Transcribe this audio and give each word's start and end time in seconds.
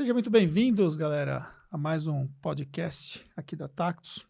Sejam 0.00 0.14
muito 0.14 0.30
bem-vindos, 0.30 0.96
galera, 0.96 1.46
a 1.70 1.76
mais 1.76 2.06
um 2.06 2.26
podcast 2.40 3.22
aqui 3.36 3.54
da 3.54 3.68
Tactus. 3.68 4.26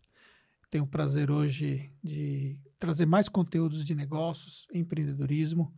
Tenho 0.69 0.83
o 0.83 0.87
prazer 0.89 1.31
hoje 1.31 1.95
de 2.03 2.59
trazer 2.77 3.07
mais 3.07 3.29
conteúdos 3.29 3.85
de 3.85 3.95
negócios, 3.95 4.67
empreendedorismo 4.75 5.73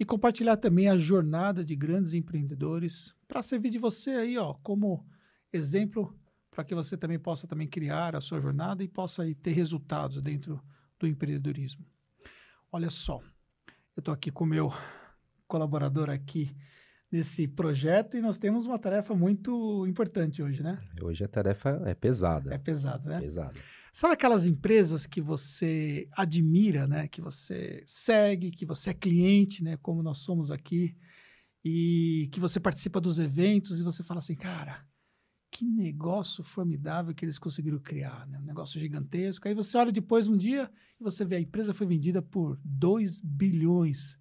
e 0.00 0.04
compartilhar 0.06 0.56
também 0.56 0.88
a 0.88 0.96
jornada 0.96 1.62
de 1.62 1.76
grandes 1.76 2.14
empreendedores 2.14 3.14
para 3.28 3.42
servir 3.42 3.68
de 3.68 3.76
você 3.76 4.12
aí, 4.12 4.38
ó, 4.38 4.54
como 4.62 5.06
exemplo 5.52 6.18
para 6.50 6.64
que 6.64 6.74
você 6.74 6.96
também 6.96 7.18
possa 7.18 7.46
também 7.46 7.68
criar 7.68 8.16
a 8.16 8.22
sua 8.22 8.40
jornada 8.40 8.82
e 8.82 8.88
possa 8.88 9.24
aí, 9.24 9.34
ter 9.34 9.52
resultados 9.52 10.22
dentro 10.22 10.58
do 10.98 11.06
empreendedorismo. 11.06 11.84
Olha 12.72 12.88
só, 12.88 13.20
eu 13.94 14.00
estou 14.00 14.14
aqui 14.14 14.30
com 14.30 14.44
o 14.44 14.46
meu 14.46 14.72
colaborador 15.46 16.08
aqui 16.08 16.56
nesse 17.14 17.46
projeto 17.46 18.16
e 18.16 18.20
nós 18.20 18.36
temos 18.36 18.66
uma 18.66 18.76
tarefa 18.76 19.14
muito 19.14 19.86
importante 19.86 20.42
hoje, 20.42 20.64
né? 20.64 20.80
Hoje 21.00 21.22
a 21.22 21.28
tarefa 21.28 21.80
é 21.84 21.94
pesada. 21.94 22.52
É 22.52 22.58
pesada, 22.58 23.08
né? 23.08 23.20
Pesada. 23.20 23.54
Sabe 23.92 24.14
aquelas 24.14 24.46
empresas 24.46 25.06
que 25.06 25.20
você 25.20 26.08
admira, 26.10 26.88
né? 26.88 27.06
Que 27.06 27.20
você 27.20 27.84
segue, 27.86 28.50
que 28.50 28.66
você 28.66 28.90
é 28.90 28.94
cliente, 28.94 29.62
né? 29.62 29.76
Como 29.76 30.02
nós 30.02 30.18
somos 30.18 30.50
aqui 30.50 30.96
e 31.64 32.28
que 32.32 32.40
você 32.40 32.58
participa 32.58 33.00
dos 33.00 33.20
eventos 33.20 33.78
e 33.78 33.84
você 33.84 34.02
fala 34.02 34.18
assim, 34.18 34.34
cara, 34.34 34.84
que 35.52 35.64
negócio 35.64 36.42
formidável 36.42 37.14
que 37.14 37.24
eles 37.24 37.38
conseguiram 37.38 37.78
criar, 37.78 38.26
né? 38.26 38.40
Um 38.40 38.44
negócio 38.44 38.80
gigantesco. 38.80 39.46
Aí 39.46 39.54
você 39.54 39.76
olha 39.76 39.92
depois 39.92 40.26
um 40.26 40.36
dia 40.36 40.68
e 41.00 41.04
você 41.04 41.24
vê 41.24 41.36
a 41.36 41.40
empresa 41.40 41.72
foi 41.72 41.86
vendida 41.86 42.20
por 42.20 42.58
2 42.64 43.20
bilhões. 43.20 44.18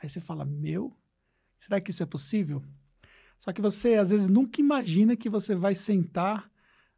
Aí 0.00 0.08
você 0.08 0.20
fala, 0.20 0.44
meu, 0.44 0.96
será 1.58 1.80
que 1.80 1.90
isso 1.90 2.02
é 2.02 2.06
possível? 2.06 2.62
Só 3.38 3.52
que 3.52 3.60
você 3.60 3.94
às 3.94 4.10
vezes 4.10 4.28
nunca 4.28 4.60
imagina 4.60 5.16
que 5.16 5.28
você 5.28 5.54
vai 5.54 5.74
sentar 5.74 6.50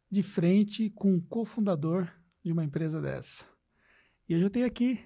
de 0.09 0.23
frente 0.23 0.89
com 0.89 1.13
um 1.13 1.21
cofundador 1.21 2.07
de 2.43 2.51
uma 2.51 2.63
empresa 2.63 3.01
dessa. 3.01 3.45
E 4.27 4.33
eu 4.33 4.39
já 4.39 4.49
tenho 4.49 4.65
aqui 4.65 4.99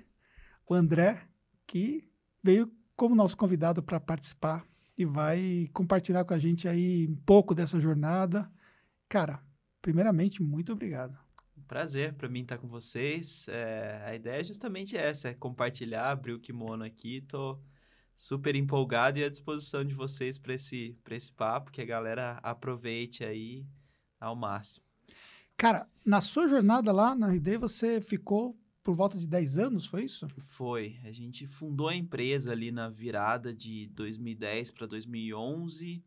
o 0.67 0.73
André, 0.73 1.27
que 1.67 2.09
veio 2.43 2.71
como 2.95 3.15
nosso 3.15 3.35
convidado 3.35 3.83
para 3.83 3.99
participar 3.99 4.65
e 4.97 5.05
vai 5.05 5.69
compartilhar 5.73 6.23
com 6.23 6.33
a 6.33 6.39
gente 6.39 6.67
aí 6.67 7.07
um 7.07 7.15
pouco 7.15 7.53
dessa 7.53 7.79
jornada 7.79 8.49
Cara, 9.07 9.41
primeiramente, 9.81 10.41
muito 10.41 10.73
obrigado. 10.73 11.17
Prazer 11.67 12.13
para 12.13 12.29
mim 12.29 12.41
estar 12.41 12.57
com 12.57 12.67
vocês. 12.67 13.47
É, 13.47 14.03
a 14.05 14.15
ideia 14.15 14.41
é 14.41 14.43
justamente 14.43 14.95
essa, 14.95 15.29
é 15.29 15.33
compartilhar, 15.33 16.11
abrir 16.11 16.33
o 16.33 16.39
kimono 16.39 16.83
aqui. 16.83 17.21
Tô 17.21 17.59
super 18.15 18.55
empolgado 18.55 19.19
e 19.19 19.23
à 19.23 19.29
disposição 19.29 19.83
de 19.83 19.93
vocês 19.93 20.37
para 20.37 20.53
esse, 20.53 20.97
esse 21.09 21.31
papo, 21.31 21.71
que 21.71 21.81
a 21.81 21.85
galera 21.85 22.39
aproveite 22.41 23.23
aí 23.23 23.65
ao 24.19 24.35
máximo. 24.35 24.85
Cara, 25.57 25.87
na 26.03 26.21
sua 26.21 26.47
jornada 26.47 26.91
lá 26.91 27.15
na 27.15 27.31
RD, 27.31 27.57
você 27.57 28.01
ficou 28.01 28.57
por 28.83 28.95
volta 28.95 29.17
de 29.17 29.27
10 29.27 29.57
anos, 29.57 29.85
foi 29.85 30.03
isso? 30.03 30.27
Foi. 30.37 30.99
A 31.03 31.11
gente 31.11 31.47
fundou 31.47 31.87
a 31.87 31.95
empresa 31.95 32.51
ali 32.51 32.71
na 32.71 32.89
virada 32.89 33.53
de 33.53 33.87
2010 33.87 34.71
para 34.71 34.85
2011 34.85 36.03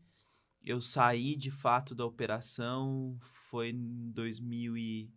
eu 0.64 0.80
saí 0.80 1.34
de 1.36 1.50
fato 1.50 1.94
da 1.94 2.04
operação 2.04 3.18
foi 3.50 3.70
em 3.70 4.10
2000 4.10 4.76
e 4.76 5.10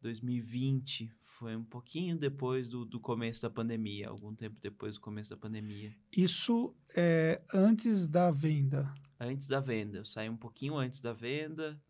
2020, 0.00 1.12
foi 1.38 1.54
um 1.54 1.62
pouquinho 1.62 2.18
depois 2.18 2.66
do, 2.66 2.84
do 2.84 2.98
começo 2.98 3.40
da 3.40 3.48
pandemia, 3.48 4.08
algum 4.08 4.34
tempo 4.34 4.60
depois 4.60 4.94
do 4.94 5.00
começo 5.00 5.30
da 5.30 5.36
pandemia. 5.36 5.94
Isso 6.16 6.74
é 6.96 7.40
antes 7.54 8.08
da 8.08 8.32
venda? 8.32 8.92
Antes 9.20 9.46
da 9.46 9.60
venda, 9.60 9.98
eu 9.98 10.04
saí 10.04 10.28
um 10.28 10.36
pouquinho 10.36 10.76
antes 10.76 11.00
da 11.00 11.12
venda, 11.12 11.80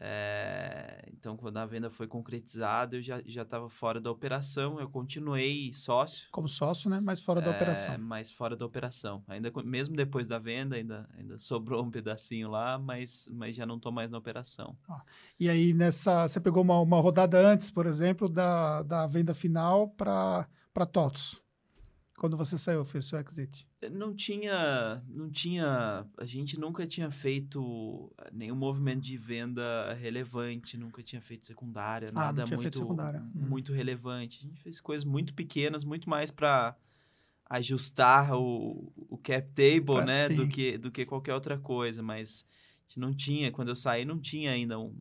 é, 0.00 1.04
então, 1.12 1.36
quando 1.36 1.58
a 1.58 1.66
venda 1.66 1.90
foi 1.90 2.06
concretizada, 2.06 2.96
eu 2.96 3.02
já 3.02 3.20
estava 3.20 3.68
fora 3.68 4.00
da 4.00 4.10
operação. 4.10 4.80
Eu 4.80 4.88
continuei 4.88 5.72
sócio. 5.74 6.28
Como 6.30 6.48
sócio, 6.48 6.88
né? 6.88 7.00
Mas 7.00 7.22
fora 7.22 7.40
é, 7.40 7.44
da 7.44 7.50
operação. 7.50 7.98
Mas 7.98 8.30
fora 8.30 8.56
da 8.56 8.64
operação. 8.64 9.22
Ainda, 9.28 9.52
mesmo 9.64 9.94
depois 9.94 10.26
da 10.26 10.38
venda, 10.38 10.76
ainda, 10.76 11.08
ainda 11.16 11.38
sobrou 11.38 11.84
um 11.84 11.90
pedacinho 11.90 12.50
lá, 12.50 12.78
mas, 12.78 13.28
mas 13.32 13.54
já 13.54 13.66
não 13.66 13.76
estou 13.76 13.92
mais 13.92 14.10
na 14.10 14.18
operação. 14.18 14.76
Ah, 14.88 15.02
e 15.38 15.48
aí, 15.48 15.74
nessa. 15.74 16.26
Você 16.26 16.40
pegou 16.40 16.62
uma, 16.62 16.80
uma 16.80 17.00
rodada 17.00 17.38
antes, 17.38 17.70
por 17.70 17.86
exemplo, 17.86 18.28
da, 18.28 18.82
da 18.82 19.06
venda 19.06 19.34
final 19.34 19.88
para 19.88 20.46
TOTOS 20.90 21.41
quando 22.18 22.36
você 22.36 22.56
saiu, 22.56 22.84
fez 22.84 23.06
seu 23.06 23.18
exit? 23.18 23.66
Não 23.90 24.14
tinha, 24.14 25.02
não 25.08 25.30
tinha, 25.30 26.06
a 26.16 26.24
gente 26.24 26.58
nunca 26.58 26.86
tinha 26.86 27.10
feito 27.10 28.12
nenhum 28.32 28.54
movimento 28.54 29.00
de 29.00 29.16
venda 29.16 29.92
relevante, 29.94 30.76
nunca 30.76 31.02
tinha 31.02 31.20
feito 31.20 31.46
secundária, 31.46 32.08
ah, 32.10 32.12
nada 32.12 32.46
muito, 32.46 32.78
secundária. 32.78 33.20
Hum. 33.20 33.48
muito 33.48 33.72
relevante. 33.72 34.38
A 34.38 34.48
gente 34.48 34.60
fez 34.60 34.80
coisas 34.80 35.04
muito 35.04 35.34
pequenas, 35.34 35.84
muito 35.84 36.08
mais 36.08 36.30
para 36.30 36.76
ajustar 37.50 38.34
o, 38.34 38.92
o 38.96 39.18
cap 39.18 39.48
table, 39.48 39.96
pra, 39.96 40.04
né, 40.04 40.28
do 40.28 40.48
que, 40.48 40.78
do 40.78 40.90
que 40.90 41.04
qualquer 41.04 41.34
outra 41.34 41.58
coisa, 41.58 42.02
mas 42.02 42.46
a 42.48 42.88
gente 42.88 42.98
não 42.98 43.12
tinha, 43.12 43.50
quando 43.50 43.68
eu 43.68 43.76
saí, 43.76 44.04
não 44.04 44.18
tinha 44.18 44.52
ainda 44.52 44.78
um, 44.78 44.96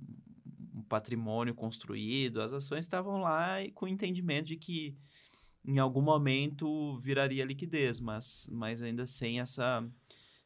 um 0.73 0.81
patrimônio 0.81 1.53
construído, 1.53 2.41
as 2.41 2.51
ações 2.51 2.85
estavam 2.85 3.21
lá 3.21 3.63
e 3.63 3.71
com 3.71 3.85
o 3.85 3.89
entendimento 3.89 4.47
de 4.47 4.57
que 4.57 4.97
em 5.66 5.79
algum 5.79 6.01
momento 6.01 6.97
viraria 6.99 7.45
liquidez, 7.45 7.99
mas, 7.99 8.47
mas 8.51 8.81
ainda 8.81 9.05
sem 9.05 9.39
essa 9.39 9.88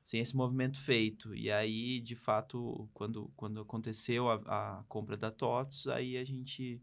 sem 0.03 0.21
esse 0.21 0.35
movimento 0.35 0.79
feito. 0.79 1.33
E 1.33 1.49
aí, 1.49 1.99
de 1.99 2.15
fato, 2.15 2.87
quando, 2.93 3.31
quando 3.35 3.59
aconteceu 3.59 4.29
a, 4.29 4.35
a 4.45 4.83
compra 4.87 5.17
da 5.17 5.31
TOTS, 5.31 5.87
aí 5.87 6.15
a 6.15 6.23
gente 6.23 6.79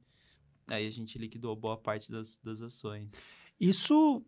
aí 0.70 0.86
a 0.86 0.90
gente 0.90 1.18
liquidou 1.18 1.54
boa 1.54 1.76
parte 1.76 2.10
das, 2.10 2.38
das 2.42 2.60
ações. 2.60 3.14
Isso 3.60 4.24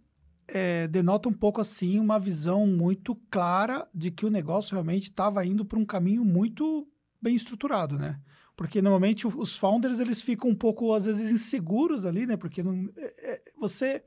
é, 0.46 0.86
denota 0.86 1.28
um 1.28 1.32
pouco 1.32 1.60
assim 1.60 1.98
uma 1.98 2.18
visão 2.18 2.66
muito 2.66 3.16
clara 3.30 3.88
de 3.92 4.10
que 4.10 4.26
o 4.26 4.30
negócio 4.30 4.72
realmente 4.74 5.04
estava 5.04 5.44
indo 5.44 5.64
para 5.64 5.78
um 5.78 5.84
caminho 5.84 6.24
muito 6.24 6.86
bem 7.20 7.34
estruturado, 7.34 7.98
né? 7.98 8.20
Porque 8.56 8.80
normalmente 8.80 9.26
os 9.26 9.56
founders 9.56 9.98
eles 9.98 10.20
ficam 10.20 10.50
um 10.50 10.54
pouco, 10.54 10.92
às 10.92 11.04
vezes, 11.04 11.32
inseguros 11.32 12.04
ali, 12.04 12.26
né? 12.26 12.36
Porque 12.36 12.62
não, 12.62 12.88
é, 12.96 13.32
é, 13.32 13.42
você. 13.58 14.04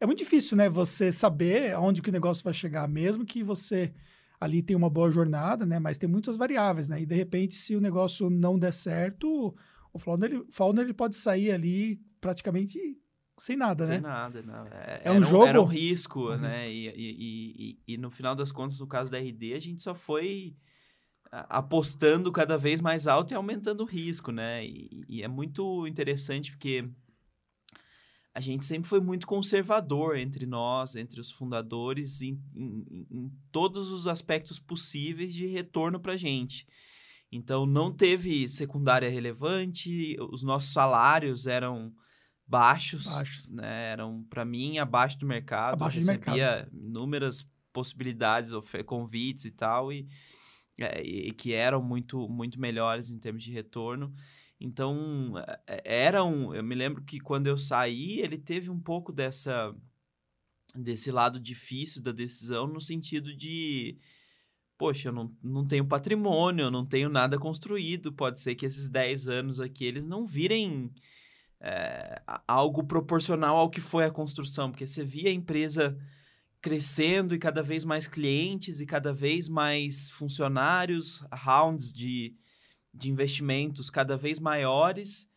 É 0.00 0.06
muito 0.06 0.18
difícil, 0.18 0.56
né? 0.56 0.68
Você 0.68 1.12
saber 1.12 1.72
aonde 1.72 2.02
que 2.02 2.08
o 2.08 2.12
negócio 2.12 2.42
vai 2.42 2.54
chegar, 2.54 2.88
mesmo 2.88 3.24
que 3.24 3.42
você 3.42 3.92
ali 4.40 4.62
tenha 4.62 4.76
uma 4.76 4.90
boa 4.90 5.10
jornada, 5.10 5.64
né? 5.64 5.78
Mas 5.78 5.98
tem 5.98 6.08
muitas 6.08 6.36
variáveis, 6.36 6.88
né? 6.88 7.00
E 7.00 7.06
de 7.06 7.14
repente, 7.14 7.54
se 7.54 7.76
o 7.76 7.80
negócio 7.80 8.28
não 8.30 8.58
der 8.58 8.72
certo, 8.72 9.54
o 9.92 9.98
founder, 9.98 10.32
ele, 10.32 10.44
founder 10.50 10.84
ele 10.84 10.94
pode 10.94 11.16
sair 11.16 11.52
ali 11.52 12.00
praticamente 12.20 12.78
sem 13.38 13.56
nada, 13.56 13.84
sem 13.84 13.94
né? 13.94 14.00
Sem 14.00 14.10
nada, 14.10 14.42
não. 14.42 14.66
É, 14.66 15.02
é 15.04 15.12
um 15.12 15.22
jogo. 15.22 15.46
Era 15.46 15.60
um 15.60 15.66
risco, 15.66 16.32
um 16.32 16.36
né? 16.36 16.68
Risco. 16.68 16.98
E, 16.98 17.10
e, 17.10 17.78
e, 17.86 17.94
e, 17.94 17.98
no 17.98 18.10
final 18.10 18.34
das 18.34 18.52
contas, 18.52 18.78
no 18.78 18.86
caso 18.86 19.10
da 19.10 19.18
RD, 19.18 19.54
a 19.54 19.60
gente 19.60 19.82
só 19.82 19.94
foi 19.94 20.56
apostando 21.48 22.30
cada 22.30 22.56
vez 22.56 22.80
mais 22.80 23.06
alto 23.06 23.32
e 23.32 23.34
aumentando 23.34 23.82
o 23.82 23.86
risco, 23.86 24.30
né? 24.30 24.64
E, 24.64 25.04
e, 25.08 25.22
é 25.22 25.28
muito 25.28 25.86
interessante 25.86 26.52
porque 26.52 26.88
a 28.32 28.40
gente 28.40 28.64
sempre 28.64 28.88
foi 28.88 29.00
muito 29.00 29.26
conservador 29.26 30.16
entre 30.16 30.46
nós, 30.46 30.94
entre 30.94 31.20
os 31.20 31.30
fundadores, 31.30 32.20
em, 32.22 32.40
em, 32.54 33.06
em 33.10 33.32
todos 33.50 33.90
os 33.90 34.06
aspectos 34.06 34.58
possíveis 34.58 35.32
de 35.34 35.46
retorno 35.46 35.98
para 35.98 36.12
a 36.12 36.16
gente. 36.16 36.66
Então, 37.30 37.66
não 37.66 37.92
teve 37.92 38.46
secundária 38.46 39.10
relevante, 39.10 40.16
os 40.30 40.42
nossos 40.42 40.72
salários 40.72 41.48
eram 41.48 41.92
baixos, 42.46 43.06
baixos. 43.06 43.48
né? 43.48 43.90
Eram, 43.90 44.24
para 44.30 44.44
mim, 44.44 44.78
abaixo 44.78 45.18
do 45.18 45.26
mercado. 45.26 45.74
Abaixo 45.74 45.96
recebia 45.96 46.56
mercado. 46.56 46.76
inúmeras 46.76 47.44
possibilidades, 47.72 48.52
convites 48.86 49.44
e 49.44 49.50
tal, 49.50 49.92
e 49.92 50.06
é, 50.78 51.02
e 51.02 51.32
que 51.32 51.52
eram 51.52 51.82
muito, 51.82 52.28
muito 52.28 52.60
melhores 52.60 53.10
em 53.10 53.18
termos 53.18 53.42
de 53.42 53.52
retorno. 53.52 54.14
Então, 54.60 55.34
é, 55.66 55.82
era 55.84 56.24
um. 56.24 56.54
Eu 56.54 56.62
me 56.62 56.74
lembro 56.74 57.02
que 57.02 57.20
quando 57.20 57.46
eu 57.46 57.58
saí, 57.58 58.20
ele 58.20 58.38
teve 58.38 58.70
um 58.70 58.80
pouco 58.80 59.12
dessa 59.12 59.74
desse 60.74 61.10
lado 61.12 61.38
difícil 61.38 62.02
da 62.02 62.12
decisão, 62.12 62.66
no 62.66 62.80
sentido 62.80 63.34
de. 63.34 63.98
Poxa, 64.76 65.08
eu 65.08 65.12
não, 65.12 65.36
não 65.42 65.66
tenho 65.66 65.86
patrimônio, 65.86 66.64
eu 66.64 66.70
não 66.70 66.84
tenho 66.84 67.08
nada 67.08 67.38
construído. 67.38 68.12
Pode 68.12 68.40
ser 68.40 68.54
que 68.56 68.66
esses 68.66 68.88
10 68.88 69.28
anos 69.28 69.60
aqui 69.60 69.84
eles 69.84 70.06
não 70.06 70.26
virem 70.26 70.92
é, 71.60 72.20
algo 72.46 72.82
proporcional 72.84 73.56
ao 73.56 73.70
que 73.70 73.80
foi 73.80 74.04
a 74.04 74.10
construção, 74.10 74.70
porque 74.70 74.86
você 74.86 75.04
via 75.04 75.30
a 75.30 75.32
empresa 75.32 75.96
crescendo 76.64 77.34
e 77.34 77.38
cada 77.38 77.62
vez 77.62 77.84
mais 77.84 78.08
clientes 78.08 78.80
e 78.80 78.86
cada 78.86 79.12
vez 79.12 79.50
mais 79.50 80.08
funcionários, 80.08 81.22
rounds 81.30 81.92
de, 81.92 82.34
de 82.90 83.10
investimentos 83.10 83.90
cada 83.90 84.16
vez 84.16 84.38
maiores, 84.38 85.28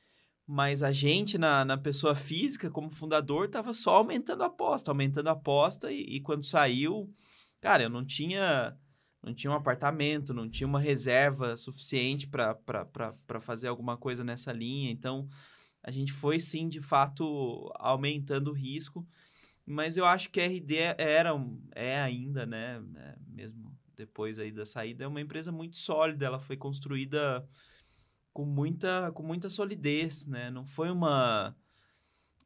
mas 0.48 0.82
a 0.82 0.94
gente, 0.94 1.38
na, 1.38 1.66
na 1.66 1.78
pessoa 1.78 2.16
física, 2.16 2.72
como 2.72 2.90
fundador, 2.90 3.48
estava 3.48 3.74
só 3.74 3.98
aumentando 3.98 4.42
a 4.42 4.46
aposta, 4.46 4.90
aumentando 4.90 5.28
a 5.28 5.34
aposta, 5.34 5.92
e, 5.92 6.16
e, 6.16 6.22
quando 6.22 6.46
saiu, 6.46 7.14
cara, 7.60 7.84
eu 7.84 7.90
não 7.90 8.06
tinha 8.06 8.74
não 9.22 9.34
tinha 9.34 9.52
um 9.52 9.56
apartamento, 9.56 10.34
não 10.34 10.50
tinha 10.50 10.66
uma 10.66 10.80
reserva 10.80 11.58
suficiente 11.58 12.26
para 12.26 13.42
fazer 13.42 13.68
alguma 13.68 13.98
coisa 13.98 14.24
nessa 14.24 14.54
linha. 14.54 14.90
Então, 14.90 15.28
a 15.84 15.92
gente 15.92 16.14
foi 16.14 16.40
sim, 16.40 16.70
de 16.70 16.80
fato, 16.80 17.70
aumentando 17.76 18.52
o 18.52 18.54
risco. 18.54 19.06
Mas 19.70 19.98
eu 19.98 20.06
acho 20.06 20.30
que 20.30 20.40
a 20.40 20.46
RD 20.46 20.76
era, 20.98 21.32
é 21.76 22.00
ainda, 22.00 22.46
né? 22.46 22.82
É, 22.96 23.16
mesmo 23.28 23.78
depois 23.98 24.40
aí 24.40 24.50
da 24.50 24.66
saída, 24.66 25.04
é 25.04 25.08
uma 25.08 25.20
empresa 25.20 25.52
muito 25.52 25.78
sólida. 25.78 26.26
Ela 26.26 26.40
foi 26.40 26.56
construída 26.56 27.46
com 28.32 28.46
muita, 28.46 29.12
com 29.12 29.24
muita 29.24 29.50
solidez, 29.50 30.26
né? 30.26 30.50
Não 30.50 30.66
foi 30.66 30.90
uma 30.90 31.54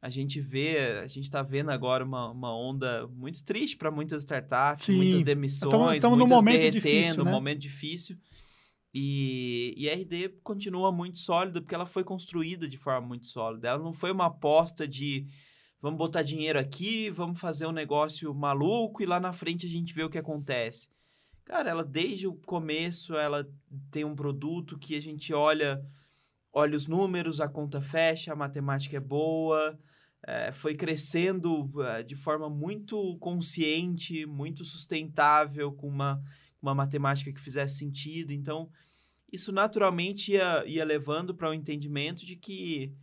a 0.02 0.10
gente 0.10 0.40
vê, 0.40 0.98
a 1.00 1.06
gente 1.06 1.24
está 1.26 1.42
vendo 1.42 1.70
agora 1.70 2.04
uma, 2.04 2.28
uma 2.32 2.52
onda 2.52 3.06
muito 3.06 3.44
triste 3.44 3.76
para 3.76 3.88
muitas 3.88 4.22
startups, 4.22 4.86
Sim. 4.86 4.96
muitas 4.96 5.22
demissões, 5.22 5.98
estamos 5.98 6.18
num 6.18 6.26
momento 6.26 6.68
difícil, 6.72 7.22
né? 7.22 7.30
um 7.30 7.32
momento 7.32 7.60
difícil. 7.60 8.18
E, 8.92 9.72
e 9.76 9.88
a 9.88 9.94
RD 9.94 10.40
continua 10.42 10.90
muito 10.90 11.18
sólida 11.18 11.60
porque 11.60 11.74
ela 11.74 11.86
foi 11.86 12.02
construída 12.02 12.68
de 12.68 12.76
forma 12.76 13.06
muito 13.06 13.26
sólida. 13.26 13.68
Ela 13.68 13.78
não 13.78 13.94
foi 13.94 14.10
uma 14.10 14.26
aposta 14.26 14.88
de 14.88 15.28
vamos 15.82 15.98
botar 15.98 16.22
dinheiro 16.22 16.58
aqui, 16.58 17.10
vamos 17.10 17.40
fazer 17.40 17.66
um 17.66 17.72
negócio 17.72 18.32
maluco 18.32 19.02
e 19.02 19.06
lá 19.06 19.18
na 19.18 19.32
frente 19.32 19.66
a 19.66 19.68
gente 19.68 19.92
vê 19.92 20.04
o 20.04 20.08
que 20.08 20.16
acontece. 20.16 20.88
Cara, 21.44 21.68
ela 21.68 21.84
desde 21.84 22.28
o 22.28 22.34
começo 22.34 23.16
ela 23.16 23.46
tem 23.90 24.04
um 24.04 24.14
produto 24.14 24.78
que 24.78 24.96
a 24.96 25.02
gente 25.02 25.34
olha, 25.34 25.84
olha 26.52 26.76
os 26.76 26.86
números, 26.86 27.40
a 27.40 27.48
conta 27.48 27.82
fecha, 27.82 28.32
a 28.32 28.36
matemática 28.36 28.96
é 28.96 29.00
boa, 29.00 29.76
é, 30.24 30.52
foi 30.52 30.76
crescendo 30.76 31.68
é, 31.82 32.04
de 32.04 32.14
forma 32.14 32.48
muito 32.48 33.18
consciente, 33.18 34.24
muito 34.24 34.64
sustentável, 34.64 35.72
com 35.72 35.88
uma, 35.88 36.22
uma 36.60 36.74
matemática 36.74 37.32
que 37.32 37.40
fizesse 37.40 37.78
sentido. 37.78 38.32
Então, 38.32 38.70
isso 39.32 39.50
naturalmente 39.50 40.32
ia, 40.32 40.64
ia 40.64 40.84
levando 40.84 41.34
para 41.34 41.48
o 41.48 41.50
um 41.50 41.54
entendimento 41.54 42.24
de 42.24 42.36
que, 42.36 42.94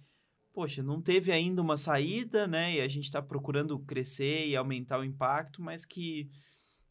poxa, 0.60 0.84
não 0.84 1.02
teve 1.02 1.32
ainda 1.32 1.62
uma 1.62 1.78
saída, 1.78 2.46
né? 2.46 2.76
E 2.76 2.82
a 2.82 2.88
gente 2.90 3.06
está 3.06 3.22
procurando 3.22 3.80
crescer 3.80 4.46
e 4.46 4.58
aumentar 4.58 5.00
o 5.00 5.06
impacto, 5.06 5.62
mas 5.62 5.86
que 5.86 6.30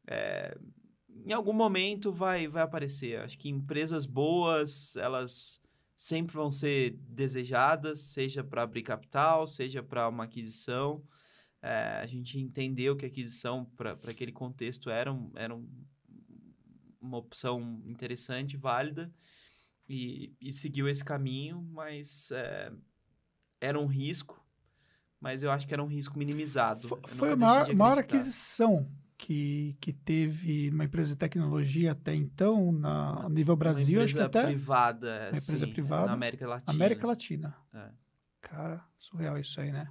é, 0.06 0.56
em 1.26 1.34
algum 1.34 1.52
momento 1.52 2.10
vai, 2.10 2.48
vai 2.48 2.62
aparecer. 2.62 3.20
Acho 3.20 3.38
que 3.38 3.50
empresas 3.50 4.06
boas, 4.06 4.96
elas 4.96 5.60
sempre 5.94 6.34
vão 6.34 6.50
ser 6.50 6.96
desejadas, 7.10 8.00
seja 8.00 8.42
para 8.42 8.62
abrir 8.62 8.84
capital, 8.84 9.46
seja 9.46 9.82
para 9.82 10.08
uma 10.08 10.24
aquisição. 10.24 11.04
É, 11.60 12.00
a 12.02 12.06
gente 12.06 12.38
entendeu 12.38 12.96
que 12.96 13.04
a 13.04 13.08
aquisição 13.08 13.66
para 13.76 13.98
aquele 14.08 14.32
contexto 14.32 14.88
era, 14.88 15.12
um, 15.12 15.30
era 15.34 15.54
um, 15.54 15.68
uma 16.98 17.18
opção 17.18 17.82
interessante, 17.84 18.56
válida, 18.56 19.12
e, 19.86 20.32
e 20.40 20.54
seguiu 20.54 20.88
esse 20.88 21.04
caminho, 21.04 21.60
mas 21.70 22.30
é, 22.30 22.72
era 23.60 23.78
um 23.78 23.86
risco, 23.86 24.42
mas 25.20 25.42
eu 25.42 25.50
acho 25.50 25.66
que 25.66 25.74
era 25.74 25.82
um 25.82 25.86
risco 25.86 26.18
minimizado. 26.18 26.86
Foi, 26.86 27.00
foi 27.06 27.32
a 27.32 27.36
maior, 27.36 27.74
maior 27.74 27.98
aquisição 27.98 28.88
que, 29.18 29.76
que 29.80 29.92
teve 29.92 30.70
uma 30.70 30.84
empresa 30.84 31.10
de 31.10 31.16
tecnologia 31.16 31.92
até 31.92 32.14
então, 32.14 32.70
na, 32.70 33.26
a 33.26 33.28
nível 33.28 33.56
Brasil, 33.56 34.00
acho 34.00 34.14
que 34.14 34.20
até. 34.20 34.46
privada, 34.46 35.28
uma 35.32 35.38
empresa 35.38 35.66
sim, 35.66 35.72
privada. 35.72 36.06
Na 36.06 36.12
América 36.12 36.46
Latina. 36.46 36.72
América 36.72 37.06
Latina. 37.06 37.56
É. 37.74 37.88
Cara, 38.40 38.84
surreal 38.96 39.36
isso 39.36 39.60
aí, 39.60 39.72
né? 39.72 39.88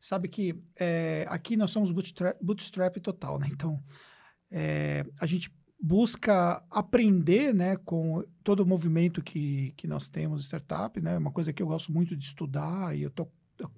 Sabe 0.00 0.26
que 0.26 0.60
é, 0.74 1.26
aqui 1.28 1.56
nós 1.56 1.70
somos 1.70 1.92
bootstrap, 1.92 2.36
bootstrap 2.42 2.96
total, 2.96 3.38
né? 3.38 3.48
Então, 3.52 3.80
é, 4.50 5.04
a 5.20 5.26
gente 5.26 5.54
busca 5.84 6.64
aprender, 6.70 7.52
né, 7.52 7.76
com 7.76 8.24
todo 8.44 8.60
o 8.60 8.66
movimento 8.66 9.20
que, 9.20 9.74
que 9.76 9.88
nós 9.88 10.08
temos 10.08 10.44
startup, 10.44 11.00
né? 11.00 11.18
Uma 11.18 11.32
coisa 11.32 11.52
que 11.52 11.60
eu 11.60 11.66
gosto 11.66 11.92
muito 11.92 12.16
de 12.16 12.24
estudar 12.24 12.96
e 12.96 13.02
eu 13.02 13.10
tô 13.10 13.26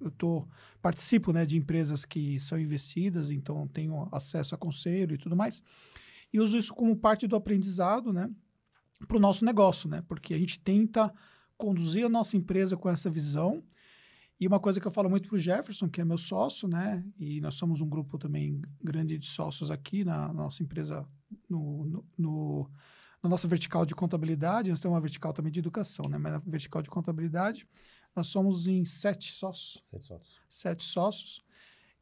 eu 0.01 0.09
tô, 0.09 0.47
participo 0.81 1.31
né, 1.31 1.45
de 1.45 1.57
empresas 1.57 2.05
que 2.05 2.39
são 2.39 2.57
investidas, 2.59 3.29
então 3.29 3.67
tenho 3.67 4.07
acesso 4.11 4.55
a 4.55 4.57
conselho 4.57 5.13
e 5.13 5.17
tudo 5.17 5.35
mais, 5.35 5.61
e 6.33 6.39
uso 6.39 6.57
isso 6.57 6.73
como 6.73 6.95
parte 6.95 7.27
do 7.27 7.35
aprendizado 7.35 8.11
né, 8.11 8.27
para 9.07 9.17
o 9.17 9.19
nosso 9.19 9.45
negócio, 9.45 9.87
né, 9.87 10.03
porque 10.07 10.33
a 10.33 10.39
gente 10.39 10.59
tenta 10.59 11.13
conduzir 11.55 12.03
a 12.03 12.09
nossa 12.09 12.35
empresa 12.35 12.75
com 12.75 12.89
essa 12.89 13.11
visão. 13.11 13.63
E 14.39 14.47
uma 14.47 14.59
coisa 14.59 14.79
que 14.79 14.87
eu 14.87 14.91
falo 14.91 15.09
muito 15.09 15.29
para 15.29 15.35
o 15.35 15.39
Jefferson, 15.39 15.87
que 15.87 16.01
é 16.01 16.05
meu 16.05 16.17
sócio, 16.17 16.67
né, 16.67 17.05
e 17.19 17.39
nós 17.41 17.53
somos 17.53 17.79
um 17.79 17.87
grupo 17.87 18.17
também 18.17 18.59
grande 18.83 19.19
de 19.19 19.27
sócios 19.27 19.69
aqui 19.69 20.03
na 20.03 20.33
nossa 20.33 20.63
empresa, 20.63 21.07
no, 21.49 21.85
no, 21.85 22.05
no 22.17 22.71
na 23.21 23.29
nossa 23.29 23.47
vertical 23.47 23.85
de 23.85 23.95
contabilidade, 23.95 24.69
nós 24.69 24.79
temos 24.79 24.93
uma 24.93 25.01
vertical 25.01 25.33
também 25.33 25.51
de 25.51 25.59
educação, 25.59 26.07
né? 26.07 26.17
Mas 26.17 26.33
na 26.33 26.39
vertical 26.39 26.81
de 26.81 26.89
contabilidade, 26.89 27.67
nós 28.15 28.27
somos 28.27 28.67
em 28.67 28.85
sete 28.85 29.31
sócios. 29.31 29.81
Sete 29.83 30.05
sócios. 30.05 30.41
Sete 30.47 30.83
sócios. 30.83 31.45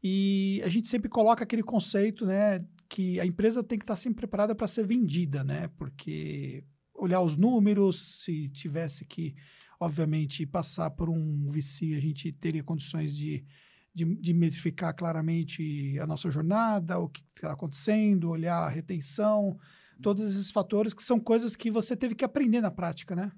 E 0.04 0.62
a 0.66 0.70
gente 0.70 0.88
sempre 0.90 1.10
coloca 1.10 1.44
aquele 1.44 1.64
conceito, 1.64 2.26
né, 2.26 2.66
que 2.90 3.20
a 3.22 3.26
empresa 3.26 3.64
tem 3.64 3.80
que 3.80 3.84
estar 3.84 3.96
sempre 3.96 4.18
preparada 4.18 4.54
para 4.54 4.68
ser 4.68 4.86
vendida, 4.86 5.44
né? 5.44 5.70
Porque 5.78 6.64
olhar 6.94 7.22
os 7.22 7.38
números, 7.38 8.24
se 8.24 8.50
tivesse 8.50 9.06
que, 9.06 9.34
obviamente, 9.80 10.46
passar 10.46 10.92
por 10.92 11.10
um 11.10 11.50
VC, 11.50 11.96
a 11.96 12.00
gente 12.00 12.32
teria 12.34 12.64
condições 12.64 13.16
de, 13.16 13.46
de, 13.94 14.06
de 14.16 14.34
medificar 14.34 14.96
claramente 14.96 15.98
a 16.00 16.08
nossa 16.08 16.32
jornada, 16.32 17.00
o 17.00 17.10
que 17.10 17.24
está 17.36 17.52
acontecendo, 17.52 18.30
olhar 18.30 18.58
a 18.58 18.70
retenção, 18.70 19.58
todos 20.02 20.30
esses 20.30 20.52
fatores 20.52 20.94
que 20.94 21.04
são 21.04 21.20
coisas 21.20 21.56
que 21.56 21.70
você 21.70 21.96
teve 21.96 22.16
que 22.16 22.26
aprender 22.26 22.62
na 22.62 22.72
prática, 22.72 23.16
né? 23.16 23.32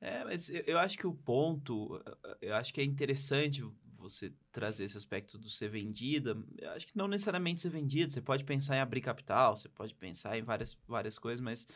É, 0.00 0.24
mas 0.24 0.48
eu, 0.50 0.62
eu 0.66 0.78
acho 0.78 0.96
que 0.98 1.06
o 1.06 1.14
ponto, 1.14 2.02
eu 2.40 2.54
acho 2.54 2.72
que 2.72 2.80
é 2.80 2.84
interessante 2.84 3.64
você 3.98 4.32
trazer 4.52 4.84
esse 4.84 4.96
aspecto 4.96 5.36
do 5.36 5.50
ser 5.50 5.68
vendida. 5.68 6.36
Eu 6.56 6.70
acho 6.70 6.86
que 6.86 6.96
não 6.96 7.08
necessariamente 7.08 7.60
ser 7.60 7.70
vendida, 7.70 8.10
você 8.10 8.20
pode 8.20 8.44
pensar 8.44 8.76
em 8.76 8.80
abrir 8.80 9.00
capital, 9.00 9.56
você 9.56 9.68
pode 9.68 9.94
pensar 9.94 10.38
em 10.38 10.42
várias, 10.42 10.76
várias 10.86 11.18
coisas, 11.18 11.40
mas 11.40 11.66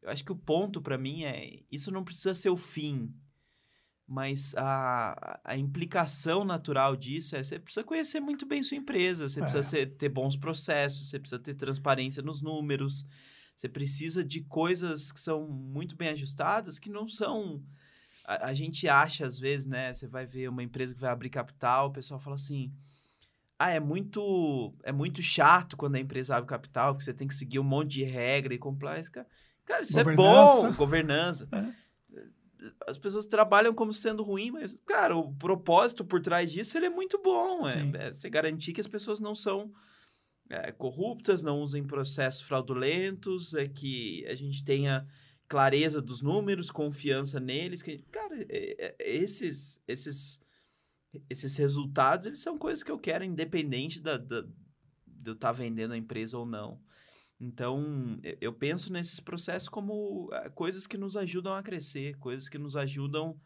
eu 0.00 0.10
acho 0.10 0.24
que 0.24 0.32
o 0.32 0.36
ponto 0.36 0.80
para 0.80 0.98
mim 0.98 1.24
é, 1.24 1.60
isso 1.70 1.90
não 1.90 2.02
precisa 2.02 2.34
ser 2.34 2.50
o 2.50 2.56
fim, 2.56 3.14
mas 4.12 4.54
a, 4.58 5.40
a 5.42 5.56
implicação 5.56 6.44
natural 6.44 6.94
disso 6.94 7.34
é 7.34 7.42
você 7.42 7.58
precisa 7.58 7.82
conhecer 7.82 8.20
muito 8.20 8.44
bem 8.44 8.62
sua 8.62 8.76
empresa, 8.76 9.26
você 9.26 9.40
é. 9.40 9.42
precisa 9.42 9.62
ser, 9.62 9.86
ter 9.96 10.10
bons 10.10 10.36
processos, 10.36 11.08
você 11.08 11.18
precisa 11.18 11.40
ter 11.40 11.54
transparência 11.54 12.22
nos 12.22 12.42
números, 12.42 13.06
você 13.56 13.70
precisa 13.70 14.22
de 14.22 14.42
coisas 14.42 15.10
que 15.10 15.18
são 15.18 15.48
muito 15.48 15.96
bem 15.96 16.08
ajustadas, 16.10 16.78
que 16.78 16.90
não 16.90 17.08
são. 17.08 17.62
A, 18.26 18.48
a, 18.48 18.54
gente 18.54 18.86
acha, 18.86 19.24
às 19.24 19.38
vezes, 19.38 19.64
né? 19.64 19.90
Você 19.94 20.06
vai 20.06 20.26
ver 20.26 20.48
uma 20.48 20.62
empresa 20.62 20.94
que 20.94 21.00
vai 21.00 21.10
abrir 21.10 21.30
capital, 21.30 21.88
o 21.88 21.92
pessoal 21.92 22.20
fala 22.20 22.34
assim. 22.34 22.70
Ah, 23.58 23.70
é 23.70 23.80
muito, 23.80 24.74
é 24.82 24.92
muito 24.92 25.22
chato 25.22 25.74
quando 25.74 25.94
a 25.94 26.00
empresa 26.00 26.36
abre 26.36 26.48
capital, 26.48 26.92
porque 26.92 27.04
você 27.04 27.14
tem 27.14 27.28
que 27.28 27.34
seguir 27.34 27.60
um 27.60 27.64
monte 27.64 27.92
de 27.92 28.04
regra 28.04 28.52
e 28.52 28.58
compliance. 28.58 29.10
Cara, 29.10 29.26
cara 29.64 29.82
isso 29.84 29.98
é 29.98 30.04
bom, 30.04 30.70
governança. 30.74 31.48
É. 31.50 31.81
As 32.86 32.98
pessoas 32.98 33.26
trabalham 33.26 33.74
como 33.74 33.92
sendo 33.92 34.22
ruim, 34.22 34.50
mas, 34.50 34.78
cara, 34.86 35.16
o 35.16 35.34
propósito 35.34 36.04
por 36.04 36.20
trás 36.20 36.50
disso 36.52 36.76
ele 36.76 36.86
é 36.86 36.90
muito 36.90 37.20
bom. 37.22 37.60
É, 37.66 38.06
é 38.06 38.12
você 38.12 38.28
garantir 38.28 38.72
que 38.72 38.80
as 38.80 38.86
pessoas 38.86 39.20
não 39.20 39.34
são 39.34 39.72
é, 40.48 40.70
corruptas, 40.70 41.42
não 41.42 41.60
usem 41.60 41.84
processos 41.84 42.42
fraudulentos, 42.42 43.54
é 43.54 43.66
que 43.66 44.24
a 44.26 44.34
gente 44.34 44.64
tenha 44.64 45.06
clareza 45.48 46.00
dos 46.00 46.22
números, 46.22 46.70
confiança 46.70 47.40
neles. 47.40 47.82
Que, 47.82 47.98
cara, 48.10 48.36
é, 48.48 48.76
é, 48.78 48.96
esses, 48.98 49.80
esses, 49.86 50.40
esses 51.28 51.56
resultados, 51.56 52.26
eles 52.26 52.40
são 52.40 52.58
coisas 52.58 52.82
que 52.82 52.90
eu 52.90 52.98
quero, 52.98 53.24
independente 53.24 54.00
da, 54.00 54.16
da, 54.16 54.42
de 54.42 55.30
eu 55.30 55.34
estar 55.34 55.48
tá 55.48 55.52
vendendo 55.52 55.92
a 55.92 55.98
empresa 55.98 56.38
ou 56.38 56.46
não. 56.46 56.80
Então, 57.44 58.20
eu 58.40 58.52
penso 58.52 58.92
nesses 58.92 59.18
processos 59.18 59.68
como 59.68 60.30
é, 60.32 60.48
coisas 60.50 60.86
que 60.86 60.96
nos 60.96 61.16
ajudam 61.16 61.52
a 61.52 61.62
crescer, 61.62 62.16
coisas 62.18 62.48
que 62.48 62.56
nos 62.56 62.76
ajudam 62.76 63.36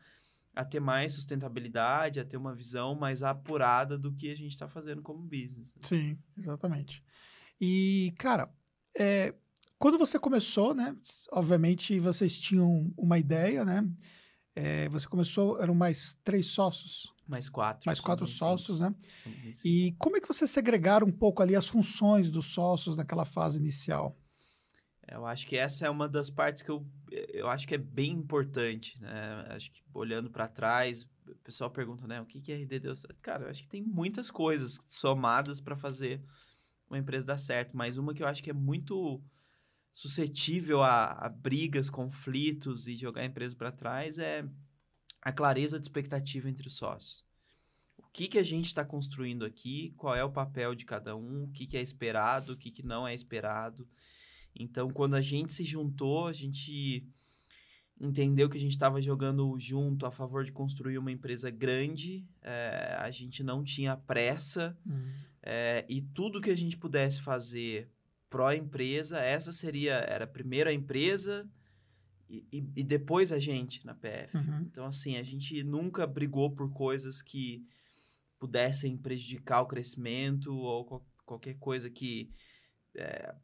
a 0.54 0.66
ter 0.66 0.80
mais 0.80 1.14
sustentabilidade, 1.14 2.20
a 2.20 2.24
ter 2.24 2.36
uma 2.36 2.54
visão 2.54 2.94
mais 2.94 3.22
apurada 3.22 3.96
do 3.96 4.12
que 4.12 4.30
a 4.30 4.34
gente 4.34 4.52
está 4.52 4.68
fazendo 4.68 5.00
como 5.00 5.22
business. 5.22 5.74
Né? 5.74 5.80
Sim, 5.80 6.18
exatamente. 6.36 7.02
E, 7.58 8.12
cara, 8.18 8.52
é, 8.94 9.34
quando 9.78 9.96
você 9.96 10.18
começou, 10.18 10.74
né? 10.74 10.94
Obviamente 11.32 11.98
vocês 11.98 12.38
tinham 12.38 12.92
uma 12.98 13.18
ideia, 13.18 13.64
né? 13.64 13.88
É, 14.54 14.90
você 14.90 15.06
começou, 15.08 15.58
eram 15.58 15.74
mais 15.74 16.18
três 16.22 16.48
sócios. 16.48 17.10
Mais 17.26 17.48
quatro. 17.48 17.86
Mais 17.86 18.00
quatro 18.00 18.26
sócios, 18.26 18.78
né? 18.78 18.94
E 19.64 19.94
como 19.98 20.16
é 20.16 20.20
que 20.20 20.28
você 20.28 20.46
segregaram 20.46 21.06
um 21.06 21.12
pouco 21.12 21.42
ali 21.42 21.56
as 21.56 21.66
funções 21.66 22.30
dos 22.30 22.46
sócios 22.46 22.96
naquela 22.96 23.24
fase 23.24 23.58
inicial? 23.58 24.16
Eu 25.08 25.24
acho 25.24 25.46
que 25.46 25.56
essa 25.56 25.86
é 25.86 25.90
uma 25.90 26.08
das 26.08 26.30
partes 26.30 26.62
que 26.62 26.70
eu, 26.70 26.84
eu 27.10 27.48
acho 27.48 27.66
que 27.66 27.74
é 27.74 27.78
bem 27.78 28.10
importante, 28.12 29.00
né? 29.00 29.46
Acho 29.50 29.70
que 29.70 29.80
olhando 29.94 30.30
para 30.30 30.48
trás, 30.48 31.04
o 31.28 31.34
pessoal 31.44 31.70
pergunta, 31.70 32.06
né, 32.06 32.20
o 32.20 32.26
que 32.26 32.40
que 32.40 32.52
é 32.52 32.56
RD 32.56 32.80
Deus? 32.80 33.06
Cara, 33.22 33.44
eu 33.44 33.50
acho 33.50 33.62
que 33.62 33.68
tem 33.68 33.82
muitas 33.82 34.30
coisas 34.30 34.78
somadas 34.86 35.60
para 35.60 35.76
fazer 35.76 36.22
uma 36.88 36.98
empresa 36.98 37.26
dar 37.26 37.38
certo, 37.38 37.76
mas 37.76 37.96
uma 37.96 38.14
que 38.14 38.22
eu 38.22 38.28
acho 38.28 38.42
que 38.42 38.50
é 38.50 38.54
muito 38.54 39.22
suscetível 39.92 40.82
a, 40.82 41.12
a 41.12 41.28
brigas, 41.28 41.88
conflitos 41.88 42.86
e 42.86 42.96
jogar 42.96 43.22
a 43.22 43.26
empresa 43.26 43.56
para 43.56 43.72
trás 43.72 44.18
é 44.18 44.44
a 45.26 45.32
clareza 45.32 45.76
de 45.76 45.84
expectativa 45.84 46.48
entre 46.48 46.68
os 46.68 46.76
sócios. 46.76 47.24
O 47.98 48.04
que, 48.12 48.28
que 48.28 48.38
a 48.38 48.44
gente 48.44 48.66
está 48.66 48.84
construindo 48.84 49.44
aqui, 49.44 49.92
qual 49.96 50.14
é 50.14 50.22
o 50.22 50.30
papel 50.30 50.72
de 50.72 50.84
cada 50.84 51.16
um, 51.16 51.42
o 51.42 51.48
que, 51.48 51.66
que 51.66 51.76
é 51.76 51.82
esperado, 51.82 52.52
o 52.52 52.56
que, 52.56 52.70
que 52.70 52.86
não 52.86 53.08
é 53.08 53.12
esperado. 53.12 53.88
Então, 54.54 54.88
quando 54.88 55.16
a 55.16 55.20
gente 55.20 55.52
se 55.52 55.64
juntou, 55.64 56.28
a 56.28 56.32
gente 56.32 57.04
entendeu 58.00 58.48
que 58.48 58.56
a 58.56 58.60
gente 58.60 58.70
estava 58.70 59.02
jogando 59.02 59.58
junto 59.58 60.06
a 60.06 60.12
favor 60.12 60.44
de 60.44 60.52
construir 60.52 60.96
uma 60.96 61.10
empresa 61.10 61.50
grande, 61.50 62.24
é, 62.40 62.94
a 62.96 63.10
gente 63.10 63.42
não 63.42 63.64
tinha 63.64 63.96
pressa, 63.96 64.78
Hum. 64.86 65.10
é, 65.42 65.84
e 65.88 66.02
tudo 66.02 66.40
que 66.40 66.50
a 66.50 66.56
gente 66.56 66.76
pudesse 66.76 67.20
fazer 67.20 67.90
pró-empresa, 68.30 69.18
essa 69.18 69.50
seria, 69.50 69.94
era 69.94 70.24
primeiro 70.24 70.70
a 70.70 70.72
empresa 70.72 71.50
e, 72.28 72.44
e, 72.52 72.58
e 72.76 72.84
depois 72.84 73.30
a 73.32 73.38
gente 73.38 73.84
na 73.86 73.94
PF. 73.94 74.36
Uhum. 74.36 74.60
Então, 74.62 74.84
assim, 74.86 75.16
a 75.16 75.22
gente 75.22 75.62
nunca 75.62 76.06
brigou 76.06 76.50
por 76.50 76.72
coisas 76.72 77.22
que 77.22 77.64
pudessem 78.38 78.96
prejudicar 78.96 79.62
o 79.62 79.66
crescimento 79.66 80.54
ou 80.54 80.84
qual- 80.84 81.06
qualquer 81.24 81.54
coisa 81.58 81.88
que 81.90 82.30
é, 82.96 83.34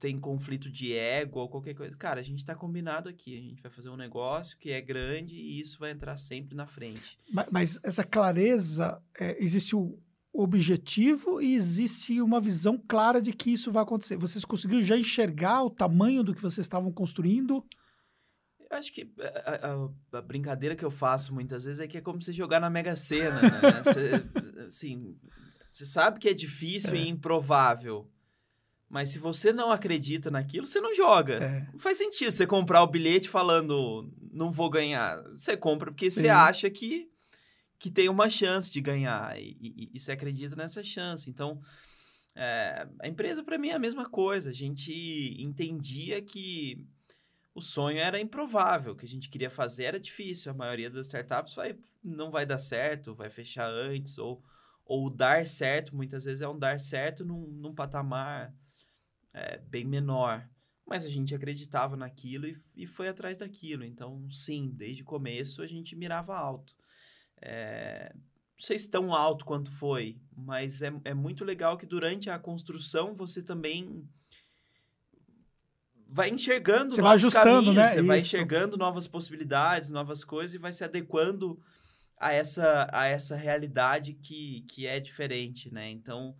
tem 0.00 0.18
conflito 0.18 0.70
de 0.70 0.92
ego 0.94 1.38
ou 1.40 1.48
qualquer 1.48 1.74
coisa. 1.74 1.96
Cara, 1.96 2.20
a 2.20 2.22
gente 2.24 2.44
tá 2.44 2.54
combinado 2.54 3.08
aqui. 3.08 3.36
A 3.36 3.40
gente 3.42 3.62
vai 3.62 3.70
fazer 3.70 3.88
um 3.90 3.96
negócio 3.96 4.56
que 4.58 4.70
é 4.70 4.80
grande 4.80 5.34
e 5.36 5.60
isso 5.60 5.78
vai 5.78 5.90
entrar 5.90 6.16
sempre 6.16 6.56
na 6.56 6.66
frente. 6.66 7.18
Ma- 7.32 7.46
Mas 7.50 7.78
essa 7.84 8.04
clareza, 8.04 9.02
é, 9.18 9.42
existe 9.42 9.74
o 9.76 9.98
objetivo 10.32 11.40
e 11.40 11.54
existe 11.54 12.20
uma 12.20 12.40
visão 12.40 12.78
clara 12.88 13.20
de 13.22 13.32
que 13.32 13.50
isso 13.52 13.72
vai 13.72 13.82
acontecer. 13.82 14.16
Vocês 14.16 14.44
conseguiram 14.44 14.82
já 14.82 14.96
enxergar 14.96 15.62
o 15.64 15.70
tamanho 15.70 16.22
do 16.22 16.34
que 16.34 16.42
vocês 16.42 16.64
estavam 16.64 16.92
construindo? 16.92 17.64
Eu 18.76 18.78
acho 18.80 18.92
que 18.92 19.10
a, 19.18 19.68
a- 19.72 20.18
a 20.18 20.22
brincadeira 20.22 20.76
que 20.76 20.84
eu 20.84 20.90
faço 20.90 21.32
muitas 21.34 21.64
vezes 21.64 21.80
é 21.80 21.88
que 21.88 21.96
é 21.96 22.00
como 22.00 22.22
você 22.22 22.32
jogar 22.32 22.60
na 22.60 22.68
Mega 22.70 22.94
Sena, 22.94 23.40
né? 23.40 23.50
Você, 23.82 24.64
assim, 24.66 25.16
você 25.70 25.84
sabe 25.86 26.18
que 26.20 26.28
é 26.28 26.34
difícil 26.34 26.94
É. 26.94 26.98
e 26.98 27.08
improvável. 27.08 28.10
Mas 28.88 29.08
se 29.08 29.18
você 29.18 29.52
não 29.52 29.70
acredita 29.70 30.30
naquilo, 30.30 30.66
você 30.66 30.80
não 30.80 30.94
joga. 30.94 31.34
É. 31.42 31.68
Não 31.72 31.78
faz 31.78 31.98
sentido 31.98 32.30
você 32.30 32.46
comprar 32.46 32.82
o 32.82 32.86
bilhete 32.86 33.28
falando 33.28 34.12
não 34.32 34.52
vou 34.52 34.68
ganhar. 34.70 35.22
Você 35.34 35.56
compra 35.56 35.90
porque 35.90 36.10
Sim. 36.10 36.20
você 36.22 36.28
acha 36.28 36.70
que, 36.70 37.08
que 37.78 37.90
tem 37.90 38.08
uma 38.08 38.28
chance 38.30 38.70
de 38.70 38.80
ganhar 38.80 39.38
e, 39.40 39.56
e- 39.60 39.90
e 39.94 39.98
você 40.00 40.12
acredita 40.12 40.54
nessa 40.54 40.82
chance. 40.82 41.28
Então, 41.30 41.60
é, 42.34 42.86
a 43.00 43.08
empresa 43.08 43.42
para 43.42 43.58
mim 43.58 43.68
é 43.70 43.74
a 43.74 43.78
mesma 43.78 44.08
coisa. 44.08 44.50
A 44.50 44.52
gente 44.54 44.92
entendia 45.38 46.20
que 46.22 46.86
o 47.56 47.62
sonho 47.62 47.98
era 47.98 48.20
improvável, 48.20 48.92
o 48.92 48.96
que 48.96 49.06
a 49.06 49.08
gente 49.08 49.30
queria 49.30 49.48
fazer 49.48 49.84
era 49.84 49.98
difícil. 49.98 50.52
A 50.52 50.54
maioria 50.54 50.90
das 50.90 51.06
startups 51.06 51.54
vai, 51.54 51.74
não 52.04 52.30
vai 52.30 52.44
dar 52.44 52.58
certo, 52.58 53.14
vai 53.14 53.30
fechar 53.30 53.66
antes, 53.66 54.18
ou, 54.18 54.44
ou 54.84 55.08
dar 55.08 55.46
certo, 55.46 55.96
muitas 55.96 56.26
vezes 56.26 56.42
é 56.42 56.48
um 56.48 56.58
dar 56.58 56.78
certo 56.78 57.24
num, 57.24 57.46
num 57.46 57.74
patamar 57.74 58.54
é, 59.32 59.56
bem 59.56 59.86
menor. 59.86 60.46
Mas 60.86 61.02
a 61.02 61.08
gente 61.08 61.34
acreditava 61.34 61.96
naquilo 61.96 62.46
e, 62.46 62.62
e 62.76 62.86
foi 62.86 63.08
atrás 63.08 63.38
daquilo. 63.38 63.84
Então, 63.84 64.30
sim, 64.30 64.70
desde 64.74 65.00
o 65.02 65.06
começo 65.06 65.62
a 65.62 65.66
gente 65.66 65.96
mirava 65.96 66.36
alto. 66.36 66.76
É, 67.40 68.12
não 68.14 68.60
sei 68.60 68.78
se 68.78 68.90
tão 68.90 69.14
alto 69.14 69.46
quanto 69.46 69.70
foi, 69.70 70.20
mas 70.36 70.82
é, 70.82 70.92
é 71.04 71.14
muito 71.14 71.42
legal 71.42 71.78
que 71.78 71.86
durante 71.86 72.28
a 72.28 72.38
construção 72.38 73.14
você 73.14 73.42
também 73.42 74.06
vai 76.08 76.30
enxergando 76.30 76.94
Você 76.94 77.02
vai 77.02 77.14
ajustando, 77.14 77.66
caminhos, 77.66 77.74
né? 77.74 77.88
Você 77.88 78.02
vai 78.02 78.18
Isso. 78.18 78.26
enxergando 78.28 78.76
novas 78.76 79.06
possibilidades, 79.06 79.90
novas 79.90 80.24
coisas 80.24 80.54
e 80.54 80.58
vai 80.58 80.72
se 80.72 80.84
adequando 80.84 81.60
a 82.18 82.32
essa, 82.32 82.88
a 82.92 83.06
essa 83.06 83.36
realidade 83.36 84.14
que, 84.14 84.64
que 84.68 84.86
é 84.86 84.98
diferente, 84.98 85.72
né? 85.72 85.90
Então, 85.90 86.34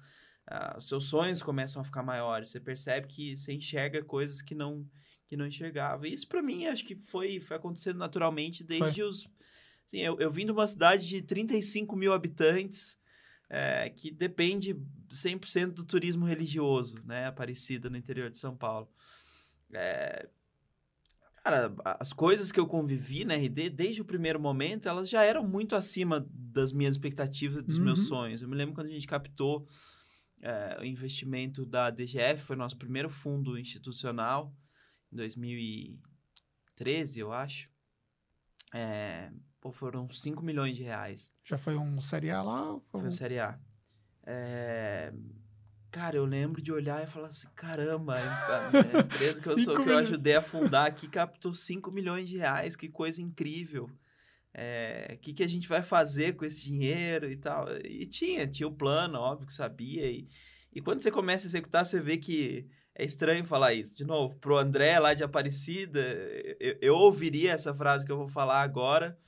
os 0.77 0.87
seus 0.89 1.07
sonhos 1.07 1.43
começam 1.43 1.83
a 1.83 1.85
ficar 1.85 2.03
maiores. 2.03 2.49
Você 2.49 2.61
percebe 2.61 3.07
que 3.09 3.37
você 3.37 3.53
enxerga 3.53 4.03
coisas 4.03 4.41
que 4.41 4.55
não 4.55 4.87
que 5.29 5.37
não 5.37 5.45
enxergava. 5.45 6.07
E 6.07 6.13
isso 6.13 6.29
para 6.29 6.41
mim 6.41 6.67
acho 6.67 6.85
que 6.85 6.95
foi 6.95 7.41
foi 7.41 7.57
acontecendo 7.57 7.99
naturalmente 7.99 8.63
desde 8.63 9.03
os 9.03 9.29
assim, 9.85 9.99
eu, 9.99 10.21
eu 10.21 10.31
vim 10.31 10.45
de 10.47 10.53
uma 10.53 10.69
cidade 10.69 11.05
de 11.05 11.21
35 11.21 11.97
mil 11.97 12.13
habitantes 12.13 12.97
é, 13.51 13.91
que 13.91 14.13
depende 14.13 14.77
100% 15.11 15.73
do 15.73 15.85
turismo 15.85 16.27
religioso, 16.27 17.03
né? 17.05 17.27
Aparecida 17.27 17.91
no 17.91 17.97
interior 17.97 18.31
de 18.31 18.39
São 18.39 18.57
Paulo. 18.57 18.89
É, 19.73 20.29
Cara, 21.43 21.73
as 22.01 22.13
coisas 22.13 22.51
que 22.51 22.59
eu 22.59 22.67
convivi 22.67 23.25
na 23.25 23.35
RD, 23.35 23.71
desde 23.71 24.03
o 24.03 24.05
primeiro 24.05 24.41
momento, 24.41 24.89
elas 24.89 25.09
já 25.09 25.23
eram 25.23 25.47
muito 25.47 25.77
acima 25.77 26.27
das 26.29 26.73
minhas 26.73 26.97
expectativas, 26.97 27.65
dos 27.65 27.79
meus 27.79 28.01
Uhum. 28.01 28.05
sonhos. 28.07 28.43
Eu 28.43 28.49
me 28.49 28.57
lembro 28.57 28.75
quando 28.75 28.89
a 28.89 28.91
gente 28.91 29.07
captou 29.07 29.65
é, 30.43 30.77
o 30.81 30.85
investimento 30.85 31.65
da 31.65 31.89
DGF, 31.89 32.43
foi 32.43 32.57
nosso 32.57 32.77
primeiro 32.77 33.09
fundo 33.09 33.57
institucional, 33.57 34.53
em 35.13 35.17
2013, 35.17 37.21
eu 37.21 37.33
acho. 37.33 37.71
É, 38.75 39.31
pô, 39.61 39.71
foram 39.71 40.11
5 40.11 40.43
milhões 40.45 40.77
de 40.77 40.83
reais. 40.83 41.33
Já 41.45 41.57
foi 41.57 41.77
um 41.77 42.01
Série 42.01 42.31
A 42.31 42.43
lá? 42.43 42.73
Ou- 42.73 42.85
Foi 42.91 43.07
o 43.07 43.13
Série 43.13 43.39
A. 43.39 43.57
É, 44.25 45.13
Cara, 45.91 46.17
eu 46.17 46.25
lembro 46.25 46.61
de 46.61 46.73
olhar 46.73 47.03
e 47.03 47.07
falar 47.07 47.29
assim, 47.29 47.49
caramba, 47.55 48.17
a 48.17 48.99
empresa 49.01 49.41
que 49.41 49.49
eu, 49.49 49.59
sou, 49.59 49.83
que 49.83 49.89
eu 49.89 49.99
ajudei 49.99 50.35
a 50.35 50.43
fundar 50.43 50.87
aqui 50.87 51.09
captou 51.09 51.55
5 51.55 51.91
milhões 51.91 52.29
de 52.29 52.37
reais, 52.37 52.77
que 52.77 52.89
coisa 52.89 53.23
incrível. 53.23 53.89
É, 54.53 55.13
O 55.15 55.19
que, 55.19 55.35
que 55.35 55.43
a 55.43 55.47
gente 55.47 55.69
vai 55.69 55.83
fazer 55.83 56.35
com 56.35 56.45
esse 56.45 56.63
dinheiro 56.65 57.31
e 57.31 57.37
tal? 57.37 57.67
E 57.85 58.07
tinha, 58.07 58.47
tinha 58.47 58.67
o 58.67 58.75
plano, 58.75 59.19
óbvio 59.19 59.47
que 59.47 59.55
sabia. 59.55 60.11
E, 60.11 60.29
e 60.73 60.81
quando 60.81 61.01
você 61.01 61.11
começa 61.11 61.47
a 61.47 61.49
executar, 61.49 61.87
você 61.87 62.01
vê 62.01 62.17
que 62.17 62.67
é 62.95 63.05
estranho 63.05 63.45
falar 63.45 63.75
isso. 63.75 63.95
De 63.95 64.05
novo, 64.05 64.35
pro 64.37 64.57
André 64.57 64.99
lá 64.99 65.15
de 65.15 65.23
Aparecida, 65.23 66.01
eu, 66.59 66.79
eu 66.81 66.95
ouviria 66.95 67.53
essa 67.53 67.75
frase 67.75 68.05
que 68.05 68.13
eu 68.13 68.17
vou 68.17 68.29
falar 68.29 68.63
agora 68.63 69.19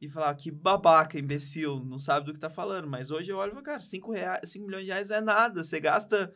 e 0.00 0.08
falar 0.08 0.34
que 0.34 0.50
babaca, 0.50 1.18
imbecil, 1.18 1.84
não 1.84 1.98
sabe 1.98 2.26
do 2.26 2.32
que 2.32 2.40
tá 2.40 2.48
falando. 2.48 2.88
Mas 2.88 3.10
hoje 3.10 3.30
eu 3.30 3.36
olho 3.36 3.50
e 3.50 3.52
falo, 3.52 3.64
cara, 3.64 3.80
5 3.80 4.10
milhões 4.10 4.84
de 4.84 4.90
reais 4.90 5.08
não 5.08 5.16
é 5.16 5.20
nada. 5.20 5.62
Você 5.62 5.78
gasta 5.78 6.32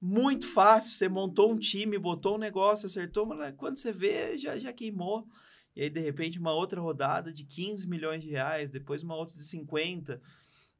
muito 0.00 0.46
fácil. 0.48 0.92
Você 0.92 1.08
montou 1.08 1.52
um 1.52 1.58
time, 1.58 1.98
botou 1.98 2.36
um 2.36 2.38
negócio, 2.38 2.86
acertou, 2.86 3.26
mas 3.26 3.54
quando 3.56 3.78
você 3.78 3.92
vê, 3.92 4.38
já, 4.38 4.56
já 4.56 4.72
queimou. 4.72 5.26
E 5.74 5.82
aí, 5.82 5.90
de 5.90 6.00
repente, 6.00 6.38
uma 6.38 6.54
outra 6.54 6.80
rodada 6.80 7.30
de 7.30 7.44
15 7.44 7.86
milhões 7.86 8.22
de 8.22 8.30
reais, 8.30 8.70
depois 8.70 9.02
uma 9.02 9.14
outra 9.14 9.36
de 9.36 9.42
50. 9.42 10.20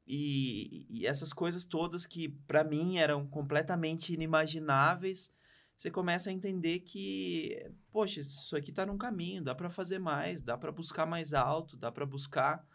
E, 0.07 0.87
e 0.89 1.05
essas 1.05 1.31
coisas 1.31 1.65
todas 1.65 2.07
que, 2.07 2.29
para 2.47 2.63
mim, 2.63 2.97
eram 2.97 3.27
completamente 3.27 4.11
inimagináveis, 4.11 5.31
você 5.77 5.91
começa 5.91 6.31
a 6.31 6.33
entender 6.33 6.79
que, 6.79 7.69
poxa, 7.91 8.21
isso 8.21 8.55
aqui 8.55 8.71
tá 8.71 8.83
num 8.83 8.97
caminho, 8.97 9.43
dá 9.43 9.53
para 9.53 9.69
fazer 9.69 9.99
mais, 9.99 10.41
dá 10.41 10.57
para 10.57 10.71
buscar 10.71 11.05
mais 11.05 11.33
alto, 11.33 11.77
dá 11.77 11.91
para 11.91 12.05
buscar 12.05 12.65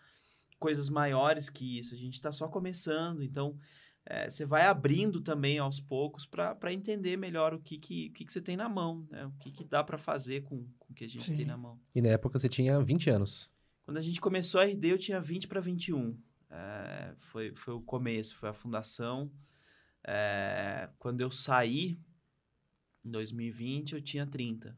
coisas 0.58 0.88
maiores 0.88 1.50
que 1.50 1.78
isso. 1.78 1.94
A 1.94 1.98
gente 1.98 2.14
está 2.14 2.30
só 2.30 2.46
começando, 2.46 3.24
então 3.24 3.58
é, 4.06 4.30
você 4.30 4.46
vai 4.46 4.66
abrindo 4.66 5.20
também 5.20 5.58
aos 5.58 5.80
poucos 5.80 6.24
para 6.24 6.72
entender 6.72 7.16
melhor 7.16 7.52
o 7.52 7.58
que, 7.58 7.76
que, 7.76 8.08
o 8.08 8.12
que, 8.12 8.24
que 8.24 8.32
você 8.32 8.40
tem 8.40 8.56
na 8.56 8.68
mão, 8.68 9.04
né? 9.10 9.26
o 9.26 9.32
que, 9.32 9.50
que 9.50 9.64
dá 9.64 9.82
para 9.82 9.98
fazer 9.98 10.42
com, 10.42 10.64
com 10.78 10.92
o 10.92 10.94
que 10.94 11.04
a 11.04 11.08
gente 11.08 11.24
Sim. 11.24 11.36
tem 11.38 11.46
na 11.46 11.56
mão. 11.56 11.80
E 11.92 12.00
na 12.00 12.10
época 12.10 12.38
você 12.38 12.48
tinha 12.48 12.80
20 12.80 13.10
anos. 13.10 13.50
Quando 13.84 13.96
a 13.96 14.02
gente 14.02 14.20
começou 14.20 14.60
a 14.60 14.64
RD, 14.64 14.92
eu 14.92 14.98
tinha 14.98 15.20
20 15.20 15.48
para 15.48 15.60
21. 15.60 16.16
É, 16.48 17.14
foi, 17.18 17.52
foi 17.56 17.74
o 17.74 17.80
começo, 17.80 18.36
foi 18.36 18.48
a 18.48 18.54
fundação. 18.54 19.28
É, 20.06 20.88
quando 21.00 21.20
eu 21.20 21.32
saí, 21.32 21.98
em 23.04 23.10
2020, 23.10 23.94
eu 23.94 24.02
tinha 24.02 24.26
30. 24.26 24.76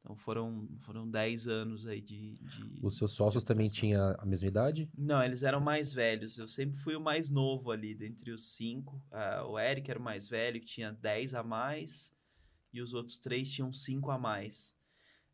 Então 0.00 0.16
foram, 0.16 0.66
foram 0.80 1.08
10 1.08 1.48
anos 1.48 1.86
aí 1.86 2.00
de. 2.00 2.38
de 2.38 2.80
Os 2.82 2.96
seus 2.96 3.12
sócios 3.12 3.44
também 3.44 3.68
tinham 3.68 4.16
a 4.18 4.24
mesma 4.24 4.48
idade? 4.48 4.88
Não, 4.96 5.22
eles 5.22 5.42
eram 5.42 5.60
mais 5.60 5.92
velhos. 5.92 6.38
Eu 6.38 6.48
sempre 6.48 6.78
fui 6.78 6.96
o 6.96 7.00
mais 7.00 7.28
novo 7.28 7.70
ali, 7.70 7.94
dentre 7.94 8.30
os 8.30 8.54
cinco. 8.54 9.02
Ah, 9.10 9.44
o 9.46 9.58
Eric 9.58 9.90
era 9.90 10.00
o 10.00 10.02
mais 10.02 10.26
velho, 10.26 10.60
que 10.60 10.66
tinha 10.66 10.92
10 10.92 11.34
a 11.34 11.42
mais. 11.42 12.10
E 12.72 12.80
os 12.80 12.94
outros 12.94 13.16
três 13.16 13.50
tinham 13.50 13.72
5 13.72 14.10
a 14.10 14.18
mais. 14.18 14.74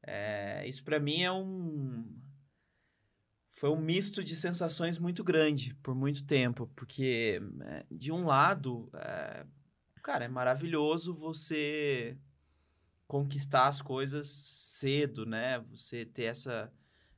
É, 0.03 0.67
isso 0.67 0.83
para 0.83 0.99
mim 1.01 1.23
é 1.23 1.33
um. 1.33 2.05
Foi 3.53 3.71
um 3.71 3.81
misto 3.81 4.25
de 4.25 4.35
sensações 4.35 4.99
muito 4.99 5.23
grande 5.23 5.75
por 5.83 5.95
muito 5.95 6.25
tempo. 6.25 6.69
Porque, 6.75 7.41
é, 7.63 7.87
de 7.91 8.11
um 8.11 8.25
lado, 8.25 8.91
é, 8.95 9.47
cara, 10.05 10.27
é 10.27 10.29
maravilhoso 10.29 11.15
você 11.15 12.17
conquistar 13.09 13.69
as 13.69 13.81
coisas 13.81 14.29
cedo, 14.29 15.25
né? 15.25 15.59
Você 15.71 16.05
ter 16.05 16.25
essa, 16.25 16.71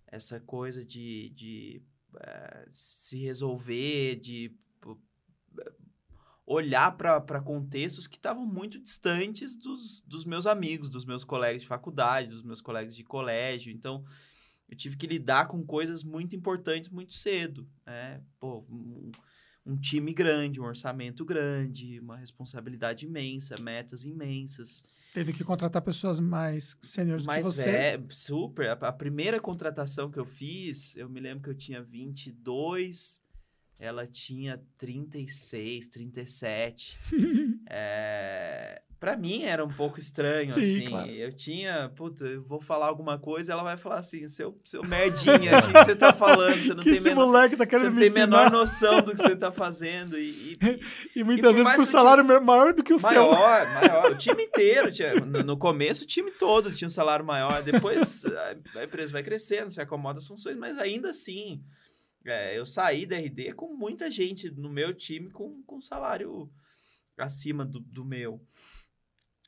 essa 0.07 0.39
coisa 0.41 0.85
de, 0.85 1.31
de 1.31 1.83
eh, 2.21 2.69
se 2.71 3.19
resolver, 3.19 4.17
de 4.21 4.55
p- 4.81 4.97
olhar 6.47 6.97
para 6.97 7.41
contextos 7.41 8.07
que 8.07 8.17
estavam 8.17 8.47
muito 8.47 8.79
distantes 8.79 9.57
dos, 9.57 10.01
dos 10.03 10.25
meus 10.25 10.47
amigos, 10.47 10.89
dos 10.89 11.05
meus 11.05 11.25
colegas 11.25 11.63
de 11.63 11.69
faculdade, 11.69 12.29
dos 12.29 12.45
meus 12.45 12.61
colegas 12.61 12.95
de 12.95 13.03
colégio. 13.03 13.73
Então, 13.73 14.05
eu 14.69 14.77
tive 14.77 14.97
que 14.97 15.09
lidar 15.09 15.49
com 15.49 15.67
coisas 15.67 16.05
muito 16.05 16.37
importantes 16.37 16.89
muito 16.89 17.15
cedo, 17.15 17.69
né? 17.85 18.23
Pô, 18.39 18.65
um, 18.71 19.11
um 19.67 19.77
time 19.77 20.15
grande, 20.15 20.61
um 20.61 20.65
orçamento 20.65 21.25
grande, 21.25 21.99
uma 21.99 22.17
responsabilidade 22.17 23.05
imensa, 23.05 23.57
metas 23.61 24.05
imensas. 24.05 24.83
Teve 25.13 25.33
que 25.33 25.43
contratar 25.43 25.83
pessoas 25.83 26.21
mais 26.21 26.77
sêniores 26.81 27.27
que 27.27 27.43
você. 27.43 27.71
É, 27.71 28.03
super. 28.11 28.71
A, 28.71 28.73
a, 28.75 28.93
primeira 28.93 29.41
contratação 29.41 30.11
que 30.11 30.19
eu 30.19 30.25
fiz, 30.25 30.95
eu 30.97 31.09
me 31.09 31.19
lembro 31.19 31.43
que 31.43 31.51
eu 31.51 31.55
tinha 31.55 31.83
22, 31.83 33.21
ela 33.79 34.07
tinha 34.07 34.61
36, 34.79 35.89
37. 35.89 36.97
é, 37.69 38.81
para 38.99 39.17
mim 39.17 39.43
era 39.43 39.63
um 39.63 39.69
pouco 39.69 40.01
estranho, 40.01 40.55
Sim, 40.55 40.61
assim. 40.61 40.89
Claro. 40.89 41.11
Eu 41.11 41.33
tinha, 41.33 41.93
puta, 41.95 42.25
eu 42.25 42.43
vou 42.43 42.61
falar 42.61 42.87
alguma 42.87 43.19
coisa, 43.19 43.53
ela 43.53 43.63
vai 43.63 43.77
falar 43.77 43.99
assim, 43.99 44.27
seu, 44.29 44.59
seu 44.65 44.83
merdinha, 44.89 45.59
o 45.59 45.67
que, 45.67 45.85
você 45.85 45.95
tá 45.95 46.15
falando? 46.15 46.57
Você 46.57 46.69
não 46.71 46.83
que 46.83 46.85
tem 46.85 46.95
esse 46.95 47.09
menor, 47.09 47.27
moleque 47.27 47.57
tá 47.57 47.67
querendo 47.67 47.87
Você 47.87 47.93
não 47.93 47.99
tem 47.99 48.11
menor 48.11 48.51
noção 48.51 49.03
do 49.03 49.15
que 49.15 49.21
você 49.21 49.37
tá 49.37 49.53
fazendo. 49.53 50.19
E, 50.19 50.55
e, 50.55 50.59
e 51.21 51.23
muitas 51.23 51.51
e 51.51 51.55
vezes 51.55 51.75
por 51.75 51.87
salário 51.87 52.25
time, 52.25 52.41
maior 52.41 52.73
do 52.73 52.83
que 52.83 52.95
o 52.95 53.01
maior, 53.01 53.13
seu. 53.13 53.33
Maior, 53.33 53.75
maior. 53.75 54.13
O 54.13 54.17
time 54.17 54.43
inteiro. 54.43 54.91
Tinha, 54.91 55.15
no, 55.17 55.43
no, 55.43 55.57
começo, 55.59 56.05
o 56.05 56.07
time 56.07 56.31
todo 56.31 56.73
tinha 56.73 56.87
um 56.87 56.91
salário 56.91 57.25
maior. 57.25 57.63
Depois, 57.63 58.25
a 58.75 58.83
empresa 58.85 59.13
vai 59.13 59.23
crescendo, 59.23 59.71
se 59.71 59.81
acomoda 59.81 60.19
as 60.19 60.27
funções, 60.27 60.57
mas 60.57 60.79
ainda 60.79 61.11
assim... 61.11 61.63
É, 62.31 62.59
eu 62.59 62.67
saí 62.67 63.07
da 63.07 63.17
RD 63.17 63.53
com 63.55 63.75
muita 63.77 64.11
gente 64.11 64.51
no 64.51 64.71
meu 64.71 64.95
time 64.95 65.31
com, 65.31 65.63
com 65.63 65.81
salário 65.81 66.51
acima 67.17 67.65
do, 67.65 67.81
do 67.81 68.05
meu. 68.05 68.45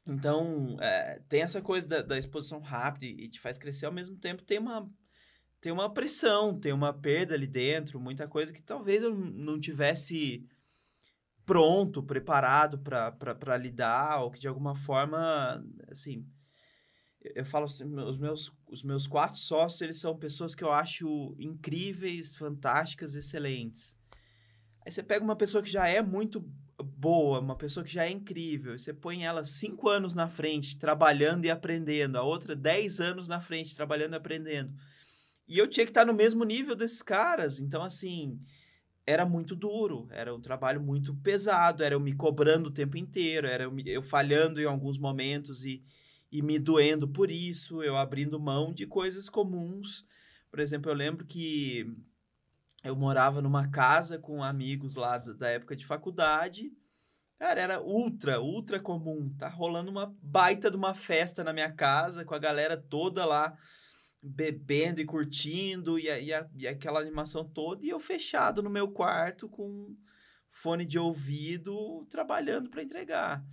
Então, 0.06 0.76
é, 0.80 1.20
tem 1.28 1.42
essa 1.42 1.60
coisa 1.60 1.86
da, 1.86 2.02
da, 2.02 2.18
exposição 2.18 2.60
rápida 2.60 3.04
e 3.04 3.28
te 3.28 3.38
faz 3.38 3.58
crescer, 3.58 3.84
ao 3.84 3.92
mesmo 3.92 4.16
tempo 4.16 4.42
tem 4.42 4.58
uma, 4.58 4.90
tem 5.60 5.70
uma 5.70 5.92
pressão, 5.92 6.58
tem 6.58 6.72
uma 6.72 6.94
perda 6.94 7.34
ali 7.34 7.46
dentro, 7.46 8.00
muita 8.00 8.26
coisa 8.26 8.52
que 8.52 8.62
talvez 8.62 9.02
eu 9.02 9.14
não 9.14 9.60
tivesse 9.60 10.48
pronto, 11.44 12.02
preparado 12.02 12.78
para 12.78 13.56
lidar, 13.56 14.22
ou 14.22 14.30
que 14.30 14.38
de 14.38 14.48
alguma 14.48 14.74
forma, 14.74 15.64
assim, 15.90 16.26
eu 17.20 17.44
falo 17.44 17.64
assim, 17.64 17.84
os 17.84 18.18
meus, 18.18 18.52
os 18.70 18.82
meus 18.82 19.06
quatro 19.06 19.38
sócios, 19.38 19.80
eles 19.80 20.00
são 20.00 20.16
pessoas 20.16 20.54
que 20.54 20.62
eu 20.62 20.70
acho 20.70 21.34
incríveis, 21.38 22.34
fantásticas, 22.34 23.14
excelentes. 23.14 23.96
Aí 24.84 24.92
você 24.92 25.02
pega 25.02 25.24
uma 25.24 25.36
pessoa 25.36 25.62
que 25.62 25.70
já 25.70 25.88
é 25.88 26.00
muito 26.00 26.40
boa, 26.82 27.40
uma 27.40 27.56
pessoa 27.56 27.84
que 27.84 27.92
já 27.92 28.04
é 28.04 28.10
incrível, 28.10 28.74
e 28.74 28.78
você 28.78 28.94
põe 28.94 29.24
ela 29.24 29.44
cinco 29.44 29.88
anos 29.88 30.14
na 30.14 30.28
frente, 30.28 30.78
trabalhando 30.78 31.44
e 31.44 31.50
aprendendo, 31.50 32.16
a 32.16 32.22
outra 32.22 32.54
dez 32.54 33.00
anos 33.00 33.26
na 33.26 33.40
frente, 33.40 33.74
trabalhando 33.74 34.12
e 34.12 34.16
aprendendo. 34.16 34.72
E 35.46 35.58
eu 35.58 35.66
tinha 35.66 35.84
que 35.84 35.90
estar 35.90 36.04
no 36.04 36.14
mesmo 36.14 36.44
nível 36.44 36.76
desses 36.76 37.02
caras. 37.02 37.58
Então, 37.58 37.82
assim, 37.82 38.38
era 39.06 39.24
muito 39.24 39.56
duro, 39.56 40.06
era 40.10 40.34
um 40.34 40.40
trabalho 40.40 40.80
muito 40.80 41.14
pesado, 41.16 41.82
era 41.82 41.94
eu 41.94 42.00
me 42.00 42.12
cobrando 42.12 42.68
o 42.68 42.72
tempo 42.72 42.96
inteiro, 42.96 43.46
era 43.46 43.64
eu, 43.64 43.78
eu 43.86 44.02
falhando 44.02 44.60
em 44.60 44.66
alguns 44.66 44.98
momentos 44.98 45.64
e, 45.64 45.82
e 46.30 46.42
me 46.42 46.58
doendo 46.58 47.08
por 47.08 47.30
isso, 47.30 47.82
eu 47.82 47.96
abrindo 47.96 48.38
mão 48.38 48.72
de 48.72 48.86
coisas 48.86 49.28
comuns. 49.28 50.04
Por 50.50 50.60
exemplo, 50.60 50.90
eu 50.90 50.94
lembro 50.94 51.26
que 51.26 51.86
eu 52.84 52.94
morava 52.94 53.40
numa 53.40 53.68
casa 53.68 54.18
com 54.18 54.42
amigos 54.42 54.94
lá 54.94 55.18
da 55.18 55.48
época 55.48 55.74
de 55.74 55.86
faculdade. 55.86 56.72
Cara, 57.38 57.60
era 57.60 57.82
ultra, 57.82 58.40
ultra 58.40 58.80
comum. 58.80 59.34
Tá 59.38 59.48
rolando 59.48 59.90
uma 59.90 60.14
baita 60.22 60.70
de 60.70 60.76
uma 60.76 60.94
festa 60.94 61.44
na 61.44 61.52
minha 61.52 61.72
casa, 61.72 62.24
com 62.24 62.34
a 62.34 62.38
galera 62.38 62.76
toda 62.76 63.24
lá 63.24 63.56
bebendo 64.20 65.00
e 65.00 65.06
curtindo, 65.06 65.98
e, 65.98 66.08
e, 66.08 66.30
e 66.56 66.68
aquela 66.68 67.00
animação 67.00 67.44
toda, 67.44 67.84
e 67.84 67.88
eu 67.88 68.00
fechado 68.00 68.62
no 68.62 68.70
meu 68.70 68.88
quarto 68.88 69.48
com 69.48 69.96
fone 70.50 70.84
de 70.84 70.98
ouvido, 70.98 72.04
trabalhando 72.10 72.68
para 72.68 72.82
entregar. 72.82 73.44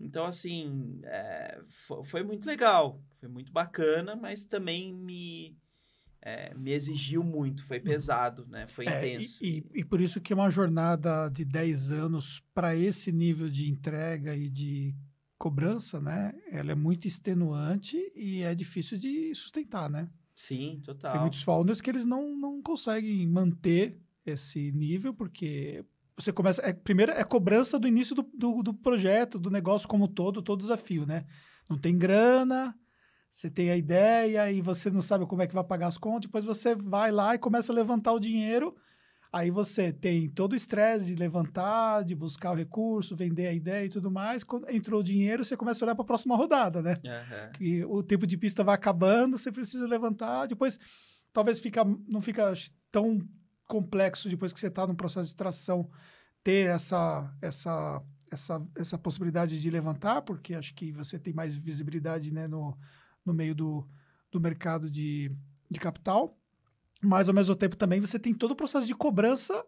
Então, 0.00 0.24
assim, 0.26 1.00
é, 1.04 1.60
foi, 2.04 2.22
muito 2.22 2.46
legal, 2.46 3.00
foi 3.18 3.28
muito 3.28 3.52
bacana, 3.52 4.14
mas 4.14 4.44
também 4.44 4.92
me, 4.92 5.56
é, 6.20 6.54
me 6.54 6.72
exigiu 6.72 7.22
muito, 7.22 7.64
foi 7.64 7.78
uhum. 7.78 7.84
pesado, 7.84 8.46
né? 8.46 8.64
Foi 8.66 8.86
é, 8.86 8.98
intenso. 8.98 9.44
E, 9.44 9.64
e, 9.74 9.80
e, 9.80 9.84
por 9.84 10.00
isso 10.00 10.20
que 10.20 10.34
uma 10.34 10.50
jornada 10.50 11.28
de 11.28 11.44
10 11.44 11.92
anos 11.92 12.42
para 12.52 12.76
esse 12.76 13.10
nível 13.10 13.48
de 13.48 13.70
entrega 13.70 14.36
e 14.36 14.50
de 14.50 14.94
cobrança, 15.38 16.00
né? 16.00 16.34
Ela 16.50 16.72
é 16.72 16.74
muito 16.74 17.06
extenuante 17.06 17.96
e 18.14 18.42
é 18.42 18.54
difícil 18.54 18.98
de 18.98 19.34
sustentar, 19.34 19.88
né? 19.88 20.10
Sim, 20.34 20.80
total. 20.84 21.12
Tem 21.12 21.20
muitos 21.20 21.42
founders 21.42 21.80
que 21.80 21.88
eles 21.88 22.04
não, 22.04 22.36
não 22.36 22.60
conseguem 22.60 23.26
manter 23.26 23.98
esse 24.24 24.70
nível, 24.72 25.14
porque 25.14 25.84
você 26.16 26.32
começa. 26.32 26.62
É, 26.62 26.72
primeiro 26.72 27.12
é 27.12 27.22
cobrança 27.22 27.78
do 27.78 27.86
início 27.86 28.14
do, 28.14 28.22
do, 28.34 28.62
do 28.62 28.74
projeto, 28.74 29.38
do 29.38 29.50
negócio 29.50 29.86
como 29.86 30.08
todo, 30.08 30.42
todo 30.42 30.60
desafio, 30.60 31.04
né? 31.04 31.24
Não 31.68 31.76
tem 31.76 31.96
grana, 31.96 32.74
você 33.30 33.50
tem 33.50 33.70
a 33.70 33.76
ideia 33.76 34.50
e 34.50 34.62
você 34.62 34.90
não 34.90 35.02
sabe 35.02 35.26
como 35.26 35.42
é 35.42 35.46
que 35.46 35.54
vai 35.54 35.64
pagar 35.64 35.88
as 35.88 35.98
contas, 35.98 36.22
depois 36.22 36.44
você 36.44 36.74
vai 36.74 37.12
lá 37.12 37.34
e 37.34 37.38
começa 37.38 37.72
a 37.72 37.74
levantar 37.74 38.12
o 38.12 38.20
dinheiro. 38.20 38.74
Aí 39.32 39.50
você 39.50 39.92
tem 39.92 40.30
todo 40.30 40.52
o 40.52 40.56
estresse 40.56 41.06
de 41.06 41.16
levantar, 41.16 42.04
de 42.04 42.14
buscar 42.14 42.52
o 42.52 42.54
recurso, 42.54 43.14
vender 43.14 43.48
a 43.48 43.52
ideia 43.52 43.84
e 43.84 43.90
tudo 43.90 44.10
mais. 44.10 44.42
Quando 44.42 44.70
entrou 44.70 45.00
o 45.00 45.04
dinheiro, 45.04 45.44
você 45.44 45.54
começa 45.54 45.84
a 45.84 45.86
olhar 45.86 45.94
para 45.94 46.04
a 46.04 46.06
próxima 46.06 46.34
rodada, 46.34 46.80
né? 46.80 46.94
Uhum. 47.04 47.52
Que 47.52 47.84
o 47.84 48.02
tempo 48.02 48.26
de 48.26 48.38
pista 48.38 48.64
vai 48.64 48.74
acabando, 48.74 49.36
você 49.36 49.52
precisa 49.52 49.86
levantar. 49.86 50.46
Depois, 50.46 50.78
talvez 51.34 51.58
fica, 51.58 51.84
não 52.08 52.22
fica 52.22 52.50
tão 52.90 53.20
complexo 53.66 54.28
depois 54.28 54.52
que 54.52 54.60
você 54.60 54.68
está 54.68 54.86
no 54.86 54.94
processo 54.94 55.28
de 55.28 55.34
tração 55.34 55.90
ter 56.42 56.68
essa, 56.68 57.34
essa, 57.42 58.02
essa, 58.30 58.66
essa 58.76 58.98
possibilidade 58.98 59.60
de 59.60 59.70
levantar, 59.70 60.22
porque 60.22 60.54
acho 60.54 60.74
que 60.74 60.92
você 60.92 61.18
tem 61.18 61.34
mais 61.34 61.56
visibilidade 61.56 62.32
né, 62.32 62.46
no, 62.46 62.76
no 63.24 63.34
meio 63.34 63.54
do, 63.54 63.88
do 64.30 64.40
mercado 64.40 64.90
de, 64.90 65.30
de 65.70 65.80
capital. 65.80 66.38
Mas, 67.02 67.28
ao 67.28 67.34
mesmo 67.34 67.54
tempo, 67.54 67.76
também 67.76 68.00
você 68.00 68.18
tem 68.18 68.32
todo 68.32 68.52
o 68.52 68.56
processo 68.56 68.86
de 68.86 68.94
cobrança 68.94 69.64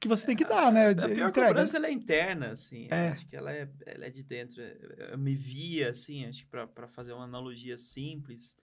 que 0.00 0.06
você 0.06 0.24
tem 0.24 0.36
que 0.36 0.44
dar, 0.44 0.72
né? 0.72 0.88
A, 0.88 0.90
a 0.90 0.94
pior 0.94 1.28
Entrega. 1.30 1.48
cobrança 1.48 1.76
ela 1.76 1.88
é 1.88 1.92
interna, 1.92 2.52
assim. 2.52 2.86
É. 2.90 3.08
Acho 3.08 3.26
que 3.26 3.36
ela 3.36 3.52
é, 3.52 3.68
ela 3.86 4.06
é 4.06 4.10
de 4.10 4.22
dentro. 4.22 4.62
Eu 4.62 5.18
me 5.18 5.34
via, 5.34 5.90
assim, 5.90 6.24
acho 6.26 6.44
que 6.44 6.50
para 6.50 6.86
fazer 6.88 7.12
uma 7.12 7.24
analogia 7.24 7.76
simples. 7.76 8.56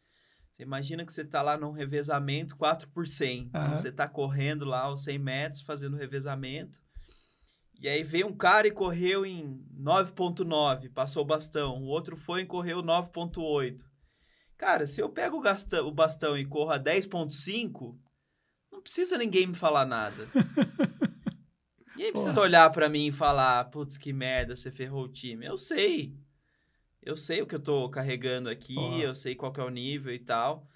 Você 0.56 0.64
imagina 0.64 1.06
que 1.06 1.12
você 1.12 1.22
está 1.22 1.42
lá 1.42 1.58
num 1.58 1.72
revezamento 1.72 2.56
4 2.56 2.88
por 2.88 3.06
100. 3.06 3.42
Uhum. 3.42 3.48
Então, 3.48 3.78
você 3.78 3.90
está 3.90 4.08
correndo 4.08 4.64
lá 4.64 4.90
os 4.90 5.04
100 5.04 5.20
metros, 5.20 5.62
fazendo 5.62 5.98
revezamento. 5.98 6.82
E 7.78 7.90
aí 7.90 8.04
veio 8.04 8.28
um 8.28 8.36
cara 8.36 8.66
e 8.66 8.72
correu 8.72 9.26
em 9.26 9.62
9.9, 9.78 10.94
passou 10.94 11.24
o 11.24 11.26
bastão. 11.26 11.82
O 11.82 11.88
outro 11.88 12.16
foi 12.16 12.42
e 12.42 12.46
correu 12.46 12.82
9.8. 12.82 13.84
Cara, 14.58 14.88
se 14.88 15.02
eu 15.02 15.10
pego 15.10 15.38
o, 15.38 15.42
gastão, 15.42 15.86
o 15.86 15.92
bastão 15.92 16.38
e 16.38 16.46
corro 16.46 16.72
a 16.72 16.80
10.5, 16.80 17.98
não 18.72 18.82
precisa 18.82 19.18
ninguém 19.18 19.48
me 19.48 19.56
falar 19.56 19.86
nada. 19.86 20.26
Ninguém 21.96 22.12
precisa 22.12 22.42
olhar 22.42 22.70
para 22.72 22.90
mim 22.90 23.08
e 23.08 23.12
falar, 23.12 23.64
putz, 23.72 23.98
que 23.98 24.12
merda, 24.12 24.54
você 24.54 24.70
ferrou 24.70 25.06
o 25.06 25.12
time. 25.12 25.46
Eu 25.46 25.58
sei. 25.58 26.14
Eu 27.06 27.16
sei 27.16 27.42
o 27.42 27.48
que 27.48 27.56
eu 27.56 27.60
tô 27.60 27.88
carregando 27.90 28.50
aqui, 28.50 28.74
Porra. 28.74 28.98
eu 28.98 29.14
sei 29.14 29.36
qual 29.36 29.54
é 29.56 29.64
o 29.64 29.70
nível 29.70 30.14
e 30.14 30.20
tal. 30.20 30.68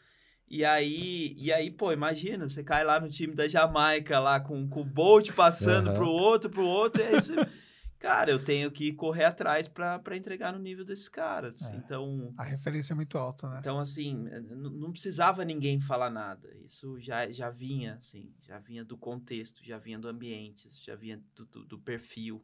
E 0.48 0.64
aí, 0.64 1.36
e 1.38 1.52
aí, 1.52 1.70
pô, 1.70 1.92
imagina, 1.92 2.48
você 2.48 2.64
cai 2.64 2.84
lá 2.84 3.00
no 3.00 3.10
time 3.10 3.36
da 3.36 3.48
Jamaica, 3.48 4.20
lá 4.20 4.40
com, 4.40 4.68
com 4.68 4.82
o 4.82 4.86
Bolt 4.86 5.32
passando 5.34 5.90
uhum. 5.90 5.96
pro 5.96 6.08
outro, 6.08 6.50
pro 6.50 6.66
outro, 6.66 7.02
e 7.02 7.06
aí 7.06 7.14
você 7.16 7.36
cara, 8.00 8.32
eu 8.32 8.44
tenho 8.44 8.72
que 8.72 8.94
correr 8.94 9.26
atrás 9.26 9.68
para 9.68 10.16
entregar 10.16 10.54
no 10.54 10.58
nível 10.58 10.86
desses 10.86 11.10
caras. 11.10 11.70
É, 11.70 11.76
então. 11.76 12.34
A 12.38 12.44
referência 12.44 12.94
é 12.94 12.96
muito 12.96 13.18
alta, 13.18 13.48
né? 13.50 13.58
Então, 13.60 13.78
assim, 13.78 14.26
não 14.50 14.92
precisava 14.92 15.44
ninguém 15.44 15.80
falar 15.80 16.10
nada. 16.10 16.50
Isso 16.66 16.98
já, 17.00 17.30
já 17.30 17.50
vinha, 17.50 17.96
assim, 17.96 18.34
já 18.42 18.58
vinha 18.58 18.84
do 18.84 18.98
contexto, 18.98 19.64
já 19.64 19.78
vinha 19.78 20.00
do 20.00 20.08
ambiente, 20.08 20.68
já 20.82 20.96
vinha 20.96 21.22
do, 21.36 21.46
do, 21.46 21.66
do 21.66 21.80
perfil. 21.80 22.44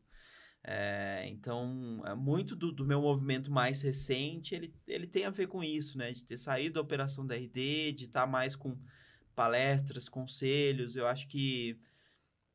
É, 0.68 1.28
então, 1.28 2.02
é 2.06 2.16
muito 2.16 2.56
do, 2.56 2.72
do, 2.72 2.84
meu 2.84 3.00
movimento 3.00 3.52
mais 3.52 3.84
recente, 3.84 4.56
ele, 4.56 4.74
ele 4.88 5.06
tem 5.06 5.26
a 5.26 5.30
ver 5.30 5.48
com 5.48 5.64
isso, 5.64 5.96
né? 5.96 6.12
De 6.12 6.24
ter 6.24 6.38
saído 6.38 6.76
da 6.76 6.82
operação 6.82 7.26
da 7.26 7.36
RD, 7.36 7.94
de 7.94 8.06
estar 8.06 8.22
tá 8.22 8.28
mais 8.28 8.56
com 8.56 8.76
palestras, 9.36 10.10
conselhos. 10.10 10.96
Eu 10.96 11.06
acho 11.06 11.28
que 11.28 11.80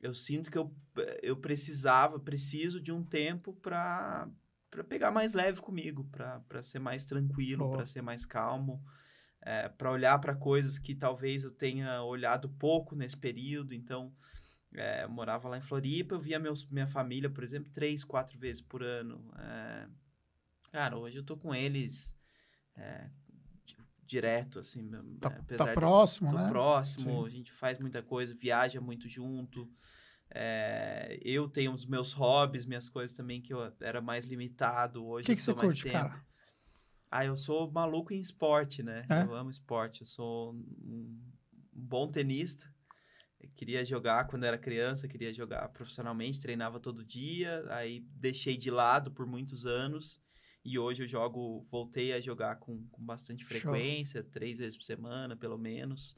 eu 0.00 0.12
sinto 0.12 0.50
que 0.50 0.58
eu, 0.58 0.74
eu 1.22 1.36
precisava, 1.36 2.18
preciso 2.18 2.80
de 2.80 2.90
um 2.90 3.04
tempo 3.04 3.52
para 3.54 4.28
para 4.70 4.84
pegar 4.84 5.10
mais 5.10 5.34
leve 5.34 5.60
comigo, 5.60 6.04
para 6.12 6.62
ser 6.62 6.78
mais 6.78 7.04
tranquilo, 7.04 7.72
para 7.72 7.84
ser 7.84 8.02
mais 8.02 8.24
calmo, 8.24 8.80
é, 9.42 9.68
para 9.68 9.90
olhar 9.90 10.16
para 10.20 10.32
coisas 10.32 10.78
que 10.78 10.94
talvez 10.94 11.42
eu 11.42 11.50
tenha 11.50 12.02
olhado 12.04 12.48
pouco 12.48 12.94
nesse 12.94 13.16
período. 13.16 13.74
Então, 13.74 14.14
É, 14.74 15.04
eu 15.04 15.08
morava 15.08 15.48
lá 15.48 15.58
em 15.58 15.62
Floripa, 15.62 16.14
eu 16.14 16.20
via 16.20 16.38
meus, 16.38 16.64
minha 16.68 16.86
família, 16.86 17.28
por 17.28 17.42
exemplo, 17.42 17.70
três, 17.72 18.04
quatro 18.04 18.38
vezes 18.38 18.62
por 18.62 18.82
ano. 18.82 19.32
É, 19.38 19.88
cara, 20.70 20.96
hoje 20.96 21.18
eu 21.18 21.24
tô 21.24 21.36
com 21.36 21.54
eles 21.54 22.16
é, 22.76 23.10
di- 23.64 23.76
direto, 24.04 24.60
assim. 24.60 24.88
Tá, 25.20 25.30
é, 25.30 25.56
tá 25.56 25.66
de- 25.66 25.74
próximo, 25.74 26.30
tô 26.30 26.36
né? 26.38 26.48
próximo, 26.48 27.10
Sim. 27.10 27.26
a 27.26 27.30
gente 27.30 27.52
faz 27.52 27.78
muita 27.78 28.02
coisa, 28.02 28.34
viaja 28.34 28.80
muito 28.80 29.08
junto. 29.08 29.68
É, 30.32 31.18
eu 31.24 31.48
tenho 31.48 31.72
os 31.72 31.84
meus 31.84 32.12
hobbies, 32.12 32.64
minhas 32.64 32.88
coisas 32.88 33.16
também 33.16 33.40
que 33.42 33.52
eu 33.52 33.72
era 33.80 34.00
mais 34.00 34.24
limitado. 34.24 35.04
O 35.04 35.08
Hoje 35.08 35.26
que, 35.26 35.32
eu 35.32 35.36
que 35.36 35.42
você 35.42 35.52
mais 35.52 35.74
curte, 35.74 35.82
tempo. 35.82 35.94
cara? 35.94 36.24
Ah, 37.10 37.24
eu 37.24 37.36
sou 37.36 37.68
maluco 37.72 38.12
em 38.12 38.20
esporte, 38.20 38.82
né? 38.84 39.04
É? 39.10 39.22
Eu 39.24 39.34
amo 39.34 39.50
esporte. 39.50 40.02
Eu 40.02 40.06
sou 40.06 40.52
um, 40.54 40.56
um 40.84 41.20
bom 41.72 42.08
tenista. 42.08 42.69
Queria 43.56 43.84
jogar 43.84 44.26
quando 44.26 44.44
era 44.44 44.58
criança, 44.58 45.08
queria 45.08 45.32
jogar 45.32 45.68
profissionalmente, 45.68 46.40
treinava 46.40 46.80
todo 46.80 47.04
dia. 47.04 47.64
Aí 47.68 48.00
deixei 48.14 48.56
de 48.56 48.70
lado 48.70 49.10
por 49.10 49.26
muitos 49.26 49.66
anos. 49.66 50.20
E 50.64 50.78
hoje 50.78 51.02
eu 51.02 51.06
jogo, 51.06 51.66
voltei 51.70 52.12
a 52.12 52.20
jogar 52.20 52.56
com, 52.56 52.86
com 52.90 53.02
bastante 53.02 53.44
Show. 53.44 53.48
frequência, 53.48 54.22
três 54.22 54.58
vezes 54.58 54.76
por 54.76 54.84
semana, 54.84 55.36
pelo 55.36 55.56
menos. 55.56 56.16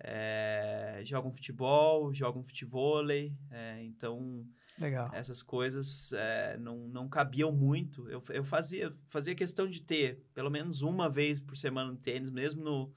É, 0.00 1.00
jogo 1.04 1.28
um 1.28 1.32
futebol, 1.32 2.12
jogo 2.12 2.40
um 2.40 2.44
futevôlei. 2.44 3.36
É, 3.50 3.82
então, 3.84 4.46
Legal. 4.78 5.10
essas 5.12 5.42
coisas 5.42 6.12
é, 6.12 6.56
não, 6.58 6.88
não 6.88 7.08
cabiam 7.08 7.52
muito. 7.52 8.08
Eu, 8.08 8.22
eu 8.30 8.44
fazia, 8.44 8.90
fazia 9.06 9.34
questão 9.34 9.68
de 9.68 9.80
ter 9.80 10.24
pelo 10.34 10.50
menos 10.50 10.82
uma 10.82 11.08
vez 11.08 11.40
por 11.40 11.56
semana 11.56 11.90
no 11.90 11.98
tênis, 11.98 12.30
mesmo 12.30 12.62
no, 12.62 12.94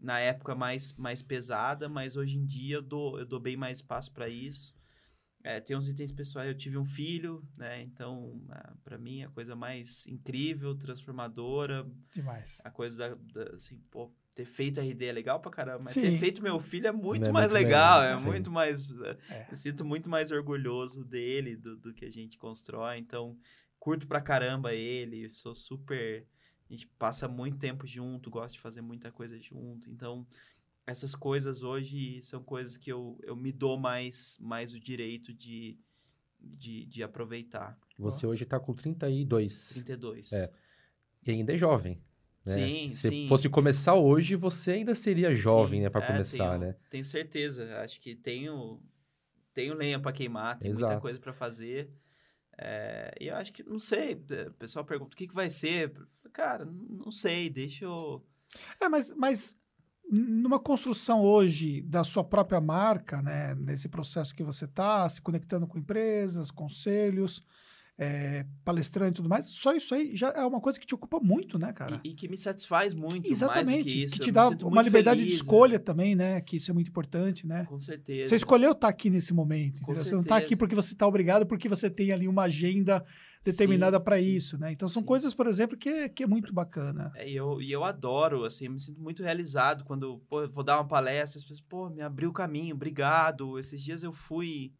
na 0.00 0.18
época 0.18 0.54
mais, 0.54 0.96
mais 0.96 1.22
pesada, 1.22 1.88
mas 1.88 2.16
hoje 2.16 2.38
em 2.38 2.46
dia 2.46 2.76
eu 2.76 2.82
dou, 2.82 3.18
eu 3.18 3.26
dou 3.26 3.38
bem 3.38 3.56
mais 3.56 3.78
espaço 3.78 4.12
para 4.12 4.28
isso. 4.28 4.74
É, 5.42 5.58
tem 5.58 5.76
uns 5.76 5.88
itens 5.88 6.12
pessoais, 6.12 6.48
eu 6.48 6.54
tive 6.54 6.76
um 6.76 6.84
filho, 6.84 7.42
né? 7.56 7.80
Então, 7.82 8.42
para 8.84 8.98
mim, 8.98 9.22
a 9.22 9.30
coisa 9.30 9.56
mais 9.56 10.06
incrível, 10.06 10.74
transformadora, 10.74 11.86
Demais. 12.12 12.60
a 12.62 12.70
coisa 12.70 12.98
da, 12.98 13.14
da, 13.14 13.54
assim, 13.54 13.78
pô, 13.90 14.12
ter 14.34 14.44
feito 14.44 14.80
RD 14.80 15.06
é 15.06 15.12
legal 15.12 15.40
pra 15.40 15.50
caramba, 15.50 15.84
mas 15.84 15.94
Sim. 15.94 16.02
ter 16.02 16.18
feito 16.18 16.42
meu 16.42 16.60
filho 16.60 16.86
é 16.88 16.92
muito 16.92 17.28
É 17.28 17.32
mais 17.32 17.50
muito 17.50 17.62
legal, 17.64 18.02
é 18.02 18.18
sim. 18.18 18.24
muito 18.26 18.50
mais. 18.50 18.90
É. 19.30 19.46
Eu 19.50 19.56
sinto 19.56 19.84
muito 19.84 20.10
mais 20.10 20.30
orgulhoso 20.30 21.04
dele, 21.04 21.56
do, 21.56 21.76
do 21.76 21.94
que 21.94 22.04
a 22.04 22.10
gente 22.10 22.36
constrói, 22.38 22.98
então 22.98 23.38
curto 23.78 24.06
pra 24.06 24.20
caramba 24.20 24.74
ele, 24.74 25.30
sou 25.30 25.54
super. 25.54 26.26
A 26.70 26.72
gente 26.72 26.86
passa 26.86 27.26
muito 27.26 27.58
tempo 27.58 27.84
junto, 27.84 28.30
gosto 28.30 28.54
de 28.54 28.60
fazer 28.60 28.80
muita 28.80 29.10
coisa 29.10 29.36
junto, 29.40 29.90
então 29.90 30.24
essas 30.86 31.16
coisas 31.16 31.64
hoje 31.64 32.22
são 32.22 32.42
coisas 32.44 32.76
que 32.76 32.90
eu, 32.90 33.18
eu 33.24 33.34
me 33.34 33.50
dou 33.50 33.76
mais, 33.76 34.38
mais 34.40 34.72
o 34.72 34.78
direito 34.78 35.34
de, 35.34 35.76
de, 36.40 36.86
de 36.86 37.02
aproveitar. 37.02 37.76
Você 37.98 38.24
hoje 38.24 38.44
tá 38.44 38.60
com 38.60 38.72
32 38.72 39.70
32. 39.74 40.32
É. 40.32 40.52
e 41.26 41.30
ainda 41.32 41.52
é 41.52 41.58
jovem. 41.58 42.00
Né? 42.46 42.54
Sim, 42.54 42.88
Se 42.88 43.08
sim. 43.08 43.26
fosse 43.28 43.48
começar 43.48 43.94
hoje, 43.94 44.36
você 44.36 44.72
ainda 44.72 44.94
seria 44.94 45.34
jovem, 45.34 45.80
Sim, 45.80 45.84
né, 45.84 45.90
para 45.90 46.04
é, 46.04 46.06
começar, 46.06 46.50
tenho, 46.50 46.60
né? 46.60 46.76
Tenho 46.88 47.04
certeza. 47.04 47.80
Acho 47.80 48.00
que 48.00 48.14
tenho, 48.14 48.80
tenho 49.52 49.74
lenha 49.74 49.98
para 49.98 50.12
queimar, 50.12 50.58
tem 50.58 50.70
Exato. 50.70 50.86
muita 50.86 51.00
coisa 51.00 51.18
para 51.18 51.32
fazer. 51.32 51.90
É, 52.56 53.14
e 53.20 53.28
eu 53.28 53.36
acho 53.36 53.52
que, 53.52 53.62
não 53.62 53.78
sei, 53.78 54.14
o 54.14 54.52
pessoal 54.52 54.84
pergunta 54.84 55.14
o 55.14 55.16
que, 55.16 55.26
que 55.26 55.34
vai 55.34 55.50
ser. 55.50 55.92
Cara, 56.32 56.64
não 56.64 57.10
sei, 57.10 57.50
deixa 57.50 57.84
eu. 57.84 58.24
É, 58.80 58.88
mas, 58.88 59.14
mas 59.16 59.56
numa 60.10 60.58
construção 60.58 61.22
hoje 61.22 61.82
da 61.82 62.02
sua 62.02 62.24
própria 62.24 62.60
marca, 62.60 63.22
né, 63.22 63.54
nesse 63.54 63.88
processo 63.88 64.34
que 64.34 64.42
você 64.42 64.64
está, 64.64 65.08
se 65.08 65.20
conectando 65.20 65.66
com 65.66 65.78
empresas, 65.78 66.50
conselhos, 66.50 67.44
é, 67.96 68.46
palestrante 68.64 69.12
e 69.12 69.16
tudo 69.16 69.28
mais, 69.28 69.46
só 69.46 69.74
isso 69.74 69.94
aí 69.94 70.16
já 70.16 70.30
é 70.30 70.42
uma 70.44 70.60
coisa 70.60 70.80
que 70.80 70.86
te 70.86 70.94
ocupa 70.94 71.20
muito, 71.20 71.58
né, 71.58 71.70
cara? 71.70 72.00
E, 72.02 72.10
e 72.10 72.14
que 72.14 72.28
me 72.28 72.36
satisfaz 72.36 72.94
muito. 72.94 73.24
do 73.24 73.28
Exatamente, 73.28 73.84
que, 73.84 74.04
isso. 74.04 74.14
que 74.14 74.20
te 74.20 74.32
dá 74.32 74.48
uma 74.48 74.82
liberdade 74.82 75.20
feliz, 75.20 75.34
de 75.34 75.38
né? 75.38 75.42
escolha 75.42 75.78
também, 75.78 76.16
né, 76.16 76.40
que 76.40 76.56
isso 76.56 76.70
é 76.70 76.74
muito 76.74 76.88
importante, 76.88 77.46
né? 77.46 77.66
Com 77.66 77.78
certeza. 77.78 78.30
Você 78.30 78.36
escolheu 78.36 78.72
estar 78.72 78.88
aqui 78.88 79.10
nesse 79.10 79.34
momento? 79.34 79.84
Você 79.86 80.14
não 80.14 80.22
está 80.22 80.36
aqui 80.38 80.56
porque 80.56 80.74
você 80.74 80.94
está 80.94 81.06
obrigado, 81.06 81.46
porque 81.46 81.68
você 81.68 81.90
tem 81.90 82.10
ali 82.10 82.26
uma 82.26 82.44
agenda 82.44 83.04
determinada 83.42 83.98
para 83.98 84.20
isso, 84.20 84.58
né? 84.58 84.72
Então 84.72 84.88
são 84.88 85.00
Sim. 85.02 85.06
coisas, 85.06 85.34
por 85.34 85.46
exemplo, 85.46 85.76
que, 85.76 85.88
é- 85.88 86.08
que 86.08 86.22
é 86.22 86.26
muito 86.26 86.52
bacana. 86.52 87.10
É, 87.14 87.28
e 87.28 87.34
eu, 87.36 87.60
e 87.60 87.72
eu 87.72 87.84
adoro, 87.84 88.44
assim, 88.44 88.66
eu 88.66 88.72
me 88.72 88.80
sinto 88.80 89.00
muito 89.00 89.22
realizado 89.22 89.84
quando 89.84 90.18
pô, 90.28 90.46
vou 90.48 90.62
dar 90.62 90.76
uma 90.76 90.86
palestra, 90.86 91.38
as 91.38 91.44
pessoas, 91.44 91.60
pô, 91.60 91.88
me 91.88 92.02
abriu 92.02 92.30
o 92.30 92.34
caminho, 92.34 92.74
obrigado. 92.74 93.58
Esses 93.58 93.82
dias 93.82 94.02
eu 94.02 94.12
fui. 94.12 94.72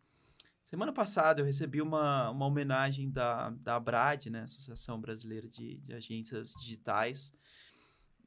Semana 0.65 0.93
passada 0.93 1.41
eu 1.41 1.47
recebi 1.47 1.83
uma, 1.83 2.31
uma 2.31 2.47
homenagem 2.47 3.11
da, 3.11 3.51
da 3.51 3.77
ABRAD, 3.77 4.31
né, 4.31 4.43
Associação 4.43 5.01
Brasileira 5.01 5.49
de, 5.49 5.79
de 5.79 5.93
Agências 5.95 6.53
Digitais. 6.61 7.33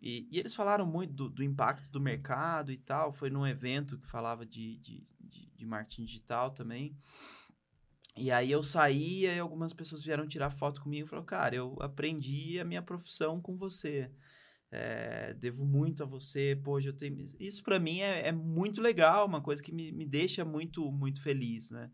E, 0.02 0.28
e 0.30 0.40
eles 0.40 0.54
falaram 0.54 0.86
muito 0.86 1.14
do, 1.14 1.30
do 1.30 1.42
impacto 1.44 1.90
do 1.90 2.02
mercado 2.02 2.72
e 2.74 2.78
tal. 2.78 3.14
Foi 3.14 3.30
num 3.30 3.48
evento 3.48 3.98
que 3.98 4.06
falava 4.06 4.46
de, 4.46 4.78
de, 4.80 5.08
de, 5.22 5.50
de 5.56 5.66
marketing 5.66 6.04
digital 6.04 6.52
também. 6.52 6.94
E 8.16 8.30
aí 8.32 8.52
eu 8.52 8.62
saí 8.62 9.26
e 9.26 9.40
algumas 9.40 9.74
pessoas 9.74 10.04
vieram 10.04 10.28
tirar 10.28 10.52
foto 10.52 10.82
comigo 10.82 11.08
e 11.08 11.10
falaram, 11.10 11.26
cara, 11.26 11.56
eu 11.56 11.76
aprendi 11.80 12.60
a 12.60 12.66
minha 12.66 12.82
profissão 12.82 13.42
com 13.42 13.58
você. 13.58 14.12
É, 14.72 15.34
devo 15.36 15.66
muito 15.66 16.04
a 16.04 16.06
você, 16.06 16.60
hoje 16.66 16.90
eu 16.90 16.94
tenho... 16.94 17.24
Isso 17.40 17.64
para 17.64 17.80
mim 17.80 18.00
é, 18.00 18.28
é 18.28 18.32
muito 18.32 18.82
legal, 18.82 19.28
uma 19.28 19.42
coisa 19.42 19.62
que 19.62 19.72
me, 19.72 19.92
me 19.92 20.06
deixa 20.06 20.44
muito, 20.44 20.92
muito 20.92 21.22
feliz, 21.22 21.70
né? 21.70 21.92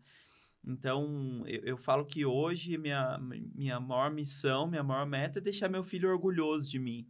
Então, 0.64 1.42
eu, 1.46 1.60
eu 1.62 1.76
falo 1.76 2.04
que 2.04 2.24
hoje 2.24 2.76
minha, 2.76 3.18
minha 3.54 3.80
maior 3.80 4.10
missão, 4.10 4.66
minha 4.66 4.82
maior 4.82 5.06
meta 5.06 5.38
é 5.38 5.42
deixar 5.42 5.68
meu 5.68 5.82
filho 5.82 6.10
orgulhoso 6.10 6.68
de 6.68 6.78
mim. 6.78 7.08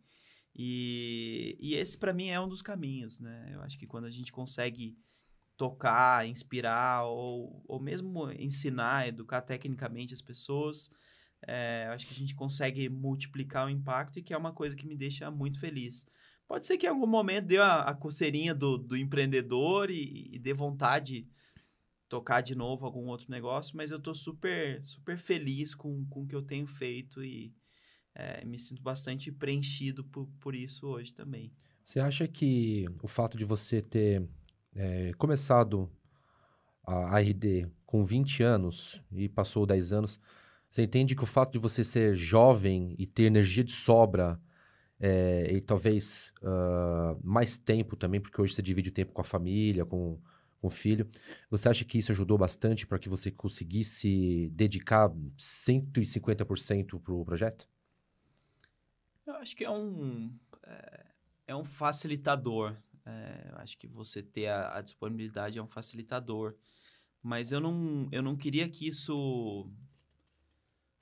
E, 0.55 1.57
e 1.61 1.75
esse 1.75 1.97
para 1.97 2.13
mim 2.13 2.29
é 2.29 2.41
um 2.41 2.49
dos 2.49 2.63
caminhos, 2.63 3.21
né? 3.21 3.51
Eu 3.53 3.61
acho 3.63 3.79
que 3.79 3.87
quando 3.87 4.05
a 4.05 4.11
gente 4.11 4.33
consegue 4.33 4.97
tocar, 5.61 6.27
inspirar 6.27 7.05
ou, 7.05 7.63
ou 7.69 7.79
mesmo 7.79 8.31
ensinar, 8.33 9.07
educar 9.07 9.43
tecnicamente 9.43 10.15
as 10.15 10.23
pessoas, 10.23 10.91
é, 11.47 11.87
acho 11.93 12.07
que 12.07 12.15
a 12.15 12.17
gente 12.17 12.35
consegue 12.35 12.89
multiplicar 12.89 13.67
o 13.67 13.69
impacto 13.69 14.19
e 14.19 14.23
que 14.23 14.33
é 14.33 14.39
uma 14.39 14.55
coisa 14.55 14.75
que 14.75 14.87
me 14.87 14.97
deixa 14.97 15.31
muito 15.31 15.61
feliz. 15.61 16.07
Pode 16.49 16.67
ser 16.67 16.79
que 16.79 16.87
em 16.87 16.89
algum 16.89 17.07
momento 17.07 17.45
dê 17.45 17.59
a, 17.59 17.81
a 17.81 17.95
coceirinha 17.95 18.55
do, 18.55 18.79
do 18.79 18.97
empreendedor 18.97 19.91
e, 19.91 20.31
e 20.33 20.39
dê 20.39 20.55
vontade 20.55 21.21
de 21.21 21.29
tocar 22.09 22.41
de 22.41 22.55
novo 22.55 22.87
algum 22.87 23.09
outro 23.09 23.31
negócio, 23.31 23.77
mas 23.77 23.91
eu 23.91 23.99
estou 23.99 24.15
super, 24.15 24.83
super 24.83 25.19
feliz 25.19 25.75
com, 25.75 26.07
com 26.07 26.23
o 26.23 26.27
que 26.27 26.35
eu 26.35 26.41
tenho 26.41 26.67
feito 26.67 27.23
e 27.23 27.55
é, 28.15 28.43
me 28.47 28.59
sinto 28.59 28.81
bastante 28.81 29.31
preenchido 29.31 30.05
por, 30.05 30.27
por 30.41 30.55
isso 30.55 30.87
hoje 30.87 31.13
também. 31.13 31.53
Você 31.85 32.01
acha 32.01 32.27
que 32.27 32.87
o 33.03 33.07
fato 33.07 33.37
de 33.37 33.45
você 33.45 33.83
ter 33.83 34.27
é, 34.75 35.13
começado 35.19 35.91
a 36.85 37.19
RD 37.19 37.69
com 37.87 38.05
20 38.05 38.43
anos 38.43 39.03
e 39.13 39.29
passou 39.29 39.67
10 39.67 39.93
anos, 39.93 40.21
você 40.71 40.83
entende 40.83 41.17
que 41.17 41.25
o 41.25 41.27
fato 41.27 41.53
de 41.53 41.59
você 41.59 41.83
ser 41.83 42.15
jovem 42.15 42.95
e 42.99 43.07
ter 43.07 43.25
energia 43.25 43.65
de 43.65 43.73
sobra 43.73 44.41
é, 45.01 45.53
e 45.53 45.61
talvez 45.61 46.33
ah, 46.43 47.17
mais 47.25 47.59
tempo 47.59 47.97
também, 47.97 48.21
porque 48.21 48.41
hoje 48.41 48.55
você 48.55 48.63
divide 48.63 48.91
o 48.91 48.93
tempo 48.93 49.13
com 49.13 49.21
a 49.21 49.25
família, 49.25 49.85
com, 49.85 50.21
com 50.61 50.67
o 50.69 50.71
filho, 50.71 51.09
você 51.51 51.69
acha 51.69 51.85
que 51.85 51.99
isso 51.99 52.13
ajudou 52.13 52.39
bastante 52.39 52.87
para 52.87 52.99
que 52.99 53.09
você 53.09 53.31
conseguisse 53.31 54.51
dedicar 54.53 55.11
150% 55.37 57.01
para 57.01 57.15
o 57.15 57.25
projeto? 57.25 57.69
Eu 59.27 59.35
acho 59.35 59.57
que 59.57 59.65
é 59.65 59.71
um, 59.71 60.33
é, 60.65 61.07
é 61.49 61.57
um 61.57 61.65
facilitador. 61.65 62.77
É, 63.11 63.51
acho 63.57 63.77
que 63.77 63.87
você 63.87 64.23
ter 64.23 64.47
a, 64.47 64.77
a 64.77 64.81
disponibilidade 64.81 65.59
é 65.59 65.63
um 65.63 65.69
facilitador. 65.69 66.55
Mas 67.23 67.53
eu 67.53 67.61
não, 67.61 68.09
eu 68.11 68.23
não 68.23 68.37
queria 68.37 68.69
que 68.69 68.87
isso 68.89 69.71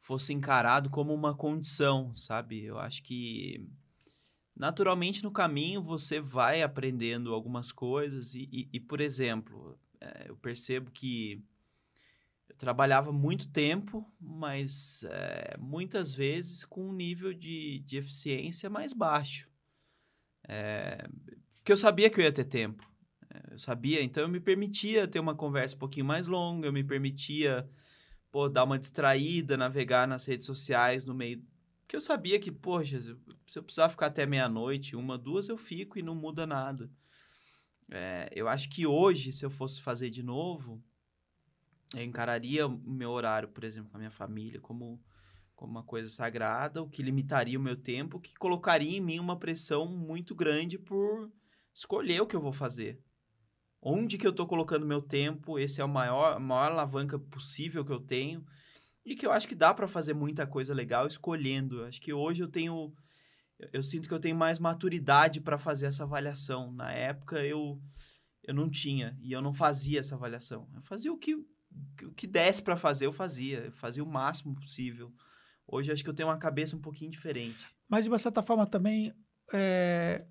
fosse 0.01 0.33
encarado 0.33 0.91
como 0.91 1.13
uma 1.13 1.35
condição, 1.35 2.15
sabe? 2.15 2.65
Eu 2.65 2.79
acho 2.79 3.03
que 3.03 3.69
naturalmente 4.57 5.23
no 5.23 5.31
caminho 5.31 5.83
você 5.83 6.21
vai 6.21 6.63
aprendendo 6.63 7.35
algumas 7.35 7.71
coisas 7.71 8.35
e, 8.35 8.49
e, 8.51 8.69
e, 8.73 8.81
por 8.81 9.01
exemplo, 9.01 9.79
é, 10.01 10.31
eu 10.31 10.37
percebo 10.37 10.91
que 10.91 11.45
eu 12.49 12.57
trabalhava 12.57 13.13
muito 13.13 13.49
tempo, 13.49 14.11
mas 14.19 15.05
é, 15.05 15.57
muitas 15.59 16.13
vezes 16.13 16.65
com 16.65 16.89
um 16.89 16.93
nível 16.93 17.33
de, 17.33 17.81
de 17.81 17.99
eficiência 17.99 18.71
mais 18.71 18.93
baixo. 18.93 19.49
É, 20.49 21.07
porque 21.69 21.75
eu 21.75 21.77
sabia 21.77 22.09
que 22.09 22.19
eu 22.19 22.25
ia 22.25 22.33
ter 22.33 22.47
tempo. 22.47 22.91
É, 23.29 23.53
eu 23.53 23.59
sabia, 23.59 24.03
então 24.03 24.23
eu 24.23 24.29
me 24.31 24.41
permitia 24.41 25.07
ter 25.07 25.21
uma 25.21 25.35
conversa 25.35 25.77
um 25.77 25.79
pouquinho 25.79 26.07
mais 26.07 26.27
longa, 26.27 26.67
eu 26.67 26.73
me 26.73 26.83
permitia 26.83 27.69
pô, 28.31 28.49
dar 28.49 28.65
uma 28.65 28.79
distraída, 28.79 29.55
navegar 29.55 30.09
nas 30.09 30.25
redes 30.25 30.47
sociais 30.47 31.05
no 31.05 31.13
meio. 31.13 31.45
Porque 31.83 31.95
eu 31.95 32.01
sabia 32.01 32.41
que, 32.41 32.51
poxa, 32.51 33.03
se 33.47 33.59
eu 33.59 33.63
precisar 33.63 33.91
ficar 33.91 34.07
até 34.07 34.25
meia-noite, 34.25 34.97
uma, 34.97 35.19
duas, 35.19 35.51
eu 35.51 35.59
fico 35.59 35.99
e 35.99 36.03
não 36.03 36.15
muda 36.15 36.47
nada. 36.47 36.91
É, 37.91 38.31
eu 38.35 38.49
acho 38.49 38.71
que 38.71 38.87
hoje, 38.87 39.31
se 39.31 39.45
eu 39.45 39.51
fosse 39.51 39.83
fazer 39.83 40.09
de 40.09 40.23
novo, 40.23 40.83
eu 41.95 42.03
encararia 42.03 42.67
o 42.67 42.91
meu 42.91 43.11
horário, 43.11 43.51
por 43.51 43.63
exemplo, 43.63 43.91
com 43.91 43.99
a 43.99 44.01
minha 44.01 44.11
família, 44.11 44.59
como, 44.59 44.99
como 45.55 45.73
uma 45.73 45.85
coisa 45.85 46.09
sagrada, 46.09 46.83
o 46.83 46.89
que 46.89 47.03
limitaria 47.03 47.59
o 47.59 47.63
meu 47.63 47.77
tempo, 47.77 48.19
que 48.19 48.33
colocaria 48.37 48.97
em 48.97 49.03
mim 49.03 49.19
uma 49.19 49.39
pressão 49.39 49.87
muito 49.87 50.35
grande 50.35 50.79
por 50.79 51.31
escolher 51.79 52.21
o 52.21 52.27
que 52.27 52.35
eu 52.35 52.41
vou 52.41 52.53
fazer. 52.53 53.01
Onde 53.81 54.19
que 54.19 54.27
eu 54.27 54.33
estou 54.33 54.47
colocando 54.47 54.85
meu 54.85 55.01
tempo? 55.01 55.59
Esse 55.59 55.81
é 55.81 55.85
o 55.85 55.89
maior, 55.89 56.37
a 56.37 56.41
maior 56.41 56.73
alavanca 56.73 57.19
possível 57.19 57.85
que 57.85 57.93
eu 57.93 58.01
tenho. 58.01 58.45
E 59.05 59.15
que 59.15 59.25
eu 59.25 59.31
acho 59.31 59.47
que 59.47 59.55
dá 59.55 59.73
para 59.73 59.87
fazer 59.87 60.13
muita 60.13 60.47
coisa 60.47 60.75
legal 60.75 61.07
escolhendo. 61.07 61.85
Acho 61.85 62.01
que 62.01 62.13
hoje 62.13 62.43
eu 62.43 62.49
tenho. 62.49 62.93
Eu, 63.59 63.69
eu 63.75 63.83
sinto 63.83 64.09
que 64.09 64.15
eu 64.15 64.19
tenho 64.19 64.37
mais 64.37 64.59
maturidade 64.59 65.41
para 65.41 65.57
fazer 65.57 65.87
essa 65.87 66.03
avaliação. 66.03 66.73
Na 66.73 66.93
época 66.93 67.39
eu, 67.45 67.81
eu 68.43 68.53
não 68.53 68.69
tinha. 68.69 69.17
E 69.23 69.31
eu 69.31 69.41
não 69.41 69.55
fazia 69.55 70.01
essa 70.01 70.17
avaliação. 70.17 70.69
Eu 70.75 70.83
fazia 70.83 71.13
o 71.13 71.17
que, 71.17 71.37
o 71.37 72.13
que 72.17 72.27
desse 72.27 72.61
para 72.61 72.77
fazer, 72.77 73.07
eu 73.07 73.13
fazia. 73.13 73.67
Eu 73.67 73.73
fazia 73.73 74.03
o 74.03 74.11
máximo 74.11 74.53
possível. 74.57 75.15
Hoje 75.65 75.93
acho 75.93 76.03
que 76.03 76.11
eu 76.11 76.15
tenho 76.15 76.29
uma 76.29 76.39
cabeça 76.39 76.75
um 76.75 76.81
pouquinho 76.81 77.11
diferente. 77.11 77.65
Mas, 77.89 78.03
de 78.03 78.11
uma 78.11 78.19
certa 78.19 78.43
forma, 78.43 78.67
também. 78.67 79.15
É 79.53 80.27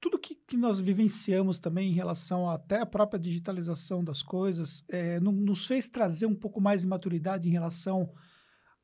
tudo 0.00 0.18
que, 0.18 0.34
que, 0.34 0.56
nós 0.56 0.80
vivenciamos 0.80 1.58
também 1.58 1.90
em 1.90 1.94
relação 1.94 2.48
a, 2.48 2.54
até 2.54 2.80
a 2.80 2.86
própria 2.86 3.20
digitalização 3.20 4.02
das 4.02 4.22
coisas 4.22 4.82
é, 4.88 5.20
nos 5.20 5.66
fez 5.66 5.86
trazer 5.86 6.26
um 6.26 6.34
pouco 6.34 6.60
mais 6.60 6.80
de 6.80 6.86
maturidade 6.86 7.48
em 7.48 7.52
relação 7.52 8.12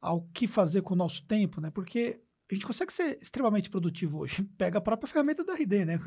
ao 0.00 0.22
que 0.28 0.46
fazer 0.46 0.82
com 0.82 0.94
o 0.94 0.96
nosso 0.96 1.24
tempo, 1.24 1.60
né? 1.60 1.70
Porque 1.70 2.20
a 2.50 2.54
gente 2.54 2.66
consegue 2.66 2.92
ser 2.92 3.18
extremamente 3.20 3.68
produtivo 3.68 4.18
hoje. 4.18 4.42
Pega 4.56 4.78
a 4.78 4.80
própria 4.80 5.08
ferramenta 5.08 5.44
da 5.44 5.54
RD, 5.54 5.84
né? 5.84 6.00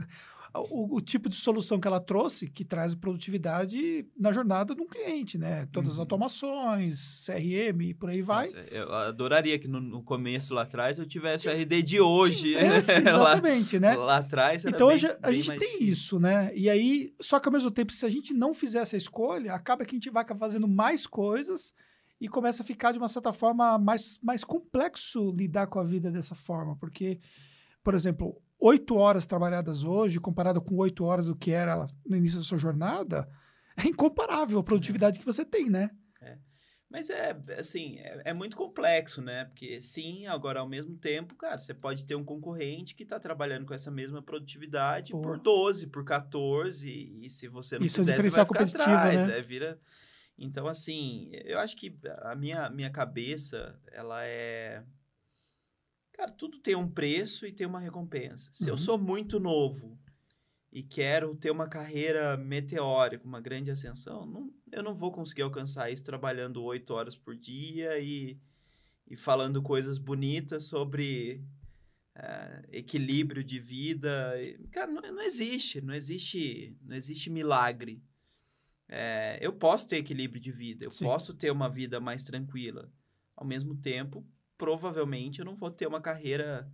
O, 0.54 0.96
o, 0.96 1.02
tipo 1.02 1.30
de 1.30 1.36
solução 1.36 1.80
que 1.80 1.88
ela 1.88 2.00
trouxe, 2.00 2.50
que 2.50 2.66
traz 2.66 2.96
produtividade 2.96 4.08
na 4.18 4.32
jornada 4.32 4.74
de 4.74 4.82
um 4.82 4.88
cliente, 4.88 5.38
né? 5.38 5.68
Todas 5.68 5.90
uhum. 5.90 5.94
as 5.94 6.00
automações, 6.00 7.24
CRM 7.24 7.82
e 7.82 7.94
por 7.94 8.10
aí 8.10 8.24
vai. 8.24 8.46
Nossa, 8.46 8.60
eu 8.72 8.92
adoraria 8.92 9.60
que 9.60 9.68
no, 9.68 9.80
no, 9.80 10.02
começo 10.02 10.56
lá 10.56 10.64
atrás 10.64 10.98
eu 10.98 11.06
tivesse 11.06 11.48
o 11.48 11.52
RD 11.52 11.84
de 11.84 12.02
hoje. 12.02 12.54
Tivesse, 12.58 12.92
exatamente, 12.94 13.78
lá, 13.78 13.92
né? 13.92 13.96
Lá 13.96 14.18
atrás 14.18 14.66
Então 14.66 14.88
bem, 14.88 14.96
hoje 14.96 15.08
a 15.22 15.32
gente 15.32 15.56
tem 15.58 15.84
isso, 15.84 16.20
né? 16.20 16.52
E 16.56 16.68
aí, 16.68 17.14
só 17.22 17.40
que 17.40 17.48
ao 17.48 17.54
mesmo 17.54 17.70
tempo, 17.70 17.92
se 17.92 18.06
a 18.06 18.10
gente 18.10 18.34
não 18.34 18.52
fizer 18.52 18.80
essa 18.80 18.98
escolha, 18.98 19.54
acaba 19.54 19.86
que 19.86 19.94
a 19.96 19.98
gente 19.98 20.10
vai 20.10 20.26
fazendo 20.36 20.68
mais 20.68 21.06
coisas 21.06 21.76
e 22.20 22.28
começa 22.28 22.64
a 22.64 22.66
ficar 22.66 22.92
de 22.92 22.98
uma 22.98 23.08
certa 23.08 23.32
forma 23.32 23.78
mais, 23.78 24.20
mais 24.22 24.44
complexo 24.44 25.32
lidar 25.32 25.68
com 25.68 25.80
a 25.80 25.84
vida 25.84 26.12
dessa 26.12 26.36
forma, 26.36 26.76
porque, 26.76 27.20
por 27.84 27.94
exemplo, 27.94 28.42
oito 28.60 28.96
horas 28.96 29.26
trabalhadas 29.26 29.84
hoje, 29.84 30.20
comparado 30.20 30.62
com 30.62 30.76
oito 30.76 31.06
horas 31.06 31.28
do 31.28 31.36
que 31.36 31.52
era 31.52 31.88
no 32.06 32.18
início 32.18 32.40
da 32.40 32.46
sua 32.46 32.58
jornada, 32.58 33.28
é 33.78 33.88
incomparável 33.88 34.60
a 34.60 34.64
produtividade 34.64 35.20
que 35.20 35.26
você 35.26 35.46
tem, 35.46 35.70
né? 35.70 35.90
É. 36.22 36.38
Mas 36.90 37.10
é, 37.10 37.38
assim, 37.58 37.98
é, 38.00 38.24
é, 38.26 38.34
muito 38.34 38.58
complexo, 38.58 39.22
né? 39.22 39.46
Porque 39.46 39.80
sim, 39.80 40.26
agora 40.26 40.60
ao 40.60 40.68
mesmo 40.68 40.98
tempo, 40.98 41.36
cara, 41.36 41.58
você 41.58 41.74
pode 41.74 42.06
ter 42.06 42.16
um 42.16 42.26
concorrente 42.26 42.96
que 42.96 43.04
está 43.04 43.20
trabalhando 43.20 43.66
com 43.66 43.74
essa 43.74 43.90
mesma 43.90 44.22
produtividade 44.22 45.12
Pô. 45.14 45.22
por 45.22 45.40
12, 45.40 45.88
por 45.88 46.04
14, 46.04 46.90
e 47.22 47.30
se 47.30 47.48
você 47.48 47.80
não 47.80 47.86
Isso 47.86 47.98
fizer, 47.98 48.14
é 48.14 48.16
você 48.16 48.30
vai 48.30 48.46
ficar 48.46 48.64
atrás. 48.64 49.28
Né? 49.28 49.38
É, 49.38 49.42
vira... 49.42 49.80
Então, 50.40 50.68
assim, 50.68 51.30
eu 51.32 51.60
acho 51.60 51.76
que 51.76 51.94
a 52.22 52.36
minha, 52.36 52.70
minha 52.70 52.90
cabeça, 52.90 53.80
ela 53.92 54.26
é 54.26 54.84
Cara, 56.20 56.34
tudo 56.34 56.60
tem 56.60 56.76
um 56.76 56.90
preço 56.90 57.46
e 57.46 57.52
tem 57.54 57.66
uma 57.66 57.80
recompensa. 57.80 58.50
Se 58.52 58.66
uhum. 58.66 58.70
eu 58.72 58.78
sou 58.78 58.98
muito 58.98 59.40
novo 59.40 59.98
e 60.70 60.84
quero 60.84 61.34
ter 61.34 61.50
uma 61.50 61.66
carreira 61.66 62.36
meteórica, 62.36 63.26
uma 63.26 63.40
grande 63.40 63.72
ascensão, 63.72 64.26
não, 64.26 64.54
eu 64.70 64.84
não 64.84 64.94
vou 64.94 65.14
conseguir 65.14 65.44
alcançar 65.44 65.90
isso 65.90 66.04
trabalhando 66.04 66.62
oito 66.62 66.94
horas 66.94 67.16
por 67.16 67.38
dia 67.38 67.98
e, 68.00 68.38
e 69.08 69.16
falando 69.16 69.62
coisas 69.62 69.98
bonitas 69.98 70.66
sobre 70.66 71.42
uh, 72.18 72.68
equilíbrio 72.70 73.42
de 73.42 73.58
vida. 73.58 74.34
Cara, 74.72 74.92
não, 74.92 75.02
não, 75.02 75.22
existe, 75.22 75.80
não 75.80 75.94
existe, 75.94 76.78
não 76.82 76.98
existe 76.98 77.30
milagre. 77.30 78.04
É, 78.90 79.38
eu 79.40 79.54
posso 79.54 79.88
ter 79.88 79.98
equilíbrio 79.98 80.42
de 80.42 80.52
vida, 80.52 80.86
eu 80.86 80.92
Sim. 80.92 81.06
posso 81.06 81.34
ter 81.36 81.52
uma 81.52 81.70
vida 81.70 82.00
mais 82.00 82.24
tranquila. 82.24 82.92
Ao 83.36 83.46
mesmo 83.46 83.76
tempo, 83.76 84.26
provavelmente 84.58 85.40
eu 85.40 85.46
não 85.46 85.56
vou 85.56 85.70
ter 85.70 85.88
uma 85.88 86.02
carreira 86.02 86.70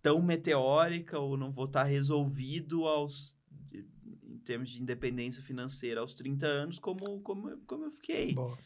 tão 0.00 0.20
meteórica 0.22 1.18
ou 1.18 1.36
não 1.36 1.52
vou 1.52 1.66
estar 1.66 1.84
resolvido 1.84 2.86
aos 2.86 3.36
em 3.72 4.38
termos 4.38 4.70
de 4.70 4.82
independência 4.82 5.42
financeira 5.42 6.00
aos 6.00 6.14
30 6.14 6.46
anos 6.46 6.78
como, 6.78 7.20
como, 7.20 7.56
como 7.58 7.84
eu 7.84 7.90
fiquei. 7.92 8.34
Boa. 8.34 8.58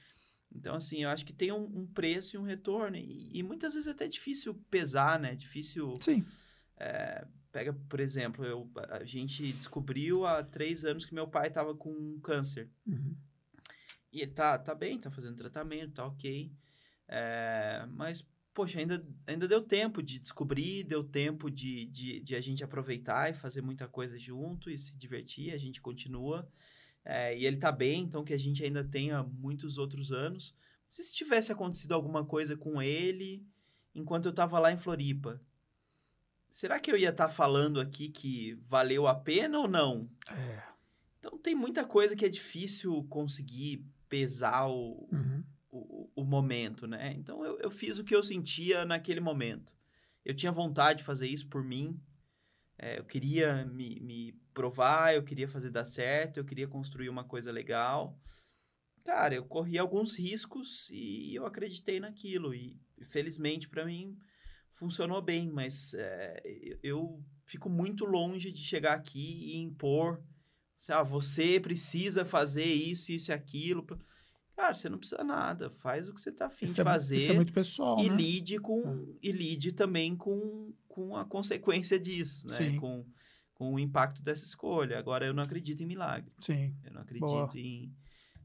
Então, 0.55 0.75
assim, 0.75 1.03
eu 1.03 1.11
acho 1.11 1.27
que 1.27 1.35
tem 1.35 1.53
um, 1.53 1.65
um 1.65 1.87
preço 1.87 2.37
e 2.37 2.39
um 2.39 2.43
retorno. 2.43 2.97
E, 2.97 3.31
e, 3.39 3.43
muitas 3.43 3.75
vezes 3.75 3.87
é 3.87 3.91
até 3.91 4.09
difícil 4.09 4.55
pesar, 4.71 5.19
né? 5.19 5.35
Difícil. 5.35 5.99
Sim. 6.01 6.25
É, 6.79 7.27
pega, 7.57 7.73
por 7.73 8.01
exemplo, 8.01 8.45
eu, 8.45 8.71
a 8.91 9.03
gente 9.03 9.51
descobriu 9.55 10.27
há 10.27 10.43
três 10.43 10.85
anos 10.85 11.07
que 11.07 11.15
meu 11.15 11.27
pai 11.27 11.49
estava 11.49 11.75
com 11.75 12.21
câncer. 12.21 12.69
Uhum. 12.87 13.17
E 14.13 14.21
ele 14.21 14.33
tá, 14.33 14.59
tá 14.59 14.75
bem, 14.75 14.99
tá 14.99 15.11
fazendo 15.11 15.39
tratamento, 15.39 15.95
tá 15.95 16.05
ok. 16.05 16.53
É, 17.09 17.87
mas 17.93 18.23
poxa, 18.53 18.79
ainda, 18.79 19.03
ainda 19.27 19.49
deu 19.49 19.63
tempo 19.63 20.03
de 20.03 20.19
descobrir, 20.19 20.85
deu 20.85 21.03
tempo 21.03 21.51
de, 21.51 21.87
de, 21.87 22.21
de, 22.21 22.35
a 22.35 22.43
gente 22.43 22.63
aproveitar 22.63 23.31
e 23.31 23.35
fazer 23.35 23.63
muita 23.63 23.89
coisa 23.89 24.19
junto 24.19 24.69
e 24.69 24.77
se 24.77 24.95
divertir, 24.99 25.55
a 25.55 25.57
gente 25.57 25.81
continua. 25.81 26.47
É, 27.03 27.39
e 27.39 27.47
ele 27.47 27.57
tá 27.57 27.73
bem, 27.73 28.03
então 28.03 28.23
que 28.23 28.35
a 28.35 28.39
gente 28.39 28.63
ainda 28.63 28.85
tenha 28.85 29.23
muitos 29.23 29.79
outros 29.79 30.13
anos. 30.13 30.55
Se 30.91 31.11
tivesse 31.11 31.51
acontecido 31.51 31.93
alguma 31.93 32.23
coisa 32.23 32.55
com 32.55 32.83
ele 32.83 33.47
enquanto 33.95 34.27
eu 34.27 34.35
tava 34.35 34.59
lá 34.59 34.71
em 34.71 34.77
Floripa, 34.77 35.41
será 36.51 36.79
que 36.81 36.91
eu 36.91 36.97
ia 36.97 37.11
estar 37.11 37.29
tá 37.29 37.33
falando 37.33 37.81
aqui 37.81 38.09
que 38.09 38.55
valeu 38.67 39.07
a 39.07 39.15
pena 39.15 39.59
ou 39.59 39.69
não? 39.69 40.09
É. 40.29 40.63
Então 41.19 41.39
tem 41.39 41.55
muita 41.55 41.85
coisa 41.85 42.15
que 42.15 42.25
é 42.25 42.29
difícil 42.29 43.05
conseguir 43.09 43.85
pesar 44.09 44.67
o, 44.69 45.09
uhum 45.13 45.45
o, 45.77 46.11
o 46.15 46.25
momento, 46.25 46.87
né? 46.87 47.15
Então 47.17 47.45
eu, 47.45 47.59
eu 47.59 47.71
fiz 47.71 47.99
o 47.99 48.05
que 48.05 48.15
eu 48.15 48.23
sentia 48.23 48.85
naquele 48.85 49.21
momento. 49.21 49.75
Eu 50.25 50.35
tinha 50.35 50.51
vontade 50.51 50.99
de 50.99 51.05
fazer 51.05 51.29
isso 51.29 51.49
por 51.49 51.63
mim. 51.63 52.01
É, 52.79 52.99
eu 52.99 53.05
queria 53.05 53.65
me, 53.67 54.01
me 54.01 54.33
provar, 54.53 55.15
eu 55.15 55.23
queria 55.23 55.49
fazer 55.49 55.71
dar 55.71 55.85
certo, 55.85 56.39
eu 56.39 56.45
queria 56.45 56.69
construir 56.69 57.09
uma 57.09 57.25
coisa 57.25 57.53
legal. 57.53 58.19
Cara, 59.05 59.35
eu 59.35 59.45
corri 59.45 59.79
alguns 59.79 60.19
riscos 60.19 60.91
e 60.91 61.35
eu 61.35 61.47
acreditei 61.47 62.01
naquilo. 62.01 62.55
E 62.55 62.79
felizmente 63.09 63.69
para 63.69 63.85
mim 63.85 64.19
funcionou 64.77 65.21
bem, 65.21 65.51
mas 65.51 65.95
é, 65.95 66.41
eu 66.83 67.23
fico 67.45 67.69
muito 67.69 68.05
longe 68.05 68.53
de 68.53 68.63
chegar 68.63 68.95
aqui 68.95 69.53
e 69.53 69.57
impor. 69.57 70.23
Ah, 70.89 71.03
você 71.03 71.59
precisa 71.59 72.25
fazer 72.25 72.65
isso, 72.65 73.11
isso 73.11 73.31
e 73.31 73.35
aquilo. 73.35 73.85
Cara, 74.55 74.75
você 74.75 74.89
não 74.89 74.99
precisa 74.99 75.25
nada. 75.25 75.71
Faz 75.71 76.09
o 76.09 76.15
que 76.15 76.21
você 76.21 76.31
está 76.31 76.47
afim 76.47 76.65
isso 76.65 76.75
de 76.75 76.81
é, 76.81 76.85
fazer. 76.85 77.17
Isso 77.17 77.31
é 77.33 77.35
muito 77.35 77.53
pessoal. 77.53 77.99
E 77.99 78.09
né? 78.09 78.17
lide 78.17 78.59
com. 78.59 78.81
É. 78.83 79.29
E 79.29 79.33
lide 79.33 79.73
também 79.73 80.15
com, 80.15 80.73
com 80.87 81.17
a 81.17 81.25
consequência 81.25 81.99
disso, 81.99 82.47
né? 82.47 82.55
Sim. 82.55 82.77
Com, 82.79 83.05
com 83.55 83.75
o 83.75 83.79
impacto 83.79 84.23
dessa 84.23 84.45
escolha. 84.45 84.99
Agora, 84.99 85.27
eu 85.27 85.35
não 85.35 85.43
acredito 85.43 85.83
em 85.83 85.87
milagre. 85.87 86.33
Sim. 86.41 86.77
Eu 86.85 86.93
não 86.93 87.01
acredito 87.01 87.27
Boa. 87.27 87.51
em. 87.55 87.93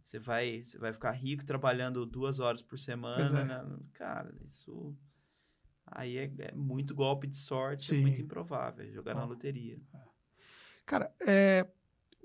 Você 0.02 0.20
vai, 0.20 0.64
você 0.64 0.78
vai 0.78 0.92
ficar 0.92 1.12
rico 1.12 1.46
trabalhando 1.46 2.06
duas 2.06 2.40
horas 2.40 2.62
por 2.62 2.80
semana. 2.80 3.40
É. 3.40 3.46
Né? 3.46 3.80
Cara, 3.94 4.34
isso. 4.44 4.98
Aí 5.92 6.18
é, 6.18 6.32
é, 6.40 6.56
muito 6.56 6.96
golpe 6.96 7.28
de 7.28 7.36
sorte, 7.36 7.88
Sim. 7.88 7.98
é 7.98 8.02
muito 8.02 8.22
improvável 8.22 8.90
jogar 8.92 9.14
na 9.14 9.26
loteria. 9.26 9.78
Cara, 10.86 11.14
é, 11.28 11.68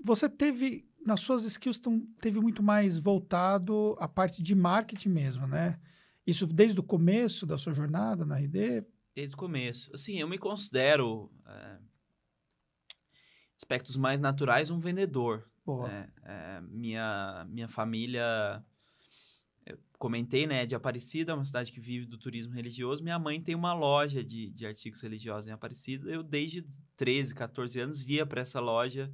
você 0.03 0.29
teve 0.29 0.89
nas 1.05 1.19
suas 1.19 1.43
skills 1.43 1.79
tão, 1.79 1.99
teve 2.19 2.39
muito 2.39 2.63
mais 2.63 2.99
voltado 2.99 3.95
à 3.99 4.07
parte 4.07 4.41
de 4.41 4.55
marketing 4.55 5.09
mesmo, 5.09 5.47
né? 5.47 5.79
Isso 6.25 6.45
desde 6.45 6.79
o 6.79 6.83
começo 6.83 7.45
da 7.45 7.57
sua 7.57 7.73
jornada 7.73 8.25
na 8.25 8.37
RD? 8.37 8.85
Desde 9.15 9.35
o 9.35 9.37
começo. 9.37 9.93
Assim, 9.93 10.19
eu 10.19 10.27
me 10.27 10.37
considero 10.37 11.31
é, 11.45 11.77
aspectos 13.57 13.95
mais 13.95 14.19
naturais 14.19 14.69
um 14.69 14.79
vendedor. 14.79 15.49
Boa. 15.65 15.87
Né? 15.87 16.09
É, 16.23 16.61
minha, 16.61 17.45
minha 17.49 17.67
família... 17.67 18.63
Eu 19.69 19.77
comentei, 19.99 20.47
né, 20.47 20.65
de 20.65 20.75
Aparecida, 20.75 21.35
uma 21.35 21.45
cidade 21.45 21.71
que 21.71 21.79
vive 21.79 22.05
do 22.05 22.17
turismo 22.17 22.53
religioso. 22.53 23.03
Minha 23.03 23.19
mãe 23.19 23.41
tem 23.41 23.55
uma 23.55 23.73
loja 23.73 24.23
de, 24.23 24.49
de 24.51 24.65
artigos 24.65 25.01
religiosos 25.01 25.47
em 25.47 25.51
Aparecida. 25.51 26.09
Eu, 26.09 26.23
desde 26.23 26.65
13, 26.95 27.35
14 27.35 27.79
anos, 27.79 28.07
ia 28.07 28.25
para 28.25 28.41
essa 28.41 28.59
loja 28.59 29.11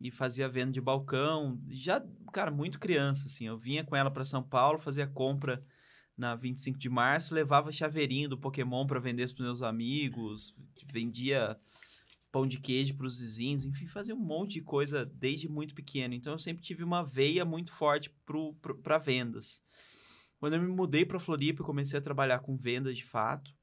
e 0.00 0.10
fazia 0.10 0.48
venda 0.48 0.72
de 0.72 0.80
balcão. 0.80 1.60
Já, 1.68 2.02
cara, 2.32 2.50
muito 2.50 2.78
criança, 2.78 3.26
assim. 3.26 3.46
Eu 3.46 3.58
vinha 3.58 3.84
com 3.84 3.94
ela 3.94 4.10
para 4.10 4.24
São 4.24 4.42
Paulo, 4.42 4.78
fazia 4.78 5.06
compra 5.06 5.64
na 6.16 6.34
25 6.34 6.78
de 6.78 6.88
março, 6.88 7.34
levava 7.34 7.72
chaveirinho 7.72 8.28
do 8.28 8.38
Pokémon 8.38 8.86
para 8.86 9.00
vender 9.00 9.32
para 9.34 9.44
meus 9.44 9.62
amigos, 9.62 10.54
vendia 10.92 11.58
pão 12.34 12.48
de 12.48 12.58
queijo 12.58 12.96
para 12.96 13.06
os 13.06 13.20
vizinhos, 13.20 13.64
enfim, 13.64 13.86
fazia 13.86 14.12
um 14.12 14.18
monte 14.18 14.54
de 14.54 14.60
coisa 14.60 15.06
desde 15.06 15.48
muito 15.48 15.72
pequeno. 15.72 16.14
Então 16.14 16.32
eu 16.32 16.38
sempre 16.40 16.64
tive 16.64 16.82
uma 16.82 17.00
veia 17.00 17.44
muito 17.44 17.70
forte 17.70 18.12
para 18.82 18.98
vendas. 18.98 19.62
Quando 20.40 20.54
eu 20.54 20.60
me 20.60 20.66
mudei 20.66 21.04
para 21.04 21.20
Floripa, 21.20 21.62
eu 21.62 21.64
comecei 21.64 21.96
a 21.96 22.02
trabalhar 22.02 22.40
com 22.40 22.56
vendas 22.56 22.96
de 22.96 23.04
fato. 23.04 23.54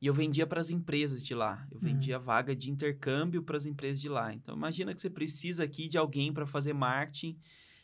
E 0.00 0.06
eu 0.06 0.14
vendia 0.14 0.46
para 0.46 0.62
as 0.62 0.70
empresas 0.70 1.22
de 1.22 1.34
lá. 1.34 1.68
Eu 1.70 1.78
vendia 1.78 2.18
uhum. 2.18 2.24
vaga 2.24 2.56
de 2.56 2.70
intercâmbio 2.70 3.42
para 3.42 3.58
as 3.58 3.66
empresas 3.66 4.00
de 4.00 4.08
lá. 4.08 4.32
Então 4.32 4.56
imagina 4.56 4.94
que 4.94 5.02
você 5.02 5.10
precisa 5.10 5.62
aqui 5.62 5.88
de 5.88 5.98
alguém 5.98 6.32
para 6.32 6.46
fazer 6.46 6.72
marketing. 6.72 7.38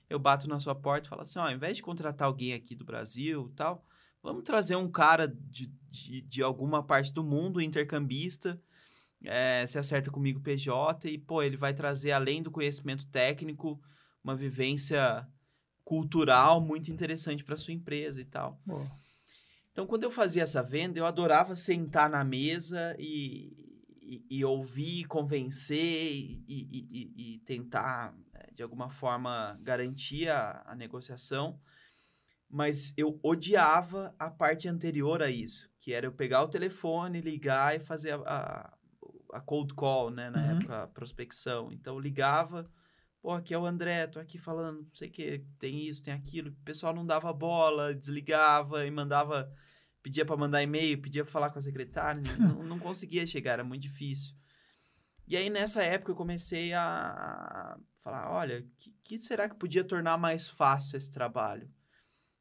Eu 0.09 0.19
bato 0.19 0.49
na 0.49 0.59
sua 0.59 0.75
porta 0.75 1.09
e 1.09 1.11
falo 1.11 1.21
assim: 1.21 1.39
ó, 1.39 1.43
ao 1.43 1.53
invés 1.53 1.77
de 1.77 1.83
contratar 1.83 2.27
alguém 2.27 2.55
aqui 2.55 2.75
do 2.75 2.87
Brasil 2.87 3.53
tal, 3.55 3.85
vamos 4.23 4.45
trazer 4.45 4.77
um 4.77 4.91
cara 4.91 5.29
de, 5.29 5.71
de, 5.91 6.23
de 6.23 6.43
alguma 6.43 6.83
parte 6.83 7.13
do 7.13 7.23
mundo, 7.23 7.61
intercambista, 7.61 8.59
é, 9.25 9.67
se 9.67 9.79
acerta 9.79 10.11
comigo 10.11 10.41
PJ 10.41 11.09
e, 11.11 11.19
pô, 11.19 11.43
ele 11.43 11.57
vai 11.57 11.75
trazer, 11.75 12.13
além 12.13 12.43
do 12.43 12.51
conhecimento 12.51 13.07
técnico, 13.07 13.81
uma 14.23 14.37
vivência 14.37 15.27
cultural 15.85 16.61
muito 16.61 16.91
interessante 16.91 17.43
para 17.43 17.57
sua 17.57 17.73
empresa 17.73 18.21
e 18.21 18.25
tal. 18.25 18.61
Então, 19.73 19.87
quando 19.87 20.03
eu 20.03 20.11
fazia 20.11 20.43
essa 20.43 20.63
venda, 20.63 20.99
eu 20.99 21.07
adorava 21.07 21.55
sentar 21.55 22.11
na 22.11 22.25
mesa 22.25 22.95
e, 22.99 23.53
e, 24.03 24.39
e 24.39 24.45
ouvir, 24.45 25.05
convencer 25.05 25.77
e, 25.77 26.45
e, 26.49 27.13
e, 27.17 27.39
tentar, 27.41 28.15
é, 28.35 28.51
de 28.53 28.63
alguma 28.63 28.91
forma, 28.91 29.59
garantir 29.63 30.29
a, 30.29 30.63
a 30.67 30.75
negociação. 30.75 31.61
Mas 32.51 32.93
eu 32.97 33.21
odiava 33.23 34.15
a 34.19 34.31
parte 34.31 34.69
anterior 34.69 35.23
a 35.23 35.31
isso, 35.31 35.71
que 35.79 35.93
era 35.93 36.07
eu 36.07 36.13
pegar 36.13 36.43
o 36.43 36.49
telefone, 36.49 37.21
ligar 37.21 37.77
e 37.77 37.79
fazer 37.79 38.15
a, 38.15 38.23
a 38.27 38.78
a 39.33 39.41
cold 39.41 39.75
call, 39.75 40.11
né? 40.11 40.31
Na 40.31 40.39
uhum. 40.39 40.51
época, 40.59 40.83
a 40.83 40.87
prospecção. 40.87 41.73
Então, 41.73 41.99
ligava, 41.99 42.65
pô, 43.21 43.33
aqui 43.33 43.55
é 43.55 43.59
o 43.59 43.67
André, 43.67 44.07
tô 44.07 44.19
aqui 44.19 44.39
falando, 44.39 44.83
não 44.83 44.95
sei 44.95 45.09
o 45.09 45.13
que, 45.13 45.45
tem 45.59 45.87
isso, 45.87 46.03
tem 46.03 46.15
aquilo. 46.15 46.51
O 46.51 46.65
pessoal 46.65 46.95
não 46.95 47.07
dava 47.07 47.33
bola, 47.33 47.95
desligava 47.95 48.87
e 48.87 48.91
mandava, 48.91 49.53
pedia 50.03 50.25
para 50.25 50.37
mandar 50.37 50.63
e-mail, 50.63 51.01
pedia 51.01 51.25
para 51.25 51.33
falar 51.33 51.51
com 51.51 51.59
a 51.59 51.63
secretária, 51.63 52.23
não, 52.39 52.63
não 52.63 52.79
conseguia 52.79 53.27
chegar, 53.27 53.55
era 53.55 53.65
muito 53.65 53.83
difícil. 53.83 54.35
E 55.27 55.37
aí, 55.37 55.51
nessa 55.51 55.83
época, 55.83 56.13
eu 56.13 56.17
comecei 56.17 56.73
a 56.73 57.79
falar, 58.01 58.31
olha, 58.31 58.67
que, 58.79 58.95
que 59.05 59.19
será 59.19 59.47
que 59.47 59.57
podia 59.57 59.85
tornar 59.85 60.17
mais 60.17 60.49
fácil 60.49 60.97
esse 60.97 61.11
trabalho? 61.11 61.71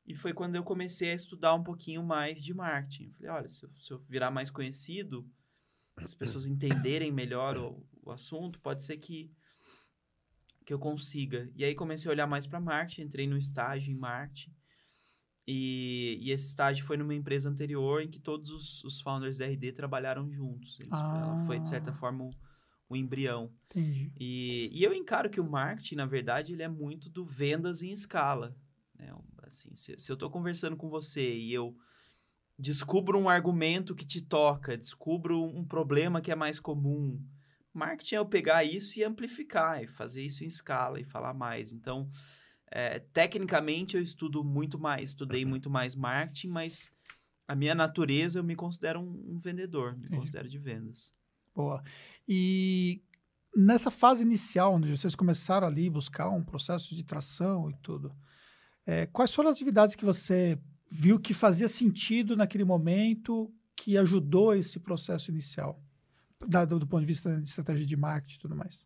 E 0.06 0.16
foi 0.16 0.34
quando 0.34 0.56
eu 0.56 0.64
comecei 0.64 1.12
a 1.12 1.16
estudar 1.16 1.54
um 1.54 1.64
pouquinho 1.64 2.02
mais 2.02 2.42
de 2.42 2.54
marketing. 2.54 3.12
Falei, 3.12 3.30
olha, 3.30 3.50
se 3.50 3.66
eu, 3.66 3.70
se 3.76 3.92
eu 3.92 4.00
virar 4.00 4.32
mais 4.32 4.50
conhecido, 4.50 5.30
as 5.98 6.14
pessoas 6.14 6.46
entenderem 6.46 7.12
melhor 7.12 7.58
o, 7.58 7.86
o 8.04 8.12
assunto, 8.12 8.60
pode 8.60 8.84
ser 8.84 8.98
que 8.98 9.32
que 10.68 10.74
eu 10.74 10.80
consiga. 10.80 11.50
E 11.56 11.64
aí 11.64 11.74
comecei 11.74 12.12
a 12.12 12.14
olhar 12.14 12.28
mais 12.28 12.46
para 12.46 12.60
marketing, 12.60 13.04
entrei 13.04 13.26
no 13.26 13.38
estágio 13.38 13.90
em 13.94 13.96
marketing. 13.96 14.54
E, 15.48 16.20
e, 16.22 16.30
esse 16.30 16.48
estágio 16.48 16.86
foi 16.86 16.98
numa 16.98 17.16
empresa 17.16 17.50
anterior 17.50 18.02
em 18.02 18.10
que 18.10 18.20
todos 18.20 18.52
os, 18.52 18.84
os 18.84 19.00
founders 19.00 19.38
da 19.38 19.46
RD 19.46 19.72
trabalharam 19.72 20.30
juntos. 20.30 20.78
Eles, 20.82 20.92
ah. 20.92 21.42
Foi, 21.48 21.58
de 21.58 21.70
certa 21.70 21.94
forma, 21.94 22.26
o, 22.26 22.32
o 22.90 22.98
embrião. 22.98 23.50
Entendi. 23.68 24.12
E, 24.20 24.70
e 24.74 24.84
eu 24.84 24.94
encaro 24.94 25.30
que 25.30 25.40
o 25.40 25.50
marketing, 25.50 25.96
na 25.96 26.06
verdade, 26.06 26.52
ele 26.52 26.64
é 26.64 26.68
muito 26.68 27.10
do 27.10 27.24
vendas 27.24 27.82
em 27.82 27.94
escala. 27.94 28.54
Né? 28.94 29.10
Assim, 29.44 29.74
se, 29.74 29.98
se 29.98 30.12
eu 30.12 30.16
estou 30.16 30.30
conversando 30.30 30.76
com 30.76 30.90
você 30.90 31.34
e 31.34 31.54
eu 31.54 31.78
descubro 32.58 33.20
um 33.20 33.30
argumento 33.30 33.96
que 33.96 34.06
te 34.06 34.22
toca, 34.22 34.78
descubro 34.78 35.44
um 35.44 35.66
problema 35.66 36.22
que 36.22 36.32
é 36.32 36.36
mais 36.36 36.60
comum. 36.60 37.22
Marketing 37.74 38.16
é 38.16 38.18
eu 38.18 38.26
pegar 38.26 38.64
isso 38.64 39.00
e 39.00 39.04
amplificar, 39.04 39.84
e 39.84 39.88
fazer 39.88 40.24
isso 40.24 40.44
em 40.44 40.48
escala 40.48 41.00
e 41.00 41.06
falar 41.06 41.34
mais. 41.34 41.72
Então, 41.72 42.10
é, 42.72 43.00
tecnicamente 43.14 43.96
eu 43.96 44.02
estudo 44.02 44.44
muito 44.44 44.80
mais, 44.80 45.12
estudei 45.12 45.44
uhum. 45.44 45.50
muito 45.50 45.70
mais 45.70 45.96
marketing, 45.96 46.48
mas 46.48 46.92
a 47.48 47.56
minha 47.56 47.76
natureza 47.76 48.40
eu 48.40 48.44
me 48.44 48.56
considero 48.56 49.00
um, 49.00 49.36
um 49.36 49.40
vendedor, 49.40 49.94
me 49.94 50.06
Entendi. 50.06 50.20
considero 50.20 50.50
de 50.50 50.58
vendas. 50.58 51.14
Boa. 51.56 51.84
E 52.28 53.02
nessa 53.56 53.90
fase 53.90 54.24
inicial, 54.24 54.76
onde 54.76 54.96
vocês 54.96 55.16
começaram 55.16 55.68
ali 55.68 55.90
buscar 55.90 56.30
um 56.30 56.44
processo 56.44 56.96
de 56.96 57.04
tração 57.04 57.70
e 57.70 57.76
tudo, 57.82 58.16
é, 58.86 59.06
quais 59.06 59.34
foram 59.34 59.50
as 59.50 59.56
atividades 59.56 59.96
que 59.96 60.06
você 60.06 60.60
viu 60.90 61.20
que 61.20 61.34
fazia 61.34 61.68
sentido 61.68 62.36
naquele 62.36 62.64
momento, 62.64 63.54
que 63.76 63.98
ajudou 63.98 64.56
esse 64.56 64.80
processo 64.80 65.32
inicial, 65.32 65.82
do 66.40 66.88
ponto 66.88 67.02
de 67.02 67.06
vista 67.06 67.40
de 67.40 67.48
estratégia 67.48 67.86
de 67.86 67.96
marketing 67.96 68.36
e 68.36 68.40
tudo 68.40 68.56
mais? 68.56 68.86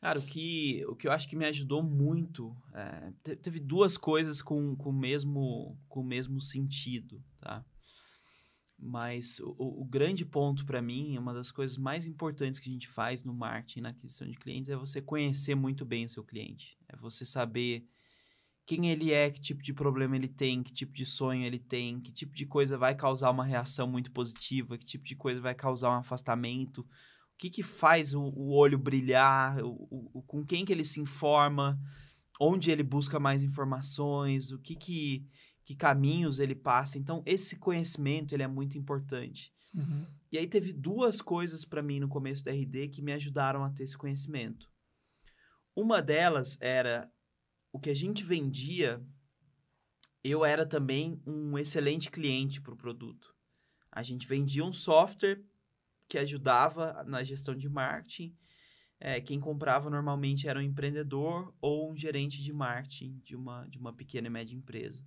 Cara, 0.00 0.18
o 0.18 0.22
que, 0.22 0.84
o 0.86 0.94
que 0.94 1.08
eu 1.08 1.12
acho 1.12 1.28
que 1.28 1.34
me 1.34 1.44
ajudou 1.46 1.82
muito, 1.82 2.56
é, 2.72 3.34
teve 3.36 3.58
duas 3.58 3.96
coisas 3.96 4.40
com, 4.40 4.76
com, 4.76 4.90
o 4.90 4.92
mesmo, 4.92 5.76
com 5.88 6.00
o 6.00 6.04
mesmo 6.04 6.40
sentido, 6.40 7.22
tá? 7.40 7.64
Mas 8.78 9.40
o, 9.40 9.80
o 9.80 9.84
grande 9.84 10.24
ponto 10.24 10.64
para 10.64 10.80
mim, 10.80 11.18
uma 11.18 11.34
das 11.34 11.50
coisas 11.50 11.76
mais 11.76 12.06
importantes 12.06 12.60
que 12.60 12.70
a 12.70 12.72
gente 12.72 12.86
faz 12.86 13.24
no 13.24 13.34
marketing, 13.34 13.80
na 13.80 13.88
aquisição 13.88 14.28
de 14.30 14.38
clientes, 14.38 14.70
é 14.70 14.76
você 14.76 15.02
conhecer 15.02 15.56
muito 15.56 15.84
bem 15.84 16.04
o 16.04 16.08
seu 16.08 16.22
cliente. 16.22 16.78
É 16.88 16.96
você 16.96 17.26
saber 17.26 17.84
quem 18.68 18.90
ele 18.90 19.14
é, 19.14 19.30
que 19.30 19.40
tipo 19.40 19.62
de 19.62 19.72
problema 19.72 20.14
ele 20.14 20.28
tem, 20.28 20.62
que 20.62 20.70
tipo 20.70 20.92
de 20.92 21.06
sonho 21.06 21.42
ele 21.42 21.58
tem, 21.58 21.98
que 22.02 22.12
tipo 22.12 22.36
de 22.36 22.44
coisa 22.44 22.76
vai 22.76 22.94
causar 22.94 23.30
uma 23.30 23.42
reação 23.42 23.88
muito 23.88 24.12
positiva, 24.12 24.76
que 24.76 24.84
tipo 24.84 25.06
de 25.06 25.16
coisa 25.16 25.40
vai 25.40 25.54
causar 25.54 25.88
um 25.88 26.00
afastamento, 26.00 26.82
o 26.82 26.86
que, 27.38 27.48
que 27.48 27.62
faz 27.62 28.12
o, 28.12 28.20
o 28.20 28.50
olho 28.50 28.76
brilhar, 28.76 29.64
o, 29.64 30.10
o, 30.12 30.22
com 30.22 30.44
quem 30.44 30.66
que 30.66 30.72
ele 30.72 30.84
se 30.84 31.00
informa, 31.00 31.80
onde 32.38 32.70
ele 32.70 32.82
busca 32.82 33.18
mais 33.18 33.42
informações, 33.42 34.50
o 34.50 34.58
que, 34.58 34.76
que, 34.76 35.26
que 35.64 35.74
caminhos 35.74 36.38
ele 36.38 36.54
passa. 36.54 36.98
Então, 36.98 37.22
esse 37.24 37.56
conhecimento 37.56 38.34
ele 38.34 38.42
é 38.42 38.48
muito 38.48 38.76
importante. 38.76 39.50
Uhum. 39.74 40.04
E 40.30 40.36
aí 40.36 40.46
teve 40.46 40.74
duas 40.74 41.22
coisas 41.22 41.64
para 41.64 41.82
mim 41.82 42.00
no 42.00 42.08
começo 42.08 42.44
da 42.44 42.52
RD 42.52 42.88
que 42.88 43.00
me 43.00 43.14
ajudaram 43.14 43.64
a 43.64 43.70
ter 43.70 43.84
esse 43.84 43.96
conhecimento. 43.96 44.68
Uma 45.74 46.02
delas 46.02 46.58
era 46.60 47.10
o 47.78 47.80
que 47.80 47.90
a 47.90 47.94
gente 47.94 48.24
vendia, 48.24 49.00
eu 50.22 50.44
era 50.44 50.66
também 50.66 51.22
um 51.24 51.56
excelente 51.56 52.10
cliente 52.10 52.60
para 52.60 52.74
o 52.74 52.76
produto. 52.76 53.32
A 53.90 54.02
gente 54.02 54.26
vendia 54.26 54.64
um 54.64 54.72
software 54.72 55.40
que 56.08 56.18
ajudava 56.18 57.04
na 57.04 57.22
gestão 57.22 57.54
de 57.54 57.68
marketing. 57.68 58.36
É, 58.98 59.20
quem 59.20 59.38
comprava 59.38 59.88
normalmente 59.88 60.48
era 60.48 60.58
um 60.58 60.62
empreendedor 60.62 61.54
ou 61.60 61.92
um 61.92 61.96
gerente 61.96 62.42
de 62.42 62.52
marketing 62.52 63.20
de 63.24 63.36
uma, 63.36 63.64
de 63.68 63.78
uma 63.78 63.92
pequena 63.92 64.26
e 64.26 64.30
média 64.30 64.56
empresa. 64.56 65.00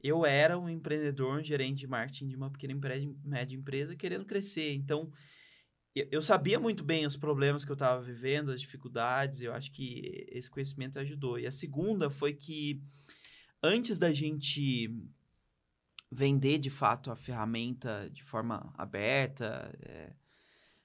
Eu 0.00 0.24
era 0.24 0.56
um 0.56 0.68
empreendedor, 0.68 1.40
um 1.40 1.42
gerente 1.42 1.80
de 1.80 1.88
marketing 1.88 2.28
de 2.28 2.36
uma 2.36 2.50
pequena 2.50 2.72
e 2.72 3.16
média 3.24 3.56
empresa 3.56 3.96
querendo 3.96 4.24
crescer. 4.24 4.74
Então, 4.74 5.10
eu 6.10 6.20
sabia 6.20 6.60
muito 6.60 6.84
bem 6.84 7.06
os 7.06 7.16
problemas 7.16 7.64
que 7.64 7.70
eu 7.70 7.74
estava 7.74 8.02
vivendo, 8.02 8.50
as 8.50 8.60
dificuldades, 8.60 9.40
eu 9.40 9.54
acho 9.54 9.72
que 9.72 10.26
esse 10.30 10.50
conhecimento 10.50 10.98
ajudou. 10.98 11.38
E 11.38 11.46
a 11.46 11.52
segunda 11.52 12.10
foi 12.10 12.34
que 12.34 12.82
antes 13.62 13.96
da 13.96 14.12
gente 14.12 14.94
vender 16.10 16.58
de 16.58 16.70
fato 16.70 17.10
a 17.10 17.16
ferramenta 17.16 18.10
de 18.12 18.22
forma 18.22 18.72
aberta 18.76 19.74
é, 19.82 20.12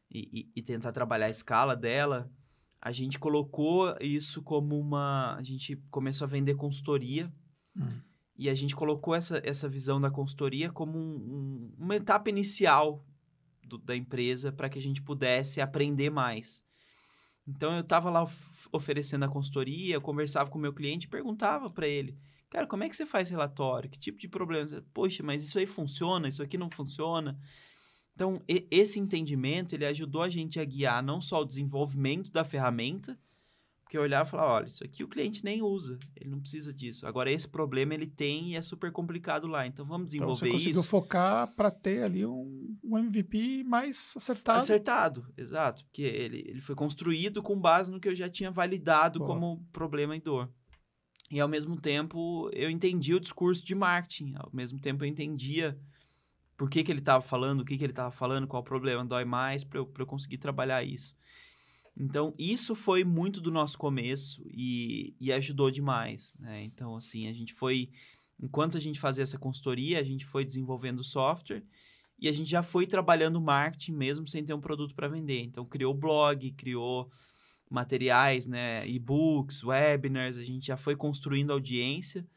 e, 0.09 0.49
e, 0.55 0.61
tentar 0.61 0.91
trabalhar 0.91 1.27
a 1.27 1.29
escala 1.29 1.75
dela, 1.75 2.31
a 2.81 2.91
gente 2.91 3.19
colocou 3.19 3.95
isso 4.01 4.41
como 4.41 4.79
uma. 4.79 5.35
A 5.35 5.43
gente 5.43 5.75
começou 5.89 6.25
a 6.25 6.29
vender 6.29 6.55
consultoria. 6.55 7.31
Hum. 7.75 8.01
E 8.37 8.49
a 8.49 8.55
gente 8.55 8.75
colocou 8.75 9.13
essa, 9.13 9.41
essa 9.45 9.69
visão 9.69 10.01
da 10.01 10.09
consultoria 10.09 10.71
como 10.71 10.97
um, 10.97 11.15
um, 11.15 11.75
uma 11.77 11.95
etapa 11.95 12.29
inicial 12.29 13.05
do, 13.71 13.77
da 13.77 13.95
empresa 13.95 14.51
para 14.51 14.69
que 14.69 14.77
a 14.77 14.81
gente 14.81 15.01
pudesse 15.01 15.61
aprender 15.61 16.09
mais. 16.09 16.63
Então 17.47 17.73
eu 17.73 17.81
estava 17.81 18.09
lá 18.09 18.23
of 18.23 18.51
oferecendo 18.71 19.25
a 19.25 19.27
consultoria, 19.27 19.95
eu 19.95 20.01
conversava 20.01 20.49
com 20.49 20.57
o 20.57 20.61
meu 20.61 20.73
cliente 20.73 21.07
e 21.07 21.09
perguntava 21.09 21.69
para 21.69 21.87
ele, 21.87 22.17
cara, 22.49 22.67
como 22.67 22.83
é 22.83 22.89
que 22.89 22.95
você 22.95 23.05
faz 23.05 23.29
relatório? 23.29 23.89
Que 23.89 23.99
tipo 23.99 24.17
de 24.19 24.29
problemas? 24.29 24.73
Poxa, 24.93 25.23
mas 25.23 25.43
isso 25.43 25.59
aí 25.59 25.65
funciona, 25.65 26.27
isso 26.27 26.41
aqui 26.41 26.57
não 26.57 26.69
funciona. 26.69 27.37
Então, 28.13 28.41
esse 28.47 28.99
entendimento, 28.99 29.73
ele 29.73 29.85
ajudou 29.85 30.21
a 30.21 30.29
gente 30.29 30.59
a 30.59 30.65
guiar 30.65 31.01
não 31.01 31.19
só 31.19 31.41
o 31.41 31.45
desenvolvimento 31.45 32.31
da 32.31 32.43
ferramenta, 32.43 33.17
porque 33.91 33.97
eu 33.97 34.03
olhava 34.03 34.25
e 34.25 34.31
falava, 34.31 34.53
olha, 34.53 34.67
isso 34.67 34.85
aqui 34.85 35.03
o 35.03 35.07
cliente 35.09 35.43
nem 35.43 35.61
usa, 35.61 35.99
ele 36.15 36.29
não 36.29 36.39
precisa 36.39 36.71
disso. 36.71 37.05
Agora, 37.05 37.29
esse 37.29 37.45
problema 37.45 37.93
ele 37.93 38.07
tem 38.07 38.53
e 38.53 38.55
é 38.55 38.61
super 38.61 38.89
complicado 38.89 39.47
lá, 39.47 39.67
então 39.67 39.85
vamos 39.85 40.07
desenvolver 40.07 40.47
então, 40.47 40.47
você 40.47 40.51
conseguiu 40.53 40.79
isso. 40.79 40.89
focar 40.89 41.53
para 41.55 41.69
ter 41.69 42.01
ali 42.01 42.25
um, 42.25 42.73
um, 42.81 42.97
MVP 42.97 43.65
mais 43.65 44.13
acertado. 44.15 44.59
Acertado, 44.59 45.33
exato, 45.35 45.83
porque 45.83 46.03
ele, 46.03 46.41
ele 46.47 46.61
foi 46.61 46.73
construído 46.73 47.43
com 47.43 47.59
base 47.59 47.91
no 47.91 47.99
que 47.99 48.07
eu 48.07 48.15
já 48.15 48.29
tinha 48.29 48.49
validado 48.49 49.19
Boa. 49.19 49.33
como 49.33 49.67
problema 49.73 50.15
e 50.15 50.21
dor. 50.21 50.49
E 51.29 51.41
ao 51.41 51.49
mesmo 51.49 51.75
tempo, 51.75 52.49
eu 52.53 52.69
entendi 52.69 53.13
o 53.13 53.19
discurso 53.19 53.65
de 53.65 53.75
marketing, 53.75 54.35
ao 54.37 54.49
mesmo 54.53 54.79
tempo 54.79 55.03
eu 55.03 55.07
entendia 55.09 55.77
por 56.55 56.69
que, 56.69 56.81
que 56.81 56.93
ele 56.93 56.99
estava 56.99 57.21
falando, 57.21 57.59
o 57.59 57.65
que, 57.65 57.77
que 57.77 57.83
ele 57.83 57.91
estava 57.91 58.11
falando, 58.11 58.47
qual 58.47 58.61
o 58.61 58.65
problema 58.65 59.03
dói 59.03 59.25
mais, 59.25 59.65
para 59.65 59.79
eu, 59.79 59.93
eu 59.99 60.05
conseguir 60.05 60.37
trabalhar 60.37 60.81
isso. 60.81 61.13
Então, 61.97 62.33
isso 62.37 62.73
foi 62.73 63.03
muito 63.03 63.41
do 63.41 63.51
nosso 63.51 63.77
começo 63.77 64.43
e, 64.49 65.15
e 65.19 65.31
ajudou 65.31 65.69
demais, 65.69 66.35
né? 66.39 66.63
Então, 66.63 66.95
assim, 66.95 67.27
a 67.27 67.33
gente 67.33 67.53
foi... 67.53 67.89
Enquanto 68.39 68.75
a 68.75 68.79
gente 68.79 68.99
fazia 68.99 69.23
essa 69.23 69.37
consultoria, 69.37 69.99
a 69.99 70.03
gente 70.03 70.25
foi 70.25 70.43
desenvolvendo 70.43 71.03
software 71.03 71.63
e 72.17 72.27
a 72.27 72.31
gente 72.31 72.49
já 72.49 72.63
foi 72.63 72.87
trabalhando 72.87 73.39
marketing 73.41 73.93
mesmo 73.93 74.27
sem 74.27 74.43
ter 74.43 74.53
um 74.53 74.61
produto 74.61 74.95
para 74.95 75.07
vender. 75.07 75.41
Então, 75.41 75.65
criou 75.65 75.93
blog, 75.93 76.51
criou 76.53 77.11
materiais, 77.69 78.45
né? 78.45 78.87
E-books, 78.87 79.63
webinars, 79.63 80.37
a 80.37 80.43
gente 80.43 80.67
já 80.67 80.77
foi 80.77 80.95
construindo 80.95 81.51
audiência. 81.51 82.27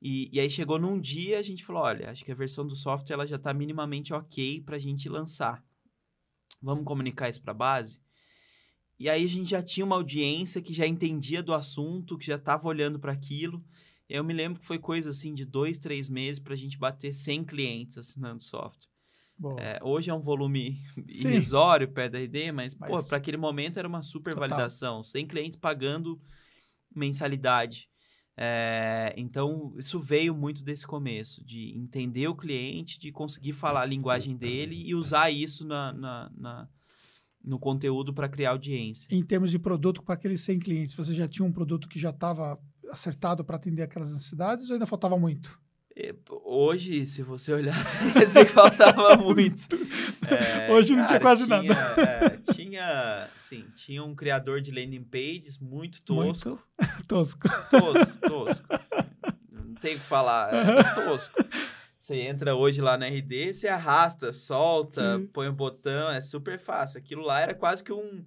E, 0.00 0.28
e 0.32 0.38
aí 0.38 0.50
chegou 0.50 0.78
num 0.78 1.00
dia, 1.00 1.38
a 1.38 1.42
gente 1.42 1.64
falou, 1.64 1.82
olha, 1.82 2.10
acho 2.10 2.24
que 2.24 2.30
a 2.30 2.34
versão 2.34 2.66
do 2.66 2.76
software 2.76 3.14
ela 3.14 3.26
já 3.26 3.36
está 3.36 3.52
minimamente 3.54 4.12
ok 4.12 4.60
para 4.60 4.76
a 4.76 4.78
gente 4.78 5.08
lançar. 5.08 5.64
Vamos 6.62 6.84
comunicar 6.84 7.28
isso 7.28 7.42
para 7.42 7.52
a 7.52 7.54
base? 7.54 8.00
E 8.98 9.10
aí 9.10 9.24
a 9.24 9.28
gente 9.28 9.50
já 9.50 9.62
tinha 9.62 9.84
uma 9.84 9.96
audiência 9.96 10.62
que 10.62 10.72
já 10.72 10.86
entendia 10.86 11.42
do 11.42 11.52
assunto, 11.52 12.16
que 12.16 12.26
já 12.26 12.36
estava 12.36 12.66
olhando 12.66 12.98
para 12.98 13.12
aquilo. 13.12 13.62
Eu 14.08 14.24
me 14.24 14.32
lembro 14.32 14.60
que 14.60 14.66
foi 14.66 14.78
coisa 14.78 15.10
assim 15.10 15.34
de 15.34 15.44
dois, 15.44 15.78
três 15.78 16.08
meses 16.08 16.38
para 16.38 16.54
a 16.54 16.56
gente 16.56 16.78
bater 16.78 17.12
100 17.12 17.44
clientes 17.44 17.98
assinando 17.98 18.42
software. 18.42 18.88
É, 19.58 19.78
hoje 19.82 20.10
é 20.10 20.14
um 20.14 20.20
volume 20.20 20.80
Sim. 21.12 21.28
irrisório 21.28 21.88
perto 21.88 22.12
da 22.12 22.18
RD, 22.20 22.52
mas, 22.52 22.74
mas... 22.74 23.06
para 23.06 23.18
aquele 23.18 23.36
momento 23.36 23.78
era 23.78 23.86
uma 23.86 24.02
super 24.02 24.32
Total. 24.32 24.48
validação. 24.48 25.04
100 25.04 25.26
clientes 25.26 25.58
pagando 25.58 26.18
mensalidade. 26.94 27.88
É, 28.38 29.14
então, 29.16 29.74
isso 29.78 29.98
veio 29.98 30.34
muito 30.34 30.62
desse 30.62 30.86
começo, 30.86 31.44
de 31.44 31.76
entender 31.76 32.28
o 32.28 32.34
cliente, 32.34 32.98
de 32.98 33.10
conseguir 33.10 33.52
falar 33.52 33.82
a 33.82 33.86
linguagem 33.86 34.36
dele 34.36 34.82
e 34.86 34.94
usar 34.94 35.30
isso 35.30 35.66
na, 35.66 35.92
na, 35.92 36.30
na 36.36 36.68
no 37.46 37.58
conteúdo 37.58 38.12
para 38.12 38.28
criar 38.28 38.50
audiência. 38.50 39.06
Em 39.10 39.22
termos 39.22 39.50
de 39.50 39.58
produto, 39.58 40.02
para 40.02 40.14
aqueles 40.14 40.40
100 40.40 40.58
clientes, 40.58 40.94
você 40.94 41.14
já 41.14 41.28
tinha 41.28 41.46
um 41.46 41.52
produto 41.52 41.88
que 41.88 41.98
já 41.98 42.10
estava 42.10 42.58
acertado 42.90 43.44
para 43.44 43.56
atender 43.56 43.82
aquelas 43.82 44.12
necessidades 44.12 44.68
ou 44.68 44.74
ainda 44.74 44.86
faltava 44.86 45.16
muito? 45.16 45.56
Hoje, 46.44 47.06
se 47.06 47.22
você 47.22 47.52
quer 48.12 48.26
dizer 48.26 48.44
que 48.44 48.52
faltava 48.52 49.16
muito. 49.18 49.76
É, 50.28 50.70
Hoje 50.70 50.90
não 50.90 50.98
cara, 50.98 51.08
tinha 51.08 51.20
quase 51.20 51.44
tinha, 51.46 51.62
nada. 51.62 52.02
É, 52.02 52.52
tinha, 52.52 53.30
sim, 53.38 53.64
tinha 53.74 54.04
um 54.04 54.14
criador 54.14 54.60
de 54.60 54.70
landing 54.70 55.04
pages 55.04 55.58
muito 55.58 56.02
tosco. 56.02 56.50
Muito 56.50 56.62
tosco. 57.08 57.48
Tosco, 57.70 58.18
tosco. 58.28 58.64
Não 59.50 59.74
tem 59.76 59.96
o 59.96 59.98
que 59.98 60.04
falar, 60.04 60.52
é 60.52 60.94
tosco. 60.94 61.42
Você 62.06 62.20
entra 62.20 62.54
hoje 62.54 62.80
lá 62.80 62.96
na 62.96 63.08
RD, 63.08 63.52
você 63.52 63.66
arrasta, 63.66 64.32
solta, 64.32 65.18
sim. 65.18 65.26
põe 65.26 65.48
o 65.48 65.50
um 65.50 65.54
botão, 65.56 66.08
é 66.08 66.20
super 66.20 66.56
fácil. 66.56 67.00
Aquilo 67.00 67.22
lá 67.22 67.40
era 67.40 67.52
quase 67.52 67.82
que 67.82 67.92
um 67.92 68.24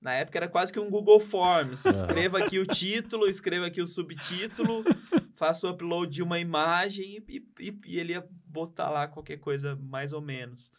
na 0.00 0.14
época 0.14 0.38
era 0.38 0.48
quase 0.48 0.72
que 0.72 0.80
um 0.80 0.88
Google 0.88 1.20
Forms. 1.20 1.84
Escreva 1.84 2.38
aqui 2.38 2.58
o 2.58 2.64
título, 2.64 3.28
escreva 3.28 3.66
aqui 3.66 3.82
o 3.82 3.86
subtítulo, 3.86 4.82
faça 5.36 5.66
o 5.66 5.70
upload 5.70 6.10
de 6.10 6.22
uma 6.22 6.38
imagem 6.38 7.22
e, 7.28 7.44
e, 7.60 7.78
e, 7.84 8.00
ele 8.00 8.14
ia 8.14 8.26
botar 8.46 8.88
lá 8.88 9.06
qualquer 9.06 9.36
coisa 9.36 9.76
mais 9.76 10.14
ou 10.14 10.22
menos. 10.22 10.72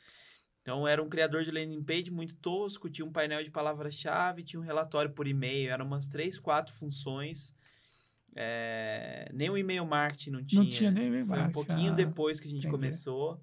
Então 0.64 0.88
era 0.88 1.04
um 1.04 1.08
criador 1.08 1.43
de 1.43 1.52
landing 1.52 1.84
page 1.84 2.10
muito 2.10 2.36
tosco, 2.38 2.89
tinha 2.89 3.06
um 3.06 3.12
painel 3.12 3.43
de 3.43 3.52
palavra-chave, 3.52 4.43
tinha 4.43 4.60
um 4.60 4.66
relatório 4.66 5.12
por 5.12 5.28
e-mail, 5.28 5.70
eram 5.70 5.86
umas 5.86 6.08
três, 6.08 6.39
quatro 6.39 6.74
funções. 6.74 7.54
É, 8.36 9.30
nem 9.34 9.50
o 9.50 9.58
e-mail 9.58 9.86
marketing 9.86 10.32
não 10.32 10.46
tinha. 10.46 10.64
Não 10.64 10.70
tinha 10.70 10.92
nem 10.92 11.08
e-mail 11.08 11.26
marketing. 11.26 11.54
Foi 11.54 11.62
um 11.62 11.66
pouquinho 11.66 11.92
ah, 11.92 11.96
depois 11.96 12.40
que 12.40 12.48
a 12.48 12.50
gente 12.50 12.68
entendi. 12.68 12.72
começou. 12.72 13.42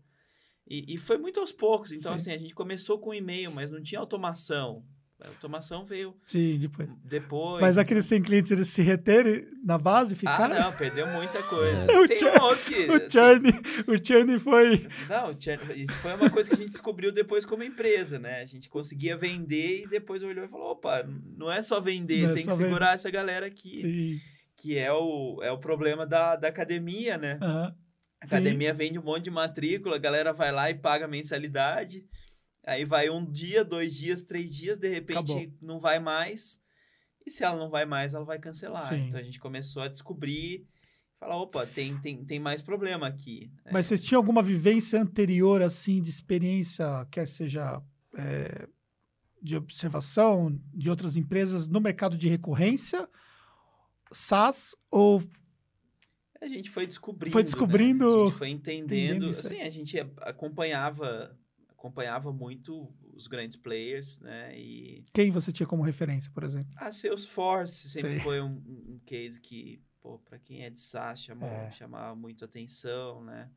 E, 0.68 0.94
e, 0.94 0.98
foi 0.98 1.16
muito 1.16 1.38
aos 1.38 1.52
poucos. 1.52 1.92
Então, 1.92 2.12
Sim. 2.12 2.30
assim, 2.30 2.32
a 2.32 2.38
gente 2.38 2.54
começou 2.54 2.98
com 2.98 3.14
e-mail, 3.14 3.52
mas 3.52 3.70
não 3.70 3.80
tinha 3.82 4.00
automação. 4.00 4.84
A 5.18 5.28
automação 5.28 5.86
veio. 5.86 6.14
Sim, 6.26 6.58
depois. 6.58 6.88
Depois. 7.02 7.60
Mas 7.62 7.78
aqueles 7.78 8.04
100 8.04 8.22
clientes, 8.22 8.50
eles 8.50 8.68
se 8.68 8.82
reterem 8.82 9.46
na 9.64 9.78
base, 9.78 10.12
ah, 10.12 10.16
ficaram? 10.16 10.56
Ah, 10.56 10.64
não, 10.64 10.72
perdeu 10.72 11.06
muita 11.06 11.42
coisa. 11.42 11.86
É. 12.06 12.06
Tem 12.08 12.28
um 12.28 12.42
outro 12.42 12.66
que. 12.66 12.86
O 12.86 12.92
assim, 12.92 13.10
churn, 13.10 13.50
o 13.86 14.04
churn 14.04 14.38
foi. 14.38 14.86
Não, 15.08 15.30
o 15.30 15.40
churn, 15.40 15.82
isso 15.82 15.94
foi 15.94 16.14
uma 16.14 16.28
coisa 16.28 16.50
que 16.50 16.56
a 16.56 16.58
gente 16.58 16.72
descobriu 16.72 17.10
depois 17.10 17.44
como 17.46 17.62
empresa, 17.62 18.18
né? 18.18 18.42
A 18.42 18.44
gente 18.44 18.68
conseguia 18.68 19.16
vender 19.16 19.84
e 19.84 19.86
depois 19.88 20.22
olhou 20.22 20.44
e 20.44 20.48
falou: 20.48 20.72
opa, 20.72 21.08
não 21.36 21.50
é 21.50 21.62
só 21.62 21.80
vender, 21.80 22.28
é 22.28 22.34
tem 22.34 22.44
só 22.44 22.50
que 22.50 22.56
segurar 22.58 22.92
essa 22.92 23.10
galera 23.10 23.46
aqui. 23.46 23.76
Sim. 23.76 24.20
Que 24.66 24.76
é 24.76 24.92
o, 24.92 25.40
é 25.44 25.52
o 25.52 25.58
problema 25.58 26.04
da, 26.04 26.34
da 26.34 26.48
academia, 26.48 27.16
né? 27.16 27.38
Uhum. 27.40 27.66
A 28.20 28.24
academia 28.24 28.72
Sim. 28.72 28.78
vende 28.78 28.98
um 28.98 29.02
monte 29.04 29.22
de 29.22 29.30
matrícula, 29.30 29.94
a 29.94 30.00
galera 30.00 30.32
vai 30.32 30.50
lá 30.50 30.68
e 30.68 30.74
paga 30.74 31.06
mensalidade. 31.06 32.04
Aí 32.66 32.84
vai 32.84 33.08
um 33.08 33.24
dia, 33.24 33.64
dois 33.64 33.94
dias, 33.94 34.22
três 34.22 34.52
dias, 34.52 34.76
de 34.76 34.88
repente 34.88 35.18
Acabou. 35.18 35.46
não 35.62 35.78
vai 35.78 36.00
mais. 36.00 36.60
E 37.24 37.30
se 37.30 37.44
ela 37.44 37.56
não 37.56 37.70
vai 37.70 37.84
mais, 37.84 38.12
ela 38.12 38.24
vai 38.24 38.40
cancelar. 38.40 38.82
Sim. 38.82 39.06
Então 39.06 39.20
a 39.20 39.22
gente 39.22 39.38
começou 39.38 39.82
a 39.82 39.88
descobrir, 39.88 40.66
falar, 41.20 41.36
opa, 41.36 41.64
tem, 41.64 41.96
tem, 42.00 42.24
tem 42.24 42.40
mais 42.40 42.60
problema 42.60 43.06
aqui. 43.06 43.52
É. 43.66 43.72
Mas 43.72 43.86
vocês 43.86 44.04
tinham 44.04 44.18
alguma 44.18 44.42
vivência 44.42 45.00
anterior, 45.00 45.62
assim, 45.62 46.02
de 46.02 46.10
experiência, 46.10 47.06
quer 47.12 47.28
seja 47.28 47.80
é, 48.18 48.66
de 49.40 49.54
observação 49.54 50.60
de 50.74 50.90
outras 50.90 51.14
empresas 51.14 51.68
no 51.68 51.80
mercado 51.80 52.18
de 52.18 52.28
recorrência, 52.28 53.08
SaaS 54.16 54.74
ou 54.90 55.22
a 56.40 56.46
gente 56.48 56.70
foi 56.70 56.86
descobrindo. 56.86 57.32
Foi 57.32 57.42
descobrindo. 57.42 58.04
Né? 58.04 58.22
A 58.22 58.26
gente 58.26 58.38
foi 58.38 58.48
entendendo. 58.50 58.92
entendendo 58.92 59.30
assim, 59.30 59.60
a 59.60 59.70
gente 59.70 59.98
acompanhava 60.20 61.36
acompanhava 61.86 62.32
muito 62.32 62.92
os 63.14 63.26
grandes 63.26 63.56
players, 63.56 64.18
né? 64.18 64.58
E... 64.58 65.04
Quem 65.12 65.30
você 65.30 65.52
tinha 65.52 65.66
como 65.66 65.82
referência, 65.82 66.30
por 66.32 66.42
exemplo? 66.42 66.72
A 66.76 66.90
Salesforce 66.90 67.88
sempre 67.88 68.10
Sei. 68.12 68.20
foi 68.20 68.40
um, 68.40 68.54
um, 68.88 69.00
case 69.06 69.40
que, 69.40 69.80
pô, 70.00 70.18
para 70.18 70.38
quem 70.38 70.64
é 70.64 70.70
de 70.70 70.80
SaaS, 70.80 71.22
chamava, 71.22 71.52
é. 71.52 71.72
chamava 71.72 72.16
muito 72.16 72.44
atenção, 72.44 73.22
né? 73.22 73.50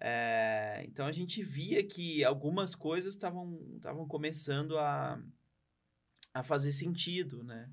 É, 0.00 0.84
então 0.86 1.06
a 1.06 1.12
gente 1.12 1.42
via 1.42 1.82
que 1.82 2.24
algumas 2.24 2.74
coisas 2.74 3.14
estavam 3.14 4.06
começando 4.08 4.76
a, 4.76 5.22
a 6.34 6.42
fazer 6.42 6.72
sentido, 6.72 7.44
né? 7.44 7.70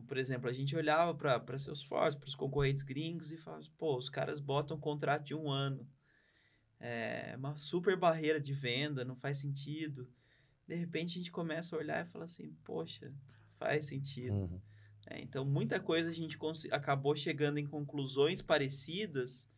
Por 0.00 0.16
exemplo, 0.16 0.48
a 0.48 0.52
gente 0.52 0.74
olhava 0.74 1.14
para 1.14 1.58
Salesforce, 1.58 2.16
para 2.16 2.26
os 2.26 2.34
concorrentes 2.34 2.82
gringos 2.82 3.30
e 3.30 3.36
falava, 3.36 3.62
pô, 3.76 3.96
os 3.96 4.08
caras 4.08 4.40
botam 4.40 4.76
um 4.76 4.80
contrato 4.80 5.24
de 5.24 5.34
um 5.34 5.50
ano 5.50 5.86
é 6.82 7.34
uma 7.36 7.56
super 7.56 7.96
barreira 7.96 8.40
de 8.40 8.52
venda, 8.52 9.04
não 9.04 9.14
faz 9.14 9.38
sentido. 9.38 10.08
De 10.66 10.74
repente 10.74 11.12
a 11.12 11.18
gente 11.18 11.30
começa 11.30 11.76
a 11.76 11.78
olhar 11.78 12.04
e 12.04 12.10
fala 12.10 12.24
assim, 12.24 12.52
poxa, 12.64 13.14
faz 13.52 13.86
sentido. 13.86 14.34
Uhum. 14.34 14.60
É, 15.06 15.20
então 15.20 15.44
muita 15.44 15.78
coisa 15.78 16.10
a 16.10 16.12
gente 16.12 16.36
acabou 16.72 17.14
chegando 17.14 17.58
em 17.58 17.66
conclusões 17.66 18.42
parecidas, 18.42 19.48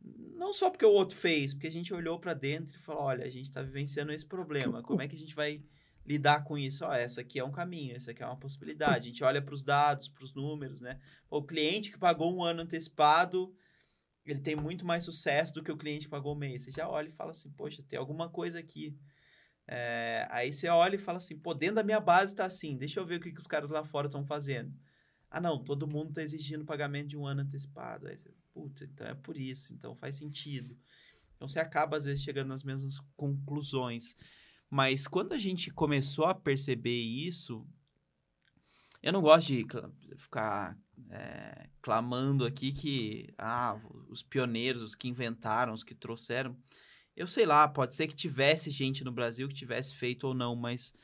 não 0.00 0.52
só 0.52 0.68
porque 0.68 0.84
o 0.84 0.90
outro 0.90 1.16
fez, 1.16 1.54
porque 1.54 1.68
a 1.68 1.72
gente 1.72 1.94
olhou 1.94 2.18
para 2.18 2.34
dentro 2.34 2.74
e 2.74 2.80
falou, 2.80 3.04
olha, 3.04 3.24
a 3.24 3.30
gente 3.30 3.46
está 3.46 3.62
vivenciando 3.62 4.12
esse 4.12 4.26
problema, 4.26 4.82
como 4.82 5.00
é 5.00 5.06
que 5.06 5.14
a 5.14 5.18
gente 5.18 5.36
vai 5.36 5.62
lidar 6.04 6.44
com 6.44 6.58
isso? 6.58 6.84
Ó, 6.84 6.92
essa 6.92 7.20
aqui 7.20 7.38
é 7.38 7.44
um 7.44 7.52
caminho, 7.52 7.96
essa 7.96 8.10
aqui 8.10 8.22
é 8.22 8.26
uma 8.26 8.38
possibilidade. 8.38 9.08
A 9.08 9.10
gente 9.10 9.24
olha 9.24 9.42
para 9.42 9.54
os 9.54 9.62
dados, 9.62 10.08
para 10.08 10.24
os 10.24 10.34
números, 10.34 10.80
né? 10.80 11.00
O 11.30 11.42
cliente 11.42 11.90
que 11.90 11.98
pagou 11.98 12.34
um 12.34 12.42
ano 12.42 12.62
antecipado 12.62 13.54
ele 14.24 14.40
tem 14.40 14.54
muito 14.54 14.86
mais 14.86 15.04
sucesso 15.04 15.52
do 15.52 15.62
que 15.62 15.72
o 15.72 15.76
cliente 15.76 16.08
pagou 16.08 16.34
o 16.34 16.38
mês. 16.38 16.62
Você 16.62 16.70
já 16.70 16.88
olha 16.88 17.08
e 17.08 17.12
fala 17.12 17.30
assim, 17.30 17.50
poxa, 17.50 17.82
tem 17.88 17.98
alguma 17.98 18.28
coisa 18.28 18.58
aqui. 18.58 18.96
É, 19.66 20.26
aí 20.30 20.52
você 20.52 20.68
olha 20.68 20.96
e 20.96 20.98
fala 20.98 21.18
assim, 21.18 21.38
pô, 21.38 21.54
dentro 21.54 21.76
da 21.76 21.82
minha 21.82 22.00
base 22.00 22.34
tá 22.34 22.44
assim, 22.44 22.76
deixa 22.76 23.00
eu 23.00 23.06
ver 23.06 23.16
o 23.16 23.20
que, 23.20 23.32
que 23.32 23.40
os 23.40 23.46
caras 23.46 23.70
lá 23.70 23.84
fora 23.84 24.06
estão 24.06 24.24
fazendo. 24.24 24.72
Ah, 25.30 25.40
não, 25.40 25.62
todo 25.62 25.88
mundo 25.88 26.10
está 26.10 26.22
exigindo 26.22 26.64
pagamento 26.64 27.08
de 27.08 27.16
um 27.16 27.26
ano 27.26 27.42
antecipado. 27.42 28.06
Aí 28.06 28.16
você, 28.16 28.30
puta, 28.52 28.84
então 28.84 29.06
é 29.06 29.14
por 29.14 29.36
isso, 29.36 29.72
então 29.72 29.96
faz 29.96 30.16
sentido. 30.16 30.76
Então 31.34 31.48
você 31.48 31.58
acaba, 31.58 31.96
às 31.96 32.04
vezes, 32.04 32.22
chegando 32.22 32.48
nas 32.48 32.62
mesmas 32.62 33.00
conclusões. 33.16 34.14
Mas 34.72 35.06
quando 35.06 35.34
a 35.34 35.38
gente 35.38 35.70
começou 35.70 36.24
a 36.24 36.34
perceber 36.34 36.98
isso, 36.98 37.62
eu 39.02 39.12
não 39.12 39.20
gosto 39.20 39.48
de 39.48 39.66
ficar 40.16 40.78
é, 41.10 41.68
clamando 41.82 42.46
aqui 42.46 42.72
que 42.72 43.34
ah, 43.36 43.78
os 44.08 44.22
pioneiros, 44.22 44.80
os 44.80 44.94
que 44.94 45.08
inventaram, 45.08 45.74
os 45.74 45.84
que 45.84 45.94
trouxeram. 45.94 46.56
Eu 47.14 47.26
sei 47.26 47.44
lá, 47.44 47.68
pode 47.68 47.94
ser 47.94 48.06
que 48.06 48.14
tivesse 48.14 48.70
gente 48.70 49.04
no 49.04 49.12
Brasil 49.12 49.46
que 49.46 49.52
tivesse 49.52 49.94
feito 49.94 50.28
ou 50.28 50.32
não, 50.32 50.56
mas 50.56 50.94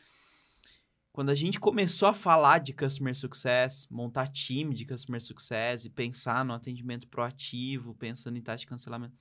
quando 1.13 1.29
a 1.29 1.35
gente 1.35 1.61
começou 1.61 2.09
a 2.09 2.15
falar 2.15 2.61
de 2.61 2.73
customer 2.73 3.15
success, 3.15 3.87
montar 3.91 4.29
time 4.29 4.75
de 4.75 4.87
customer 4.87 5.21
success 5.21 5.85
e 5.85 5.91
pensar 5.91 6.43
no 6.43 6.55
atendimento 6.55 7.07
proativo, 7.07 7.95
pensando 7.95 8.39
em 8.39 8.43
taxa 8.43 8.63
de 8.63 8.67
cancelamento, 8.67 9.15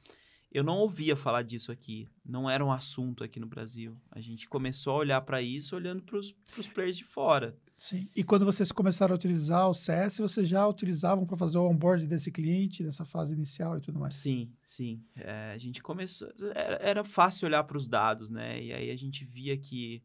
eu 0.57 0.63
não 0.63 0.79
ouvia 0.79 1.15
falar 1.15 1.43
disso 1.43 1.71
aqui. 1.71 2.09
Não 2.25 2.49
era 2.49 2.65
um 2.65 2.71
assunto 2.71 3.23
aqui 3.23 3.39
no 3.39 3.45
Brasil. 3.45 3.95
A 4.11 4.19
gente 4.19 4.49
começou 4.49 4.93
a 4.93 4.97
olhar 4.97 5.21
para 5.21 5.39
isso 5.39 5.75
olhando 5.75 6.01
para 6.01 6.17
os 6.17 6.31
players 6.73 6.97
de 6.97 7.03
fora. 7.03 7.55
Sim. 7.77 8.09
E 8.15 8.23
quando 8.23 8.43
vocês 8.43 8.71
começaram 8.71 9.13
a 9.13 9.15
utilizar 9.15 9.69
o 9.69 9.73
CS, 9.75 10.17
vocês 10.17 10.47
já 10.47 10.65
utilizavam 10.67 11.27
para 11.27 11.37
fazer 11.37 11.59
o 11.59 11.69
onboard 11.69 12.07
desse 12.07 12.31
cliente 12.31 12.81
nessa 12.81 13.05
fase 13.05 13.35
inicial 13.35 13.77
e 13.77 13.81
tudo 13.81 13.99
mais? 13.99 14.15
Sim, 14.15 14.51
sim. 14.63 15.03
É, 15.15 15.51
a 15.51 15.57
gente 15.59 15.83
começou. 15.83 16.27
Era, 16.55 16.79
era 16.81 17.03
fácil 17.03 17.45
olhar 17.47 17.63
para 17.63 17.77
os 17.77 17.85
dados, 17.85 18.31
né? 18.31 18.59
E 18.59 18.73
aí 18.73 18.89
a 18.89 18.95
gente 18.95 19.23
via 19.23 19.55
que. 19.55 20.03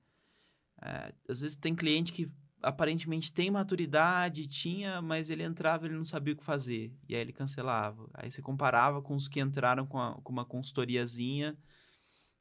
É, 0.83 1.15
às 1.27 1.41
vezes 1.41 1.57
tem 1.57 1.75
cliente 1.75 2.13
que 2.13 2.31
aparentemente 2.63 3.33
tem 3.33 3.51
maturidade, 3.51 4.47
tinha, 4.47 5.03
mas 5.03 5.29
ele 5.31 5.43
entrava 5.43 5.85
e 5.85 5.89
ele 5.89 5.97
não 5.97 6.05
sabia 6.05 6.35
o 6.35 6.37
que 6.37 6.45
fazer. 6.45 6.95
E 7.09 7.15
aí 7.15 7.21
ele 7.21 7.33
cancelava. 7.33 8.09
Aí 8.15 8.31
você 8.31 8.41
comparava 8.41 9.03
com 9.03 9.15
os 9.15 9.29
que 9.29 9.41
entraram 9.41 9.87
com, 9.87 9.99
a, 9.99 10.15
com 10.23 10.33
uma 10.33 10.45
consultoriazinha 10.45 11.57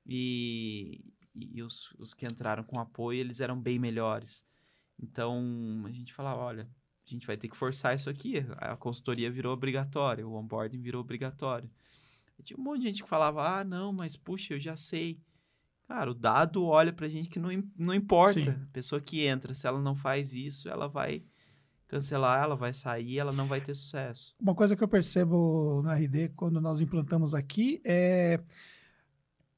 e, 0.06 1.04
e 1.36 1.62
os, 1.64 1.94
os 1.98 2.14
que 2.14 2.26
entraram 2.26 2.64
com 2.64 2.80
apoio, 2.80 3.20
eles 3.20 3.42
eram 3.42 3.60
bem 3.60 3.80
melhores. 3.80 4.46
Então, 5.02 5.84
a 5.86 5.92
gente 5.92 6.14
fala, 6.14 6.36
olha, 6.36 6.70
a 7.06 7.10
gente 7.10 7.26
vai 7.26 7.36
ter 7.36 7.50
que 7.50 7.58
forçar 7.58 7.96
isso 7.96 8.10
aqui. 8.10 8.46
A 8.58 8.78
consultoria 8.78 9.32
virou 9.32 9.54
obrigatória, 9.54 10.28
o 10.28 10.36
onboarding 10.36 10.82
virou 10.82 11.02
obrigatório. 11.02 11.70
E 12.38 12.44
tinha 12.44 12.58
um 12.58 12.64
monte 12.64 12.82
de 12.82 12.88
gente 12.88 13.04
que 13.04 13.10
falava, 13.10 13.60
ah, 13.60 13.64
não, 13.64 13.92
mas 13.92 14.16
puxa, 14.16 14.54
eu 14.54 14.60
já 14.60 14.78
sei. 14.78 15.20
Cara, 15.92 16.12
o 16.12 16.14
dado 16.14 16.64
olha 16.64 16.94
pra 16.94 17.10
gente 17.10 17.30
que 17.30 17.38
não, 17.38 17.50
não 17.78 17.94
importa. 17.94 18.42
Sim. 18.42 18.50
A 18.50 18.68
pessoa 18.72 19.02
que 19.02 19.26
entra, 19.26 19.54
se 19.54 19.68
ela 19.68 19.78
não 19.82 19.94
faz 19.94 20.34
isso, 20.34 20.70
ela 20.70 20.88
vai 20.88 21.22
cancelar, 21.86 22.42
ela 22.42 22.56
vai 22.56 22.72
sair, 22.72 23.20
ela 23.20 23.34
não 23.34 23.46
vai 23.46 23.60
ter 23.60 23.74
sucesso. 23.74 24.34
Uma 24.40 24.56
coisa 24.56 24.74
que 24.74 24.82
eu 24.82 24.88
percebo 24.88 25.82
no 25.84 25.92
RD 25.92 26.30
quando 26.30 26.62
nós 26.62 26.80
implantamos 26.80 27.36
aqui 27.36 27.82
é 27.86 28.40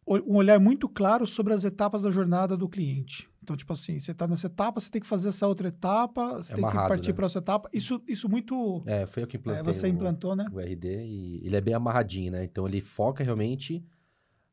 um 0.07 0.36
olhar 0.38 0.59
muito 0.59 0.89
claro 0.89 1.27
sobre 1.27 1.53
as 1.53 1.63
etapas 1.63 2.01
da 2.01 2.09
jornada 2.09 2.57
do 2.57 2.67
cliente. 2.67 3.29
Então, 3.43 3.55
tipo 3.55 3.71
assim, 3.71 3.99
você 3.99 4.09
está 4.09 4.27
nessa 4.27 4.47
etapa, 4.47 4.81
você 4.81 4.89
tem 4.89 5.01
que 5.01 5.07
fazer 5.07 5.29
essa 5.29 5.47
outra 5.47 5.67
etapa, 5.67 6.38
você 6.38 6.51
é 6.51 6.55
tem 6.55 6.63
amarrado, 6.63 6.86
que 6.86 6.89
partir 6.89 7.09
né? 7.09 7.13
para 7.13 7.25
essa 7.27 7.38
etapa. 7.38 7.69
Isso, 7.71 8.01
isso 8.07 8.27
muito. 8.27 8.81
É, 8.88 9.05
foi 9.05 9.21
eu 9.21 9.27
que 9.27 9.38
implantei. 9.38 9.61
É, 9.61 9.63
você 9.63 9.88
implantou, 9.88 10.36
né? 10.36 10.47
O 10.51 10.59
RD 10.59 10.88
e 11.05 11.45
ele 11.45 11.55
é 11.55 11.61
bem 11.61 11.75
amarradinho, 11.75 12.31
né? 12.31 12.43
Então 12.43 12.67
ele 12.67 12.81
foca 12.81 13.23
realmente 13.23 13.86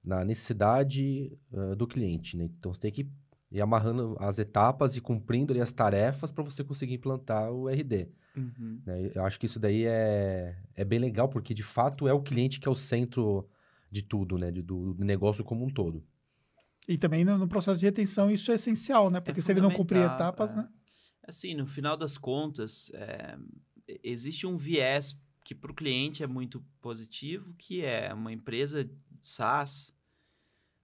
na 0.03 0.25
necessidade 0.25 1.39
uh, 1.53 1.77
do 1.77 1.87
cliente, 1.87 2.37
né? 2.37 2.45
Então 2.45 2.73
você 2.73 2.81
tem 2.81 2.93
que 2.93 3.09
ir 3.51 3.61
amarrando 3.61 4.17
as 4.21 4.39
etapas 4.39 4.97
e 4.97 5.01
cumprindo 5.01 5.53
ali 5.53 5.61
as 5.61 5.73
tarefas 5.73 6.31
para 6.31 6.45
você 6.45 6.63
conseguir 6.63 6.95
implantar 6.95 7.51
o 7.51 7.69
RD. 7.69 8.09
Uhum. 8.37 8.81
Né? 8.87 9.11
Eu 9.15 9.25
acho 9.25 9.39
que 9.39 9.47
isso 9.47 9.59
daí 9.59 9.85
é, 9.85 10.57
é 10.75 10.85
bem 10.85 10.99
legal, 10.99 11.29
porque 11.29 11.53
de 11.53 11.63
fato 11.63 12.07
é 12.07 12.13
o 12.13 12.23
cliente 12.23 12.61
que 12.61 12.69
é 12.69 12.71
o 12.71 12.75
centro 12.75 13.49
de 13.91 14.03
tudo, 14.03 14.39
né? 14.39 14.51
Do, 14.51 14.95
do 14.95 15.05
negócio 15.05 15.45
como 15.45 15.65
um 15.65 15.71
todo. 15.71 16.03
E 16.89 16.97
também 16.97 17.25
no, 17.25 17.37
no, 17.37 17.49
processo 17.49 17.79
de 17.79 17.87
retenção 17.87 18.31
isso 18.31 18.51
é 18.51 18.55
essencial, 18.55 19.11
né? 19.11 19.19
É 19.19 19.21
Porque 19.21 19.41
é 19.41 19.43
se 19.43 19.53
ele 19.53 19.61
não 19.61 19.71
cumprir 19.71 19.99
etapas, 19.99 20.53
é. 20.53 20.57
né? 20.57 20.69
Assim, 21.27 21.55
no 21.55 21.67
final 21.67 21.97
das 21.97 22.17
contas, 22.17 22.91
é, 22.95 23.37
existe 24.03 24.47
um 24.47 24.57
viés 24.57 25.17
que 25.45 25.55
para 25.55 25.71
o 25.71 25.75
cliente 25.75 26.23
é 26.23 26.27
muito 26.27 26.65
positivo, 26.81 27.55
que 27.59 27.83
é 27.85 28.13
uma 28.15 28.33
empresa 28.33 28.89
SaaS, 29.23 29.95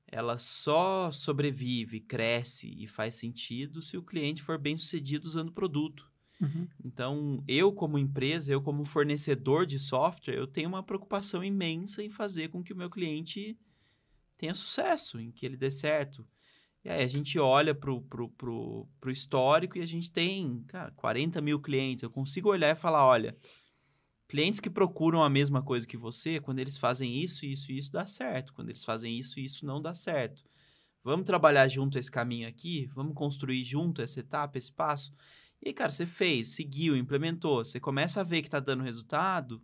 ela 0.06 0.38
só 0.38 1.10
sobrevive, 1.10 2.00
cresce 2.00 2.72
e 2.78 2.86
faz 2.86 3.16
sentido 3.16 3.82
se 3.82 3.96
o 3.96 4.02
cliente 4.02 4.42
for 4.42 4.58
bem 4.58 4.76
sucedido 4.76 5.26
usando 5.26 5.48
o 5.48 5.52
produto. 5.52 6.10
Uhum. 6.40 6.68
Então, 6.84 7.44
eu 7.48 7.72
como 7.72 7.98
empresa, 7.98 8.52
eu 8.52 8.62
como 8.62 8.84
fornecedor 8.84 9.66
de 9.66 9.78
software, 9.78 10.34
eu 10.34 10.46
tenho 10.46 10.68
uma 10.68 10.82
preocupação 10.82 11.42
imensa 11.42 12.02
em 12.02 12.10
fazer 12.10 12.48
com 12.48 12.62
que 12.62 12.72
o 12.72 12.76
meu 12.76 12.90
cliente 12.90 13.58
tenha 14.36 14.54
sucesso, 14.54 15.18
em 15.18 15.30
que 15.30 15.46
ele 15.46 15.56
dê 15.56 15.70
certo. 15.70 16.26
E 16.84 16.88
aí 16.88 17.02
a 17.02 17.08
gente 17.08 17.38
olha 17.38 17.74
para 17.74 17.90
o 17.90 18.00
pro, 18.00 18.28
pro, 18.28 18.86
pro 19.00 19.10
histórico 19.10 19.76
e 19.76 19.80
a 19.80 19.86
gente 19.86 20.12
tem, 20.12 20.62
cara, 20.68 20.92
40 20.92 21.40
mil 21.40 21.58
clientes. 21.58 22.02
Eu 22.02 22.10
consigo 22.10 22.50
olhar 22.50 22.70
e 22.70 22.78
falar, 22.78 23.04
olha, 23.04 23.36
clientes 24.28 24.60
que 24.60 24.70
procuram 24.70 25.22
a 25.22 25.30
mesma 25.30 25.62
coisa 25.62 25.86
que 25.86 25.96
você, 25.96 26.40
quando 26.40 26.58
eles 26.58 26.76
fazem 26.76 27.22
isso, 27.22 27.46
isso 27.46 27.70
isso, 27.72 27.92
dá 27.92 28.06
certo. 28.06 28.52
Quando 28.52 28.70
eles 28.70 28.84
fazem 28.84 29.16
isso, 29.18 29.38
isso 29.38 29.64
não 29.64 29.80
dá 29.80 29.94
certo. 29.94 30.42
Vamos 31.02 31.26
trabalhar 31.26 31.68
junto 31.68 31.98
esse 31.98 32.10
caminho 32.10 32.48
aqui? 32.48 32.90
Vamos 32.94 33.14
construir 33.14 33.62
junto 33.62 34.02
essa 34.02 34.20
etapa, 34.20 34.58
esse 34.58 34.72
passo? 34.72 35.14
E 35.62 35.68
aí, 35.68 35.74
cara, 35.74 35.92
você 35.92 36.04
fez, 36.04 36.48
seguiu, 36.48 36.96
implementou, 36.96 37.64
você 37.64 37.78
começa 37.78 38.20
a 38.20 38.24
ver 38.24 38.42
que 38.42 38.48
está 38.48 38.60
dando 38.60 38.82
resultado, 38.82 39.62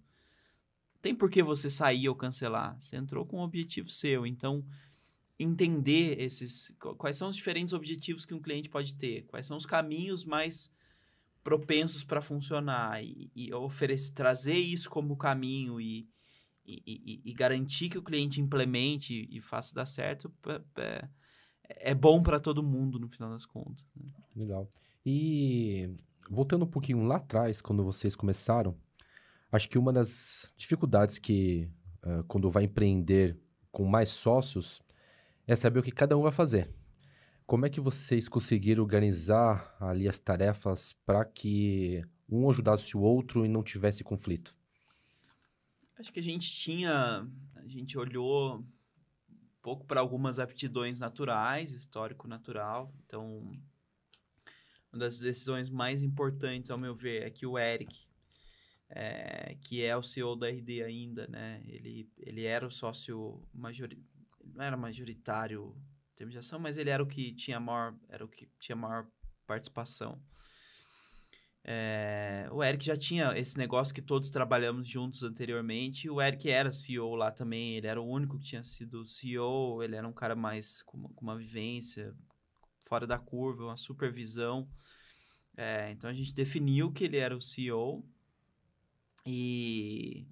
tem 1.01 1.15
por 1.15 1.29
que 1.29 1.43
você 1.43 1.69
sair 1.69 2.09
ou 2.09 2.15
cancelar. 2.15 2.81
Você 2.81 2.97
entrou 2.97 3.27
com 3.27 3.39
um 3.39 3.43
objetivo 3.43 3.91
seu. 3.91 4.25
Então, 4.25 4.65
entender 5.37 6.21
esses. 6.21 6.73
Quais 6.97 7.17
são 7.17 7.29
os 7.29 7.37
diferentes 7.37 7.75
objetivos 7.75 8.25
que 8.25 8.35
um 8.35 8.41
cliente 8.41 8.69
pode 8.69 8.95
ter? 8.95 9.25
Quais 9.25 9.45
são 9.45 9.57
os 9.57 9.67
caminhos 9.67 10.25
mais 10.25 10.71
propensos 11.43 12.05
para 12.05 12.21
funcionar? 12.21 13.03
E, 13.03 13.31
e 13.35 13.53
oferecer, 13.53 14.13
trazer 14.13 14.55
isso 14.55 14.89
como 14.91 15.17
caminho 15.17 15.81
e, 15.81 16.09
e, 16.65 17.21
e, 17.25 17.33
garantir 17.35 17.89
que 17.89 17.99
o 17.99 18.03
cliente 18.03 18.41
implemente 18.41 19.29
e 19.31 19.41
faça 19.41 19.75
dar 19.75 19.87
certo 19.87 20.33
é, 20.77 21.09
é 21.65 21.95
bom 21.95 22.23
para 22.23 22.39
todo 22.39 22.63
mundo, 22.63 22.99
no 22.99 23.09
final 23.09 23.31
das 23.31 23.45
contas. 23.45 23.85
Né? 23.97 24.13
Legal. 24.37 24.69
E 25.05 25.91
voltando 26.31 26.65
um 26.65 26.71
pouquinho 26.71 27.03
lá 27.05 27.17
atrás, 27.17 27.61
quando 27.61 27.85
vocês 27.85 28.15
começaram, 28.15 28.77
Acho 29.53 29.69
que 29.69 29.77
uma 29.77 29.93
das 29.93 30.51
dificuldades 30.57 31.19
que, 31.19 31.69
uh, 32.03 32.25
quando 32.25 32.51
vai 32.51 32.65
empreender 32.65 33.39
com 33.71 33.85
mais 33.85 34.09
sócios, 34.09 34.81
é 35.47 35.55
saber 35.55 35.81
o 35.81 35.83
que 35.83 35.93
cada 35.93 36.17
um 36.17 36.23
vai 36.23 36.33
fazer. 36.33 36.71
Como 37.53 37.67
é 37.67 37.69
que 37.69 37.83
vocês 37.83 38.31
conseguiram 38.31 38.83
organizar 38.83 39.77
ali 39.79 40.09
as 40.09 40.19
tarefas 40.19 40.95
para 41.05 41.23
que 41.23 42.03
um 42.27 42.49
ajudasse 42.49 42.97
o 42.97 43.03
outro 43.03 43.45
e 43.45 43.49
não 43.49 43.63
tivesse 43.63 44.03
conflito? 44.03 44.55
Acho 45.99 46.11
que 46.11 46.19
a 46.19 46.23
gente 46.23 46.51
tinha, 46.51 47.29
a 47.55 47.69
gente 47.69 47.99
olhou 47.99 48.61
um 48.61 48.65
pouco 49.61 49.85
para 49.85 50.01
algumas 50.01 50.39
aptidões 50.39 50.99
naturais, 50.99 51.73
histórico 51.73 52.27
natural. 52.27 52.91
Então, 53.05 53.53
uma 54.91 55.01
das 55.01 55.19
decisões 55.19 55.69
mais 55.69 56.03
importantes, 56.03 56.71
ao 56.71 56.79
meu 56.79 56.95
ver, 56.95 57.23
é 57.23 57.29
que 57.29 57.45
o 57.45 57.59
Eric 57.59 58.07
é, 58.89 59.59
que 59.61 59.85
é 59.85 59.95
o 59.95 60.03
CEO 60.03 60.37
da 60.37 60.49
RD 60.49 60.85
ainda, 60.85 61.27
né? 61.27 61.63
Ele, 61.67 62.09
ele 62.17 62.45
era 62.45 62.67
o 62.67 62.71
sócio 62.71 63.47
majoritário, 63.53 64.09
não 64.43 64.65
era 64.65 64.75
majoritário 64.75 65.77
termos 66.23 66.33
de 66.33 66.39
ação, 66.39 66.61
mas 66.61 66.77
ele 66.77 66.91
era 66.91 67.03
o 67.03 67.07
que 67.07 67.33
tinha 67.35 67.59
maior, 67.59 67.97
era 68.09 68.25
o 68.25 68.29
que 68.29 68.49
tinha 68.61 68.77
maior 68.77 69.09
participação. 69.45 70.23
É, 71.65 72.49
o 72.53 72.63
Eric 72.63 72.85
já 72.85 72.97
tinha 72.97 73.37
esse 73.37 73.57
negócio 73.59 73.95
que 73.95 74.03
todos 74.03 74.31
trabalhamos 74.31 74.87
juntos 74.87 75.25
anteriormente. 75.25 76.09
O 76.09 76.23
Eric 76.23 76.49
era 76.49 76.71
CEO 76.71 77.17
lá 77.17 77.33
também, 77.33 77.77
ele 77.77 77.89
era 77.89 78.01
o 78.01 78.09
único 78.09 78.39
que 78.39 78.45
tinha 78.45 78.63
sido 78.63 79.05
CEO. 79.05 79.83
Ele 79.83 79.97
era 79.97 80.07
um 80.07 80.13
cara 80.13 80.37
mais 80.37 80.83
com 80.83 80.97
uma, 80.97 81.09
com 81.09 81.23
uma 81.23 81.37
vivência 81.37 82.15
fora 82.83 83.07
da 83.07 83.19
curva, 83.19 83.65
uma 83.65 83.77
supervisão. 83.77 84.69
É, 85.57 85.91
então 85.91 86.09
a 86.09 86.15
gente 86.15 86.33
definiu 86.33 86.93
que 86.93 87.05
ele 87.05 87.17
era 87.17 87.37
o 87.37 87.43
CEO 87.43 88.05
e, 89.27 90.27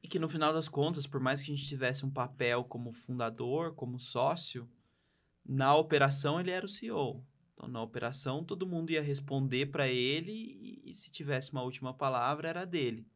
e 0.00 0.08
que 0.08 0.18
no 0.18 0.28
final 0.28 0.52
das 0.52 0.68
contas, 0.68 1.08
por 1.08 1.20
mais 1.20 1.42
que 1.42 1.52
a 1.52 1.56
gente 1.56 1.68
tivesse 1.68 2.06
um 2.06 2.10
papel 2.10 2.64
como 2.64 2.92
fundador, 2.92 3.74
como 3.74 3.98
sócio, 3.98 4.68
na 5.48 5.76
operação 5.76 6.40
ele 6.40 6.50
era 6.50 6.66
o 6.66 6.68
CEO. 6.68 7.24
Então, 7.54 7.68
na 7.68 7.82
operação, 7.82 8.44
todo 8.44 8.66
mundo 8.66 8.90
ia 8.90 9.02
responder 9.02 9.66
para 9.66 9.88
ele 9.88 10.32
e, 10.32 10.90
e, 10.90 10.94
se 10.94 11.10
tivesse 11.10 11.52
uma 11.52 11.62
última 11.62 11.94
palavra, 11.94 12.48
era 12.48 12.66
dele. 12.66 13.06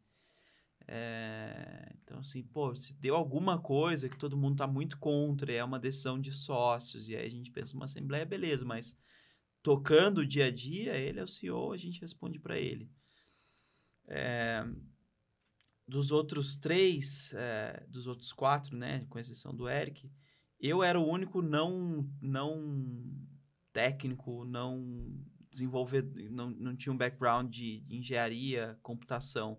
É, 0.89 1.95
então, 2.03 2.18
assim, 2.20 2.43
pô, 2.43 2.74
se 2.74 2.95
deu 2.95 3.14
alguma 3.14 3.61
coisa 3.61 4.09
que 4.09 4.18
todo 4.18 4.37
mundo 4.37 4.55
está 4.55 4.66
muito 4.66 4.99
contra, 4.99 5.53
é 5.53 5.62
uma 5.62 5.78
decisão 5.78 6.18
de 6.18 6.33
sócios, 6.33 7.09
e 7.09 7.14
aí 7.14 7.26
a 7.26 7.31
gente 7.31 7.51
pensa 7.51 7.74
numa 7.74 7.85
assembleia, 7.85 8.24
beleza, 8.24 8.64
mas 8.64 8.97
tocando 9.62 10.18
o 10.18 10.26
dia 10.26 10.47
a 10.47 10.51
dia, 10.51 10.97
ele 10.97 11.20
é 11.20 11.22
o 11.22 11.28
CEO, 11.28 11.72
a 11.72 11.76
gente 11.76 12.01
responde 12.01 12.41
para 12.41 12.59
ele. 12.59 12.91
É, 14.09 14.64
dos 15.87 16.11
outros 16.11 16.57
três, 16.57 17.33
é, 17.35 17.85
dos 17.89 18.07
outros 18.07 18.33
quatro, 18.33 18.76
né, 18.76 19.05
com 19.11 19.18
exceção 19.18 19.55
do 19.55 19.68
Eric, 19.68 20.11
eu 20.61 20.83
era 20.83 21.01
o 21.01 21.09
único 21.09 21.41
não, 21.41 22.09
não 22.21 23.17
técnico, 23.73 24.45
não 24.45 25.19
desenvolvedor, 25.51 26.31
não, 26.31 26.51
não 26.51 26.77
tinha 26.77 26.93
um 26.93 26.97
background 26.97 27.51
de, 27.51 27.83
engenharia, 27.89 28.79
computação. 28.83 29.59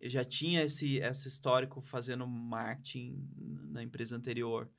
Eu 0.00 0.10
já 0.10 0.24
tinha 0.24 0.62
esse, 0.62 0.96
esse 0.96 1.28
histórico 1.28 1.80
fazendo 1.80 2.26
marketing 2.26 3.28
na 3.70 3.82
empresa 3.82 4.16
anterior. 4.16 4.70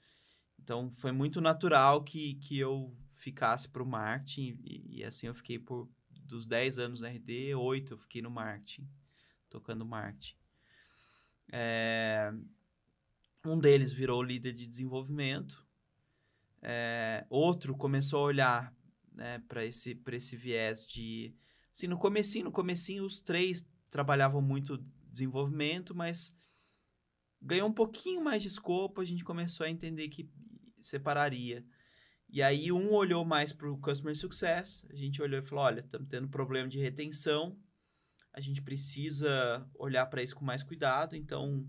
Então, 0.58 0.92
foi 0.92 1.12
muito 1.12 1.40
natural 1.40 2.04
que, 2.04 2.36
que 2.36 2.58
eu 2.58 2.96
ficasse 3.16 3.68
para 3.68 3.84
o 3.84 3.86
marketing 3.86 4.60
e, 4.64 5.00
e, 5.00 5.04
assim 5.04 5.28
eu 5.28 5.36
fiquei 5.36 5.60
por 5.60 5.90
dos 6.10 6.46
10 6.46 6.80
anos 6.80 7.02
na 7.02 7.10
RD, 7.10 7.56
8 7.56 7.94
eu 7.94 7.98
fiquei 7.98 8.22
no 8.22 8.30
marketing, 8.30 8.88
tocando 9.50 9.86
marketing. 9.86 10.36
É... 11.52 12.32
Um 13.46 13.58
deles 13.58 13.92
virou 13.92 14.22
líder 14.22 14.54
de 14.54 14.68
desenvolvimento. 14.68 15.66
É, 16.62 17.26
outro 17.30 17.76
começou 17.76 18.20
a 18.20 18.24
olhar 18.24 18.76
né, 19.14 19.40
para 19.48 19.66
esse, 19.66 20.00
esse 20.12 20.36
viés 20.36 20.86
de... 20.86 21.34
Assim, 21.72 21.88
no 21.88 21.98
comecinho, 21.98 22.46
no 22.46 22.52
comecinho, 22.52 23.06
os 23.06 23.22
três 23.22 23.66
trabalhavam 23.90 24.42
muito 24.42 24.78
desenvolvimento, 25.10 25.96
mas 25.96 26.36
ganhou 27.42 27.70
um 27.70 27.74
pouquinho 27.74 28.22
mais 28.24 28.42
de 28.42 28.50
escopo, 28.50 29.02
a 29.02 29.06
gente 29.06 29.24
começou 29.24 29.66
a 29.66 29.70
entender 29.70 30.10
que 30.10 30.30
separaria. 30.82 31.66
E 32.30 32.44
aí 32.44 32.72
um 32.72 32.92
olhou 32.92 33.26
mais 33.26 33.52
para 33.52 33.70
o 33.72 33.78
Customer 33.80 34.16
Success, 34.16 34.86
a 34.90 34.96
gente 34.96 35.22
olhou 35.22 35.40
e 35.40 35.44
falou, 35.44 35.64
olha, 35.64 35.80
estamos 35.80 36.08
tendo 36.08 36.28
problema 36.28 36.68
de 36.68 36.80
retenção, 36.80 37.58
a 38.34 38.40
gente 38.40 38.62
precisa 38.62 39.68
olhar 39.76 40.06
para 40.06 40.22
isso 40.22 40.36
com 40.36 40.46
mais 40.46 40.62
cuidado, 40.62 41.16
então 41.16 41.68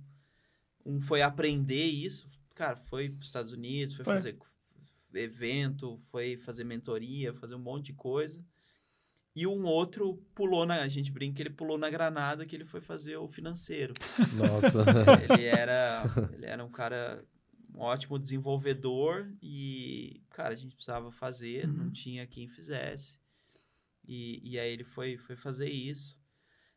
um 0.90 1.00
foi 1.00 1.22
aprender 1.22 1.84
isso, 1.84 2.26
cara, 2.54 2.76
foi 2.76 3.08
para 3.08 3.20
os 3.20 3.26
Estados 3.26 3.52
Unidos, 3.52 3.94
foi, 3.94 4.04
foi 4.04 4.14
fazer 4.14 4.38
evento, 5.14 5.96
foi 6.10 6.36
fazer 6.36 6.64
mentoria, 6.64 7.34
fazer 7.34 7.54
um 7.54 7.60
monte 7.60 7.86
de 7.86 7.92
coisa. 7.94 8.44
E 9.34 9.46
um 9.46 9.64
outro 9.64 10.16
pulou 10.34 10.66
na. 10.66 10.82
A 10.82 10.88
gente 10.88 11.12
brinca 11.12 11.36
que 11.36 11.42
ele 11.42 11.50
pulou 11.50 11.78
na 11.78 11.88
granada 11.88 12.44
que 12.44 12.56
ele 12.56 12.64
foi 12.64 12.80
fazer 12.80 13.16
o 13.16 13.28
financeiro. 13.28 13.94
Nossa. 14.34 14.84
ele 15.32 15.44
era, 15.44 16.04
ele 16.32 16.46
era 16.46 16.64
um 16.64 16.70
cara 16.70 17.24
um 17.74 17.80
ótimo 17.80 18.18
desenvolvedor 18.18 19.32
e, 19.40 20.20
cara, 20.30 20.52
a 20.52 20.56
gente 20.56 20.74
precisava 20.74 21.12
fazer, 21.12 21.66
uhum. 21.66 21.72
não 21.72 21.90
tinha 21.90 22.26
quem 22.26 22.48
fizesse. 22.48 23.18
E, 24.06 24.40
e 24.42 24.58
aí 24.58 24.72
ele 24.72 24.84
foi, 24.84 25.16
foi 25.16 25.36
fazer 25.36 25.70
isso. 25.70 26.18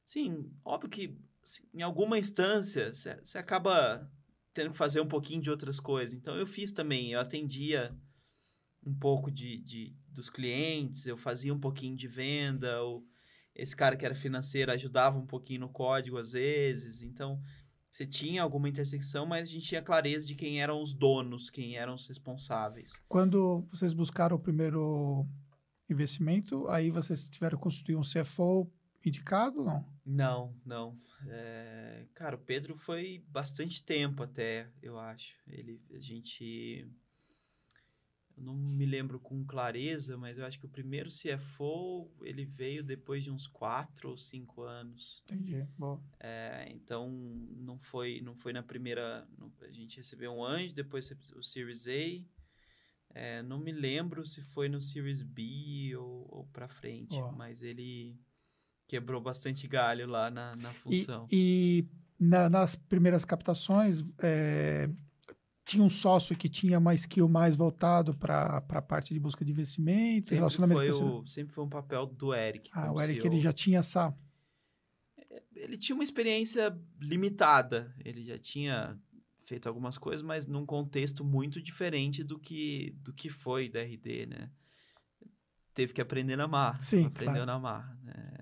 Sim, 0.06 0.52
óbvio 0.64 0.90
que 0.90 1.18
em 1.74 1.82
alguma 1.82 2.18
instância 2.18 2.94
você 2.94 3.38
acaba 3.38 4.10
tendo 4.54 4.72
que 4.72 4.78
fazer 4.78 5.02
um 5.02 5.08
pouquinho 5.08 5.42
de 5.42 5.50
outras 5.50 5.80
coisas. 5.80 6.14
Então 6.14 6.36
eu 6.36 6.46
fiz 6.46 6.72
também, 6.72 7.12
eu 7.12 7.20
atendia 7.20 7.96
um 8.86 8.94
pouco 8.94 9.32
de, 9.32 9.58
de 9.60 9.96
dos 10.08 10.30
clientes, 10.30 11.06
eu 11.06 11.18
fazia 11.18 11.54
um 11.54 11.60
pouquinho 11.60 11.96
de 11.96 12.08
venda, 12.08 12.82
ou 12.82 13.04
esse 13.56 13.76
cara 13.76 13.96
que 13.96 14.06
era 14.06 14.16
financeiro 14.16 14.72
ajudava 14.72 15.18
um 15.18 15.26
pouquinho 15.26 15.62
no 15.62 15.70
código 15.70 16.18
às 16.18 16.34
vezes. 16.34 17.02
Então 17.02 17.42
você 17.90 18.06
tinha 18.06 18.42
alguma 18.42 18.70
intersecção, 18.70 19.26
mas 19.26 19.48
a 19.48 19.52
gente 19.52 19.68
tinha 19.68 19.82
clareza 19.82 20.26
de 20.26 20.36
quem 20.36 20.62
eram 20.62 20.82
os 20.82 20.94
donos, 20.94 21.50
quem 21.50 21.76
eram 21.78 21.94
os 21.94 22.08
responsáveis. 22.08 22.92
Quando 23.08 23.68
vocês 23.72 23.94
buscaram 23.94 24.36
o 24.36 24.40
primeiro 24.40 25.28
investimento, 25.90 26.68
aí 26.70 26.90
vocês 26.90 27.30
tiveram 27.30 27.58
que 27.58 27.64
construir 27.64 27.96
um 27.96 28.02
CFO 28.02 28.72
indicado, 29.10 29.64
não? 29.64 29.86
Não, 30.06 30.56
não. 30.66 31.00
É... 31.28 32.06
Cara, 32.14 32.36
o 32.36 32.40
Pedro 32.40 32.78
foi 32.78 33.24
bastante 33.30 33.84
tempo 33.84 34.24
até, 34.24 34.70
eu 34.82 35.00
acho. 35.00 35.38
Ele, 35.48 35.82
a 35.94 36.00
gente 36.00 36.88
eu 38.36 38.44
não 38.44 38.56
me 38.56 38.86
lembro 38.86 39.20
com 39.20 39.46
clareza, 39.46 40.18
mas 40.18 40.38
eu 40.38 40.46
acho 40.46 40.60
que 40.60 40.66
o 40.66 40.70
primeiro 40.70 41.10
CFO 41.10 42.10
ele 42.22 42.46
veio 42.46 42.84
depois 42.84 43.24
de 43.24 43.30
uns 43.30 43.46
quatro 43.48 44.10
ou 44.10 44.18
cinco 44.18 44.64
anos. 44.64 45.24
Entendi, 45.26 45.68
bom. 45.78 46.04
É, 46.20 46.68
então 46.72 47.12
não 47.12 47.80
foi 47.80 48.22
não 48.22 48.36
foi 48.36 48.52
na 48.52 48.64
primeira 48.64 49.28
a 49.62 49.72
gente 49.72 49.98
recebeu 49.98 50.32
um 50.32 50.44
anjo, 50.44 50.74
depois 50.74 51.12
o 51.36 51.44
Series 51.44 51.88
A. 51.88 52.26
É, 53.16 53.44
não 53.44 53.60
me 53.60 53.72
lembro 53.72 54.26
se 54.26 54.42
foi 54.42 54.68
no 54.68 54.82
Series 54.82 55.22
B 55.22 55.96
ou, 55.96 56.28
ou 56.30 56.46
para 56.48 56.68
frente, 56.68 57.16
oh. 57.16 57.32
mas 57.32 57.62
ele 57.62 58.20
quebrou 58.88 59.22
bastante 59.22 59.68
galho 59.68 60.08
lá 60.08 60.30
na, 60.30 60.56
na 60.56 60.74
função. 60.74 61.28
E, 61.32 61.86
e 62.20 62.24
na, 62.24 62.50
nas 62.50 62.76
primeiras 62.76 63.26
captações, 63.26 64.04
é, 64.20 64.90
tinha 65.66 65.84
um 65.84 65.90
sócio 65.90 66.36
que 66.36 66.50
tinha 66.50 66.78
uma 66.78 66.94
skill 66.94 67.28
mais 67.28 67.56
voltado 67.56 68.16
para 68.16 68.58
a 68.58 68.82
parte 68.82 69.14
de 69.14 69.20
busca 69.20 69.46
de 69.46 69.52
investimento, 69.52 70.26
sempre 70.26 70.36
relacionamento 70.36 70.80
foi 70.80 70.92
o, 70.92 71.26
Sempre 71.26 71.54
foi 71.54 71.64
um 71.64 71.70
papel 71.70 72.06
do 72.06 72.34
Eric. 72.34 72.70
Ah, 72.74 72.92
o 72.92 73.02
Eric 73.02 73.26
ele 73.26 73.40
já 73.40 73.54
tinha 73.54 73.80
essa... 73.80 74.14
Ele 75.56 75.78
tinha 75.78 75.96
uma 75.96 76.04
experiência 76.04 76.78
limitada. 77.00 77.96
Ele 78.04 78.24
já 78.24 78.38
tinha 78.38 79.00
feito 79.46 79.68
algumas 79.68 79.98
coisas, 79.98 80.22
mas 80.22 80.46
num 80.46 80.66
contexto 80.66 81.24
muito 81.24 81.62
diferente 81.62 82.24
do 82.24 82.38
que, 82.38 82.96
do 83.02 83.14
que 83.14 83.30
foi 83.30 83.70
da 83.70 83.82
RD, 83.82 84.26
né? 84.26 84.52
Teve 85.74 85.94
que 85.94 86.02
aprender 86.02 86.36
na 86.36 86.48
marra. 86.48 86.82
Sim, 86.84 87.06
Aprendeu 87.06 87.34
claro. 87.34 87.46
na 87.48 87.60
marra. 87.60 88.00
Né? 88.04 88.33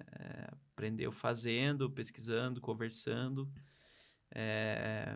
Aprendeu 0.81 1.11
fazendo, 1.11 1.91
pesquisando, 1.91 2.59
conversando. 2.59 3.47
É, 4.33 5.15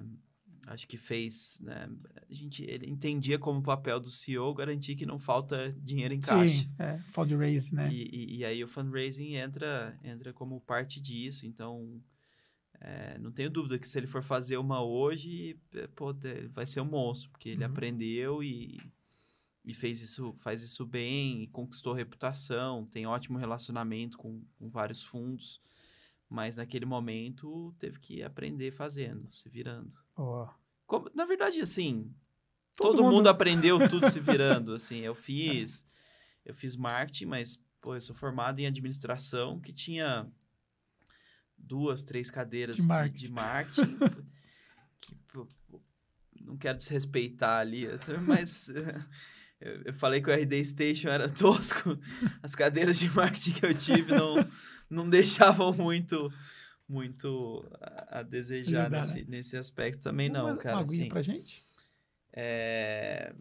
acho 0.68 0.88
que 0.88 0.96
fez, 0.96 1.58
né? 1.60 1.90
A 2.30 2.32
gente 2.32 2.64
ele 2.64 2.88
entendia 2.88 3.40
como 3.40 3.64
papel 3.64 4.00
do 4.00 4.12
CEO 4.12 4.54
garantir 4.54 4.96
que 4.96 5.08
não 5.08 5.18
falta 5.18 5.76
dinheiro 5.82 6.14
em 6.14 6.20
caixa. 6.20 6.56
Sim, 6.56 6.72
é, 6.78 7.00
fundraising, 7.08 7.74
né? 7.74 7.92
E, 7.92 8.04
e, 8.04 8.38
e, 8.38 8.46
aí 8.46 8.64
o 8.64 8.68
fundraising 8.68 9.34
entra, 9.34 9.98
entra 10.04 10.32
como 10.32 10.62
parte 10.62 11.02
disso. 11.02 11.48
Então, 11.48 12.00
é, 12.80 13.18
não 13.18 13.32
tenho 13.32 13.50
dúvida 13.50 13.80
que 13.80 13.88
se 13.88 13.98
ele 13.98 14.06
for 14.06 14.22
fazer 14.22 14.58
uma 14.58 14.84
hoje, 14.84 15.60
é, 15.74 15.88
pô, 15.88 16.16
vai 16.52 16.68
ser 16.68 16.82
um 16.82 16.86
monstro, 16.86 17.32
porque 17.32 17.50
ele 17.50 17.66
uhum. 17.66 17.72
aprendeu 17.72 18.44
e, 18.44 18.80
e 19.66 19.74
fez 19.74 20.00
isso, 20.00 20.36
faz 20.38 20.62
isso 20.62 20.86
bem, 20.86 21.44
e 21.44 21.48
conquistou 21.48 21.94
reputação, 21.94 22.86
tem 22.86 23.08
ótimo 23.08 23.40
relacionamento 23.40 24.18
com, 24.18 24.44
com 24.56 24.70
vários 24.70 25.02
fundos. 25.02 25.60
Mas 26.30 26.58
naquele 26.58 26.86
momento 26.86 27.74
teve 27.80 28.00
que 28.00 28.22
aprender 28.22 28.72
fazendo, 28.72 29.28
se 29.32 29.50
virando. 29.50 29.96
Oh. 30.16 30.48
Como, 30.86 31.10
na 31.16 31.26
verdade, 31.26 31.62
assim, 31.62 32.14
todo, 32.78 32.92
todo 32.92 33.04
mundo... 33.04 33.16
mundo... 33.16 33.28
aprendeu 33.28 33.90
tudo 33.90 34.10
se 34.10 34.20
virando. 34.22 34.74
Assim, 34.74 35.00
eu 35.00 35.16
fiz, 35.16 35.86
eu 36.44 36.54
fiz 36.54 36.76
marketing, 36.76 37.26
mas 37.26 37.64
pô, 37.82 37.96
eu 37.96 38.02
sou 38.02 38.16
formado 38.16 38.60
em 38.60 38.68
administração 38.68 39.60
que 39.60 39.74
tinha 39.74 40.32
duas, 41.58 42.04
três 42.04 42.30
cadeiras 42.30 42.76
de 42.76 42.84
marketing, 42.84 43.18
de, 43.18 43.26
de 43.26 43.32
marketing 43.32 43.98
que 45.02 45.16
não 46.42 46.58
quero 46.58 46.78
desrespeitar 46.78 47.62
ali, 47.62 47.88
mas 48.28 48.70
eu, 49.60 49.94
falei 49.94 50.22
que 50.22 50.30
o 50.30 50.34
RD 50.34 50.64
Station 50.66 51.10
era 51.10 51.30
tosco. 51.32 51.98
As 52.44 52.56
cadeiras 52.56 53.00
de 53.00 53.10
marketing 53.10 53.54
que 53.54 53.66
eu 53.66 53.74
tive 53.74 54.14
não, 54.14 54.36
não 54.90 55.10
deixavam 55.10 55.74
muito 55.74 56.32
muito 56.88 57.68
a, 57.82 58.20
a 58.20 58.24
desejar 58.24 58.90
nesse, 58.90 59.22
né? 59.22 59.26
nesse 59.28 59.58
aspecto 59.58 60.04
também 60.04 60.30
não, 60.30 60.48
uma, 60.48 60.58
cara. 60.58 60.76
Uma 60.76 60.84
aguinha 60.84 61.02
assim, 61.02 61.10
pra 61.10 61.22
gente? 61.22 61.64
É, 62.32 63.34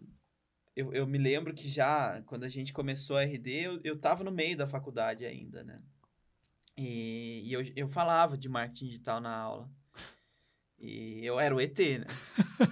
eu, 0.75 0.93
eu 0.93 1.05
me 1.05 1.17
lembro 1.17 1.53
que 1.53 1.69
já, 1.69 2.21
quando 2.25 2.43
a 2.43 2.49
gente 2.49 2.73
começou 2.73 3.17
a 3.17 3.23
RD, 3.23 3.49
eu, 3.49 3.79
eu 3.83 3.97
tava 3.97 4.23
no 4.23 4.31
meio 4.31 4.57
da 4.57 4.65
faculdade 4.65 5.25
ainda, 5.25 5.63
né? 5.63 5.81
E, 6.77 7.43
e 7.45 7.53
eu, 7.53 7.63
eu 7.75 7.87
falava 7.87 8.37
de 8.37 8.49
marketing 8.49 8.87
digital 8.87 9.21
na 9.21 9.33
aula. 9.33 9.69
E 10.79 11.25
eu 11.25 11.39
era 11.39 11.55
o 11.55 11.61
ET, 11.61 11.77
né? 11.77 12.05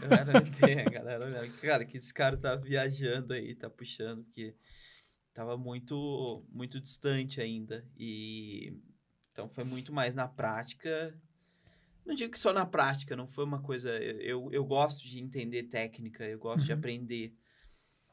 Eu 0.02 0.12
era 0.12 0.34
o 0.34 0.38
ET, 0.38 0.60
a 0.88 0.90
galera 0.90 1.26
olhava. 1.26 1.48
Cara, 1.62 1.86
que 1.86 1.98
esse 1.98 2.14
cara 2.14 2.38
tá 2.38 2.56
viajando 2.56 3.34
aí, 3.34 3.56
tá 3.56 3.70
puxando, 3.70 4.24
porque 4.26 4.56
tava 5.34 5.58
muito, 5.58 6.46
muito 6.52 6.80
distante 6.80 7.42
ainda. 7.42 7.86
E 7.98 8.78
então 9.32 9.50
foi 9.50 9.64
muito 9.64 9.92
mais 9.92 10.14
na 10.14 10.28
prática. 10.28 11.20
Não 12.06 12.14
digo 12.14 12.34
que 12.34 12.40
só 12.40 12.54
na 12.54 12.66
prática, 12.66 13.16
não 13.16 13.28
foi 13.28 13.46
uma 13.46 13.62
coisa. 13.62 13.90
Eu, 13.92 14.52
eu 14.52 14.64
gosto 14.64 15.08
de 15.08 15.20
entender 15.20 15.64
técnica, 15.64 16.26
eu 16.26 16.38
gosto 16.38 16.60
uhum. 16.60 16.66
de 16.66 16.74
aprender. 16.74 17.36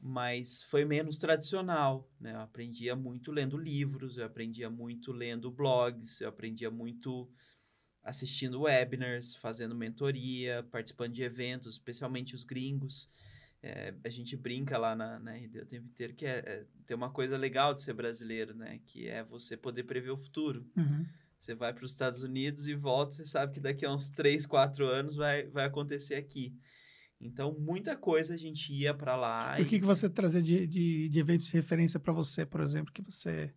Mas 0.03 0.63
foi 0.63 0.87
menos 0.87 1.19
tradicional, 1.19 2.11
né? 2.19 2.33
Eu 2.33 2.41
aprendia 2.41 2.97
muito 2.97 3.31
lendo 3.31 3.59
livros, 3.59 4.17
eu 4.17 4.25
aprendia 4.25 4.71
muito 4.71 5.13
lendo 5.13 5.51
blogs, 5.51 6.23
eu 6.23 6.29
aprendia 6.31 6.71
muito 6.71 7.31
assistindo 8.03 8.63
webinars, 8.63 9.35
fazendo 9.37 9.75
mentoria, 9.75 10.63
participando 10.71 11.13
de 11.13 11.23
eventos, 11.23 11.75
especialmente 11.75 12.35
os 12.35 12.45
gringos. 12.45 13.09
É, 13.63 13.95
a 14.03 14.09
gente 14.09 14.37
brinca 14.37 14.79
lá 14.79 14.97
na, 14.97 15.19
na 15.19 15.33
RD 15.33 15.61
o 15.61 15.67
tempo 15.67 15.87
inteiro 15.87 16.15
que 16.15 16.25
é, 16.25 16.39
é, 16.39 16.67
tem 16.87 16.97
uma 16.97 17.11
coisa 17.11 17.37
legal 17.37 17.75
de 17.75 17.83
ser 17.83 17.93
brasileiro, 17.93 18.55
né? 18.55 18.81
Que 18.87 19.07
é 19.07 19.23
você 19.23 19.57
poder 19.57 19.85
prever 19.85 20.11
o 20.11 20.17
futuro. 20.17 20.67
Uhum. 20.77 21.05
Você 21.39 21.55
vai 21.55 21.73
para 21.73 21.85
os 21.85 21.91
Estados 21.91 22.23
Unidos 22.23 22.67
e 22.67 22.75
volta, 22.75 23.13
você 23.13 23.25
sabe 23.25 23.55
que 23.55 23.61
daqui 23.61 23.85
a 23.85 23.93
uns 23.93 24.09
3, 24.09 24.47
4 24.47 24.87
anos 24.87 25.15
vai, 25.15 25.47
vai 25.49 25.67
acontecer 25.67 26.15
aqui. 26.15 26.55
Então, 27.21 27.55
muita 27.59 27.97
coisa 27.97 28.35
a 28.35 28.37
gente 28.37 28.73
ia 28.73 28.95
para 28.95 29.15
lá. 29.15 29.57
O 29.59 29.63
e... 29.63 29.65
que, 29.67 29.79
que 29.79 29.85
você 29.85 30.09
trazia 30.09 30.43
de, 30.43 30.67
de, 30.67 31.09
de 31.09 31.19
eventos 31.19 31.47
de 31.47 31.53
referência 31.53 32.01
para 32.01 32.15
você, 32.15 32.47
por 32.47 32.61
exemplo, 32.63 32.93
que 32.93 33.03
você 33.03 33.53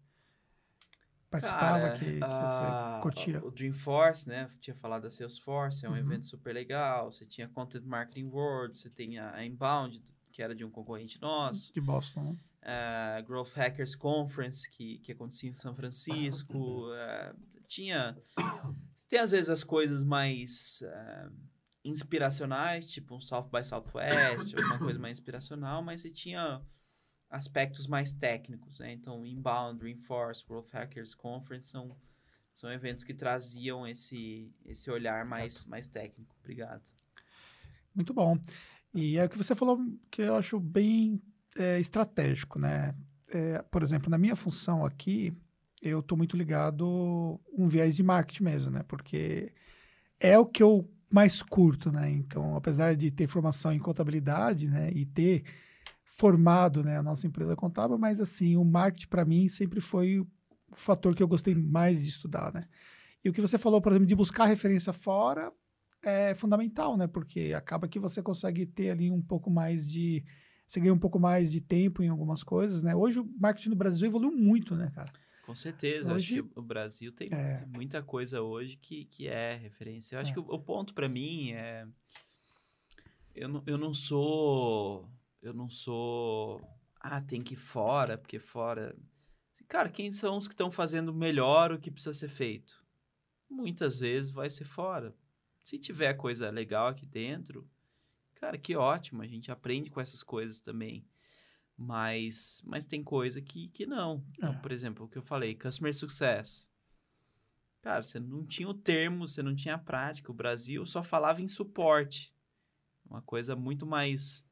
participava, 1.33 1.87
Cara, 1.87 1.99
que, 1.99 2.17
que 2.17 2.23
a, 2.23 2.95
você 2.95 3.01
curtia? 3.01 3.45
O 3.45 3.51
Dreamforce, 3.51 4.29
né? 4.29 4.49
tinha 4.61 4.75
falado 4.75 5.03
da 5.03 5.09
Salesforce, 5.09 5.85
é 5.85 5.89
um 5.89 5.93
uhum. 5.93 5.97
evento 5.97 6.25
super 6.27 6.53
legal. 6.53 7.11
Você 7.11 7.25
tinha 7.25 7.47
Content 7.47 7.83
Marketing 7.83 8.27
World, 8.27 8.77
você 8.77 8.89
tem 8.89 9.17
a 9.17 9.43
Inbound, 9.43 10.03
que 10.31 10.43
era 10.43 10.53
de 10.53 10.63
um 10.63 10.69
concorrente 10.69 11.19
nosso. 11.19 11.73
De 11.73 11.81
Boston, 11.81 12.23
né? 12.23 12.37
Uh, 12.63 13.25
Growth 13.25 13.53
Hackers 13.55 13.95
Conference, 13.95 14.69
que, 14.69 14.99
que 14.99 15.11
acontecia 15.11 15.49
em 15.49 15.53
São 15.53 15.75
Francisco. 15.75 16.87
Uh, 16.87 17.35
tinha... 17.67 18.17
Tem, 19.09 19.19
às 19.19 19.31
vezes, 19.31 19.49
as 19.49 19.63
coisas 19.63 20.03
mais... 20.03 20.81
Uh, 20.83 21.53
inspiracionais, 21.85 22.85
tipo 22.85 23.13
um 23.13 23.19
South 23.19 23.49
by 23.51 23.61
Southwest, 23.61 24.53
uma 24.57 24.79
coisa 24.79 24.97
mais 24.97 25.19
inspiracional, 25.19 25.83
mas 25.83 25.99
você 25.99 26.09
tinha 26.09 26.61
aspectos 27.33 27.87
mais 27.87 28.11
técnicos, 28.11 28.79
né? 28.79 28.93
Então, 28.93 29.25
Inbound, 29.25 29.83
Reinforce, 29.83 30.45
World 30.47 30.69
Hackers 30.71 31.15
Conference 31.15 31.67
são, 31.67 31.97
são 32.53 32.71
eventos 32.71 33.03
que 33.03 33.13
traziam 33.13 33.87
esse, 33.87 34.53
esse 34.63 34.91
olhar 34.91 35.25
mais, 35.25 35.65
mais 35.65 35.87
técnico. 35.87 36.35
Obrigado. 36.39 36.83
Muito 37.93 38.13
bom. 38.13 38.37
E 38.93 39.17
é 39.17 39.25
o 39.25 39.29
que 39.29 39.37
você 39.37 39.55
falou 39.55 39.79
que 40.11 40.21
eu 40.21 40.35
acho 40.35 40.59
bem 40.59 41.19
é, 41.57 41.79
estratégico, 41.79 42.59
né? 42.59 42.95
É, 43.29 43.63
por 43.63 43.81
exemplo, 43.81 44.11
na 44.11 44.17
minha 44.19 44.35
função 44.35 44.85
aqui, 44.85 45.35
eu 45.81 46.01
estou 46.01 46.15
muito 46.15 46.37
ligado 46.37 47.41
um 47.51 47.67
viés 47.67 47.95
de 47.95 48.03
marketing 48.03 48.43
mesmo, 48.43 48.69
né? 48.69 48.83
Porque 48.87 49.51
é 50.19 50.37
o 50.37 50.45
que 50.45 50.61
eu 50.61 50.87
mais 51.09 51.41
curto, 51.41 51.91
né? 51.91 52.11
Então, 52.11 52.55
apesar 52.55 52.95
de 52.95 53.09
ter 53.09 53.25
formação 53.25 53.73
em 53.73 53.79
contabilidade, 53.79 54.67
né, 54.67 54.91
e 54.91 55.03
ter 55.05 55.43
formado, 56.15 56.83
né, 56.83 56.97
a 56.97 57.03
nossa 57.03 57.25
empresa 57.25 57.55
contábil, 57.55 57.97
mas 57.97 58.19
assim, 58.19 58.55
o 58.55 58.63
marketing 58.63 59.07
para 59.07 59.25
mim 59.25 59.47
sempre 59.47 59.81
foi 59.81 60.19
o 60.19 60.27
fator 60.73 61.15
que 61.15 61.23
eu 61.23 61.27
gostei 61.27 61.55
mais 61.55 62.03
de 62.03 62.09
estudar, 62.09 62.53
né? 62.53 62.67
E 63.23 63.29
o 63.29 63.33
que 63.33 63.41
você 63.41 63.57
falou, 63.57 63.81
por 63.81 63.91
exemplo, 63.91 64.07
de 64.07 64.15
buscar 64.15 64.45
referência 64.45 64.93
fora 64.93 65.51
é 66.03 66.35
fundamental, 66.35 66.97
né? 66.97 67.07
Porque 67.07 67.53
acaba 67.55 67.87
que 67.87 67.99
você 67.99 68.21
consegue 68.21 68.65
ter 68.65 68.91
ali 68.91 69.09
um 69.09 69.21
pouco 69.21 69.49
mais 69.49 69.89
de 69.89 70.23
você 70.67 70.79
ganha 70.79 70.93
um 70.93 70.99
pouco 70.99 71.19
mais 71.19 71.51
de 71.51 71.61
tempo 71.61 72.03
em 72.03 72.09
algumas 72.09 72.43
coisas, 72.43 72.83
né? 72.83 72.95
Hoje 72.95 73.19
o 73.19 73.29
marketing 73.39 73.69
no 73.69 73.75
Brasil 73.75 74.07
evoluiu 74.07 74.31
muito, 74.31 74.75
né, 74.75 74.91
cara? 74.93 75.11
Com 75.45 75.55
certeza. 75.55 76.13
Hoje, 76.13 76.39
acho 76.39 76.49
que 76.49 76.59
o 76.59 76.61
Brasil 76.61 77.11
tem 77.11 77.29
é. 77.31 77.65
muita 77.65 78.01
coisa 78.01 78.41
hoje 78.41 78.77
que, 78.77 79.05
que 79.05 79.27
é 79.27 79.55
referência. 79.55 80.15
Eu 80.15 80.21
acho 80.21 80.31
é. 80.31 80.33
que 80.33 80.39
o, 80.39 80.43
o 80.43 80.59
ponto 80.59 80.93
para 80.93 81.09
mim 81.09 81.51
é. 81.51 81.87
Eu 83.35 83.49
não, 83.49 83.63
eu 83.65 83.77
não 83.77 83.93
sou. 83.93 85.09
Eu 85.43 85.53
não 85.53 85.69
sou. 85.69 86.65
Ah, 87.01 87.19
tem 87.19 87.43
que 87.43 87.53
ir 87.53 87.57
fora, 87.57 88.17
porque 88.17 88.39
fora. 88.39 88.95
Cara, 89.67 89.89
quem 89.89 90.09
são 90.09 90.37
os 90.37 90.47
que 90.47 90.53
estão 90.53 90.71
fazendo 90.71 91.13
melhor 91.13 91.73
o 91.73 91.79
que 91.79 91.91
precisa 91.91 92.13
ser 92.13 92.29
feito? 92.29 92.81
Muitas 93.49 93.99
vezes 93.99 94.31
vai 94.31 94.49
ser 94.49 94.63
fora. 94.63 95.13
Se 95.61 95.77
tiver 95.77 96.13
coisa 96.13 96.49
legal 96.49 96.87
aqui 96.87 97.05
dentro, 97.05 97.69
cara, 98.35 98.57
que 98.57 98.73
ótimo. 98.75 99.21
A 99.21 99.27
gente 99.27 99.51
aprende 99.51 99.89
com 99.89 99.99
essas 99.99 100.23
coisas 100.23 100.61
também. 100.61 101.05
Mas, 101.77 102.61
mas 102.65 102.85
tem 102.85 103.03
coisa 103.03 103.41
que, 103.41 103.67
que 103.67 103.85
não. 103.85 104.25
Então, 104.37 104.53
é. 104.53 104.57
por 104.57 104.71
exemplo, 104.71 105.05
o 105.05 105.09
que 105.09 105.17
eu 105.17 105.23
falei, 105.23 105.55
Customer 105.55 105.93
Success. 105.93 106.69
Cara, 107.81 108.01
você 108.01 108.17
não 108.17 108.45
tinha 108.45 108.69
o 108.69 108.73
termo, 108.73 109.27
você 109.27 109.43
não 109.43 109.53
tinha 109.53 109.75
a 109.75 109.79
prática. 109.79 110.31
O 110.31 110.35
Brasil 110.35 110.85
só 110.85 111.03
falava 111.03 111.41
em 111.41 111.49
suporte. 111.49 112.33
Uma 113.05 113.21
coisa 113.21 113.57
muito 113.57 113.85
mais 113.85 114.45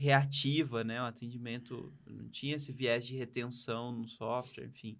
reativa, 0.00 0.82
né? 0.82 1.00
O 1.02 1.04
atendimento 1.04 1.92
não 2.06 2.26
tinha 2.30 2.56
esse 2.56 2.72
viés 2.72 3.06
de 3.06 3.14
retenção 3.14 3.92
no 3.92 4.08
software, 4.08 4.64
enfim. 4.64 4.98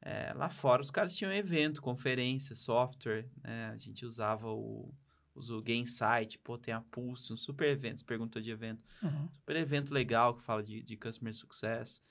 É, 0.00 0.32
lá 0.32 0.48
fora 0.48 0.80
os 0.80 0.90
caras 0.90 1.14
tinham 1.14 1.32
evento, 1.32 1.82
conferência, 1.82 2.54
software, 2.54 3.28
né? 3.42 3.66
A 3.66 3.76
gente 3.76 4.06
usava 4.06 4.48
o 4.48 4.92
o 5.36 5.60
Gainsight, 5.60 6.38
pô, 6.38 6.56
tem 6.56 6.72
a 6.72 6.80
Pulse, 6.80 7.30
um 7.30 7.36
super 7.36 7.68
evento, 7.68 7.98
você 7.98 8.06
perguntou 8.06 8.40
de 8.40 8.50
evento. 8.50 8.82
Uhum. 9.02 9.28
Super 9.34 9.56
evento 9.56 9.92
legal 9.92 10.34
que 10.34 10.42
fala 10.42 10.62
de, 10.62 10.80
de 10.80 10.96
Customer 10.96 11.34
Success. 11.34 12.02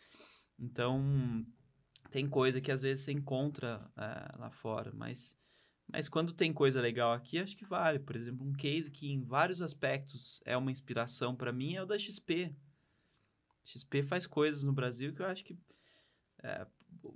Então, 0.59 1.43
tem 2.11 2.29
coisa 2.29 2.61
que 2.61 2.71
às 2.71 2.83
vezes 2.83 3.03
você 3.03 3.13
encontra 3.13 3.89
é, 3.97 4.37
lá 4.37 4.51
fora, 4.51 4.91
mas, 4.93 5.35
mas 5.87 6.09
quando 6.09 6.33
tem 6.33 6.51
coisa 6.51 6.81
legal 6.81 7.13
aqui, 7.13 7.37
acho 7.37 7.55
que 7.55 7.65
vale. 7.65 7.99
Por 7.99 8.15
exemplo, 8.15 8.45
um 8.45 8.53
case 8.53 8.89
que 8.91 9.11
em 9.11 9.23
vários 9.23 9.61
aspectos 9.61 10.41
é 10.45 10.57
uma 10.57 10.71
inspiração 10.71 11.35
para 11.35 11.51
mim 11.51 11.75
é 11.75 11.83
o 11.83 11.85
da 11.85 11.97
XP. 11.97 12.55
XP 13.63 14.03
faz 14.03 14.25
coisas 14.25 14.63
no 14.63 14.73
Brasil 14.73 15.13
que 15.13 15.21
eu 15.21 15.25
acho 15.25 15.43
que 15.43 15.57
é, 16.43 16.67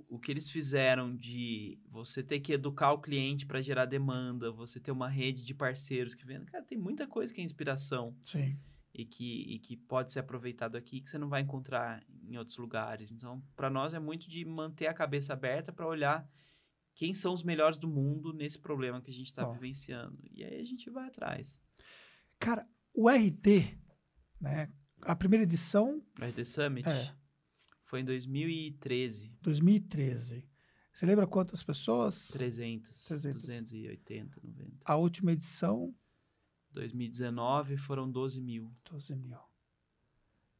o 0.08 0.18
que 0.18 0.30
eles 0.30 0.50
fizeram 0.50 1.14
de 1.14 1.78
você 1.88 2.22
ter 2.22 2.40
que 2.40 2.52
educar 2.52 2.92
o 2.92 3.00
cliente 3.00 3.46
para 3.46 3.60
gerar 3.60 3.86
demanda, 3.86 4.50
você 4.50 4.78
ter 4.80 4.90
uma 4.90 5.08
rede 5.08 5.44
de 5.44 5.54
parceiros 5.54 6.14
que 6.14 6.24
vendem, 6.24 6.46
cara, 6.46 6.64
tem 6.64 6.78
muita 6.78 7.06
coisa 7.06 7.32
que 7.32 7.40
é 7.40 7.44
inspiração. 7.44 8.16
Sim. 8.22 8.58
E 8.92 9.04
que, 9.04 9.42
e 9.42 9.58
que 9.60 9.76
pode 9.76 10.12
ser 10.12 10.18
aproveitado 10.18 10.76
aqui 10.76 11.00
que 11.00 11.08
você 11.08 11.16
não 11.16 11.28
vai 11.28 11.40
encontrar 11.40 12.02
em 12.28 12.36
outros 12.36 12.58
lugares. 12.58 13.12
Então, 13.12 13.40
para 13.54 13.70
nós 13.70 13.94
é 13.94 14.00
muito 14.00 14.28
de 14.28 14.44
manter 14.44 14.88
a 14.88 14.94
cabeça 14.94 15.32
aberta 15.32 15.72
para 15.72 15.86
olhar 15.86 16.28
quem 17.00 17.14
são 17.14 17.32
os 17.32 17.42
melhores 17.42 17.78
do 17.78 17.88
mundo 17.88 18.30
nesse 18.30 18.58
problema 18.58 19.00
que 19.00 19.10
a 19.10 19.14
gente 19.14 19.28
está 19.28 19.42
vivenciando. 19.50 20.22
E 20.30 20.44
aí 20.44 20.60
a 20.60 20.64
gente 20.64 20.90
vai 20.90 21.08
atrás. 21.08 21.58
Cara, 22.38 22.68
o 22.92 23.08
RT, 23.08 23.74
né? 24.38 24.70
A 25.00 25.16
primeira 25.16 25.44
edição. 25.44 26.04
O 26.20 26.22
RT 26.22 26.44
Summit. 26.44 26.86
É 26.86 27.14
foi 27.86 28.02
em 28.02 28.04
2013. 28.04 29.34
2013. 29.40 30.46
Você 30.92 31.06
lembra 31.06 31.26
quantas 31.26 31.62
pessoas? 31.62 32.28
300, 32.28 33.06
300. 33.06 33.42
280, 33.46 34.40
90. 34.44 34.76
A 34.84 34.96
última 34.96 35.32
edição? 35.32 35.94
2019 36.72 37.78
foram 37.78 38.10
12 38.10 38.42
mil. 38.42 38.70
12 38.90 39.16
mil. 39.16 39.38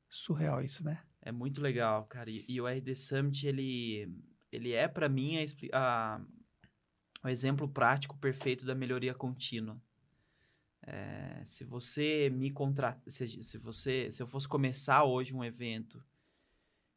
Surreal 0.09 0.65
isso, 0.65 0.83
né? 0.83 1.05
É 1.21 1.31
muito 1.31 1.61
legal, 1.61 2.07
cara. 2.07 2.31
E, 2.31 2.47
e 2.49 2.59
o 2.63 2.67
RD 2.67 2.97
Summit, 2.97 3.47
ele, 3.47 4.11
ele 4.53 4.73
é, 4.73 4.89
para 4.89 5.09
mim, 5.09 5.37
a, 5.73 5.79
a, 5.79 6.21
o 7.25 7.29
exemplo 7.29 7.69
prático 7.69 8.19
perfeito 8.19 8.65
da 8.65 8.75
melhoria 8.75 9.15
contínua. 9.15 9.81
É, 10.83 11.43
se 11.45 11.63
você 11.63 12.31
me 12.31 12.51
contratar, 12.51 13.03
se, 13.07 13.59
você, 13.59 14.11
se 14.11 14.23
eu 14.23 14.27
fosse 14.27 14.49
começar 14.49 15.05
hoje 15.05 15.35
um 15.35 15.45
evento 15.45 16.03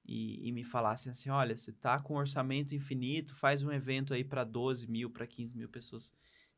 e, 0.06 0.48
e 0.48 0.52
me 0.52 0.64
falassem 0.64 1.12
assim: 1.12 1.30
olha, 1.30 1.56
você 1.56 1.72
está 1.72 2.00
com 2.00 2.14
um 2.14 2.18
orçamento 2.18 2.74
infinito, 2.74 3.36
faz 3.36 3.62
um 3.62 3.72
evento 3.72 4.14
aí 4.14 4.24
para 4.24 4.44
12 4.44 4.90
mil, 4.90 5.10
para 5.10 5.28
15 5.28 5.58
mil 5.58 5.70
pessoas. 5.70 6.14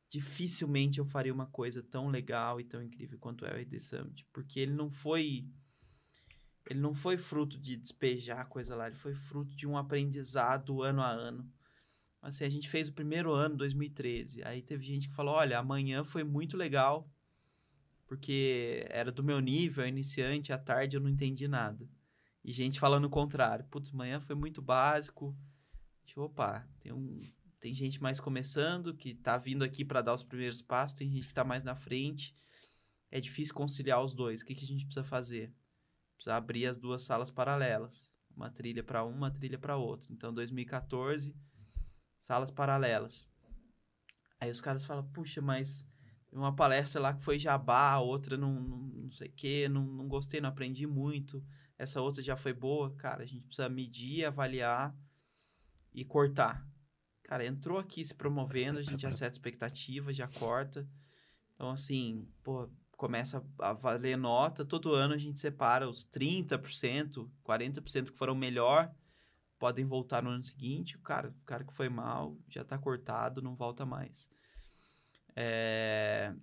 Dificilmente 0.09 0.99
eu 0.99 1.05
faria 1.05 1.33
uma 1.33 1.47
coisa 1.47 1.81
tão 1.81 2.07
legal 2.07 2.59
e 2.59 2.63
tão 2.63 2.81
incrível 2.81 3.17
quanto 3.19 3.45
é 3.45 3.51
o 3.51 3.57
RD 3.57 3.79
Summit, 3.79 4.25
porque 4.31 4.59
ele 4.59 4.73
não 4.73 4.89
foi. 4.89 5.45
Ele 6.67 6.79
não 6.79 6.93
foi 6.93 7.17
fruto 7.17 7.59
de 7.59 7.77
despejar 7.77 8.47
coisa 8.47 8.75
lá, 8.75 8.87
ele 8.87 8.95
foi 8.95 9.13
fruto 9.13 9.55
de 9.55 9.67
um 9.67 9.77
aprendizado 9.77 10.81
ano 10.81 11.01
a 11.01 11.09
ano. 11.09 11.49
Assim, 12.21 12.43
a 12.43 12.49
gente 12.49 12.67
fez 12.67 12.87
o 12.87 12.93
primeiro 12.93 13.31
ano, 13.31 13.55
2013. 13.55 14.43
Aí 14.43 14.63
teve 14.63 14.83
gente 14.83 15.07
que 15.07 15.13
falou: 15.13 15.35
olha, 15.35 15.59
amanhã 15.59 16.03
foi 16.03 16.23
muito 16.23 16.57
legal, 16.57 17.07
porque 18.07 18.83
era 18.89 19.11
do 19.11 19.23
meu 19.23 19.39
nível, 19.39 19.87
iniciante, 19.87 20.51
à 20.51 20.57
tarde 20.57 20.97
eu 20.97 21.01
não 21.01 21.09
entendi 21.09 21.47
nada. 21.47 21.87
E 22.43 22.51
gente 22.51 22.79
falando 22.79 23.05
o 23.05 23.09
contrário. 23.09 23.65
Putz, 23.65 23.91
manhã 23.91 24.19
foi 24.19 24.35
muito 24.35 24.61
básico. 24.61 25.37
Tipo, 26.03 26.21
opa, 26.21 26.67
tem, 26.79 26.91
um, 26.91 27.19
tem 27.59 27.73
gente 27.73 28.01
mais 28.01 28.19
começando, 28.19 28.95
que 28.95 29.13
tá 29.13 29.37
vindo 29.37 29.63
aqui 29.63 29.83
para 29.85 30.01
dar 30.01 30.13
os 30.13 30.23
primeiros 30.23 30.61
passos, 30.61 30.97
tem 30.97 31.09
gente 31.09 31.27
que 31.27 31.33
tá 31.33 31.43
mais 31.43 31.63
na 31.63 31.75
frente. 31.75 32.35
É 33.11 33.19
difícil 33.19 33.53
conciliar 33.53 34.03
os 34.03 34.13
dois. 34.13 34.41
O 34.41 34.45
que, 34.45 34.55
que 34.55 34.65
a 34.65 34.67
gente 34.67 34.85
precisa 34.85 35.03
fazer? 35.03 35.51
Precisa 36.15 36.35
abrir 36.35 36.65
as 36.67 36.77
duas 36.77 37.03
salas 37.03 37.29
paralelas. 37.29 38.11
Uma 38.35 38.49
trilha 38.49 38.83
para 38.83 39.03
uma, 39.03 39.15
uma 39.15 39.31
trilha 39.31 39.57
para 39.57 39.77
outra. 39.77 40.11
Então, 40.11 40.33
2014, 40.33 41.35
salas 42.17 42.51
paralelas. 42.51 43.31
Aí 44.39 44.49
os 44.49 44.61
caras 44.61 44.83
falam, 44.83 45.07
puxa, 45.11 45.41
mas 45.41 45.87
uma 46.31 46.55
palestra 46.55 47.01
lá 47.01 47.13
que 47.13 47.23
foi 47.23 47.39
jabá, 47.39 47.97
outra 47.97 48.37
não, 48.37 48.53
não, 48.53 48.77
não 48.77 49.11
sei 49.11 49.29
o 49.29 49.33
quê, 49.33 49.69
não, 49.69 49.85
não 49.85 50.07
gostei, 50.07 50.41
não 50.41 50.49
aprendi 50.49 50.85
muito 50.85 51.43
essa 51.77 52.01
outra 52.01 52.21
já 52.21 52.35
foi 52.35 52.53
boa, 52.53 52.93
cara, 52.95 53.23
a 53.23 53.25
gente 53.25 53.45
precisa 53.45 53.67
medir, 53.69 54.25
avaliar 54.25 54.95
e 55.93 56.05
cortar. 56.05 56.65
Cara, 57.23 57.45
entrou 57.45 57.77
aqui 57.77 58.03
se 58.05 58.13
promovendo, 58.13 58.79
a 58.79 58.83
gente 58.83 59.01
já 59.01 59.11
seta 59.11 59.35
expectativa, 59.35 60.13
já 60.13 60.27
corta. 60.27 60.87
Então, 61.53 61.69
assim, 61.71 62.27
pô, 62.43 62.69
começa 62.95 63.45
a 63.59 63.73
valer 63.73 64.17
nota. 64.17 64.65
Todo 64.65 64.93
ano 64.93 65.13
a 65.13 65.17
gente 65.17 65.39
separa 65.39 65.87
os 65.89 66.03
30%, 66.03 67.29
40% 67.43 68.11
que 68.11 68.17
foram 68.17 68.35
melhor, 68.35 68.91
podem 69.59 69.85
voltar 69.85 70.23
no 70.23 70.29
ano 70.29 70.43
seguinte. 70.43 70.95
O 70.97 71.01
cara, 71.01 71.29
o 71.29 71.45
cara 71.45 71.63
que 71.63 71.73
foi 71.73 71.89
mal 71.89 72.37
já 72.47 72.61
está 72.61 72.77
cortado, 72.77 73.41
não 73.41 73.55
volta 73.55 73.85
mais. 73.85 74.29
É... 75.35 76.33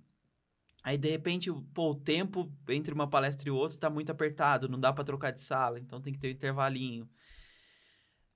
Aí, 0.85 0.99
de 0.99 1.09
repente, 1.09 1.51
pô, 1.73 1.91
o 1.93 1.95
tempo 1.95 2.53
entre 2.69 2.93
uma 2.93 3.09
palestra 3.09 3.49
e 3.49 3.53
outra 3.53 3.79
tá 3.79 3.89
muito 3.89 4.11
apertado, 4.11 4.69
não 4.69 4.81
dá 4.81 4.93
para 4.93 5.05
trocar 5.05 5.31
de 5.31 5.41
sala, 5.41 5.79
então 5.79 6.01
tem 6.01 6.13
que 6.13 6.19
ter 6.19 6.29
um 6.29 6.33
intervalinho. 6.33 7.09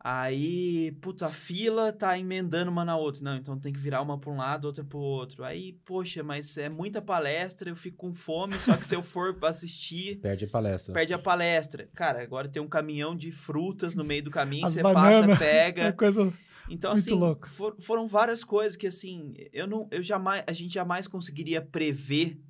Aí, 0.09 0.93
putz, 1.01 1.21
a 1.25 1.33
fila 1.33 1.93
tá 1.93 2.17
emendando 2.17 2.71
uma 2.71 2.85
na 2.85 2.97
outra. 2.97 3.25
Não, 3.25 3.35
então 3.37 3.59
tem 3.59 3.73
que 3.73 3.79
virar 3.81 4.01
uma 4.03 4.17
para 4.17 4.31
um 4.31 4.37
lado, 4.37 4.67
outra 4.67 4.85
para 4.85 4.97
o 4.97 5.01
outro. 5.01 5.43
Aí, 5.43 5.73
poxa, 5.85 6.23
mas 6.23 6.57
é 6.57 6.69
muita 6.69 7.03
palestra, 7.03 7.69
eu 7.69 7.75
fico 7.75 7.97
com 7.97 8.15
fome, 8.15 8.57
só 8.61 8.77
que 8.77 8.87
se 8.87 8.95
eu 8.95 9.03
for 9.03 9.37
assistir. 9.43 10.21
Perde 10.21 10.45
a 10.45 10.49
palestra. 10.49 10.95
Perde 10.95 11.13
a 11.13 11.19
palestra. 11.19 11.89
Cara, 11.93 12.23
agora 12.23 12.49
tem 12.49 12.63
um 12.63 12.69
caminhão 12.69 13.17
de 13.17 13.33
frutas 13.33 13.97
no 13.97 14.05
meio 14.05 14.23
do 14.23 14.31
caminho, 14.31 14.65
As 14.65 14.75
você 14.75 14.83
banana, 14.83 15.27
passa, 15.27 15.39
pega. 15.41 15.83
É 15.91 15.91
coisa 15.91 16.33
Então, 16.71 16.93
Muito 16.95 17.01
assim, 17.01 17.49
for- 17.51 17.75
foram 17.81 18.07
várias 18.07 18.45
coisas 18.45 18.77
que, 18.77 18.87
assim, 18.87 19.35
eu 19.53 19.67
não, 19.67 19.89
eu 19.91 20.05
jamais, 20.05 20.45
a 20.47 20.53
gente 20.53 20.73
jamais 20.73 21.09
conseguiria 21.09 21.61
prever 21.61 22.41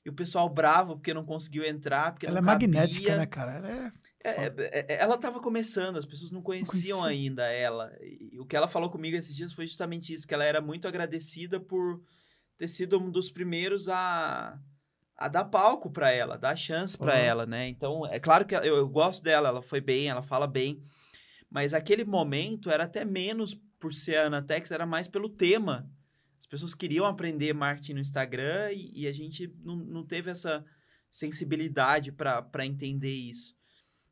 E 0.05 0.09
o 0.09 0.14
pessoal 0.14 0.49
bravo 0.49 0.95
porque 0.95 1.14
não 1.14 1.24
conseguiu 1.26 1.64
entrar, 1.64 2.11
porque 2.11 2.26
Ela 2.26 2.39
é 2.39 2.41
não 2.41 2.47
cabia. 2.49 2.68
magnética, 2.68 3.16
né, 3.18 3.26
cara? 3.26 3.53
Ela 3.53 3.70
é. 3.70 3.91
É, 4.26 4.45
é, 4.45 4.86
é, 4.93 5.01
ela 5.01 5.16
estava 5.16 5.41
começando, 5.41 5.97
as 5.97 6.05
pessoas 6.05 6.32
não 6.32 6.41
conheciam 6.41 6.99
conhecia. 6.99 7.05
ainda 7.26 7.43
ela. 7.51 7.93
E 8.01 8.39
o 8.39 8.45
que 8.45 8.55
ela 8.55 8.70
falou 8.70 8.89
comigo 8.89 9.18
esses 9.18 9.36
dias 9.36 9.51
foi 9.53 9.68
justamente 9.68 10.14
isso, 10.14 10.26
que 10.28 10.34
ela 10.34 10.45
era 10.45 10.61
muito 10.61 10.88
agradecida 10.88 11.59
por 11.59 12.01
ter 12.57 12.70
sido 12.70 12.97
um 12.97 13.11
dos 13.11 13.30
primeiros 13.30 13.89
a, 13.89 14.57
a 15.18 15.28
dar 15.28 15.45
palco 15.45 15.91
para 15.91 16.11
ela, 16.11 16.38
dar 16.38 16.55
chance 16.55 16.97
para 16.97 17.14
Uhum. 17.14 17.20
ela, 17.20 17.45
né? 17.45 17.68
Então, 17.68 18.05
é 18.07 18.20
claro 18.20 18.45
que 18.45 18.55
eu, 18.55 18.61
eu 18.64 18.88
gosto 18.89 19.24
dela, 19.24 19.49
ela 19.49 19.61
foi 19.61 19.80
bem, 19.80 20.07
ela 20.09 20.24
fala 20.24 20.47
bem, 20.47 20.82
mas 21.49 21.74
aquele 21.74 22.03
momento 22.03 22.70
era 22.70 22.84
até 22.84 23.05
menos 23.05 23.53
por 23.80 23.93
ser 23.93 24.18
a 24.18 24.26
Anatex, 24.28 24.72
era 24.72 24.86
mais 24.86 25.07
pelo 25.07 25.30
tema. 25.30 25.89
As 26.39 26.45
pessoas 26.47 26.74
queriam 26.74 27.05
aprender 27.05 27.53
marketing 27.53 27.93
no 27.93 27.99
Instagram 27.99 28.72
e, 28.72 29.01
e 29.01 29.07
a 29.07 29.14
gente 29.14 29.47
não, 29.64 29.76
não 29.76 30.05
teve 30.05 30.32
essa 30.32 30.64
sensibilidade 31.11 32.11
para 32.11 32.66
entender 32.66 33.14
isso. 33.14 33.55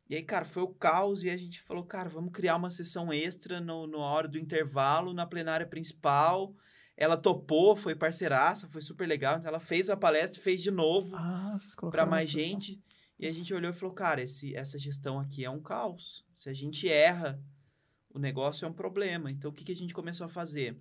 E 0.07 0.15
aí, 0.15 0.23
cara, 0.23 0.45
foi 0.45 0.61
o 0.61 0.67
caos 0.67 1.23
e 1.23 1.29
a 1.29 1.37
gente 1.37 1.61
falou, 1.61 1.83
cara, 1.85 2.09
vamos 2.09 2.31
criar 2.33 2.57
uma 2.57 2.69
sessão 2.69 3.11
extra 3.11 3.59
no, 3.61 3.87
na 3.87 3.97
hora 3.97 4.27
do 4.27 4.37
intervalo, 4.37 5.13
na 5.13 5.25
plenária 5.25 5.65
principal. 5.65 6.53
Ela 7.01 7.17
topou, 7.17 7.75
foi 7.75 7.95
parceiraça, 7.95 8.67
foi 8.67 8.81
super 8.81 9.07
legal. 9.07 9.37
Então, 9.37 9.49
ela 9.49 9.59
fez 9.59 9.89
a 9.89 9.97
palestra 9.97 10.39
e 10.39 10.43
fez 10.43 10.61
de 10.61 10.69
novo 10.71 11.15
Ah, 11.15 11.57
para 11.89 12.05
mais 12.05 12.29
sessão. 12.29 12.41
gente. 12.47 12.81
E 13.17 13.25
a 13.27 13.31
gente 13.31 13.53
olhou 13.53 13.71
e 13.71 13.73
falou, 13.73 13.93
cara, 13.93 14.21
esse, 14.21 14.55
essa 14.55 14.77
gestão 14.77 15.19
aqui 15.19 15.43
é 15.45 15.49
um 15.49 15.59
caos. 15.61 16.23
Se 16.33 16.49
a 16.49 16.53
gente 16.53 16.87
erra, 16.89 17.39
o 18.09 18.19
negócio 18.19 18.65
é 18.65 18.67
um 18.67 18.73
problema. 18.73 19.31
Então, 19.31 19.49
o 19.49 19.53
que, 19.53 19.63
que 19.63 19.71
a 19.71 19.75
gente 19.75 19.93
começou 19.93 20.25
a 20.25 20.29
fazer? 20.29 20.77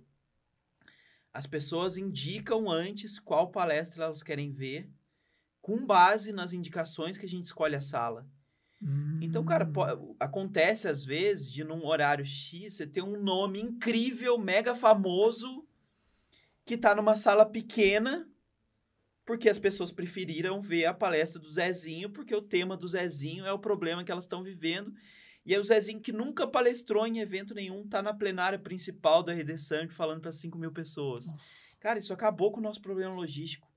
As 1.33 1.47
pessoas 1.47 1.97
indicam 1.97 2.69
antes 2.69 3.17
qual 3.19 3.49
palestra 3.51 4.03
elas 4.03 4.21
querem 4.21 4.51
ver, 4.51 4.89
com 5.61 5.85
base 5.85 6.31
nas 6.31 6.51
indicações 6.53 7.17
que 7.17 7.25
a 7.25 7.29
gente 7.29 7.45
escolhe 7.45 7.75
a 7.75 7.81
sala. 7.81 8.27
Então, 9.21 9.45
cara, 9.45 9.65
Hum. 9.65 10.15
acontece 10.19 10.87
às 10.87 11.03
vezes 11.03 11.47
de 11.51 11.63
num 11.63 11.85
horário 11.85 12.25
X 12.25 12.73
você 12.73 12.87
ter 12.87 13.03
um 13.03 13.21
nome 13.21 13.61
incrível, 13.61 14.39
mega 14.39 14.73
famoso, 14.73 15.63
que 16.71 16.77
tá 16.77 16.95
numa 16.95 17.17
sala 17.17 17.45
pequena, 17.45 18.25
porque 19.25 19.49
as 19.49 19.59
pessoas 19.59 19.91
preferiram 19.91 20.61
ver 20.61 20.85
a 20.85 20.93
palestra 20.93 21.37
do 21.37 21.51
Zezinho, 21.51 22.09
porque 22.09 22.33
o 22.33 22.41
tema 22.41 22.77
do 22.77 22.87
Zezinho 22.87 23.45
é 23.45 23.51
o 23.51 23.59
problema 23.59 24.05
que 24.05 24.11
elas 24.11 24.23
estão 24.23 24.41
vivendo. 24.41 24.93
E 25.45 25.53
aí 25.53 25.59
o 25.59 25.63
Zezinho, 25.65 25.99
que 25.99 26.13
nunca 26.13 26.47
palestrou 26.47 27.05
em 27.05 27.19
evento 27.19 27.53
nenhum, 27.53 27.85
tá 27.85 28.01
na 28.01 28.13
plenária 28.13 28.57
principal 28.57 29.21
do 29.21 29.33
RD 29.33 29.57
Summit 29.57 29.93
falando 29.93 30.21
para 30.21 30.31
5 30.31 30.57
mil 30.57 30.71
pessoas. 30.71 31.27
Nossa. 31.27 31.45
Cara, 31.77 31.99
isso 31.99 32.13
acabou 32.13 32.53
com 32.53 32.61
o 32.61 32.63
nosso 32.63 32.81
problema 32.81 33.13
logístico. 33.13 33.67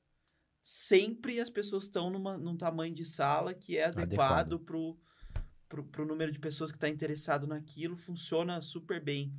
Sempre 0.62 1.40
as 1.40 1.50
pessoas 1.50 1.84
estão 1.84 2.08
num 2.10 2.56
tamanho 2.56 2.94
de 2.94 3.04
sala 3.04 3.52
que 3.54 3.76
é 3.76 3.86
adequado, 3.86 4.54
Adequado. 4.54 4.60
pro, 4.60 5.84
pro 5.86 6.06
número 6.06 6.30
de 6.30 6.38
pessoas 6.38 6.70
que 6.70 6.76
está 6.76 6.88
interessado 6.88 7.44
naquilo, 7.44 7.96
funciona 7.96 8.60
super 8.60 9.02
bem. 9.02 9.34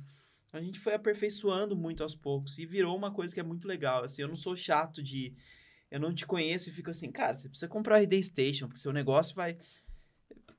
A 0.56 0.62
gente 0.62 0.78
foi 0.78 0.94
aperfeiçoando 0.94 1.76
muito 1.76 2.02
aos 2.02 2.14
poucos 2.14 2.58
e 2.58 2.66
virou 2.66 2.96
uma 2.96 3.12
coisa 3.12 3.34
que 3.34 3.40
é 3.40 3.42
muito 3.42 3.68
legal. 3.68 4.04
Assim, 4.04 4.22
eu 4.22 4.28
não 4.28 4.34
sou 4.34 4.56
chato 4.56 5.02
de. 5.02 5.34
Eu 5.90 6.00
não 6.00 6.14
te 6.14 6.26
conheço 6.26 6.68
e 6.68 6.72
fico 6.72 6.90
assim, 6.90 7.12
cara, 7.12 7.34
você 7.34 7.48
precisa 7.48 7.68
comprar 7.68 8.00
o 8.00 8.02
RD 8.02 8.22
Station, 8.22 8.66
porque 8.66 8.80
seu 8.80 8.92
negócio 8.92 9.34
vai. 9.34 9.56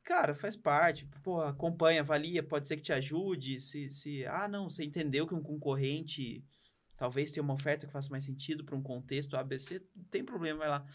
Cara, 0.04 0.34
faz 0.34 0.56
parte. 0.56 1.06
Pô, 1.22 1.42
acompanha, 1.42 2.02
avalia, 2.02 2.42
pode 2.42 2.68
ser 2.68 2.78
que 2.78 2.84
te 2.84 2.94
ajude. 2.94 3.60
Se, 3.60 3.90
se 3.90 4.26
ah, 4.26 4.48
não, 4.48 4.70
você 4.70 4.84
entendeu 4.84 5.28
que 5.28 5.36
um 5.36 5.44
concorrente 5.44 6.46
talvez 6.96 7.32
tenha 7.32 7.44
uma 7.44 7.54
oferta 7.54 7.86
que 7.86 7.94
faça 7.94 8.10
mais 8.10 8.24
sentido 8.24 8.64
para 8.64 8.76
um 8.76 8.82
contexto 8.82 9.38
ABC, 9.38 9.82
não 9.96 10.06
tem 10.06 10.24
problema, 10.24 10.60
vai 10.60 10.70
lá. 10.70 10.86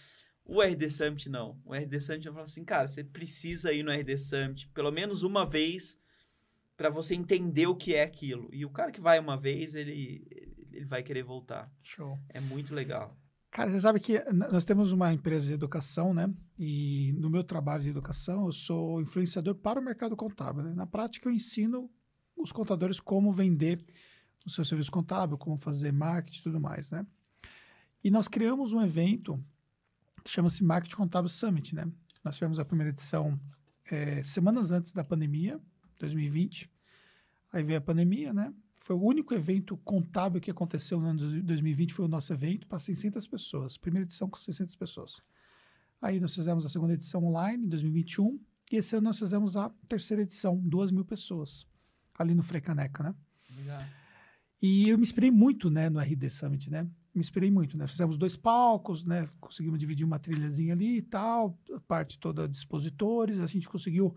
O 0.45 0.61
RD 0.61 0.91
Summit 0.91 1.29
não. 1.29 1.61
O 1.65 1.73
RD 1.73 2.01
Summit 2.01 2.27
eu 2.27 2.33
falo 2.33 2.45
assim, 2.45 2.65
cara, 2.65 2.89
você 2.89 3.05
precisa 3.05 3.73
ir 3.73 3.85
no 3.85 3.93
RD 3.93 4.19
Summit 4.19 4.69
pelo 4.71 4.91
menos 4.91 5.23
uma 5.23 5.47
vez 5.47 6.02
para 6.77 6.91
você 6.91 7.15
entender 7.15 7.67
o 7.67 7.77
que 7.77 7.95
é 7.95 8.03
aquilo. 8.03 8.49
E 8.53 8.65
o 8.65 8.71
cara 8.71 8.91
que 8.91 9.01
vai 9.01 9.19
uma 9.19 9.37
vez, 9.37 9.75
ele, 9.75 10.27
ele 10.73 10.85
vai 10.85 11.03
querer 11.03 11.23
voltar. 11.23 11.71
Show. 11.83 12.19
É 12.31 12.41
muito 12.41 12.75
legal. 12.75 13.17
Cara, 13.51 13.71
você 13.71 13.81
sabe 13.81 14.01
que 14.01 14.19
nós 14.33 14.65
temos 14.65 14.93
uma 14.93 15.13
empresa 15.13 15.47
de 15.47 15.53
educação, 15.53 16.15
né? 16.15 16.33
E 16.59 17.13
no 17.19 17.29
meu 17.29 17.45
trabalho 17.45 17.83
de 17.83 17.91
educação, 17.91 18.47
eu 18.47 18.53
sou 18.53 19.01
influenciador 19.03 19.55
para 19.55 19.79
o 19.79 19.85
mercado 19.85 20.17
contábil. 20.17 20.63
Né? 20.63 20.73
Na 20.75 20.87
prática, 20.87 21.29
eu 21.29 21.33
ensino 21.33 21.91
os 22.35 22.51
contadores 22.51 22.99
como 22.99 23.31
vender 23.31 23.85
o 24.47 24.51
seu 24.51 24.65
serviço 24.65 24.91
contábil, 24.91 25.37
como 25.37 25.59
fazer 25.59 25.93
marketing 25.93 26.41
e 26.41 26.43
tudo 26.43 26.59
mais, 26.59 26.91
né? 26.91 27.07
E 28.03 28.11
nós 28.11 28.27
criamos 28.27 28.73
um 28.73 28.83
evento 28.83 29.39
que 30.25 30.31
chama-se 30.31 30.65
Marketing 30.65 30.97
Contábil 30.97 31.29
Summit, 31.29 31.75
né? 31.75 31.91
Nós 32.25 32.35
tivemos 32.35 32.59
a 32.59 32.65
primeira 32.65 32.91
edição 32.91 33.39
eh, 33.91 34.23
semanas 34.23 34.71
antes 34.71 34.93
da 34.93 35.05
pandemia, 35.05 35.61
2020. 36.03 36.71
Aí 37.53 37.63
veio 37.63 37.79
a 37.79 37.83
pandemia, 37.83 38.33
né? 38.33 38.53
Foi 38.79 38.97
o 38.97 39.03
único 39.03 39.33
evento 39.33 39.77
contábil 39.79 40.41
que 40.41 40.51
aconteceu 40.51 41.01
no 41.01 41.07
ano 41.07 41.19
de 41.19 41.43
2020, 41.43 41.95
foi 41.95 42.05
o 42.05 42.09
nosso 42.09 42.33
evento 42.33 42.67
para 42.67 42.79
600 42.79 43.27
pessoas. 43.27 43.77
Primeira 43.77 44.05
edição 44.05 44.29
com 44.29 44.37
600 44.37 44.75
pessoas. 44.75 45.21
Aí 46.01 46.19
nós 46.19 46.35
fizemos 46.35 46.67
a 46.67 46.69
segunda 46.69 46.95
edição 46.95 47.25
online 47.25 47.65
em 47.65 47.69
2021 47.69 48.41
e 48.73 48.77
esse 48.77 48.97
ano 48.97 49.05
nós 49.05 49.19
fizemos 49.19 49.57
a 49.57 49.71
terceira 49.87 50.23
edição, 50.23 50.57
2 50.57 50.91
mil 50.91 51.05
pessoas, 51.05 51.65
ali 52.19 52.35
no 52.35 52.43
Frecaneca, 52.43 53.05
né? 53.05 53.15
Legal. 53.57 53.83
E 54.61 54.89
eu 54.89 54.99
me 54.99 55.03
inspirei 55.03 55.31
muito, 55.31 55.71
né, 55.71 55.89
no 55.89 56.01
RD 56.01 56.31
Summit, 56.31 56.71
né? 56.71 56.83
Me 57.15 57.21
inspirei 57.21 57.51
muito, 57.51 57.77
né? 57.77 57.87
Fizemos 57.87 58.17
dois 58.17 58.37
palcos, 58.37 59.05
né? 59.05 59.29
Conseguimos 59.41 59.79
dividir 59.79 60.05
uma 60.05 60.19
trilhazinha 60.19 60.75
ali 60.75 60.97
e 60.97 61.03
tal, 61.03 61.57
parte 61.87 62.19
toda 62.19 62.49
de 62.49 62.57
expositores, 62.57 63.39
a 63.39 63.47
gente 63.47 63.69
conseguiu 63.69 64.17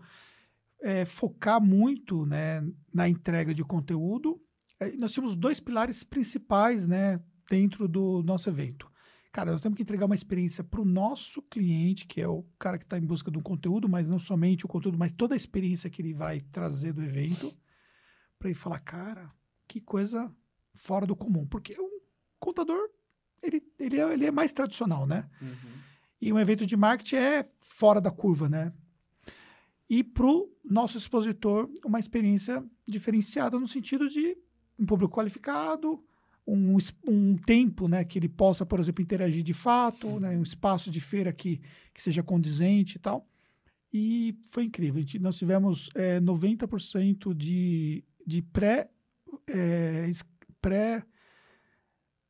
é, 0.82 1.04
focar 1.04 1.60
muito, 1.60 2.26
né, 2.26 2.62
na 2.92 3.08
entrega 3.08 3.54
de 3.54 3.64
conteúdo. 3.64 4.40
É, 4.80 4.92
nós 4.96 5.12
tínhamos 5.12 5.36
dois 5.36 5.60
pilares 5.60 6.04
principais, 6.04 6.86
né, 6.86 7.20
dentro 7.48 7.88
do 7.88 8.22
nosso 8.22 8.48
evento. 8.48 8.90
Cara, 9.32 9.52
nós 9.52 9.60
temos 9.60 9.76
que 9.76 9.82
entregar 9.82 10.06
uma 10.06 10.14
experiência 10.14 10.64
para 10.64 10.80
o 10.80 10.84
nosso 10.84 11.42
cliente, 11.42 12.06
que 12.06 12.22
é 12.22 12.28
o 12.28 12.42
cara 12.58 12.78
que 12.78 12.84
está 12.84 12.98
em 12.98 13.04
busca 13.04 13.30
de 13.30 13.36
um 13.36 13.42
conteúdo, 13.42 13.88
mas 13.88 14.08
não 14.08 14.18
somente 14.18 14.64
o 14.64 14.68
conteúdo, 14.68 14.96
mas 14.96 15.12
toda 15.12 15.34
a 15.34 15.36
experiência 15.36 15.90
que 15.90 16.00
ele 16.00 16.14
vai 16.14 16.40
trazer 16.40 16.94
do 16.94 17.02
evento, 17.02 17.54
para 18.38 18.48
ele 18.48 18.58
falar, 18.58 18.78
cara, 18.80 19.30
que 19.68 19.80
coisa 19.80 20.34
fora 20.74 21.06
do 21.06 21.14
comum. 21.14 21.46
Porque 21.46 21.76
o 21.78 21.90
contador, 22.38 22.88
ele, 23.42 23.62
ele, 23.78 24.00
é, 24.00 24.12
ele 24.12 24.24
é 24.24 24.30
mais 24.30 24.54
tradicional, 24.54 25.06
né? 25.06 25.28
Uhum. 25.42 25.76
E 26.20 26.32
um 26.32 26.38
evento 26.38 26.64
de 26.64 26.76
marketing 26.76 27.16
é 27.16 27.50
fora 27.60 28.00
da 28.00 28.10
curva, 28.10 28.48
né? 28.48 28.72
E 29.88 30.02
para 30.02 30.26
o 30.26 30.50
nosso 30.64 30.98
expositor, 30.98 31.70
uma 31.84 32.00
experiência 32.00 32.64
diferenciada 32.86 33.58
no 33.58 33.68
sentido 33.68 34.08
de 34.08 34.36
um 34.78 34.84
público 34.84 35.14
qualificado, 35.14 36.02
um, 36.46 36.76
um 37.08 37.36
tempo 37.36 37.88
né, 37.88 38.04
que 38.04 38.18
ele 38.18 38.28
possa, 38.28 38.64
por 38.64 38.78
exemplo, 38.78 39.02
interagir 39.02 39.42
de 39.42 39.54
fato, 39.54 40.20
né, 40.20 40.36
um 40.36 40.42
espaço 40.42 40.90
de 40.90 41.00
feira 41.00 41.32
que, 41.32 41.60
que 41.92 42.02
seja 42.02 42.22
condizente 42.22 42.96
e 42.96 43.00
tal. 43.00 43.28
E 43.92 44.38
foi 44.46 44.64
incrível. 44.64 45.00
Gente, 45.00 45.18
nós 45.18 45.38
tivemos 45.38 45.88
é, 45.94 46.20
90% 46.20 47.34
de, 47.34 48.04
de 48.26 48.42
pré, 48.42 48.90
é, 49.48 50.10
pré, 50.60 51.04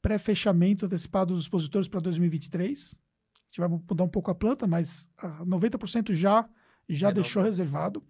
pré-fechamento 0.01 0.87
antecipado 0.87 1.35
dos 1.35 1.45
expositores 1.45 1.89
para 1.89 2.01
2023. 2.01 2.95
A 2.95 3.49
gente 3.49 3.59
vai 3.59 3.69
mudar 3.69 4.05
um 4.05 4.09
pouco 4.09 4.31
a 4.31 4.35
planta, 4.35 4.67
mas 4.67 5.09
ah, 5.19 5.45
90% 5.45 6.15
já, 6.15 6.49
já 6.95 7.09
Renovou. 7.09 7.23
deixou 7.23 7.43
reservado. 7.43 8.05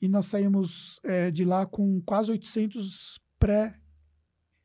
E 0.00 0.08
nós 0.08 0.26
saímos 0.26 1.00
é, 1.02 1.30
de 1.30 1.44
lá 1.44 1.66
com 1.66 2.00
quase 2.02 2.30
800 2.30 3.20
pré, 3.38 3.78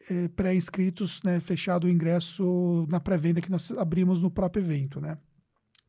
é, 0.10 0.28
pré-inscritos, 0.30 1.22
né, 1.24 1.40
fechado 1.40 1.86
o 1.86 1.90
ingresso 1.90 2.86
na 2.90 3.00
pré-venda 3.00 3.42
que 3.42 3.52
nós 3.52 3.72
abrimos 3.72 4.22
no 4.22 4.30
próprio 4.30 4.62
evento, 4.62 5.00
né? 5.02 5.18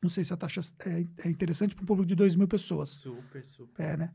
Não 0.02 0.11
sei 0.11 0.22
se 0.22 0.32
a 0.32 0.36
taxa 0.36 0.61
é, 0.84 1.26
é 1.26 1.30
interessante 1.30 1.74
para 1.74 1.82
um 1.82 1.86
público 1.86 2.07
de 2.07 2.14
2 2.14 2.36
mil 2.36 2.46
pessoas. 2.46 2.90
Super, 2.90 3.44
super. 3.44 3.82
É, 3.82 3.96
né? 3.96 4.14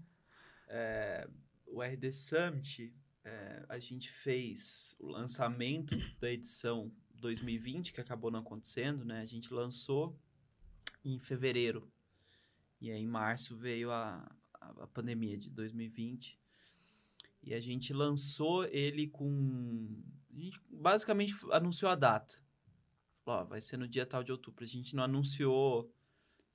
É, 0.68 1.28
o 1.66 1.82
RD 1.82 2.14
Summit, 2.14 2.94
é, 3.24 3.66
a 3.68 3.80
gente 3.80 4.12
fez 4.12 4.96
o 5.00 5.08
lançamento 5.08 5.98
da 6.20 6.32
edição 6.32 6.92
2020, 7.16 7.92
que 7.92 8.02
acabou 8.02 8.30
não 8.30 8.40
acontecendo, 8.40 9.04
né? 9.04 9.22
A 9.22 9.26
gente 9.26 9.52
lançou 9.54 10.16
em 11.04 11.20
fevereiro. 11.20 11.92
E 12.82 12.92
aí, 12.92 13.02
em 13.02 13.08
março, 13.08 13.56
veio 13.56 13.92
a, 13.92 14.30
a, 14.54 14.88
pandemia 14.88 15.38
de 15.38 15.50
2020. 15.50 16.40
E 17.44 17.54
a 17.54 17.60
gente 17.60 17.94
lançou 17.94 18.66
ele 18.66 19.08
com... 19.08 20.02
A 20.34 20.40
gente 20.40 20.62
basicamente 20.70 21.36
anunciou 21.52 21.92
a 21.92 21.96
data. 21.96 22.36
Falou, 23.24 23.42
ó, 23.42 23.44
vai 23.46 23.62
ser 23.62 23.78
no 23.78 23.88
dia 23.88 24.06
tal 24.06 24.24
de 24.24 24.32
outubro. 24.32 24.64
A 24.64 24.68
gente 24.68 24.96
não 24.96 25.04
anunciou 25.04 25.92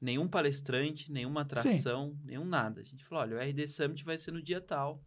nenhum 0.01 0.29
palestrante, 0.29 1.11
nenhuma 1.11 1.43
atração, 1.43 2.19
nenhum 2.25 2.45
nada. 2.45 2.81
A 2.81 2.85
gente 2.85 3.05
falou, 3.05 3.23
olha, 3.23 3.37
o 3.37 3.41
RD 3.41 3.67
Summit 3.67 4.05
vai 4.05 4.19
ser 4.19 4.33
no 4.33 4.43
dia 4.43 4.61
tal. 4.61 5.03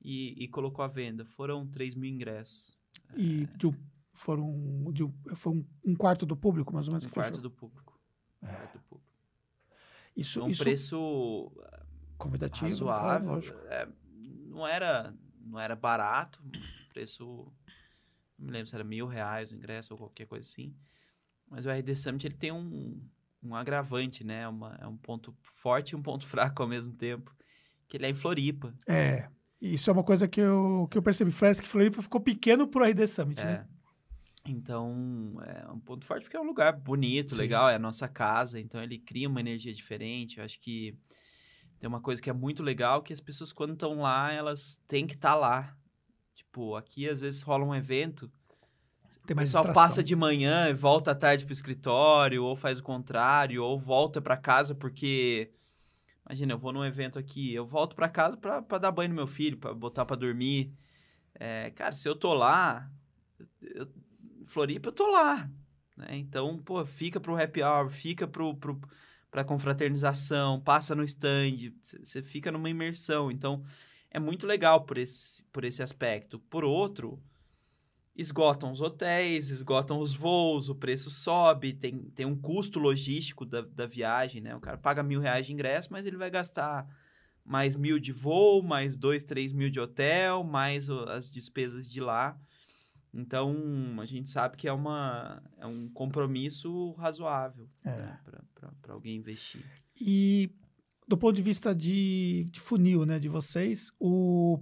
E, 0.00 0.44
e 0.44 0.48
colocou 0.48 0.84
a 0.84 0.88
venda. 0.88 1.24
Foram 1.24 1.66
3 1.66 1.94
mil 1.94 2.10
ingressos. 2.10 2.76
E 3.16 3.46
de 3.56 3.66
um- 3.66 3.74
foram 4.14 4.92
de 4.92 5.02
um, 5.02 5.12
foi 5.34 5.64
um, 5.84 5.94
quarto 5.96 6.24
do 6.24 6.36
público, 6.36 6.72
mais 6.72 6.86
ou 6.86 6.92
menos, 6.92 7.04
Um 7.04 7.08
que 7.08 7.14
quarto 7.14 7.40
do 7.40 7.50
público. 7.50 8.00
Um 8.42 8.46
quarto 8.46 8.78
do 8.78 8.84
público. 8.84 9.13
Isso, 10.16 10.42
um 10.42 10.48
isso 10.48 10.62
preço 10.62 11.52
convidativo, 12.16 12.84
claro, 12.84 13.26
razoável. 13.26 13.28
lógico. 13.28 13.58
é, 13.68 13.88
não, 14.46 14.66
era, 14.66 15.14
não 15.40 15.58
era 15.58 15.74
barato. 15.74 16.42
Preço... 16.92 17.52
Não 18.38 18.46
me 18.46 18.52
lembro 18.52 18.68
se 18.68 18.74
era 18.74 18.84
mil 18.84 19.06
reais 19.06 19.50
o 19.50 19.54
ingresso 19.54 19.94
ou 19.94 19.98
qualquer 19.98 20.26
coisa 20.26 20.48
assim. 20.48 20.74
Mas 21.48 21.66
o 21.66 21.70
RD 21.70 21.94
Summit 21.96 22.26
ele 22.26 22.34
tem 22.34 22.52
um, 22.52 23.00
um 23.42 23.54
agravante, 23.54 24.24
né? 24.24 24.48
Uma, 24.48 24.76
é 24.80 24.86
um 24.86 24.96
ponto 24.96 25.34
forte 25.42 25.90
e 25.90 25.96
um 25.96 26.02
ponto 26.02 26.26
fraco 26.28 26.62
ao 26.62 26.68
mesmo 26.68 26.92
tempo. 26.92 27.34
Que 27.88 27.96
ele 27.96 28.06
é 28.06 28.10
em 28.10 28.14
Floripa. 28.14 28.74
É, 28.88 29.28
isso 29.60 29.88
é 29.88 29.92
uma 29.92 30.02
coisa 30.02 30.26
que 30.26 30.40
eu, 30.40 30.88
que 30.90 30.98
eu 30.98 31.02
percebi. 31.02 31.30
Flask 31.30 31.64
Floripa 31.64 32.02
ficou 32.02 32.20
pequeno 32.20 32.66
pro 32.66 32.84
RD 32.84 33.06
Summit, 33.06 33.44
né? 33.44 33.66
Então, 34.46 35.36
é 35.42 35.70
um 35.72 35.80
ponto 35.80 36.04
forte 36.04 36.24
porque 36.24 36.36
é 36.36 36.40
um 36.40 36.46
lugar 36.46 36.72
bonito, 36.72 37.34
Sim. 37.34 37.40
legal, 37.40 37.70
é 37.70 37.76
a 37.76 37.78
nossa 37.78 38.06
casa, 38.06 38.60
então 38.60 38.82
ele 38.82 38.98
cria 38.98 39.28
uma 39.28 39.40
energia 39.40 39.72
diferente. 39.72 40.38
Eu 40.38 40.44
acho 40.44 40.60
que 40.60 40.94
tem 41.80 41.88
uma 41.88 42.00
coisa 42.00 42.20
que 42.20 42.28
é 42.28 42.32
muito 42.32 42.62
legal, 42.62 43.02
que 43.02 43.12
as 43.12 43.20
pessoas 43.20 43.52
quando 43.52 43.72
estão 43.72 44.00
lá, 44.00 44.32
elas 44.32 44.80
têm 44.86 45.06
que 45.06 45.14
estar 45.14 45.34
lá. 45.34 45.74
Tipo, 46.34 46.76
aqui 46.76 47.08
às 47.08 47.20
vezes 47.20 47.42
rola 47.42 47.64
um 47.64 47.74
evento, 47.74 48.30
Tem 49.26 49.34
o 49.34 49.36
mais 49.36 49.48
pessoal 49.48 49.64
distração. 49.64 49.82
passa 49.82 50.02
de 50.02 50.14
manhã 50.14 50.68
e 50.68 50.74
volta 50.74 51.12
à 51.12 51.14
tarde 51.14 51.44
pro 51.44 51.52
escritório, 51.52 52.44
ou 52.44 52.54
faz 52.54 52.78
o 52.78 52.82
contrário, 52.82 53.64
ou 53.64 53.78
volta 53.78 54.20
para 54.20 54.36
casa 54.36 54.74
porque 54.74 55.50
imagina, 56.26 56.52
eu 56.52 56.58
vou 56.58 56.72
num 56.72 56.84
evento 56.84 57.18
aqui, 57.18 57.54
eu 57.54 57.66
volto 57.66 57.96
para 57.96 58.08
casa 58.08 58.36
para 58.36 58.78
dar 58.78 58.90
banho 58.90 59.08
no 59.10 59.14
meu 59.14 59.26
filho, 59.26 59.56
para 59.56 59.72
botar 59.72 60.04
para 60.04 60.16
dormir. 60.16 60.72
É, 61.34 61.70
cara, 61.70 61.92
se 61.92 62.08
eu 62.08 62.14
tô 62.14 62.32
lá, 62.34 62.90
eu, 63.60 63.88
Floripa 64.54 64.88
eu 64.88 64.92
tô 64.92 65.10
lá, 65.10 65.50
né? 65.96 66.16
Então, 66.16 66.56
pô, 66.58 66.86
fica 66.86 67.18
pro 67.18 67.36
happy 67.36 67.60
hour, 67.60 67.90
fica 67.90 68.26
pro, 68.26 68.54
pro 68.54 68.80
pra 69.28 69.42
confraternização, 69.42 70.60
passa 70.60 70.94
no 70.94 71.02
stand, 71.02 71.72
você 71.82 72.22
fica 72.22 72.52
numa 72.52 72.70
imersão. 72.70 73.32
Então, 73.32 73.64
é 74.08 74.20
muito 74.20 74.46
legal 74.46 74.84
por 74.84 74.96
esse, 74.96 75.42
por 75.46 75.64
esse 75.64 75.82
aspecto. 75.82 76.38
Por 76.38 76.62
outro, 76.62 77.20
esgotam 78.14 78.70
os 78.70 78.80
hotéis, 78.80 79.50
esgotam 79.50 79.98
os 79.98 80.14
voos, 80.14 80.68
o 80.68 80.74
preço 80.76 81.10
sobe, 81.10 81.72
tem, 81.72 81.98
tem 82.14 82.24
um 82.24 82.36
custo 82.36 82.78
logístico 82.78 83.44
da, 83.44 83.62
da 83.62 83.86
viagem, 83.86 84.40
né? 84.40 84.54
O 84.54 84.60
cara 84.60 84.78
paga 84.78 85.02
mil 85.02 85.18
reais 85.18 85.44
de 85.46 85.52
ingresso, 85.52 85.88
mas 85.90 86.06
ele 86.06 86.16
vai 86.16 86.30
gastar 86.30 86.86
mais 87.44 87.74
mil 87.74 87.98
de 87.98 88.12
voo, 88.12 88.62
mais 88.62 88.96
dois, 88.96 89.24
três 89.24 89.52
mil 89.52 89.68
de 89.68 89.80
hotel, 89.80 90.44
mais 90.44 90.88
as 90.88 91.28
despesas 91.28 91.88
de 91.88 92.00
lá. 92.00 92.38
Então, 93.16 93.54
a 94.00 94.04
gente 94.04 94.28
sabe 94.28 94.56
que 94.56 94.66
é, 94.66 94.72
uma, 94.72 95.40
é 95.58 95.66
um 95.66 95.88
compromisso 95.88 96.92
razoável 96.92 97.68
É. 97.84 97.90
né? 97.96 98.20
para 98.82 98.92
alguém 98.92 99.16
investir. 99.16 99.64
E 100.00 100.50
do 101.06 101.16
ponto 101.16 101.36
de 101.36 101.42
vista 101.42 101.74
de, 101.74 102.48
de 102.50 102.58
funil, 102.58 103.06
né, 103.06 103.18
de 103.20 103.28
vocês, 103.28 103.92
o, 104.00 104.58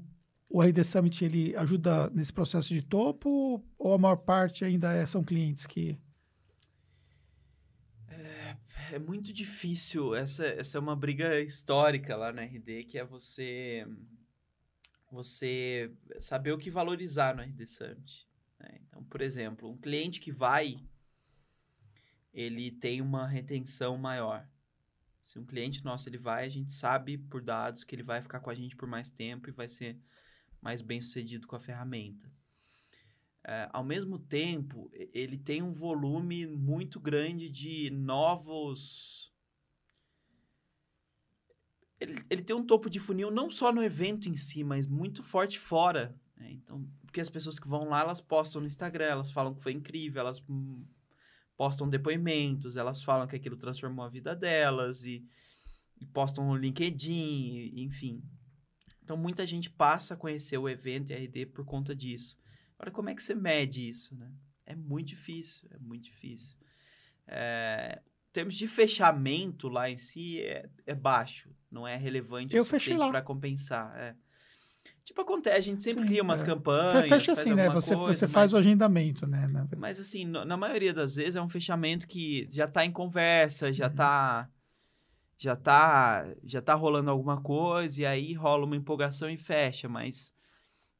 o 0.49 0.61
RD 0.63 0.85
Summit 0.85 1.25
ele 1.25 1.57
ajuda 1.57 2.11
nesse 2.11 2.33
processo 2.33 2.69
de 2.75 2.83
topo 2.83 3.65
ou 3.79 3.95
a 3.95 3.99
maior 3.99 4.17
parte 4.17 4.65
ainda 4.65 4.93
é- 4.93 5.07
são 5.07 5.25
clientes 5.25 5.67
que 5.67 5.99
É 8.93 8.99
muito 8.99 9.33
difícil. 9.33 10.15
Essa, 10.15 10.45
essa 10.45 10.77
é 10.77 10.81
uma 10.81 10.95
briga 10.95 11.41
histórica 11.41 12.15
lá 12.15 12.31
na 12.31 12.43
RD, 12.43 12.85
que 12.85 12.99
é 12.99 13.05
você 13.05 13.87
você 15.11 15.91
saber 16.21 16.53
o 16.53 16.59
que 16.59 16.71
valorizar 16.71 17.35
no 17.35 17.43
RD 17.43 17.67
Summit. 17.67 18.27
Né? 18.63 18.79
Então, 18.87 19.03
por 19.05 19.21
exemplo, 19.21 19.69
um 19.69 19.77
cliente 19.77 20.21
que 20.21 20.31
vai, 20.31 20.79
ele 22.33 22.71
tem 22.71 23.01
uma 23.01 23.27
retenção 23.27 23.99
maior. 23.99 24.49
Se 25.23 25.39
um 25.39 25.45
cliente 25.45 25.85
nosso 25.85 26.09
ele 26.09 26.19
vai, 26.19 26.47
a 26.47 26.49
gente 26.49 26.73
sabe 26.73 27.19
por 27.19 27.43
dados 27.43 27.85
que 27.85 27.95
ele 27.95 28.03
vai 28.03 28.23
ficar 28.23 28.41
com 28.41 28.51
a 28.51 28.55
gente 28.55 28.77
por 28.77 28.89
mais 28.89 29.11
tempo 29.11 29.49
e 29.49 29.53
vai 29.53 29.69
ser 29.69 29.99
mais 30.61 30.81
bem 30.81 31.01
sucedido 31.01 31.47
com 31.47 31.57
a 31.57 31.61
ferramenta. 31.61 32.31
É, 33.45 33.69
ao 33.73 33.83
mesmo 33.83 34.19
tempo, 34.19 34.89
ele 35.13 35.37
tem 35.37 35.63
um 35.63 35.73
volume 35.73 36.47
muito 36.47 37.01
grande 37.01 37.49
de 37.49 37.91
novos. 37.91 39.33
Ele, 41.99 42.25
ele 42.31 42.43
tem 42.43 42.55
um 42.55 42.65
topo 42.65 42.89
de 42.89 43.01
funil 43.01 43.31
não 43.31 43.51
só 43.51 43.73
no 43.73 43.83
evento 43.83 44.29
em 44.29 44.37
si, 44.37 44.63
mas 44.63 44.87
muito 44.87 45.23
forte 45.23 45.59
fora. 45.59 46.17
né? 46.37 46.53
Então, 46.53 46.89
porque 47.13 47.21
as 47.21 47.29
pessoas 47.29 47.59
que 47.59 47.69
vão 47.69 47.91
lá, 47.91 48.01
elas 48.01 48.23
postam 48.23 48.63
no 48.63 48.67
Instagram, 48.67 49.05
elas 49.05 49.31
falam 49.31 49.53
que 49.55 49.63
foi 49.63 49.73
incrível, 49.73 50.21
elas 50.23 50.43
hum, 50.49 50.83
postam 51.59 51.87
depoimentos, 51.87 52.75
elas 52.75 53.03
falam 53.03 53.27
que 53.27 53.37
aquilo 53.37 53.55
transformou 53.59 54.03
a 54.03 54.09
vida 54.09 54.35
delas 54.35 55.05
e, 55.05 55.23
e 56.01 56.07
postam 56.07 56.47
no 56.49 56.57
LinkedIn, 56.57 57.13
e- 57.75 57.83
enfim. 57.83 58.25
Então, 59.05 59.15
muita 59.15 59.47
gente 59.47 59.69
passa 59.69 60.15
a 60.15 60.17
conhecer 60.17 60.57
o 60.57 60.67
evento 60.67 61.11
e 61.11 61.15
a 61.15 61.19
RD 61.19 61.45
por 61.47 61.67
conta 61.67 61.95
disso. 61.95 62.39
Agora, 62.79 62.91
como 62.91 63.11
é 63.11 63.15
que 63.15 63.23
você 63.23 63.35
mede 63.35 63.87
isso, 63.87 64.17
né? 64.17 64.33
É 64.65 64.75
muito 64.75 65.09
difícil, 65.09 65.69
é 65.71 65.79
muito 65.79 66.05
difícil. 66.05 66.57
É, 67.27 68.01
em 68.31 68.33
termos 68.33 68.55
de 68.55 68.67
fechamento 68.67 69.69
lá 69.69 69.91
em 69.91 69.99
si, 69.99 70.41
é, 70.41 70.67
é 70.87 70.95
baixo. 70.95 71.55
Não 71.71 71.87
é 71.87 71.95
relevante 71.95 72.57
Eu 72.57 72.63
o 72.63 72.65
fechei 72.65 72.97
lá. 72.97 73.11
para 73.11 73.21
compensar. 73.21 73.95
é. 74.01 74.17
Tipo, 75.05 75.21
acontece, 75.23 75.57
a 75.57 75.61
gente 75.61 75.83
sempre 75.83 76.03
Sim, 76.03 76.07
cria 76.09 76.23
umas 76.23 76.43
é. 76.43 76.47
campanhas. 76.47 77.09
fecha 77.09 77.33
assim, 77.33 77.55
né? 77.55 77.69
Você, 77.71 77.97
coisa, 77.97 78.15
você 78.15 78.29
faz 78.29 78.53
mas- 78.53 78.55
o 78.55 78.57
agendamento, 78.59 79.27
né? 79.27 79.49
mas 79.77 79.99
assim, 79.99 80.25
no- 80.25 80.45
na 80.45 80.57
maioria 80.57 80.95
das 80.95 81.17
vezes 81.17 81.35
é 81.37 81.43
um 81.43 81.49
fechamento 81.49 82.07
que 82.07 82.47
já 82.51 82.69
tá 82.69 82.85
em 82.85 82.93
conversa, 82.93 83.73
já 83.73 83.89
Uhum. 83.89 83.95
tá 83.95 84.49
já 85.39 85.57
tá 85.57 86.25
já 86.45 86.63
tá 86.63 86.73
rolando 86.75 87.11
alguma 87.11 87.41
coisa 87.41 88.01
e 88.03 88.07
aí 88.07 88.33
rola 88.33 88.65
uma 88.65 88.77
empolgação 88.77 89.29
e 89.29 89.37
fecha, 89.37 89.89
mas 89.89 90.33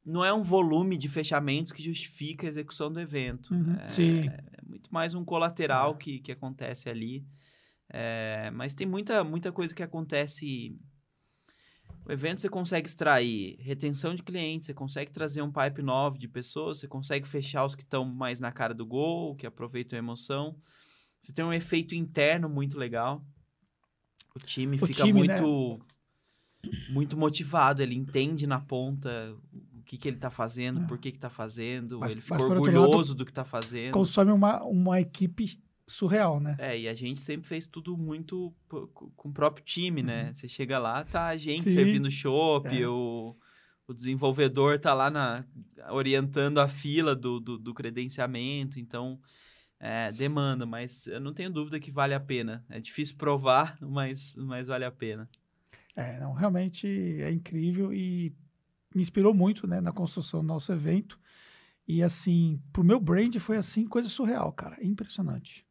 não 0.05 0.25
é 0.25 0.33
um 0.33 0.43
volume 0.43 0.97
de 0.97 1.07
fechamentos 1.07 1.71
que 1.71 1.81
justifica 1.81 2.45
a 2.45 2.49
execução 2.49 2.91
do 2.91 2.99
evento. 2.99 3.53
Uhum, 3.53 3.77
É, 3.85 3.89
sim. 3.89 4.27
é 4.27 4.43
muito 4.67 4.93
mais 4.93 5.13
um 5.13 5.23
colateral 5.23 5.93
É. 5.93 5.97
que, 5.97 6.19
que 6.19 6.31
acontece 6.33 6.89
ali. 6.89 7.25
É, 7.89 8.51
mas 8.51 8.73
tem 8.73 8.85
muita, 8.85 9.23
muita 9.23 9.49
coisa 9.49 9.73
que 9.73 9.81
acontece. 9.83 10.77
O 12.05 12.11
evento 12.11 12.41
você 12.41 12.49
consegue 12.49 12.87
extrair 12.87 13.55
retenção 13.61 14.13
de 14.13 14.21
clientes, 14.23 14.65
você 14.65 14.73
consegue 14.73 15.11
trazer 15.11 15.41
um 15.41 15.51
pipe 15.51 15.81
novo 15.81 16.17
de 16.17 16.27
pessoas, 16.27 16.79
você 16.79 16.87
consegue 16.87 17.27
fechar 17.27 17.65
os 17.65 17.75
que 17.75 17.83
estão 17.83 18.03
mais 18.03 18.39
na 18.39 18.51
cara 18.51 18.73
do 18.73 18.85
gol, 18.85 19.35
que 19.35 19.47
aproveitam 19.47 19.97
a 19.97 19.99
emoção. 20.01 20.55
Você 21.21 21.31
tem 21.31 21.45
um 21.45 21.53
efeito 21.53 21.95
interno 21.95 22.49
muito 22.49 22.77
legal. 22.77 23.23
O 24.35 24.39
time 24.39 24.75
O 24.81 24.85
fica 24.85 25.05
time, 25.05 25.25
né? 25.27 25.39
muito, 25.39 25.79
muito 26.89 27.15
motivado, 27.17 27.81
ele 27.81 27.95
entende 27.95 28.45
na 28.45 28.59
ponta 28.59 29.33
o 29.73 29.81
que, 29.83 29.97
que 29.97 30.07
ele 30.07 30.17
tá 30.17 30.29
fazendo, 30.29 30.81
É. 30.81 30.87
por 30.87 30.97
que 30.97 31.11
que 31.11 31.19
tá 31.19 31.29
fazendo, 31.29 31.99
Mas- 31.99 32.11
ele 32.13 32.21
por 32.21 32.39
outro 32.41 32.49
lado, 32.63 32.63
orgulhoso 32.63 33.15
do 33.15 33.25
que 33.25 33.31
tá 33.33 33.45
fazendo. 33.45 33.93
Consome 33.93 34.31
uma, 34.31 34.61
uma 34.63 34.99
equipe 34.99 35.57
surreal, 35.87 36.39
né? 36.39 36.55
É, 36.59 36.79
e 36.79 36.87
a 36.87 36.93
gente 36.93 37.21
sempre 37.21 37.47
fez 37.47 37.67
tudo 37.67 37.97
muito 37.97 38.53
com 38.67 39.29
o 39.29 39.33
próprio 39.33 39.63
time, 39.65 40.01
né? 40.01 40.27
Uhum. 40.27 40.33
Você 40.33 40.47
chega 40.47 40.79
lá, 40.79 41.03
tá 41.03 41.27
a 41.27 41.37
gente 41.37 41.63
Sim. 41.63 41.69
servindo 41.71 42.09
chopp, 42.09 42.67
É. 42.67 42.87
o, 42.87 43.35
o 43.87 43.93
desenvolvedor 43.93 44.79
tá 44.79 44.93
lá 44.93 45.09
na, 45.09 45.45
orientando 45.89 46.59
a 46.59 46.67
fila 46.67 47.15
do, 47.15 47.39
do, 47.39 47.57
do 47.57 47.73
credenciamento, 47.73 48.79
então 48.79 49.19
é, 49.79 50.11
demanda, 50.13 50.65
mas 50.65 51.07
eu 51.07 51.19
não 51.19 51.33
tenho 51.33 51.49
dúvida 51.51 51.79
que 51.79 51.91
vale 51.91 52.13
a 52.13 52.19
pena. 52.19 52.63
É 52.69 52.79
difícil 52.79 53.17
provar, 53.17 53.77
mas, 53.81 54.35
mas 54.37 54.67
vale 54.67 54.85
a 54.85 54.91
pena. 54.91 55.29
É, 55.95 56.19
não, 56.19 56.33
realmente 56.33 56.87
é 56.87 57.29
incrível 57.31 57.93
e 57.93 58.33
me 58.95 59.01
inspirou 59.01 59.33
muito, 59.33 59.67
né, 59.67 59.81
na 59.81 59.91
construção 59.91 60.41
do 60.41 60.47
nosso 60.47 60.71
evento. 60.71 61.19
E 61.85 62.01
assim, 62.01 62.61
pro 62.71 62.83
meu 62.83 62.99
brand 62.99 63.35
foi 63.39 63.57
assim, 63.57 63.85
coisa 63.85 64.07
surreal, 64.07 64.53
cara, 64.53 64.77
impressionante. 64.81 65.65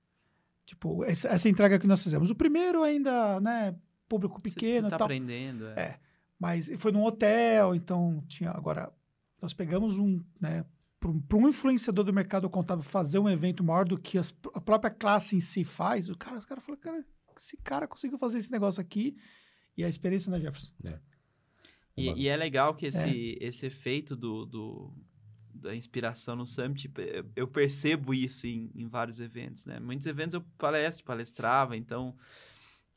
Tipo, 0.65 1.05
essa, 1.05 1.29
essa 1.29 1.49
entrega 1.49 1.79
que 1.79 1.87
nós 1.87 2.03
fizemos. 2.03 2.31
O 2.31 2.35
primeiro 2.35 2.83
ainda, 2.83 3.41
né, 3.41 3.75
público 4.09 4.41
pequeno 4.43 4.83
você 4.83 4.87
e 4.89 4.91
tá 4.91 4.99
tal. 4.99 5.07
aprendendo. 5.07 5.67
É. 5.69 5.81
É. 5.81 6.01
Mas 6.39 6.71
foi 6.79 6.91
num 6.93 7.05
hotel, 7.05 7.75
então 7.75 8.23
tinha. 8.29 8.51
Agora, 8.51 8.93
nós 9.41 9.53
pegamos 9.53 9.99
um, 9.99 10.21
né, 10.41 10.65
para 11.01 11.37
um 11.39 11.49
influenciador 11.49 12.05
do 12.05 12.13
mercado 12.13 12.49
contábil 12.49 12.85
fazer 12.85 13.19
um 13.19 13.29
evento 13.29 13.63
maior 13.65 13.85
do 13.85 13.99
que 13.99 14.19
as- 14.19 14.35
a 14.55 14.61
própria 14.61 14.91
classe 14.91 15.35
em 15.37 15.41
si 15.41 15.65
faz, 15.65 16.09
o 16.09 16.17
cara, 16.17 16.39
os 16.39 16.45
caras 16.45 16.65
falaram, 16.65 16.83
cara, 16.83 17.05
esse 17.37 17.57
cara 17.59 17.89
conseguiu 17.89 18.19
fazer 18.19 18.39
esse 18.39 18.51
negócio 18.53 18.81
aqui 18.81 19.17
e 19.77 19.85
a 19.85 19.89
experiência 19.89 20.31
na 20.31 20.39
Jefferson. 20.39 20.73
E, 21.97 22.09
Uma- 22.09 22.19
e 22.19 22.29
é 22.29 22.37
legal 22.37 22.75
que 22.75 22.87
esse, 22.87 23.37
esse 23.41 23.67
efeito 23.67 24.15
do, 24.17 24.47
do- 24.47 24.95
da 25.63 25.75
inspiração 25.75 26.37
no 26.37 26.47
Summit, 26.47 26.91
eu- 27.37 27.49
percebo 27.49 28.13
isso 28.13 28.47
em, 28.47 28.71
em 28.75 28.87
vários 28.89 29.21
eventos, 29.21 29.65
né? 29.65 29.79
Muitos 29.81 30.07
eventos 30.07 30.35
eu 30.35 30.43
palestro, 30.59 31.05
palestrava, 31.05 31.77
então 31.77 32.15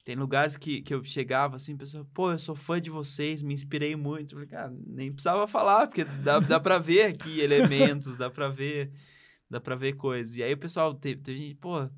tem 0.03 0.15
lugares 0.15 0.55
que, 0.57 0.81
que 0.81 0.93
eu 0.93 1.03
chegava 1.03 1.55
assim, 1.55 1.75
pessoa, 1.77 2.05
pô, 2.13 2.31
eu 2.31 2.37
sou 2.39 2.55
fã 2.55 2.79
de 2.81 2.89
vocês, 2.89 3.41
me 3.41 3.53
inspirei 3.53 3.95
muito. 3.95 4.33
Eu 4.35 4.39
falei, 4.39 4.47
cara, 4.47 4.73
nem 4.85 5.11
precisava 5.11 5.47
falar, 5.47 5.87
porque 5.87 6.03
dá, 6.03 6.39
dá 6.39 6.59
pra 6.59 6.77
ver 6.77 7.03
aqui 7.07 7.39
elementos, 7.39 8.15
dá 8.17 8.29
pra 8.29 8.47
ver, 8.49 8.91
dá 9.49 9.59
pra 9.59 9.75
ver 9.75 9.93
coisas. 9.93 10.35
E 10.37 10.43
aí 10.43 10.53
o 10.53 10.57
pessoal, 10.57 10.93
teve, 10.93 11.21
teve 11.21 11.37
gente, 11.39 11.55
pô, 11.55 11.89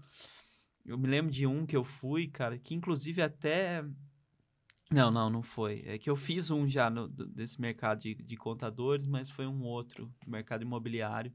eu 0.85 0.97
me 0.97 1.07
lembro 1.07 1.31
de 1.31 1.45
um 1.45 1.65
que 1.65 1.75
eu 1.75 1.83
fui, 1.83 2.27
cara, 2.29 2.57
que 2.57 2.73
inclusive 2.75 3.21
até 3.21 3.83
não, 4.91 5.11
não, 5.11 5.29
não 5.29 5.41
foi. 5.43 5.83
É 5.85 5.97
que 5.97 6.09
eu 6.09 6.15
fiz 6.15 6.49
um 6.49 6.67
já 6.67 6.89
no- 6.89 7.07
desse 7.07 7.59
mercado 7.59 8.01
de, 8.01 8.15
de 8.15 8.37
contadores, 8.37 9.05
mas 9.05 9.29
foi 9.29 9.45
um 9.45 9.63
outro, 9.63 10.11
mercado 10.25 10.61
imobiliário, 10.63 11.31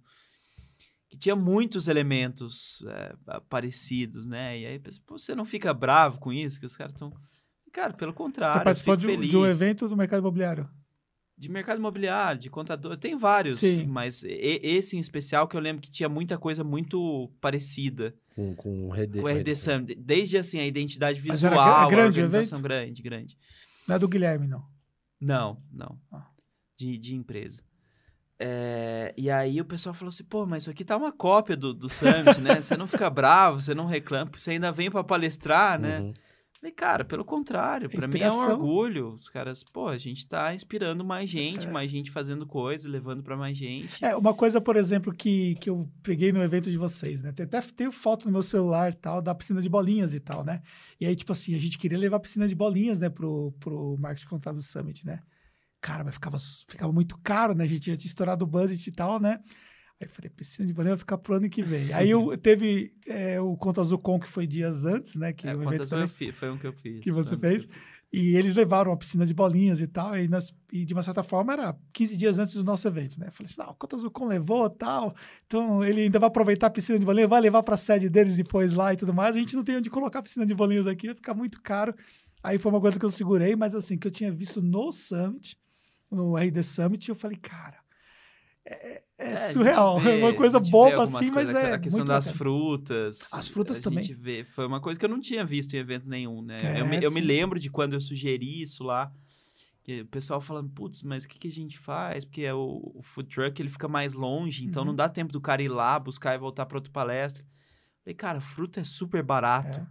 que 1.09 1.16
tinha 1.18 1.36
muitos 1.36 1.88
elementos 1.88 2.82
é, 2.86 3.14
pa- 3.24 3.40
parecidos, 3.42 4.24
né? 4.26 4.59
E 4.59 4.66
aí, 4.66 4.80
você 5.07 5.34
não 5.34 5.44
fica 5.44 5.74
bravo 5.74 6.18
com 6.18 6.32
isso? 6.32 6.59
Que 6.59 6.66
os 6.66 6.76
caras 6.76 6.94
estão. 6.94 7.12
Cara, 7.72 7.92
pelo 7.92 8.12
contrário, 8.14 8.59
Você 8.61 8.64
participou 8.64 8.96
de, 8.96 9.28
de 9.28 9.36
um 9.36 9.46
evento 9.46 9.88
do 9.88 9.96
mercado 9.96 10.20
imobiliário. 10.20 10.68
De 11.43 11.51
mercado 11.51 11.78
imobiliário, 11.78 12.40
de 12.40 12.49
contador, 12.49 12.97
tem 12.97 13.16
vários, 13.16 13.59
Sim. 13.59 13.84
mas 13.84 14.22
esse 14.24 14.97
em 14.97 15.01
especial 15.01 15.49
que 15.49 15.57
eu 15.57 15.61
lembro 15.61 15.82
que 15.82 15.90
tinha 15.90 16.09
muita 16.09 16.38
coisa 16.38 16.62
muito 16.62 17.28
parecida 17.40 18.14
Com, 18.36 18.55
com 18.55 18.88
o 18.90 18.93
RD. 18.95 19.20
com 19.20 19.26
o 19.26 19.28
RD 19.28 19.57
Summit. 19.57 19.97
Desde, 19.97 20.38
assim, 20.38 20.61
a 20.61 20.64
identidade 20.64 21.20
visual, 21.20 21.59
a 21.59 21.86
organização 21.88 22.62
grande, 22.62 23.03
grande. 23.03 23.36
Não 23.88 23.97
é 23.97 23.99
do 23.99 24.07
Guilherme, 24.07 24.47
não. 24.47 24.64
Não, 25.20 25.61
não. 25.72 25.99
Ah. 26.12 26.28
De, 26.76 26.97
de 26.97 27.16
empresa. 27.16 27.61
É, 28.38 29.12
e 29.16 29.28
aí 29.28 29.61
o 29.61 29.64
pessoal 29.64 29.97
falou 29.97 30.11
assim, 30.11 30.22
pô, 30.22 30.47
mas 30.47 30.62
isso 30.62 30.70
aqui 30.70 30.84
tá 30.84 30.97
uma 30.97 31.11
cópia 31.11 31.57
do, 31.57 31.74
do 31.74 31.88
Summit, 31.88 32.40
né? 32.40 32.61
Você 32.62 32.76
não 32.76 32.86
fica 32.86 33.11
bravo, 33.11 33.61
você 33.61 33.74
não 33.74 33.86
reclama, 33.86 34.30
você 34.32 34.53
ainda 34.53 34.70
vem 34.70 34.93
pra 34.93 35.03
palestrar, 35.03 35.80
né? 35.80 35.99
Uhum. 35.99 36.14
Falei, 36.62 36.72
cara, 36.76 37.04
pelo 37.04 37.24
contrário, 37.24 37.90
pra 37.90 38.06
mim 38.06 38.20
é 38.20 38.30
um 38.30 38.36
orgulho. 38.38 39.08
Os 39.08 39.28
caras, 39.28 39.64
pô, 39.64 39.88
a 39.88 39.98
gente 39.98 40.28
tá 40.28 40.54
inspirando 40.54 41.04
mais 41.04 41.28
gente, 41.28 41.66
É. 41.66 41.70
mais 41.72 41.90
gente 41.90 42.08
fazendo 42.08 42.46
coisa, 42.46 42.88
levando 42.88 43.20
pra 43.20 43.36
mais 43.36 43.58
gente. 43.58 44.02
É, 44.04 44.14
uma 44.14 44.32
coisa, 44.32 44.60
por 44.60 44.76
exemplo, 44.76 45.12
que, 45.12 45.56
que 45.56 45.68
eu 45.68 45.90
peguei 46.04 46.30
no 46.30 46.40
evento 46.40 46.70
de 46.70 46.78
vocês, 46.78 47.20
né? 47.20 47.32
Tem 47.32 47.46
até 47.46 47.60
tenho 47.60 47.90
foto 47.90 48.26
no 48.26 48.30
meu 48.32 48.44
celular 48.44 48.92
e 48.92 48.94
tal, 48.94 49.20
da 49.20 49.34
piscina 49.34 49.60
de 49.60 49.68
bolinhas 49.68 50.14
e 50.14 50.20
tal, 50.20 50.44
né? 50.44 50.62
E 51.00 51.04
aí, 51.04 51.16
tipo 51.16 51.32
assim, 51.32 51.52
a 51.56 51.58
gente 51.58 51.76
queria 51.76 51.98
levar 51.98 52.18
a 52.18 52.20
piscina 52.20 52.46
de 52.46 52.54
bolinhas, 52.54 53.00
né, 53.00 53.10
pro, 53.10 53.50
pro 53.58 53.96
Marketing 53.98 54.28
Contábil 54.28 54.62
Summit, 54.62 55.04
né? 55.04 55.20
Cara, 55.80 56.04
mas 56.04 56.14
ficava, 56.14 56.38
ficava 56.68 56.92
muito 56.92 57.18
caro, 57.24 57.56
né? 57.56 57.64
A 57.64 57.66
gente 57.66 57.90
já 57.90 57.96
tinha 57.96 58.08
estourado 58.08 58.44
o 58.44 58.48
budget 58.48 58.86
e 58.88 58.92
tal, 58.92 59.18
né? 59.18 59.40
Aí 60.01 60.07
eu 60.07 60.11
falei, 60.11 60.30
piscina 60.30 60.66
de 60.66 60.72
bolinhas 60.72 60.95
vai 60.95 60.99
ficar 61.01 61.18
pro 61.18 61.34
ano 61.34 61.49
que 61.49 61.62
vem. 61.62 61.93
Aí 61.93 62.11
eu 62.11 62.36
teve 62.38 62.93
é, 63.07 63.40
o 63.40 63.57
Conta 63.57 63.80
Azul 63.80 63.99
Com, 63.99 64.18
que 64.18 64.28
foi 64.28 64.47
dias 64.47 64.84
antes, 64.84 65.14
né? 65.16 65.32
Que 65.32 65.47
É, 65.47 65.51
o 65.55 65.62
evento 65.62 65.68
quantas 65.68 65.88
também 65.90 66.32
foi 66.32 66.51
um 66.51 66.59
que 66.59 66.66
eu 66.66 66.72
fiz. 66.72 67.01
que 67.01 67.12
você 67.12 67.36
fez. 67.36 67.66
que. 67.66 67.72
E 68.14 68.36
eles 68.36 68.53
levaram 68.55 68.93
a 68.93 68.97
piscina 68.97 69.24
de 69.24 69.32
bolinhas 69.32 69.80
e 69.80 69.86
tal, 69.86 70.14
e, 70.18 70.28
nós- 70.28 70.55
e 70.70 70.84
de 70.84 70.93
uma 70.93 71.03
certa 71.03 71.22
forma 71.22 71.55
era 71.55 71.74
15 71.95 72.14
dias 72.14 72.38
antes 72.38 72.53
do 72.55 72.62
nosso 72.62 72.86
evento, 72.86 73.18
né? 73.18 73.28
Eu 73.28 73.32
falei 73.32 73.47
assim, 73.51 73.62
não, 73.62 73.70
o 73.70 73.74
Conta 73.74 73.97
Zucon 73.97 74.26
levou 74.26 74.68
tal, 74.68 75.14
então 75.47 75.82
ele 75.82 76.03
ainda 76.03 76.18
vai 76.18 76.26
aproveitar 76.26 76.66
a 76.66 76.70
piscina 76.70 76.99
de 76.99 77.07
bolinhas, 77.07 77.30
vai 77.30 77.40
levar 77.40 77.62
para 77.62 77.74
a 77.74 77.78
sede 77.78 78.11
deles 78.11 78.36
depois 78.36 78.74
lá 78.74 78.93
e 78.93 78.99
tudo 78.99 79.14
mais, 79.14 79.34
a 79.34 79.38
gente 79.38 79.57
não 79.57 79.64
tem 79.64 79.78
onde 79.78 79.88
colocar 79.88 80.18
a 80.18 80.22
piscina 80.22 80.45
de 80.45 80.53
bolinhas 80.55 80.86
aqui, 80.86 81.07
vai 81.07 81.14
ficar 81.16 81.32
muito 81.32 81.62
caro. 81.62 81.95
Aí 82.43 82.59
foi 82.59 82.70
uma 82.70 82.82
coisa 82.82 82.99
que 82.99 83.05
eu 83.07 83.11
segurei, 83.11 83.57
mas 83.57 83.74
assim, 83.74 83.97
que 83.97 84.07
eu 84.07 84.11
tinha 84.11 84.30
visto 84.30 84.61
no 84.61 84.93
Summit, 84.93 85.57
no 86.11 86.36
RD 86.36 86.62
Summit, 86.64 87.09
eu 87.09 87.14
falei, 87.14 87.38
cara, 87.38 87.78
é, 88.66 89.03
é 89.22 89.36
gente 89.36 89.52
surreal, 89.54 89.98
é 90.00 90.02
vê- 90.02 90.18
uma 90.22 90.34
coisa 90.34 90.58
boba 90.60 91.04
assim, 91.04 91.30
mas 91.30 91.48
é 91.50 91.72
A 91.74 91.78
questão 91.78 92.04
das 92.04 92.26
bacana. 92.26 92.38
frutas. 92.38 93.28
As 93.32 93.48
frutas 93.48 93.80
também. 93.80 94.04
Vê, 94.14 94.44
foi 94.44 94.66
uma 94.66 94.80
coisa 94.80 94.98
que 94.98 95.04
eu 95.04 95.10
não 95.10 95.20
tinha 95.20 95.44
visto 95.44 95.74
em 95.74 95.78
evento 95.78 96.08
nenhum, 96.08 96.42
né? 96.42 96.56
É, 96.60 96.80
eu, 96.80 96.86
me, 96.86 97.02
eu 97.02 97.10
me 97.10 97.20
lembro 97.20 97.58
de 97.60 97.70
quando 97.70 97.94
eu 97.94 98.00
sugeri 98.00 98.62
isso 98.62 98.82
lá. 98.84 99.12
O 100.00 100.06
pessoal 100.06 100.40
falando, 100.40 100.70
putz, 100.70 101.02
mas 101.02 101.24
o 101.24 101.28
que, 101.28 101.38
que 101.40 101.48
a 101.48 101.50
gente 101.50 101.76
faz? 101.78 102.24
Porque 102.24 102.42
é 102.42 102.54
o, 102.54 102.92
o 102.94 103.02
food 103.02 103.28
truck 103.28 103.60
ele 103.60 103.68
fica 103.68 103.88
mais 103.88 104.12
longe, 104.12 104.64
então 104.64 104.82
Uhum. 104.82 104.88
não 104.90 104.94
dá 104.94 105.08
tempo 105.08 105.32
do 105.32 105.40
cara 105.40 105.60
ir 105.60 105.68
lá, 105.68 105.98
buscar 105.98 106.34
e 106.34 106.38
voltar 106.38 106.66
para 106.66 106.78
outra 106.78 106.92
palestra. 106.92 107.44
Falei, 108.04 108.14
cara, 108.14 108.40
fruta 108.40 108.78
é 108.80 108.84
super 108.84 109.22
barato. 109.24 109.84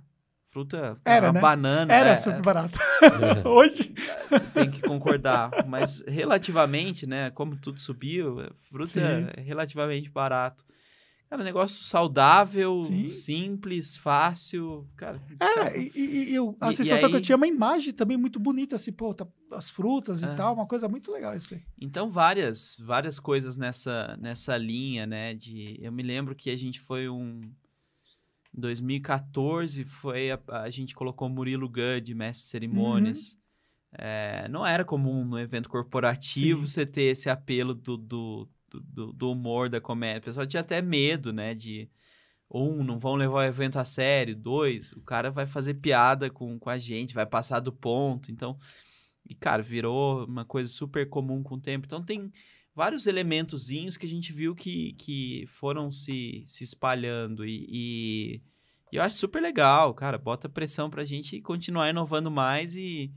Fruta, 0.52 0.97
Era, 1.06 1.28
uma 1.28 1.34
né? 1.34 1.39
banana. 1.41 1.93
Era 1.93 2.10
é, 2.12 2.18
super 2.18 2.41
barato. 2.41 2.78
É. 3.02 3.47
Hoje, 3.47 3.93
tem 4.54 4.70
que 4.70 4.82
concordar. 4.82 5.66
Mas 5.66 6.04
relativamente, 6.06 7.08
né? 7.08 7.32
Como 7.32 7.56
tudo 7.56 7.80
subiu, 7.80 8.41
é, 8.41 8.49
fruta 8.70 8.86
Sim. 8.91 8.99
é 9.38 9.41
relativamente 9.41 10.10
barato. 10.10 10.66
Cara, 11.30 11.45
negócio 11.45 11.82
saudável, 11.86 12.84
Sim. 12.84 13.10
simples, 13.10 13.95
fácil. 13.95 14.86
Cara, 14.97 15.22
É, 15.39 15.80
e, 15.80 15.91
e- 15.95 16.30
e 16.32 16.36
eu- 16.36 16.58
a 16.60 16.68
E- 16.68 16.72
e 16.72 16.76
sensação 16.76 17.08
que 17.08 17.16
eu 17.16 17.20
aí- 17.20 17.24
tinha 17.24 17.36
é 17.36 17.38
uma 17.38 17.47
imagem 17.47 17.93
também 17.93 18.18
muito 18.18 18.38
bonita, 18.38 18.76
assim, 18.76 18.91
pô, 18.91 19.14
tá- 19.14 19.26
as 19.54 19.70
frutas 19.72 20.22
e 20.22 20.26
É. 20.26 20.36
tal, 20.36 20.54
uma 20.54 20.68
coisa 20.68 20.89
muito 20.89 21.10
legal 21.10 21.34
isso 21.34 21.54
aí. 21.54 21.62
Então, 21.80 22.12
várias, 22.12 22.76
várias 22.86 23.18
coisas 23.18 23.56
nessa, 23.56 24.18
nessa 24.20 24.58
linha, 24.58 25.06
né? 25.06 25.34
De, 25.34 25.80
eu 25.82 25.93
me 25.93 26.04
lembro 26.04 26.36
que 26.36 26.49
a 26.49 26.58
gente 26.58 26.82
foi 26.82 27.08
um. 27.08 27.49
Em 28.56 28.60
2014, 28.60 29.86
foi 29.86 30.32
a, 30.32 30.39
a 30.47 30.70
gente 30.70 30.93
colocou 30.93 31.30
Murilo 31.30 31.70
Gud, 31.70 32.14
mestre 32.14 32.43
de 32.43 32.49
cerimônias. 32.49 33.38
É, 33.93 34.47
não 34.49 34.66
era 34.66 34.86
comum 34.86 35.26
no 35.26 35.39
evento 35.39 35.70
corporativo 35.70 36.62
Sim. 36.62 36.68
você 36.68 36.86
ter 36.86 37.04
esse 37.04 37.30
apelo 37.30 37.74
do, 37.74 37.97
do, 37.97 38.49
do, 38.70 39.14
do 39.14 39.32
humor, 39.32 39.69
da 39.69 39.82
comédia. 39.82 40.19
O 40.19 40.23
pessoal 40.23 40.48
tinha 40.48 40.61
até 40.61 40.82
medo, 40.82 41.34
né? 41.34 41.53
De. 41.53 41.90
Um, 42.53 42.84
não 42.84 42.99
vão 42.99 43.15
levar 43.15 43.36
o 43.36 43.44
evento 43.44 43.80
a 43.80 43.86
sério. 43.86 44.36
Dois, 44.36 44.91
o 44.91 45.02
cara 45.02 45.32
vai 45.32 45.45
fazer 45.45 45.76
piada 45.76 46.30
com, 46.30 46.60
com 46.60 46.69
a 46.69 46.78
gente, 46.78 47.14
vai 47.14 47.26
passar 47.26 47.61
do 47.61 47.72
ponto. 47.72 48.30
Então, 48.30 48.57
e, 49.28 49.34
cara, 49.34 49.64
virou 49.64 50.26
uma 50.26 50.44
coisa 50.44 50.69
super 50.69 51.07
comum 51.07 51.41
com 51.41 51.56
o 51.56 51.61
tempo. 51.61 51.86
Então, 51.86 52.03
tem 52.03 52.30
vários 52.76 53.07
elementozinhos 53.07 53.98
que 53.98 54.06
a 54.06 54.10
gente 54.10 54.31
viu 54.31 54.56
que, 54.56 54.93
que 54.93 55.45
foram 55.48 55.91
se, 55.91 56.43
se 56.45 56.64
espalhando. 56.64 57.45
E, 57.45 57.65
e, 57.69 58.41
e 58.91 58.95
eu 58.95 59.03
acho 59.03 59.18
super 59.18 59.41
legal, 59.41 59.93
cara. 59.93 60.18
Bota 60.18 60.49
pressão 60.49 60.89
pra 60.89 61.06
gente 61.06 61.41
continuar 61.41 61.89
inovando 61.89 62.31
mais 62.31 62.76
e, 62.76 63.11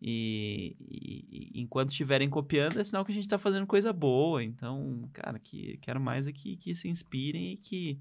e, 0.00 0.76
e- 0.80 1.60
enquanto 1.60 1.90
estiverem 1.90 2.28
copiando, 2.28 2.78
é 2.80 2.84
sinal 2.84 3.04
que 3.04 3.12
a 3.12 3.14
gente 3.14 3.28
tá 3.28 3.38
fazendo 3.38 3.66
coisa 3.66 3.92
boa. 3.92 4.42
Então, 4.42 5.08
cara, 5.12 5.38
que 5.38 5.78
quero 5.78 6.00
mais 6.00 6.26
é 6.26 6.32
que, 6.32 6.56
que 6.56 6.74
se 6.74 6.88
inspirem 6.88 7.52
e 7.52 7.56
que 7.56 7.98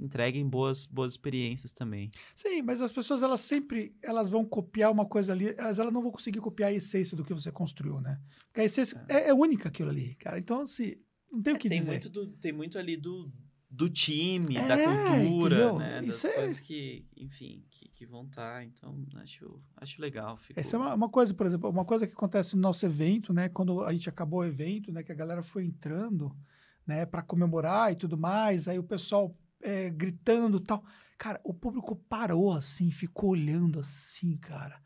entreguem 0.00 0.48
boas, 0.48 0.86
boas 0.86 1.12
experiências 1.12 1.72
também. 1.72 2.10
Sim, 2.34 2.62
mas 2.62 2.80
as 2.80 2.92
pessoas, 2.92 3.22
elas 3.22 3.40
sempre, 3.40 3.94
elas 4.02 4.30
vão 4.30 4.44
copiar 4.44 4.90
uma 4.90 5.04
coisa 5.06 5.32
ali, 5.32 5.54
elas, 5.58 5.78
elas 5.78 5.92
não 5.92 6.02
vão 6.02 6.10
conseguir 6.10 6.40
copiar 6.40 6.70
a 6.70 6.74
essência 6.74 7.16
do 7.16 7.24
que 7.24 7.32
você 7.34 7.52
construiu, 7.52 8.00
né? 8.00 8.20
Porque 8.46 8.60
a 8.60 8.64
essência 8.64 9.00
é, 9.08 9.28
é 9.28 9.34
única 9.34 9.68
aquilo 9.68 9.90
ali, 9.90 10.14
cara. 10.16 10.38
Então, 10.38 10.62
assim, 10.62 10.96
não 11.30 11.40
tem 11.42 11.54
o 11.54 11.58
que 11.58 11.68
É, 11.68 11.70
tem 11.70 11.78
dizer. 11.80 11.90
muito 11.92 12.08
do- 12.10 12.26
tem 12.38 12.52
muito 12.52 12.78
ali 12.78 12.96
do 12.96 13.30
do 13.72 13.88
time, 13.88 14.54
da 14.54 14.76
É, 14.76 14.84
cultura, 14.84 15.54
entendeu? 15.56 15.78
né? 15.78 16.02
Das 16.02 16.16
Isso 16.16 16.26
é- 16.26 16.32
coisas 16.34 16.58
que, 16.58 17.06
enfim, 17.16 17.62
que, 17.70 17.88
que 17.90 18.04
vão 18.04 18.24
estar. 18.24 18.64
Então, 18.64 19.06
acho, 19.14 19.62
acho 19.76 20.02
legal. 20.02 20.36
Fico... 20.38 20.58
Essa 20.58 20.74
é 20.74 20.78
uma, 20.80 20.92
uma 20.92 21.08
coisa, 21.08 21.32
por 21.32 21.46
exemplo, 21.46 21.70
uma 21.70 21.84
coisa 21.84 22.04
que 22.04 22.12
acontece 22.12 22.56
no 22.56 22.62
nosso 22.62 22.84
evento, 22.84 23.32
né? 23.32 23.48
Quando 23.48 23.84
a 23.84 23.92
gente 23.92 24.08
acabou 24.08 24.40
o 24.40 24.44
evento, 24.44 24.90
né? 24.90 25.04
Que 25.04 25.12
a 25.12 25.14
galera 25.14 25.40
foi 25.40 25.64
entrando, 25.64 26.36
né? 26.84 27.06
Para 27.06 27.22
comemorar 27.22 27.92
e 27.92 27.94
tudo 27.94 28.18
mais, 28.18 28.66
aí 28.66 28.76
o 28.76 28.82
pessoal 28.82 29.32
é, 29.62 29.90
gritando 29.90 30.58
e 30.58 30.64
tal. 30.64 30.84
Cara, 31.18 31.40
o 31.44 31.52
público 31.52 31.94
parou 32.08 32.52
assim, 32.52 32.90
ficou 32.90 33.30
olhando 33.30 33.80
assim, 33.80 34.36
cara. 34.38 34.80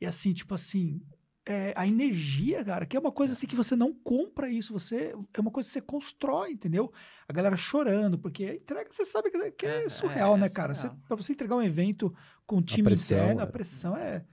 E 0.00 0.06
assim, 0.06 0.32
tipo 0.32 0.54
assim, 0.54 1.00
é, 1.46 1.74
a 1.76 1.86
energia, 1.86 2.64
cara, 2.64 2.86
que 2.86 2.96
é 2.96 3.00
uma 3.00 3.12
coisa 3.12 3.34
assim 3.34 3.46
que 3.46 3.54
você 3.54 3.76
não 3.76 3.92
compra 3.92 4.48
isso, 4.48 4.72
você 4.72 5.14
é 5.36 5.40
uma 5.40 5.50
coisa 5.50 5.68
que 5.68 5.72
você 5.74 5.80
constrói, 5.82 6.52
entendeu? 6.52 6.90
A 7.28 7.32
galera 7.32 7.56
chorando, 7.56 8.18
porque 8.18 8.44
a 8.44 8.54
entrega 8.54 8.90
você 8.90 9.04
sabe 9.04 9.30
que, 9.30 9.50
que 9.52 9.66
é, 9.66 9.84
É, 9.84 9.88
surreal, 9.88 10.36
é 10.36 10.40
né, 10.40 10.48
cara? 10.48 10.74
Você, 10.74 10.82
surreal. 10.88 11.02
pra 11.06 11.16
você 11.16 11.32
entregar 11.32 11.56
um 11.56 11.62
evento 11.62 12.14
com 12.46 12.56
um 12.56 12.62
time 12.62 12.84
pressão, 12.84 13.18
interno, 13.18 13.40
a 13.40 13.44
é. 13.44 13.46
pressão 13.46 13.96
é, 13.96 14.24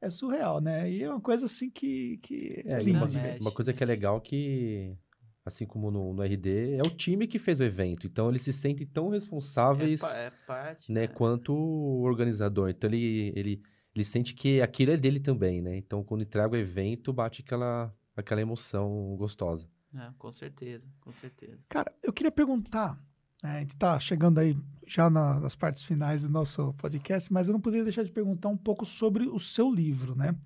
é 0.00 0.10
surreal, 0.10 0.60
né? 0.60 0.88
E 0.90 1.02
é 1.02 1.10
uma 1.10 1.20
coisa 1.20 1.46
assim 1.46 1.68
que, 1.70 2.18
que 2.18 2.62
é, 2.64 2.74
É, 2.74 2.82
linda 2.82 3.04
uma, 3.04 3.36
uma 3.40 3.52
coisa 3.52 3.72
que 3.72 3.82
é 3.82 3.86
legal 3.86 4.20
que, 4.20 4.96
assim 5.44 5.66
como 5.66 5.90
no, 5.90 6.12
no 6.12 6.22
RD, 6.22 6.74
é 6.74 6.82
o 6.86 6.90
time 6.90 7.26
que 7.26 7.38
fez 7.38 7.58
o 7.60 7.64
evento. 7.64 8.06
Então 8.06 8.28
eles 8.28 8.42
se 8.42 8.52
sentem 8.52 8.86
tão 8.86 9.08
é, 9.08 9.12
responsáveis, 9.12 10.00
pa- 10.00 10.16
é 10.16 10.30
parte. 10.46 10.92
né, 10.92 11.02
né? 11.02 11.06
quanto 11.08 11.52
o 11.54 12.02
organizador. 12.02 12.68
Então 12.70 12.88
ele, 12.90 13.32
ele, 13.34 13.62
ele 13.94 14.04
sente 14.04 14.34
que 14.34 14.60
aquilo 14.60 14.92
é 14.92 14.96
dele 14.96 15.18
também, 15.20 15.60
né? 15.62 15.76
Então 15.76 16.04
quando 16.04 16.22
entrega 16.22 16.54
o 16.54 16.58
evento, 16.58 17.12
bate 17.12 17.42
aquela, 17.42 17.92
aquela 18.16 18.40
emoção 18.40 19.16
gostosa. 19.16 19.68
É, 19.94 20.10
com 20.18 20.30
certeza, 20.30 20.86
com 21.00 21.12
certeza. 21.12 21.58
Cara, 21.68 21.92
eu 22.02 22.12
queria 22.12 22.30
perguntar, 22.30 22.94
né, 23.42 23.56
a 23.56 23.60
gente 23.60 23.76
tá 23.76 23.98
chegando 23.98 24.38
aí 24.38 24.56
já 24.86 25.10
na- 25.10 25.40
nas 25.40 25.56
partes 25.56 25.82
finais 25.82 26.22
do 26.22 26.28
nosso 26.28 26.72
podcast, 26.74 27.32
mas 27.32 27.48
eu 27.48 27.52
não 27.52 27.60
poderia 27.60 27.82
deixar 27.84 28.04
de 28.04 28.12
perguntar 28.12 28.48
um 28.50 28.56
pouco 28.56 28.84
sobre 28.86 29.26
o 29.26 29.40
seu 29.40 29.68
livro, 29.72 30.14
né? 30.14 30.36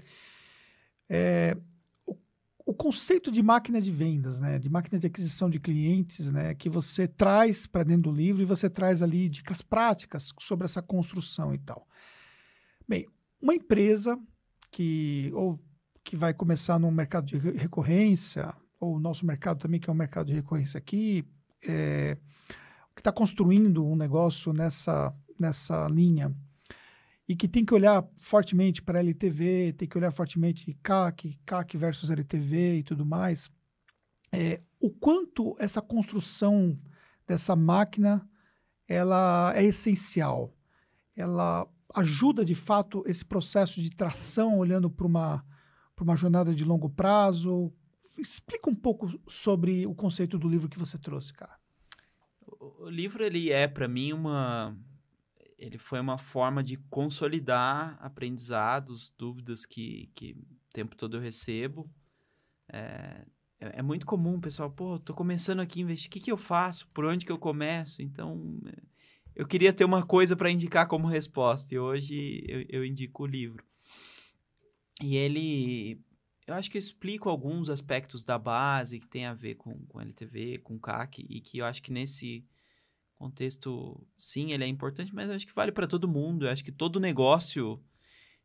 É, 1.09 1.57
o, 2.67 2.75
conceito 2.75 3.31
de 3.31 3.43
máquina 3.43 3.81
de 3.81 3.91
vendas, 3.91 4.39
né, 4.39 4.59
de 4.59 4.69
máquina 4.69 4.99
de 4.99 5.07
aquisição 5.07 5.51
de 5.51 5.61
clientes, 5.61 6.31
né, 6.33 6.55
que 6.55 6.69
você 6.69 7.07
traz 7.07 7.67
para 7.67 7.85
dentro 7.85 8.11
do 8.11 8.13
livro 8.13 8.43
e 8.43 8.47
você 8.47 8.71
traz 8.71 9.03
ali 9.03 9.29
dicas 9.29 9.63
práticas 9.63 10.33
sobre 10.41 10.65
essa 10.65 10.83
construção 10.83 11.55
e 11.55 11.59
tal. 11.59 11.87
Bem, 12.89 13.07
uma 13.41 13.55
empresa 13.55 14.19
que 14.71 15.31
ou 15.35 15.59
que 16.03 16.17
vai 16.17 16.35
começar 16.35 16.79
no 16.79 16.91
mercado 16.91 17.27
de 17.27 17.39
re- 17.39 17.57
recorrência, 17.57 18.55
ou 18.79 18.97
o 18.97 19.01
nosso 19.01 19.25
mercado 19.25 19.59
também, 19.59 19.81
que 19.81 19.89
é 19.89 19.93
um 19.93 19.97
mercado 19.97 20.27
de 20.27 20.35
recorrência 20.35 20.77
aqui, 20.77 21.25
é, 21.67 22.19
que 22.95 23.01
está 23.01 23.11
construindo 23.11 23.87
um 23.87 23.97
negócio 23.97 24.53
nessa, 24.53 25.15
nessa 25.41 25.89
linha 25.89 26.35
e 27.29 27.35
que 27.35 27.49
tem 27.49 27.65
que 27.65 27.75
olhar 27.75 28.07
fortemente 28.17 28.83
para 28.83 29.01
LTV, 29.01 29.73
tem 29.73 29.89
que 29.89 29.97
olhar 29.97 30.11
fortemente 30.11 30.77
CAC, 30.83 31.39
CAC 31.47 31.77
versus 31.77 32.11
LTV 32.11 32.79
e 32.79 32.83
tudo 32.83 33.05
mais, 33.05 33.51
é, 34.33 34.61
o 34.81 34.91
quanto 34.91 35.55
essa 35.59 35.81
construção 35.81 36.79
dessa 37.27 37.57
máquina 37.57 38.29
ela 38.87 39.53
é 39.57 39.65
essencial. 39.65 40.55
Ela 41.17 41.67
ajuda 41.95 42.45
de 42.45 42.55
fato 42.55 43.03
esse 43.07 43.25
processo 43.25 43.81
de 43.81 43.91
tração 43.91 44.59
olhando 44.59 44.91
para 44.91 45.07
uma 45.07 45.45
para 45.95 46.03
uma 46.03 46.17
jornada 46.17 46.55
de 46.55 46.65
longo 46.65 46.91
prazo. 46.91 47.73
Explica 48.19 48.69
um 48.69 48.75
pouco 48.75 49.09
sobre 49.29 49.87
o 49.87 49.95
conceito 49.95 50.39
do 50.39 50.49
livro 50.49 50.69
que 50.69 50.79
você 50.79 50.99
trouxe, 50.99 51.33
cara. 51.33 51.57
O, 52.47 52.89
livro, 52.89 53.25
ele 53.25 53.51
é, 53.51 53.67
para 53.67 53.89
mim, 53.89 54.13
uma... 54.13 54.77
Ele 55.59 55.79
foi 55.79 56.01
uma 56.01 56.19
forma 56.19 56.63
de 56.63 56.77
consolidar 56.91 57.97
aprendizados, 58.01 59.13
dúvidas 59.17 59.65
que, 59.65 60.11
que 60.15 60.33
o 60.33 60.73
tempo 60.73 60.97
todo 60.97 61.17
eu 61.17 61.21
recebo. 61.21 61.91
É, 62.69 63.25
é, 63.61 63.79
é 63.79 63.83
muito 63.83 64.05
comum, 64.05 64.41
pessoal, 64.41 64.71
pô, 64.71 64.99
tô 64.99 65.15
começando 65.15 65.61
aqui 65.61 65.81
a 65.81 65.83
investir, 65.83 66.09
o 66.09 66.11
que, 66.11 66.21
que 66.21 66.33
eu 66.33 66.37
faço? 66.37 66.89
Por 66.89 67.05
onde 67.05 67.25
que 67.25 67.33
eu 67.33 67.39
começo? 67.39 68.03
Então, 68.03 68.61
é, 68.67 68.83
eu 69.35 69.47
queria 69.47 69.73
ter 69.73 69.85
uma 69.85 70.05
coisa 70.05 70.37
para 70.37 70.51
indicar 70.51 70.87
como 70.87 71.09
resposta, 71.09 71.75
e 71.75 71.79
hoje 71.79 72.45
eu, 72.47 72.65
eu 72.69 72.85
indico 72.85 73.25
o 73.25 73.27
livro. 73.27 73.65
E 75.03 75.17
ele, 75.17 76.01
eu 76.47 76.55
acho 76.55 76.71
que 76.71 76.77
eu 76.77 76.81
explico 76.81 77.29
alguns 77.29 77.69
aspectos 77.69 78.23
da 78.23 78.39
base 78.39 79.01
que 79.01 79.09
tem 79.09 79.27
a 79.27 79.35
ver 79.35 79.57
com, 79.57 79.85
com 79.87 80.01
LTV, 80.01 80.59
com 80.59 80.79
CAC, 80.79 81.27
e 81.29 81.41
que 81.41 81.59
eu 81.59 81.65
acho 81.65 81.83
que 81.83 81.93
nesse 81.93 82.45
contexto, 83.25 84.07
sim, 84.19 84.53
ele 84.53 84.65
é 84.65 84.67
importante, 84.67 85.15
mas 85.15 85.29
eu 85.31 85.35
acho 85.35 85.47
que 85.47 85.55
vale 85.55 85.73
para 85.73 85.87
todo 85.87 86.07
mundo. 86.07 86.45
Eu 86.45 86.51
acho 86.51 86.63
que 86.63 86.71
todo 86.71 87.01
negócio, 87.01 87.83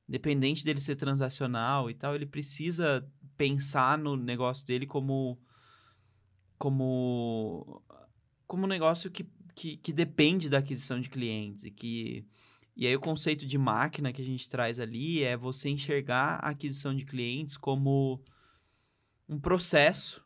independente 0.07 0.63
dele 0.63 0.79
ser 0.79 0.95
transacional 0.95 1.89
e 1.89 1.93
tal, 1.93 2.15
ele 2.15 2.25
precisa 2.25 3.05
pensar 3.35 3.97
no 3.97 4.15
negócio 4.15 4.65
dele 4.65 4.85
como 4.85 5.37
como 6.57 7.81
como 8.45 8.65
um 8.65 8.67
negócio 8.67 9.11
que, 9.11 9.25
que, 9.55 9.77
que 9.77 9.93
depende 9.93 10.49
da 10.49 10.57
aquisição 10.57 10.99
de 10.99 11.09
clientes 11.09 11.63
e 11.63 11.71
que 11.71 12.25
e 12.75 12.87
aí 12.87 12.95
o 12.95 12.99
conceito 12.99 13.45
de 13.45 13.57
máquina 13.57 14.13
que 14.13 14.21
a 14.21 14.25
gente 14.25 14.49
traz 14.49 14.79
ali 14.79 15.23
é 15.23 15.35
você 15.37 15.69
enxergar 15.69 16.39
a 16.41 16.49
aquisição 16.49 16.95
de 16.95 17.05
clientes 17.05 17.57
como 17.57 18.23
um 19.27 19.39
processo 19.39 20.23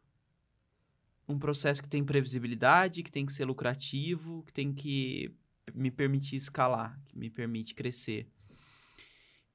um 1.27 1.39
processo 1.39 1.81
que 1.81 1.89
tem 1.89 2.03
previsibilidade, 2.03 3.03
que 3.03 3.11
tem 3.11 3.25
que 3.25 3.33
ser 3.33 3.45
lucrativo, 3.45 4.43
que 4.43 4.53
tem 4.53 4.73
que 4.73 5.31
me 5.73 5.89
permitir 5.89 6.35
escalar, 6.35 6.99
que 7.05 7.17
me 7.17 7.29
permite 7.29 7.73
crescer. 7.73 8.27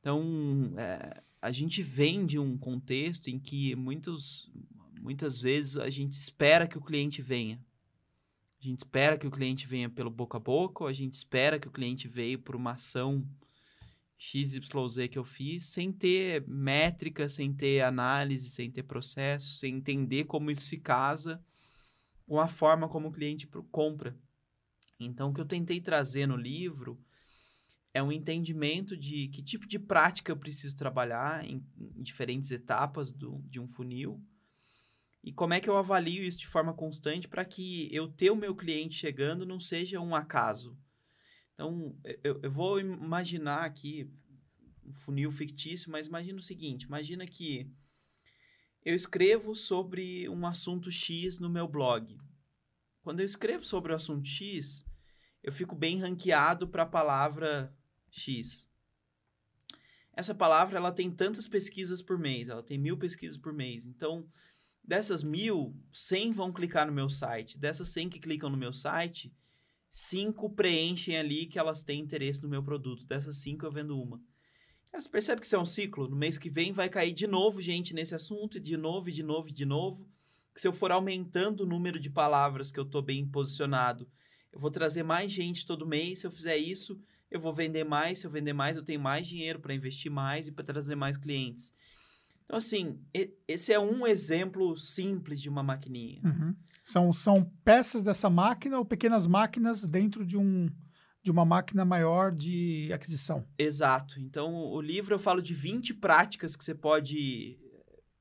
Então, 0.01 0.73
é, 0.77 1.23
a 1.43 1.51
gente 1.51 1.82
vem 1.82 2.24
de 2.24 2.39
um 2.39 2.57
contexto 2.57 3.28
em 3.28 3.39
que 3.39 3.74
muitos, 3.77 4.51
muitas 5.01 5.39
vezes 5.39 5.77
a 5.77 5.90
gente 5.90 6.12
espera 6.12 6.66
que 6.66 6.78
o 6.78 6.82
cliente 6.82 7.20
venha. 7.20 7.62
A 8.61 8.65
gente 8.65 8.78
espera 8.78 9.16
que 9.16 9.27
o 9.27 9.31
cliente 9.31 9.66
venha 9.66 9.89
pelo 9.89 10.11
boca 10.11 10.36
a 10.36 10.40
boca, 10.40 10.85
ou 10.85 10.89
a 10.89 10.93
gente 10.93 11.15
espera 11.15 11.61
que 11.61 11.69
o 11.69 11.70
cliente 11.70 12.09
veio 12.09 12.39
por 12.39 12.57
uma 12.57 12.73
ação 12.73 13.24
XYZ 14.19 15.09
que 15.09 15.19
eu 15.19 15.24
fiz, 15.24 15.66
sem 15.66 15.93
ter 15.93 16.45
métrica, 16.49 17.28
sem 17.28 17.53
ter 17.53 17.82
análise, 17.82 18.51
sem 18.51 18.69
ter 18.69 18.82
processo, 18.82 19.53
sem 19.53 19.77
entender 19.77 20.24
como 20.24 20.51
isso 20.51 20.62
se 20.62 20.78
casa 20.78 21.40
com 22.29 22.39
a 22.39 22.47
forma 22.47 22.89
como 22.89 23.09
o 23.09 23.13
cliente 23.13 23.49
compra. 23.73 24.17
Então, 25.01 25.31
o 25.31 25.35
que 25.35 25.41
eu 25.41 25.47
tentei 25.47 25.81
trazer 25.81 26.27
no 26.27 26.37
livro 26.37 27.03
é 27.95 28.03
um 28.03 28.13
entendimento 28.13 28.97
de 28.97 29.29
que 29.29 29.43
tipo 29.43 29.67
de 29.67 29.79
prática 29.79 30.31
eu 30.31 30.37
preciso 30.37 30.77
trabalhar 30.77 31.45
em, 31.45 31.65
em 31.97 32.03
diferentes 32.03 32.51
etapas 32.51 33.11
do, 33.11 33.43
de 33.49 33.59
um 33.59 33.67
funil 33.67 34.23
e 35.25 35.33
como 35.33 35.55
é 35.55 35.61
que 35.61 35.69
eu 35.69 35.77
avalio 35.77 36.23
isso 36.23 36.39
de 36.39 36.47
forma 36.47 36.73
constante 36.75 37.27
para 37.27 37.45
que 37.45 37.89
eu 37.93 38.09
ter 38.09 38.31
o 38.31 38.37
meu 38.37 38.55
cliente 38.55 38.95
chegando 38.95 39.47
não 39.47 39.59
seja 39.59 40.01
um 40.01 40.15
acaso. 40.15 40.79
Então, 41.55 41.97
eu, 42.23 42.39
eu 42.43 42.51
vou 42.51 42.79
imaginar 42.79 43.65
aqui 43.65 44.09
um 44.85 44.95
funil 44.95 45.33
fictício, 45.33 45.91
mas 45.91 46.07
imagina 46.07 46.39
o 46.39 46.43
seguinte: 46.43 46.85
imagina 46.85 47.27
que 47.27 47.71
eu 48.89 48.94
escrevo 48.94 49.55
sobre 49.55 50.27
um 50.31 50.47
assunto 50.47 50.90
X 50.90 51.39
no 51.39 51.51
meu 51.51 51.69
blog. 51.69 52.16
Quando 53.02 53.20
eu 53.20 53.27
escrevo 53.27 53.62
sobre 53.62 53.93
o 53.93 53.94
assunto 53.94 54.27
X, 54.27 54.82
eu 55.43 55.52
fico 55.52 55.77
bem 55.77 55.98
ranqueado 55.98 56.66
para 56.66 56.85
a 56.85 56.86
palavra 56.86 57.70
X. 58.10 58.66
Essa 60.15 60.35
palavra 60.35 60.78
ela 60.78 60.90
tem 60.90 61.10
tantas 61.10 61.47
pesquisas 61.47 62.01
por 62.01 62.19
mês, 62.19 62.48
ela 62.48 62.62
tem 62.62 62.78
mil 62.78 62.97
pesquisas 62.97 63.36
por 63.36 63.52
mês. 63.52 63.85
Então, 63.85 64.27
dessas 64.82 65.23
mil, 65.23 65.77
100 65.93 66.32
vão 66.32 66.51
clicar 66.51 66.86
no 66.86 66.93
meu 66.93 67.10
site. 67.10 67.59
Dessas 67.59 67.90
100 67.90 68.09
que 68.09 68.19
clicam 68.19 68.48
no 68.48 68.56
meu 68.56 68.73
site, 68.73 69.31
cinco 69.90 70.48
preenchem 70.48 71.19
ali 71.19 71.44
que 71.44 71.59
elas 71.59 71.82
têm 71.82 72.01
interesse 72.01 72.43
no 72.43 72.48
meu 72.48 72.62
produto. 72.62 73.05
Dessas 73.05 73.36
cinco 73.36 73.66
eu 73.66 73.70
vendo 73.70 74.01
uma. 74.01 74.19
Cara, 74.90 75.01
você 75.01 75.09
percebe 75.09 75.40
que 75.40 75.47
isso 75.47 75.56
é 75.56 75.59
um 75.59 75.66
ciclo? 75.66 76.09
No 76.09 76.16
mês 76.16 76.39
que 76.39 76.48
vem 76.48 76.73
vai 76.73 76.89
cair 76.89 77.12
de 77.12 77.27
novo 77.27 77.60
gente 77.60 77.94
nesse 77.94 78.15
assunto, 78.15 78.56
e 78.56 78.60
de 78.60 78.77
novo, 78.77 79.09
e 79.09 79.12
de 79.12 79.23
novo, 79.23 79.48
e 79.48 79.52
de 79.52 79.65
novo. 79.65 80.09
Que 80.55 80.60
se 80.60 80.69
eu 80.69 80.73
for 80.73 80.90
aumentando 80.90 81.62
o 81.62 81.66
número 81.66 82.01
de 82.01 82.10
palavras 82.10 82.73
que 82.73 82.81
eu 82.81 82.85
estou 82.85 83.02
bem 83.02 83.27
posicionado, 83.27 84.09
eu 84.52 84.59
vou 84.59 84.70
trazer 84.70 85.02
mais 85.02 85.31
gente 85.31 85.66
todo 85.66 85.86
mês. 85.86 86.20
Se 86.20 86.27
eu 86.27 86.31
fizer 86.31 86.56
isso, 86.56 86.98
eu 87.31 87.40
vou 87.40 87.52
vender 87.52 87.85
mais. 87.85 88.19
Se 88.19 88.27
eu 88.27 88.31
vender 88.31 88.52
mais, 88.52 88.77
eu 88.77 88.82
tenho 88.82 89.01
mais 89.01 89.27
dinheiro 89.27 89.60
para 89.60 89.74
investir 89.74 90.10
mais 90.10 90.48
e 90.48 90.52
para 90.52 90.65
trazer 90.65 90.94
mais 90.94 91.16
clientes. 91.16 91.73
Então, 92.44 92.56
assim, 92.56 92.98
esse 93.47 93.74
é 93.74 93.78
um 93.78 94.06
exemplo 94.06 94.74
simples 94.74 95.39
de 95.39 95.51
uma 95.51 95.62
maquininha. 95.62 96.23
Uhum. 96.24 96.56
São, 96.82 97.12
são 97.12 97.44
peças 97.62 98.02
dessa 98.02 98.31
máquina 98.31 98.78
ou 98.78 98.86
pequenas 98.86 99.27
máquinas 99.27 99.86
dentro 99.86 100.24
de, 100.24 100.39
um, 100.39 100.70
de 101.23 101.31
uma 101.31 101.45
máquina 101.45 101.85
maior 101.85 102.32
de 102.32 102.90
aquisição. 102.93 103.47
Exato. 103.59 104.20
Então, 104.20 104.55
o 104.55 104.81
livro 104.81 105.15
eu 105.15 105.19
falo 105.19 105.43
de 105.43 105.55
20 105.55 105.95
práticas 105.95 106.57
que 106.57 106.65
você 106.65 106.74
pode. 106.74 107.59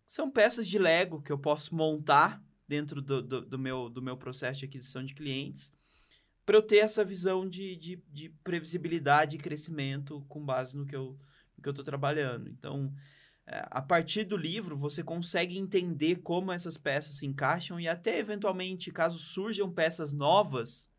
São 0.06 0.32
peças 0.32 0.68
de 0.68 0.78
Lego 0.80 1.22
que 1.22 1.32
eu 1.32 1.38
posso 1.38 1.76
montar 1.76 2.42
dentro 2.68 3.02
do, 3.02 3.22
do, 3.22 3.42
do 3.46 3.60
meu, 3.60 3.90
do 3.90 4.02
meu 4.02 4.18
processo 4.18 4.60
de 4.60 4.66
aquisição 4.66 5.04
de 5.04 5.14
clientes 5.14 5.72
para 6.48 6.56
eu 6.56 6.62
ter 6.62 6.78
essa 6.78 7.04
visão 7.04 7.48
de, 7.48 7.76
de, 7.76 8.02
de, 8.10 8.30
previsibilidade 8.42 9.36
e 9.36 9.40
crescimento 9.40 10.26
com 10.30 10.46
base 10.46 10.78
no 10.78 10.86
que 10.86 10.96
eu 10.96 11.20
estou 11.58 11.84
trabalhando. 11.84 12.48
Então, 12.48 12.94
é, 13.46 13.68
a 13.70 13.82
partir 13.82 14.24
do 14.24 14.38
livro, 14.38 14.78
você 14.78 15.04
consegue 15.04 15.58
entender 15.58 16.18
como 16.18 16.54
essas 16.54 16.78
peças 16.78 17.16
se 17.16 17.26
encaixam 17.26 17.78
e 17.78 17.86
até 17.86 18.18
eventualmente, 18.18 18.94
caso 18.94 19.18
surjam 19.18 19.70
peças 19.70 20.14
novas, 20.14 20.90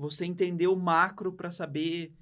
você 0.00 0.24
entender 0.24 0.66
o 0.66 0.76
macro 0.76 1.32
para 1.32 1.50
saber 1.50 2.14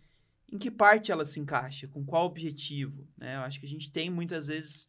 em 0.50 0.58
que 0.58 0.70
parte 0.70 1.12
ela 1.12 1.24
se 1.24 1.38
encaixa, 1.38 1.86
com 1.86 2.04
qual 2.04 2.26
objetivo, 2.26 3.06
né? 3.16 3.36
Eu 3.36 3.40
acho 3.40 3.60
que 3.60 3.66
a 3.66 3.68
gente 3.68 3.90
tem 3.90 4.10
muitas 4.10 4.48
vezes 4.48 4.88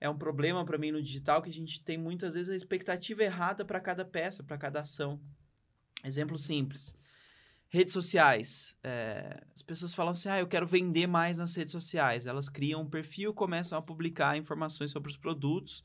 é 0.00 0.08
um 0.08 0.16
problema 0.16 0.64
para 0.64 0.78
mim 0.78 0.90
no 0.90 1.02
digital 1.02 1.42
que 1.42 1.50
a 1.50 1.52
gente 1.52 1.84
tem 1.84 1.98
muitas 1.98 2.32
vezes 2.32 2.48
a 2.48 2.56
expectativa 2.56 3.22
errada 3.22 3.64
para 3.64 3.78
cada 3.78 4.04
peça, 4.04 4.42
para 4.42 4.56
cada 4.56 4.80
ação. 4.80 5.20
Exemplo 6.02 6.38
simples. 6.38 6.96
Redes 7.68 7.92
sociais. 7.92 8.74
É, 8.82 9.42
as 9.54 9.60
pessoas 9.60 9.94
falam 9.94 10.12
assim: 10.12 10.30
ah, 10.30 10.40
eu 10.40 10.48
quero 10.48 10.66
vender 10.66 11.06
mais 11.06 11.36
nas 11.36 11.54
redes 11.54 11.72
sociais. 11.72 12.26
Elas 12.26 12.48
criam 12.48 12.80
um 12.80 12.88
perfil, 12.88 13.34
começam 13.34 13.78
a 13.78 13.82
publicar 13.82 14.36
informações 14.38 14.90
sobre 14.90 15.10
os 15.10 15.18
produtos. 15.18 15.84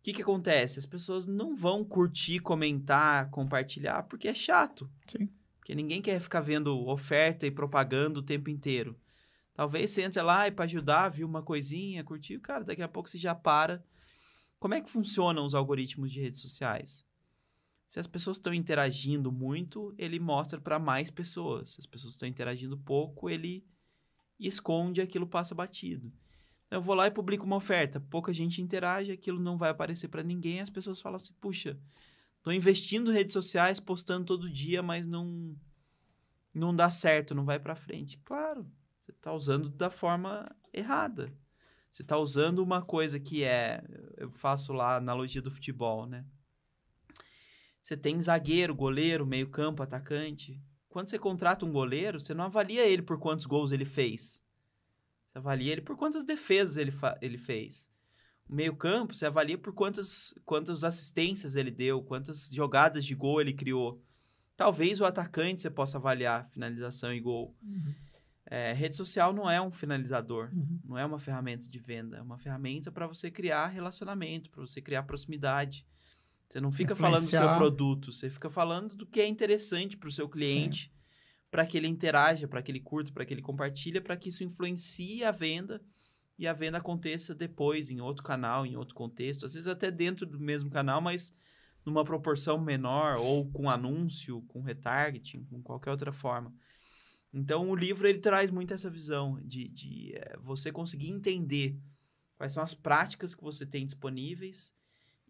O 0.00 0.02
que, 0.02 0.14
que 0.14 0.22
acontece? 0.22 0.78
As 0.78 0.86
pessoas 0.86 1.26
não 1.26 1.54
vão 1.54 1.84
curtir, 1.84 2.40
comentar, 2.40 3.28
compartilhar, 3.30 4.04
porque 4.04 4.28
é 4.28 4.34
chato. 4.34 4.90
Sim. 5.06 5.28
Porque 5.58 5.74
ninguém 5.74 6.00
quer 6.00 6.18
ficar 6.20 6.40
vendo 6.40 6.74
oferta 6.88 7.46
e 7.46 7.50
propaganda 7.50 8.18
o 8.18 8.22
tempo 8.22 8.48
inteiro. 8.48 8.98
Talvez 9.52 9.90
você 9.90 10.00
entre 10.00 10.22
lá 10.22 10.48
e 10.48 10.50
para 10.50 10.64
ajudar, 10.64 11.10
viu 11.10 11.26
uma 11.26 11.42
coisinha, 11.42 12.02
curtiu, 12.02 12.40
cara, 12.40 12.64
daqui 12.64 12.80
a 12.80 12.88
pouco 12.88 13.10
você 13.10 13.18
já 13.18 13.34
para. 13.34 13.84
Como 14.58 14.72
é 14.72 14.80
que 14.80 14.90
funcionam 14.90 15.44
os 15.44 15.54
algoritmos 15.54 16.10
de 16.10 16.22
redes 16.22 16.40
sociais? 16.40 17.04
Se 17.86 18.00
as 18.00 18.06
pessoas 18.06 18.38
estão 18.38 18.54
interagindo 18.54 19.30
muito, 19.30 19.94
ele 19.98 20.18
mostra 20.18 20.58
para 20.58 20.78
mais 20.78 21.10
pessoas. 21.10 21.70
Se 21.70 21.80
as 21.80 21.86
pessoas 21.86 22.14
estão 22.14 22.26
interagindo 22.26 22.78
pouco, 22.78 23.28
ele 23.28 23.66
esconde 24.38 25.02
aquilo 25.02 25.26
passa 25.26 25.54
batido. 25.54 26.10
Eu 26.70 26.80
vou 26.80 26.94
lá 26.94 27.06
e 27.06 27.10
publico 27.10 27.44
uma 27.44 27.56
oferta, 27.56 28.00
pouca 28.00 28.32
gente 28.32 28.62
interage, 28.62 29.10
aquilo 29.10 29.40
não 29.40 29.58
vai 29.58 29.70
aparecer 29.70 30.08
para 30.08 30.22
ninguém, 30.22 30.60
as 30.60 30.70
pessoas 30.70 31.00
falam 31.00 31.16
assim: 31.16 31.32
"Puxa, 31.40 31.76
Tô 32.42 32.50
investindo 32.50 33.10
em 33.10 33.14
redes 33.14 33.34
sociais, 33.34 33.78
postando 33.78 34.24
todo 34.24 34.50
dia, 34.50 34.82
mas 34.82 35.06
não 35.06 35.56
não 36.52 36.74
dá 36.74 36.90
certo, 36.90 37.34
não 37.34 37.44
vai 37.44 37.60
para 37.60 37.76
frente. 37.76 38.18
Claro, 38.24 38.66
você 39.00 39.12
está 39.12 39.32
usando 39.32 39.68
da 39.68 39.88
forma 39.88 40.50
errada. 40.72 41.32
Você 41.92 42.02
está 42.02 42.16
usando 42.18 42.60
uma 42.60 42.82
coisa 42.82 43.20
que 43.20 43.44
é, 43.44 43.84
eu 44.16 44.30
faço 44.32 44.72
lá 44.72 44.94
a 44.94 44.96
analogia 44.96 45.42
do 45.42 45.50
futebol, 45.50 46.06
né? 46.06 46.24
Você 47.80 47.96
tem 47.96 48.20
zagueiro, 48.20 48.74
goleiro, 48.74 49.26
meio-campo, 49.26 49.82
atacante. 49.82 50.60
Quando 50.88 51.08
você 51.08 51.18
contrata 51.18 51.64
um 51.64 51.72
goleiro, 51.72 52.20
você 52.20 52.34
não 52.34 52.44
avalia 52.44 52.86
ele 52.86 53.02
por 53.02 53.18
quantos 53.18 53.46
gols 53.46 53.70
ele 53.70 53.84
fez. 53.84 54.42
Você 55.30 55.38
avalia 55.38 55.72
ele 55.72 55.80
por 55.80 55.96
quantas 55.96 56.24
defesas 56.24 56.76
ele, 56.76 56.92
ele 57.20 57.38
fez 57.38 57.90
meio 58.50 58.74
campo, 58.74 59.14
você 59.14 59.26
avalia 59.26 59.56
por 59.56 59.72
quantas, 59.72 60.34
quantas 60.44 60.82
assistências 60.82 61.54
ele 61.54 61.70
deu, 61.70 62.02
quantas 62.02 62.50
jogadas 62.52 63.04
de 63.04 63.14
gol 63.14 63.40
ele 63.40 63.52
criou. 63.52 64.02
Talvez 64.56 65.00
o 65.00 65.04
atacante 65.04 65.60
você 65.60 65.70
possa 65.70 65.98
avaliar 65.98 66.48
finalização 66.50 67.14
e 67.14 67.20
gol. 67.20 67.56
Uhum. 67.62 67.94
É, 68.44 68.72
rede 68.72 68.96
social 68.96 69.32
não 69.32 69.48
é 69.48 69.62
um 69.62 69.70
finalizador, 69.70 70.50
uhum. 70.52 70.80
não 70.84 70.98
é 70.98 71.06
uma 71.06 71.20
ferramenta 71.20 71.68
de 71.68 71.78
venda, 71.78 72.16
é 72.16 72.22
uma 72.22 72.36
ferramenta 72.36 72.90
para 72.90 73.06
você 73.06 73.30
criar 73.30 73.68
relacionamento, 73.68 74.50
para 74.50 74.60
você 74.60 74.82
criar 74.82 75.04
proximidade. 75.04 75.86
Você 76.48 76.60
não 76.60 76.72
fica 76.72 76.96
falando 76.96 77.22
do 77.22 77.30
seu 77.30 77.54
produto, 77.54 78.12
você 78.12 78.28
fica 78.28 78.50
falando 78.50 78.96
do 78.96 79.06
que 79.06 79.20
é 79.20 79.28
interessante 79.28 79.96
para 79.96 80.08
o 80.08 80.12
seu 80.12 80.28
cliente, 80.28 80.92
para 81.50 81.66
que 81.66 81.76
ele 81.76 81.88
interaja, 81.88 82.46
para 82.46 82.62
que 82.62 82.70
ele 82.70 82.80
curta, 82.80 83.12
para 83.12 83.24
que 83.24 83.34
ele 83.34 83.42
compartilhe, 83.42 84.00
para 84.00 84.16
que 84.16 84.28
isso 84.28 84.44
influencie 84.44 85.24
a 85.24 85.32
venda 85.32 85.82
e 86.38 86.46
a 86.46 86.52
venda 86.52 86.78
aconteça 86.78 87.34
depois 87.34 87.90
em 87.90 88.00
outro 88.00 88.22
canal, 88.22 88.64
em 88.64 88.76
outro 88.76 88.94
contexto, 88.94 89.44
às 89.44 89.54
vezes 89.54 89.66
até 89.66 89.90
dentro 89.90 90.24
do 90.24 90.38
mesmo 90.38 90.70
canal, 90.70 91.00
mas 91.00 91.34
numa 91.84 92.04
proporção 92.04 92.58
menor 92.58 93.16
ou 93.16 93.50
com 93.50 93.68
anúncio, 93.68 94.42
com 94.42 94.62
retargeting, 94.62 95.44
com 95.44 95.62
qualquer 95.62 95.90
outra 95.90 96.12
forma. 96.12 96.54
Então 97.32 97.68
o 97.68 97.76
livro 97.76 98.06
ele 98.06 98.18
traz 98.18 98.50
muito 98.50 98.74
essa 98.74 98.90
visão 98.90 99.40
de, 99.42 99.68
de 99.68 100.12
é, 100.14 100.36
você 100.38 100.72
conseguir 100.72 101.10
entender 101.10 101.78
quais 102.36 102.52
são 102.52 102.62
as 102.62 102.74
práticas 102.74 103.34
que 103.34 103.42
você 103.42 103.66
tem 103.66 103.84
disponíveis 103.84 104.74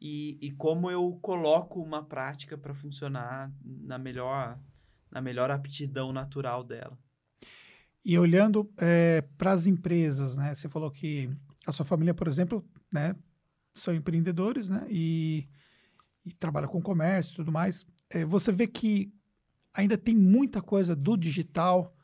e, 0.00 0.38
e 0.40 0.50
como 0.52 0.90
eu 0.90 1.18
coloco 1.20 1.82
uma 1.82 2.04
prática 2.04 2.56
para 2.56 2.74
funcionar 2.74 3.52
na 3.62 3.98
melhor 3.98 4.58
na 5.10 5.20
melhor 5.20 5.50
aptidão 5.50 6.12
natural 6.12 6.62
dela. 6.62 6.98
E 8.04 8.18
olhando 8.18 8.72
é, 8.78 9.22
para 9.36 9.52
as 9.52 9.66
empresas, 9.66 10.34
né? 10.36 10.54
Você 10.54 10.68
falou 10.68 10.90
que 10.90 11.30
a 11.66 11.72
sua 11.72 11.84
família, 11.84 12.14
por 12.14 12.28
exemplo, 12.28 12.64
né, 12.92 13.14
são 13.74 13.94
empreendedores, 13.94 14.68
né? 14.68 14.86
E, 14.88 15.48
e 16.24 16.32
trabalha 16.32 16.68
com 16.68 16.80
comércio 16.80 17.32
e 17.32 17.36
tudo 17.36 17.52
mais. 17.52 17.86
É, 18.08 18.24
você 18.24 18.50
vê 18.52 18.66
que 18.66 19.12
ainda 19.72 19.96
tem 19.98 20.16
muita 20.16 20.62
coisa 20.62 20.96
do 20.96 21.16
digital 21.16 21.94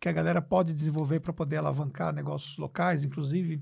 que 0.00 0.08
a 0.08 0.12
galera 0.12 0.40
pode 0.40 0.72
desenvolver 0.72 1.20
para 1.20 1.32
poder 1.32 1.56
alavancar 1.56 2.14
negócios 2.14 2.56
locais, 2.56 3.04
inclusive? 3.04 3.60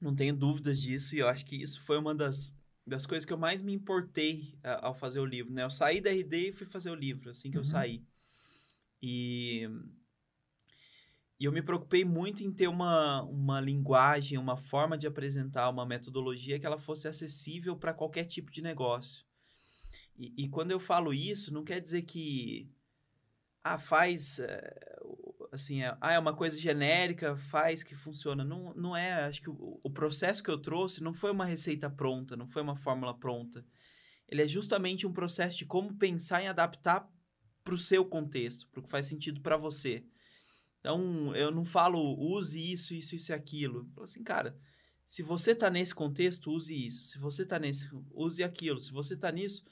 Não 0.00 0.14
tenho 0.14 0.36
dúvidas 0.36 0.80
disso, 0.80 1.16
e 1.16 1.20
eu 1.20 1.28
acho 1.28 1.46
que 1.46 1.56
isso 1.56 1.80
foi 1.82 1.98
uma 1.98 2.14
das, 2.14 2.54
das 2.86 3.06
coisas 3.06 3.24
que 3.24 3.32
eu 3.32 3.38
mais 3.38 3.62
me 3.62 3.72
importei 3.72 4.54
uh, 4.64 4.86
ao 4.86 4.94
fazer 4.94 5.20
o 5.20 5.26
livro, 5.26 5.52
né? 5.52 5.64
Eu 5.64 5.70
saí 5.70 6.00
da 6.00 6.10
RD 6.10 6.48
e 6.48 6.52
fui 6.52 6.66
fazer 6.66 6.90
o 6.90 6.94
livro, 6.94 7.30
assim 7.30 7.50
que 7.50 7.56
uhum. 7.56 7.62
eu 7.62 7.64
saí. 7.64 8.02
E 9.02 9.68
e 11.38 11.46
eu 11.46 11.52
me 11.52 11.62
preocupei 11.62 12.04
muito 12.04 12.44
em 12.44 12.52
ter 12.52 12.68
uma, 12.68 13.22
uma 13.22 13.60
linguagem, 13.60 14.38
uma 14.38 14.56
forma 14.56 14.96
de 14.96 15.06
apresentar, 15.06 15.68
uma 15.68 15.84
metodologia 15.84 16.58
que 16.58 16.66
ela 16.66 16.78
fosse 16.78 17.08
acessível 17.08 17.76
para 17.76 17.92
qualquer 17.92 18.24
tipo 18.24 18.50
de 18.50 18.62
negócio. 18.62 19.26
E, 20.16 20.44
e, 20.44 20.48
quando 20.48 20.70
eu 20.70 20.78
falo 20.78 21.12
isso, 21.12 21.52
não 21.52 21.64
quer 21.64 21.80
dizer 21.80 22.02
que 22.02 22.70
ah, 23.64 23.78
faz 23.78 24.38
eh, 24.38 25.00
assim, 25.54 25.82
é, 25.82 25.96
ah, 26.00 26.12
é 26.12 26.18
uma 26.18 26.34
coisa 26.34 26.58
genérica, 26.58 27.36
faz 27.36 27.82
que 27.82 27.94
funciona. 27.94 28.44
Não, 28.44 28.74
não 28.74 28.96
é. 28.96 29.24
Acho 29.24 29.40
que 29.40 29.50
o, 29.50 29.80
o 29.82 29.90
processo 29.90 30.42
que 30.42 30.50
eu 30.50 30.58
trouxe 30.58 31.02
não 31.02 31.14
foi 31.14 31.30
uma 31.30 31.44
receita 31.44 31.88
pronta, 31.88 32.36
não 32.36 32.46
foi 32.46 32.62
uma 32.62 32.76
fórmula 32.76 33.16
pronta. 33.16 33.64
Ele 34.28 34.42
é 34.42 34.48
justamente 34.48 35.06
um 35.06 35.12
processo 35.12 35.56
de 35.56 35.64
como 35.64 35.96
pensar 35.96 36.42
e 36.42 36.46
adaptar 36.46 37.08
para 37.62 37.74
o 37.74 37.78
seu 37.78 38.04
contexto, 38.04 38.68
para 38.68 38.80
o 38.80 38.82
que 38.82 38.90
faz 38.90 39.06
sentido 39.06 39.40
para 39.40 39.56
você. 39.56 40.04
Então, 40.80 41.34
eu 41.34 41.50
não 41.50 41.64
falo 41.64 41.98
use 42.18 42.60
isso, 42.72 42.94
isso, 42.94 43.16
isso 43.16 43.32
e 43.32 43.34
aquilo. 43.34 43.78
Eu 43.78 43.86
falo 43.94 44.04
assim, 44.04 44.22
cara, 44.22 44.58
se 45.06 45.22
você 45.22 45.52
está 45.52 45.70
nesse 45.70 45.94
contexto, 45.94 46.50
use 46.50 46.74
isso. 46.74 47.04
Se 47.04 47.18
você 47.18 47.42
está 47.42 47.58
nesse, 47.58 47.88
use 48.12 48.42
aquilo. 48.42 48.80
Se 48.80 48.92
você 48.92 49.14
está 49.14 49.32
nisso, 49.32 49.64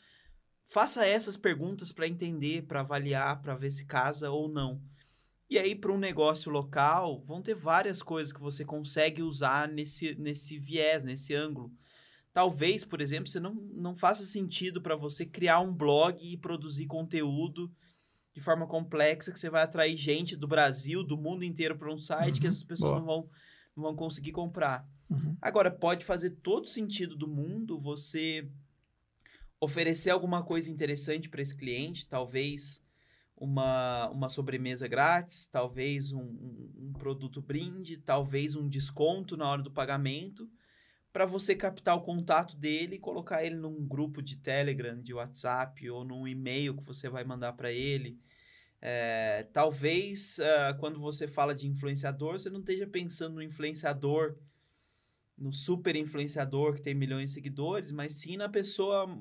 faça 0.69 1.05
essas 1.05 1.37
perguntas 1.37 1.93
para 1.93 2.07
entender, 2.07 2.63
para 2.63 2.81
avaliar, 2.81 3.43
para 3.43 3.55
ver 3.55 3.71
se 3.71 3.85
casa 3.85 4.31
ou 4.31 4.49
não. 4.49 4.81
E 5.53 5.59
aí, 5.59 5.75
para 5.75 5.93
um 5.93 5.99
negócio 5.99 6.51
local, 6.51 7.23
vão 7.27 7.43
ter 7.43 7.55
várias 7.55 8.03
coisas 8.03 8.33
que 8.33 8.41
você 8.41 8.65
consegue 8.65 9.23
usar 9.23 9.69
nesse, 9.69 10.15
nesse 10.15 10.59
viés, 10.59 11.05
nesse 11.05 11.35
ângulo. 11.35 11.71
Talvez, 12.33 12.87
por 12.87 13.03
exemplo, 13.03 13.31
você 13.31 13.39
não, 13.39 13.53
não 13.53 13.95
faça 13.95 14.25
sentido 14.25 14.81
para 14.81 14.97
você 14.97 15.27
criar 15.27 15.61
um 15.61 15.71
blog 15.71 16.27
e 16.27 16.39
produzir 16.39 16.87
conteúdo 16.87 17.71
de 18.33 18.41
forma 18.41 18.67
complexa 18.67 19.31
que 19.31 19.39
você 19.39 19.51
vai 19.51 19.63
atrair 19.63 19.95
gente 19.95 20.35
do 20.35 20.49
Brasil, 20.49 21.05
do 21.05 21.19
mundo 21.19 21.45
inteiro 21.45 21.77
para 21.77 21.93
um 21.93 21.99
site 21.99 22.37
uhum, 22.37 22.41
que 22.41 22.47
essas 22.47 22.63
pessoas 22.63 22.95
não 22.95 23.05
vão, 23.05 23.29
não 23.77 23.83
vão 23.83 23.95
conseguir 23.95 24.33
comprar. 24.33 24.89
Uhum. 25.11 25.37
Agora, 25.39 25.71
pode 25.71 26.03
fazer 26.07 26.31
todo 26.31 26.67
sentido 26.67 27.15
do 27.15 27.29
mundo 27.29 27.79
você 27.79 28.49
oferecer 29.61 30.09
alguma 30.09 30.43
coisa 30.43 30.71
interessante 30.71 31.29
para 31.29 31.43
esse 31.43 31.55
cliente, 31.55 32.09
talvez 32.09 32.83
uma, 33.43 34.09
uma 34.11 34.29
sobremesa 34.29 34.87
grátis, 34.87 35.49
talvez 35.49 36.13
um, 36.13 36.21
um, 36.21 36.93
produto 36.97 37.43
brinde, 37.43 37.97
talvez 37.97 38.55
um 38.55 38.69
desconto 38.69 39.37
na 39.37 39.51
hora 39.51 39.61
do 39.61 39.71
pagamento 39.71 40.49
para 41.13 41.27
você 41.27 41.57
captar 41.57 41.97
o 41.97 42.03
contato 42.03 42.57
dele 42.57 42.97
e 42.97 43.01
colocar 43.01 43.45
ele 43.45 43.57
num 43.57 43.85
grupo 43.85 44.23
de 44.23 44.37
Telegram, 44.37 45.03
de 45.03 45.13
WhatsApp 45.13 45.91
ou 45.91 46.05
num 46.05 46.27
e-mail 46.27 46.77
que 46.77 46.85
você 46.85 47.09
vai 47.09 47.25
mandar 47.25 47.53
para 47.55 47.73
ele. 47.73 48.17
É, 48.81 49.49
talvez 49.53 50.39
uh, 50.39 50.79
quando 50.79 51.01
você 51.01 51.27
fala 51.27 51.53
de 51.53 51.67
influenciador, 51.67 52.39
você 52.39 52.49
não 52.49 52.61
esteja 52.61 52.87
pensando 52.87 53.35
no 53.35 53.43
influenciador, 53.43 54.37
no 55.37 55.53
super 55.53 55.97
influenciador 55.97 56.75
que 56.75 56.83
tem 56.83 56.95
milhões 56.95 57.31
de 57.31 57.35
seguidores, 57.35 57.91
mas 57.91 58.15
sim 58.15 58.37
na 58.37 58.49
pessoa, 58.49 59.21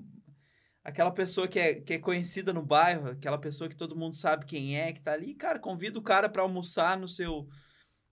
aquela 0.84 1.12
pessoa 1.12 1.48
que 1.48 1.60
é, 1.60 1.76
que 1.76 1.94
é 1.94 2.00
conhecida 2.00 2.52
no 2.54 2.64
bairro, 2.64 3.10
aquela 3.10 3.38
pessoa 3.38 3.70
que 3.70 3.76
todo 3.76 3.96
mundo 3.96 4.16
sabe 4.16 4.46
quem 4.46 4.78
é, 4.78 4.92
que 4.92 5.00
está 5.00 5.14
ali. 5.14 5.34
Cara, 5.36 5.60
convida 5.60 6.00
o 6.00 6.04
cara 6.04 6.30
para 6.30 6.42
almoçar 6.42 6.98
no 6.98 7.08
seu, 7.08 7.48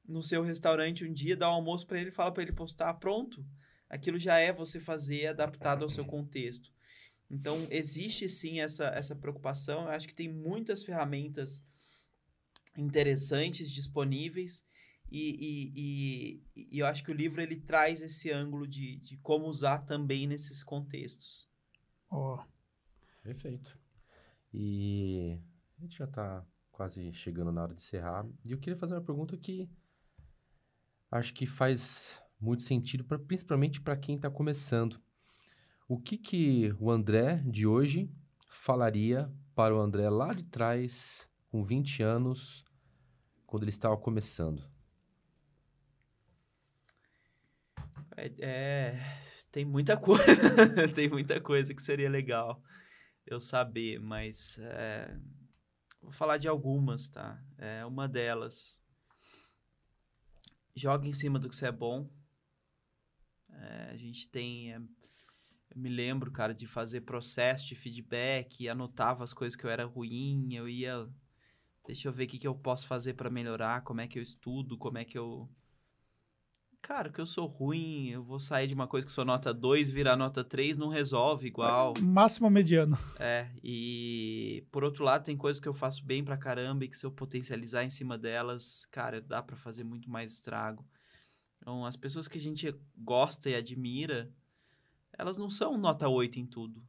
no 0.07 0.21
seu 0.21 0.43
restaurante 0.43 1.05
um 1.05 1.13
dia, 1.13 1.35
dá 1.35 1.49
um 1.49 1.55
almoço 1.55 1.85
para 1.87 1.99
ele, 1.99 2.11
fala 2.11 2.31
para 2.31 2.43
ele 2.43 2.53
postar, 2.53 2.93
pronto 2.95 3.45
aquilo 3.89 4.19
já 4.19 4.37
é 4.37 4.53
você 4.53 4.79
fazer 4.79 5.27
adaptado 5.27 5.83
ao 5.83 5.89
seu 5.89 6.05
contexto. 6.05 6.71
Então, 7.29 7.67
existe 7.69 8.29
sim 8.29 8.59
essa, 8.59 8.85
essa 8.87 9.15
preocupação. 9.15 9.83
Eu 9.83 9.89
acho 9.89 10.07
que 10.07 10.15
tem 10.15 10.31
muitas 10.31 10.83
ferramentas 10.83 11.63
interessantes 12.77 13.71
disponíveis 13.71 14.63
e, 15.11 15.29
e, 15.29 15.73
e, 15.75 16.67
e, 16.75 16.79
eu 16.79 16.85
acho 16.85 17.03
que 17.03 17.11
o 17.11 17.15
livro 17.15 17.41
ele 17.41 17.59
traz 17.59 18.01
esse 18.01 18.31
ângulo 18.31 18.67
de, 18.67 18.97
de 18.97 19.17
como 19.17 19.47
usar 19.47 19.79
também 19.79 20.27
nesses 20.27 20.63
contextos. 20.63 21.49
Oh. 22.11 22.39
Perfeito. 23.21 23.77
E 24.53 25.39
a 25.77 25.81
gente 25.81 25.97
já 25.97 26.05
está 26.05 26.45
quase 26.71 27.11
chegando 27.13 27.51
na 27.51 27.63
hora 27.63 27.75
de 27.75 27.81
encerrar. 27.81 28.25
E 28.43 28.51
eu 28.51 28.57
queria 28.57 28.77
fazer 28.77 28.95
uma 28.95 29.03
pergunta 29.03 29.37
que 29.37 29.69
acho 31.11 31.33
que 31.33 31.45
faz 31.45 32.21
muito 32.39 32.63
sentido, 32.63 33.03
pra, 33.03 33.19
principalmente 33.19 33.81
para 33.81 33.97
quem 33.97 34.15
está 34.15 34.29
começando. 34.29 34.99
O 35.87 35.99
que, 35.99 36.17
que 36.17 36.73
o 36.79 36.89
André 36.89 37.43
de 37.45 37.67
hoje 37.67 38.09
falaria 38.49 39.31
para 39.53 39.75
o 39.75 39.79
André 39.79 40.09
lá 40.09 40.33
de 40.33 40.43
trás, 40.45 41.29
com 41.49 41.63
20 41.63 42.01
anos, 42.01 42.63
quando 43.45 43.63
ele 43.63 43.71
estava 43.71 43.97
começando? 43.97 44.63
É, 48.15 48.31
é, 48.39 48.99
tem 49.51 49.65
muita 49.65 49.97
coisa, 49.97 50.23
tem 50.93 51.09
muita 51.09 51.41
coisa 51.41 51.73
que 51.73 51.81
seria 51.81 52.09
legal 52.09 52.61
eu 53.33 53.39
saber, 53.39 53.99
mas 53.99 54.57
é, 54.59 55.17
vou 56.01 56.11
falar 56.11 56.37
de 56.37 56.47
algumas, 56.47 57.07
tá? 57.09 57.41
É 57.57 57.85
uma 57.85 58.07
delas. 58.07 58.83
Joga 60.75 61.07
em 61.07 61.13
cima 61.13 61.39
do 61.39 61.49
que 61.49 61.55
você 61.55 61.67
é 61.67 61.71
bom. 61.71 62.09
É, 63.51 63.89
a 63.91 63.97
gente 63.97 64.27
tem. 64.29 64.73
É, 64.73 64.77
eu 64.77 65.77
me 65.77 65.89
lembro, 65.89 66.31
cara, 66.31 66.53
de 66.53 66.65
fazer 66.65 67.01
processo 67.01 67.67
de 67.67 67.75
feedback, 67.75 68.67
anotava 68.67 69.23
as 69.23 69.33
coisas 69.33 69.55
que 69.55 69.65
eu 69.65 69.69
era 69.69 69.85
ruim, 69.85 70.53
eu 70.53 70.67
ia. 70.67 71.07
Deixa 71.85 72.07
eu 72.07 72.13
ver 72.13 72.25
o 72.25 72.27
que, 72.27 72.39
que 72.39 72.47
eu 72.47 72.55
posso 72.55 72.87
fazer 72.87 73.13
para 73.13 73.29
melhorar, 73.29 73.83
como 73.83 74.01
é 74.01 74.07
que 74.07 74.17
eu 74.17 74.23
estudo, 74.23 74.77
como 74.77 74.97
é 74.97 75.05
que 75.05 75.17
eu 75.17 75.49
cara, 76.81 77.09
que 77.09 77.19
eu 77.19 77.25
sou 77.25 77.45
ruim, 77.45 78.09
eu 78.09 78.23
vou 78.23 78.39
sair 78.39 78.67
de 78.67 78.73
uma 78.73 78.87
coisa 78.87 79.05
que 79.05 79.13
sou 79.13 79.25
nota 79.25 79.53
2, 79.53 79.89
virar 79.89 80.15
nota 80.15 80.43
3, 80.43 80.77
não 80.77 80.89
resolve 80.89 81.47
igual. 81.47 81.93
É, 81.97 82.01
máximo 82.01 82.49
mediano. 82.49 82.97
É, 83.19 83.49
e 83.63 84.65
por 84.71 84.83
outro 84.83 85.03
lado, 85.03 85.23
tem 85.23 85.37
coisas 85.37 85.59
que 85.59 85.67
eu 85.67 85.73
faço 85.73 86.03
bem 86.03 86.23
pra 86.23 86.37
caramba 86.37 86.85
e 86.85 86.87
que 86.87 86.97
se 86.97 87.05
eu 87.05 87.11
potencializar 87.11 87.83
em 87.83 87.89
cima 87.89 88.17
delas, 88.17 88.85
cara, 88.85 89.21
dá 89.21 89.41
para 89.41 89.55
fazer 89.55 89.83
muito 89.83 90.09
mais 90.09 90.33
estrago. 90.33 90.85
Então, 91.57 91.85
as 91.85 91.95
pessoas 91.95 92.27
que 92.27 92.37
a 92.37 92.41
gente 92.41 92.73
gosta 92.97 93.49
e 93.49 93.55
admira, 93.55 94.31
elas 95.17 95.37
não 95.37 95.49
são 95.49 95.77
nota 95.77 96.07
8 96.07 96.39
em 96.39 96.45
tudo. 96.45 96.81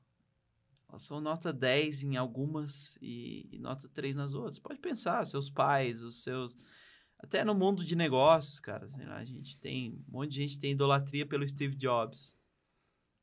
Elas 0.88 1.02
são 1.02 1.20
nota 1.20 1.52
10 1.52 2.04
em 2.04 2.16
algumas 2.16 2.98
e, 3.00 3.48
e 3.52 3.58
nota 3.58 3.88
3 3.88 4.16
nas 4.16 4.34
outras. 4.34 4.58
Pode 4.58 4.80
pensar, 4.80 5.24
seus 5.24 5.48
pais, 5.48 6.02
os 6.02 6.22
seus 6.22 6.56
até 7.22 7.44
no 7.44 7.54
mundo 7.54 7.84
de 7.84 7.94
negócios, 7.94 8.58
cara, 8.58 8.88
lá, 9.06 9.16
a 9.16 9.24
gente 9.24 9.58
tem 9.58 10.02
um 10.08 10.12
monte 10.12 10.30
de 10.30 10.36
gente 10.38 10.58
tem 10.58 10.72
idolatria 10.72 11.26
pelo 11.26 11.46
Steve 11.46 11.76
Jobs. 11.76 12.36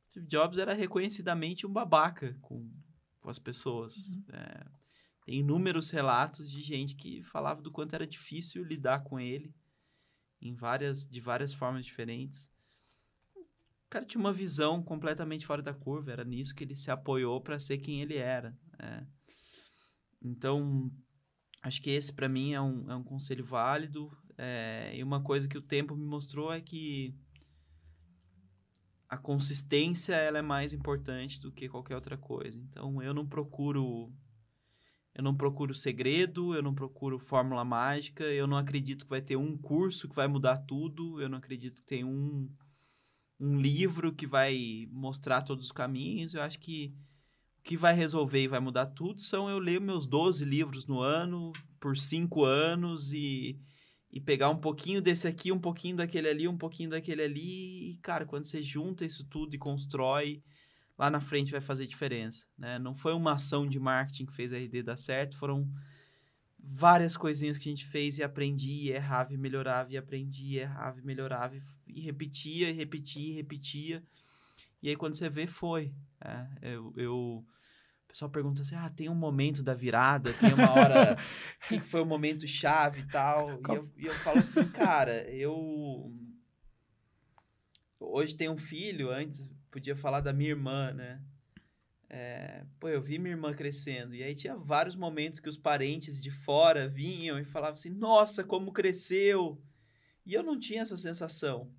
Steve 0.05 0.27
Jobs 0.27 0.59
era 0.59 0.73
reconhecidamente 0.73 1.65
um 1.65 1.73
babaca 1.73 2.37
com, 2.41 2.71
com 3.19 3.29
as 3.29 3.39
pessoas. 3.39 4.11
Uhum. 4.11 4.23
É, 4.33 4.65
tem 5.25 5.39
inúmeros 5.39 5.89
relatos 5.89 6.49
de 6.49 6.61
gente 6.61 6.95
que 6.95 7.23
falava 7.23 7.61
do 7.61 7.71
quanto 7.71 7.95
era 7.95 8.05
difícil 8.05 8.63
lidar 8.63 9.03
com 9.03 9.19
ele 9.19 9.53
em 10.39 10.53
várias 10.53 11.07
de 11.07 11.19
várias 11.19 11.51
formas 11.51 11.83
diferentes. 11.85 12.49
O 13.35 13.89
cara 13.89 14.05
tinha 14.05 14.21
uma 14.21 14.33
visão 14.33 14.83
completamente 14.83 15.45
fora 15.45 15.61
da 15.61 15.73
curva, 15.73 16.11
era 16.11 16.23
nisso 16.23 16.53
que 16.53 16.63
ele 16.63 16.75
se 16.75 16.91
apoiou 16.91 17.41
para 17.41 17.59
ser 17.59 17.79
quem 17.79 18.01
ele 18.01 18.15
era. 18.15 18.55
É. 18.77 19.05
Então, 20.21 20.91
Acho 21.61 21.81
que 21.81 21.89
esse, 21.89 22.13
para 22.13 22.29
mim, 22.29 22.53
é 22.53 22.61
um, 22.61 22.91
é 22.91 22.95
um 22.95 23.03
conselho 23.03 23.43
válido. 23.43 24.11
É, 24.37 24.91
e 24.95 25.03
uma 25.03 25.21
coisa 25.21 25.47
que 25.47 25.57
o 25.57 25.61
tempo 25.61 25.95
me 25.95 26.05
mostrou 26.05 26.51
é 26.53 26.61
que 26.61 27.15
a 29.09 29.17
consistência 29.17 30.15
ela 30.15 30.37
é 30.37 30.41
mais 30.41 30.73
importante 30.73 31.41
do 31.41 31.51
que 31.51 31.69
qualquer 31.69 31.95
outra 31.95 32.17
coisa. 32.17 32.59
Então, 32.59 33.01
eu 33.01 33.13
não 33.13 33.25
procuro 33.25 34.11
eu 35.17 35.23
não 35.23 35.35
procuro 35.35 35.73
segredo, 35.73 36.53
eu 36.53 36.61
não 36.61 36.75
procuro 36.75 37.17
fórmula 37.17 37.65
mágica, 37.65 38.23
eu 38.23 38.45
não 38.45 38.55
acredito 38.55 39.03
que 39.03 39.09
vai 39.09 39.21
ter 39.21 39.35
um 39.35 39.57
curso 39.57 40.07
que 40.07 40.15
vai 40.15 40.27
mudar 40.27 40.57
tudo, 40.57 41.19
eu 41.19 41.27
não 41.27 41.39
acredito 41.39 41.81
que 41.81 41.87
tem 41.87 42.03
um, 42.03 42.47
um 43.39 43.57
livro 43.59 44.13
que 44.13 44.27
vai 44.27 44.87
mostrar 44.91 45.41
todos 45.41 45.65
os 45.65 45.71
caminhos. 45.71 46.35
Eu 46.35 46.43
acho 46.43 46.59
que 46.59 46.95
que 47.67 47.75
vai 47.75 47.93
resolver 47.93 48.41
e 48.41 48.47
vai 48.47 48.61
mudar 48.61 48.85
tudo 48.85 49.21
são 49.21 49.49
eu 49.49 49.59
ler 49.59 49.81
meus 49.81 50.07
12 50.07 50.45
livros 50.45 50.87
no 50.87 51.01
ano, 51.01 51.51
por 51.81 51.97
5 51.97 52.45
anos, 52.45 53.11
e, 53.11 53.59
e 54.09 54.21
pegar 54.21 54.49
um 54.49 54.55
pouquinho 54.55 55.01
desse 55.01 55.27
aqui, 55.27 55.51
um 55.51 55.59
pouquinho 55.59 55.97
daquele 55.97 56.29
ali, 56.29 56.47
um 56.47 56.57
pouquinho 56.57 56.91
daquele 56.91 57.23
ali. 57.23 57.91
E, 57.91 57.97
cara, 57.97 58.25
quando 58.25 58.45
você 58.45 58.63
junta 58.63 59.03
isso 59.03 59.27
tudo 59.27 59.53
e 59.53 59.59
constrói, 59.59 60.41
lá 60.97 61.11
na 61.11 61.19
frente 61.19 61.51
vai 61.51 61.59
fazer 61.59 61.87
diferença. 61.87 62.47
Né? 62.57 62.79
Não 62.79 62.95
foi 62.95 63.13
uma 63.13 63.33
ação 63.33 63.67
de 63.67 63.77
marketing 63.77 64.27
que 64.27 64.33
fez 64.33 64.53
a 64.53 64.57
RD 64.57 64.83
dar 64.83 64.97
certo, 64.97 65.35
foram 65.35 65.69
várias 66.57 67.17
coisinhas 67.17 67.57
que 67.57 67.67
a 67.67 67.71
gente 67.71 67.85
fez 67.85 68.17
e 68.17 68.23
aprendi, 68.23 68.83
e 68.83 68.91
errava 68.91 69.33
e 69.33 69.37
melhorava, 69.37 69.91
e 69.91 69.97
aprendi, 69.97 70.53
e 70.53 70.59
errava 70.59 71.01
e 71.01 71.03
melhorava, 71.03 71.57
e, 71.85 71.99
repetia, 71.99 72.69
e 72.69 72.73
repetia, 72.73 73.29
e 73.29 73.35
repetia. 73.35 74.03
E 74.81 74.87
aí, 74.87 74.95
quando 74.95 75.15
você 75.15 75.29
vê, 75.29 75.47
foi. 75.47 75.93
É, 76.21 76.47
eu, 76.61 76.93
eu 76.95 77.45
pessoal 78.17 78.31
pergunta 78.31 78.61
assim: 78.61 78.75
ah, 78.75 78.89
tem 78.89 79.07
um 79.09 79.15
momento 79.15 79.61
da 79.61 79.75
virada, 79.75 80.33
tem 80.33 80.51
uma 80.51 80.71
hora. 80.71 81.15
O 81.65 81.67
que 81.69 81.79
foi 81.79 82.01
o 82.01 82.05
momento 82.05 82.47
chave 82.47 83.01
e 83.01 83.07
tal? 83.07 83.61
E 83.61 83.75
eu, 83.75 83.91
e 83.95 84.05
eu 84.07 84.13
falo 84.15 84.39
assim, 84.39 84.67
cara, 84.69 85.23
eu. 85.29 86.11
Hoje 87.99 88.35
tenho 88.35 88.53
um 88.53 88.57
filho, 88.57 89.11
antes 89.11 89.47
podia 89.69 89.95
falar 89.95 90.21
da 90.21 90.33
minha 90.33 90.49
irmã, 90.49 90.91
né? 90.93 91.21
É, 92.09 92.65
pô, 92.79 92.87
eu 92.87 93.01
vi 93.01 93.19
minha 93.19 93.33
irmã 93.33 93.53
crescendo. 93.53 94.15
E 94.15 94.23
aí 94.23 94.33
tinha 94.33 94.55
vários 94.55 94.95
momentos 94.95 95.39
que 95.39 95.49
os 95.49 95.57
parentes 95.57 96.19
de 96.19 96.31
fora 96.31 96.87
vinham 96.87 97.37
e 97.37 97.45
falavam 97.45 97.75
assim: 97.75 97.91
nossa, 97.91 98.43
como 98.43 98.71
cresceu! 98.71 99.61
E 100.25 100.33
eu 100.33 100.41
não 100.41 100.59
tinha 100.59 100.81
essa 100.81 100.97
sensação. 100.97 101.71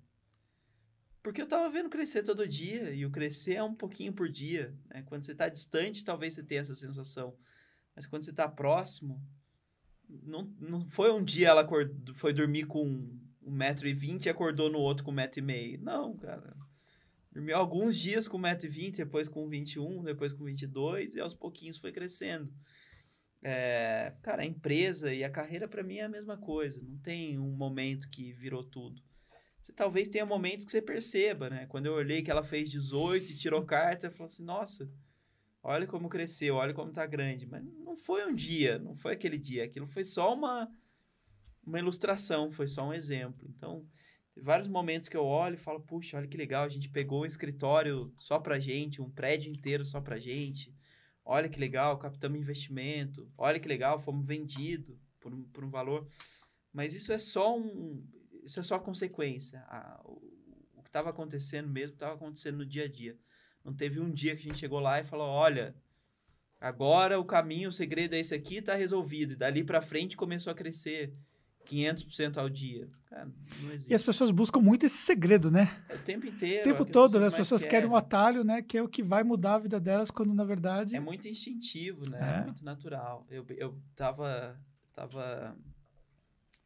Porque 1.29 1.43
eu 1.43 1.47
tava 1.47 1.69
vendo 1.69 1.91
crescer 1.91 2.23
todo 2.23 2.47
dia, 2.47 2.89
e 2.89 3.05
o 3.05 3.11
crescer 3.11 3.53
é 3.53 3.63
um 3.63 3.75
pouquinho 3.75 4.11
por 4.11 4.27
dia. 4.27 4.75
Né? 4.89 5.03
Quando 5.03 5.21
você 5.21 5.35
tá 5.35 5.47
distante, 5.47 6.03
talvez 6.03 6.33
você 6.33 6.41
tenha 6.41 6.61
essa 6.61 6.73
sensação. 6.73 7.37
Mas 7.95 8.07
quando 8.07 8.25
você 8.25 8.33
tá 8.33 8.49
próximo, 8.49 9.23
não, 10.09 10.51
não 10.59 10.89
foi 10.89 11.13
um 11.13 11.23
dia 11.23 11.49
ela 11.49 11.61
acordou, 11.61 12.15
foi 12.15 12.33
dormir 12.33 12.65
com 12.65 13.15
1,20m 13.45 14.25
e 14.25 14.29
acordou 14.29 14.71
no 14.71 14.79
outro 14.79 15.05
com 15.05 15.13
1,5m. 15.13 15.79
Não, 15.81 16.17
cara. 16.17 16.57
Dormiu 17.31 17.55
alguns 17.55 17.95
dias 17.95 18.27
com 18.27 18.39
1,20m, 18.39 18.95
depois 18.95 19.27
com 19.27 19.47
21, 19.47 20.01
depois 20.05 20.33
com 20.33 20.43
22 20.45 21.13
e 21.13 21.19
aos 21.19 21.35
pouquinhos 21.35 21.77
foi 21.77 21.91
crescendo. 21.91 22.51
É, 23.43 24.15
cara, 24.23 24.41
a 24.41 24.45
empresa 24.45 25.13
e 25.13 25.23
a 25.23 25.29
carreira 25.29 25.67
para 25.67 25.83
mim 25.83 25.97
é 25.97 26.05
a 26.05 26.09
mesma 26.09 26.37
coisa. 26.37 26.81
Não 26.81 26.97
tem 26.97 27.37
um 27.37 27.51
momento 27.51 28.09
que 28.09 28.33
virou 28.33 28.63
tudo 28.63 29.07
você 29.69 29.73
talvez 29.73 30.07
tenha 30.07 30.25
momentos 30.25 30.65
que 30.65 30.71
você 30.71 30.81
perceba, 30.81 31.49
né? 31.49 31.65
Quando 31.67 31.85
eu 31.85 31.93
olhei 31.93 32.21
que 32.21 32.31
ela 32.31 32.43
fez 32.43 32.69
18 32.69 33.31
e 33.31 33.37
tirou 33.37 33.63
carta, 33.65 34.07
eu 34.07 34.11
falei 34.11 34.25
assim, 34.25 34.43
nossa, 34.43 34.91
olha 35.61 35.85
como 35.85 36.09
cresceu, 36.09 36.55
olha 36.55 36.73
como 36.73 36.91
tá 36.91 37.05
grande. 37.05 37.45
Mas 37.45 37.63
não 37.63 37.95
foi 37.95 38.25
um 38.25 38.33
dia, 38.33 38.79
não 38.79 38.95
foi 38.95 39.13
aquele 39.13 39.37
dia. 39.37 39.63
Aquilo 39.63 39.87
foi 39.87 40.03
só 40.03 40.33
uma, 40.33 40.69
uma 41.63 41.79
ilustração, 41.79 42.51
foi 42.51 42.67
só 42.67 42.87
um 42.87 42.93
exemplo. 42.93 43.47
Então, 43.47 43.85
tem 44.33 44.43
vários 44.43 44.67
momentos 44.67 45.07
que 45.07 45.17
eu 45.17 45.25
olho 45.25 45.55
e 45.55 45.59
falo, 45.59 45.81
puxa, 45.81 46.17
olha 46.17 46.27
que 46.27 46.37
legal, 46.37 46.63
a 46.63 46.69
gente 46.69 46.89
pegou 46.89 47.21
um 47.21 47.25
escritório 47.25 48.11
só 48.17 48.39
pra 48.39 48.59
gente, 48.59 49.01
um 49.01 49.09
prédio 49.09 49.51
inteiro 49.51 49.85
só 49.85 50.01
pra 50.01 50.19
gente. 50.19 50.73
Olha 51.23 51.47
que 51.47 51.59
legal, 51.59 51.99
captamos 51.99 52.39
investimento. 52.39 53.31
Olha 53.37 53.59
que 53.59 53.67
legal, 53.67 53.99
fomos 53.99 54.25
vendidos 54.25 54.97
por 55.19 55.31
um, 55.31 55.43
por 55.43 55.63
um 55.63 55.69
valor. 55.69 56.07
Mas 56.73 56.93
isso 56.93 57.11
é 57.11 57.19
só 57.19 57.55
um 57.55 58.03
isso 58.43 58.59
é 58.59 58.63
só 58.63 58.79
consequência. 58.79 59.59
A, 59.67 60.01
o, 60.03 60.21
o, 60.77 60.81
que 60.81 60.89
estava 60.89 61.09
acontecendo 61.09 61.69
mesmo 61.69 61.93
estava 61.93 62.15
acontecendo 62.15 62.57
no 62.57 62.65
dia 62.65 62.85
a 62.85 62.87
dia. 62.87 63.17
Não 63.63 63.73
teve 63.73 63.99
um 63.99 64.11
dia 64.11 64.35
que 64.35 64.41
a 64.41 64.49
gente 64.49 64.59
chegou 64.59 64.79
lá 64.79 64.99
e 64.99 65.05
falou: 65.05 65.27
olha, 65.27 65.75
agora 66.59 67.19
o 67.19 67.25
caminho, 67.25 67.69
o 67.69 67.73
segredo 67.73 68.15
é 68.15 68.19
esse 68.19 68.33
aqui, 68.33 68.57
está 68.57 68.75
resolvido. 68.75 69.33
E 69.33 69.35
dali 69.35 69.63
para 69.63 69.81
frente 69.81 70.17
começou 70.17 70.51
a 70.51 70.55
crescer 70.55 71.13
500% 71.69 72.37
ao 72.37 72.49
dia. 72.49 72.89
Cara, 73.05 73.29
não 73.61 73.71
existe. 73.71 73.91
E 73.91 73.95
as 73.95 74.03
pessoas 74.03 74.31
buscam 74.31 74.59
muito 74.59 74.85
esse 74.85 74.97
segredo, 74.97 75.51
né? 75.51 75.83
É 75.87 75.95
o 75.95 75.99
tempo 75.99 76.25
inteiro. 76.25 76.61
O 76.61 76.63
tempo 76.63 76.83
é 76.83 76.91
todo, 76.91 77.19
né? 77.19 77.27
As 77.27 77.33
pessoas 77.33 77.61
querem. 77.61 77.81
querem 77.81 77.89
um 77.89 77.95
atalho, 77.95 78.43
né? 78.43 78.61
Que 78.61 78.77
é 78.77 78.83
o 78.83 78.87
que 78.87 79.03
vai 79.03 79.23
mudar 79.23 79.55
a 79.55 79.59
vida 79.59 79.79
delas, 79.79 80.09
quando 80.09 80.33
na 80.33 80.43
verdade. 80.43 80.95
É 80.95 80.99
muito 80.99 81.27
instintivo, 81.27 82.09
né? 82.09 82.19
É, 82.21 82.41
é 82.41 82.43
muito 82.45 82.65
natural. 82.65 83.25
Eu, 83.29 83.45
eu 83.49 83.79
tava. 83.95 84.59
tava 84.93 85.55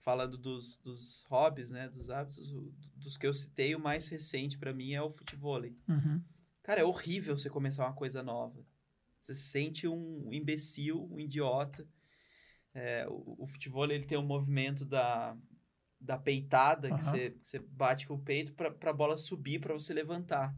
falando 0.03 0.38
dos, 0.38 0.77
dos 0.77 1.23
hobbies, 1.30 1.71
né, 1.71 1.88
dos 1.88 2.09
hábitos, 2.09 2.51
dos 2.95 3.17
que 3.17 3.25
eu 3.25 3.34
citei, 3.34 3.73
o 3.73 3.80
mais 3.80 4.09
recente 4.09 4.57
para 4.57 4.73
mim 4.73 4.93
é 4.93 5.01
o 5.01 5.09
futebol. 5.09 5.61
Uhum. 5.88 6.21
Cara, 6.61 6.81
é 6.81 6.84
horrível 6.84 7.38
você 7.38 7.49
começar 7.49 7.85
uma 7.85 7.93
coisa 7.93 8.21
nova. 8.21 8.65
Você 9.21 9.34
se 9.34 9.43
sente 9.43 9.88
um 9.88 10.31
imbecil, 10.31 11.07
um 11.09 11.19
idiota. 11.19 11.88
É, 12.73 13.07
o, 13.07 13.43
o, 13.43 13.47
futebol 13.47 13.85
ele 13.85 14.05
tem 14.05 14.17
um 14.17 14.25
movimento 14.25 14.85
da, 14.85 15.38
da 15.99 16.17
peitada, 16.17 16.89
uhum. 16.89 16.97
que, 16.97 17.03
você, 17.03 17.30
que 17.31 17.47
você 17.47 17.59
bate 17.59 18.05
com 18.05 18.15
o 18.15 18.21
peito 18.21 18.53
para 18.53 18.89
a 18.89 18.93
bola 18.93 19.17
subir, 19.17 19.59
para 19.59 19.73
você 19.73 19.93
levantar. 19.93 20.53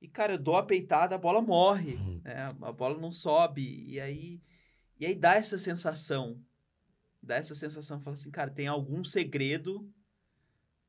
E, 0.00 0.08
cara, 0.08 0.32
eu 0.32 0.38
dou 0.38 0.56
a 0.56 0.62
peitada, 0.62 1.14
a 1.14 1.18
bola 1.18 1.42
morre. 1.42 1.94
Uhum. 1.94 2.22
Né? 2.24 2.36
A 2.62 2.72
bola 2.72 2.98
não 2.98 3.12
sobe. 3.12 3.84
E 3.86 4.00
aí, 4.00 4.40
e 4.98 5.04
aí 5.04 5.14
dá 5.14 5.34
essa 5.34 5.58
sensação. 5.58 6.42
Dá 7.26 7.36
essa 7.36 7.54
sensação. 7.54 8.00
Fala 8.00 8.14
assim, 8.14 8.30
cara, 8.30 8.50
tem 8.50 8.68
algum 8.68 9.02
segredo 9.02 9.86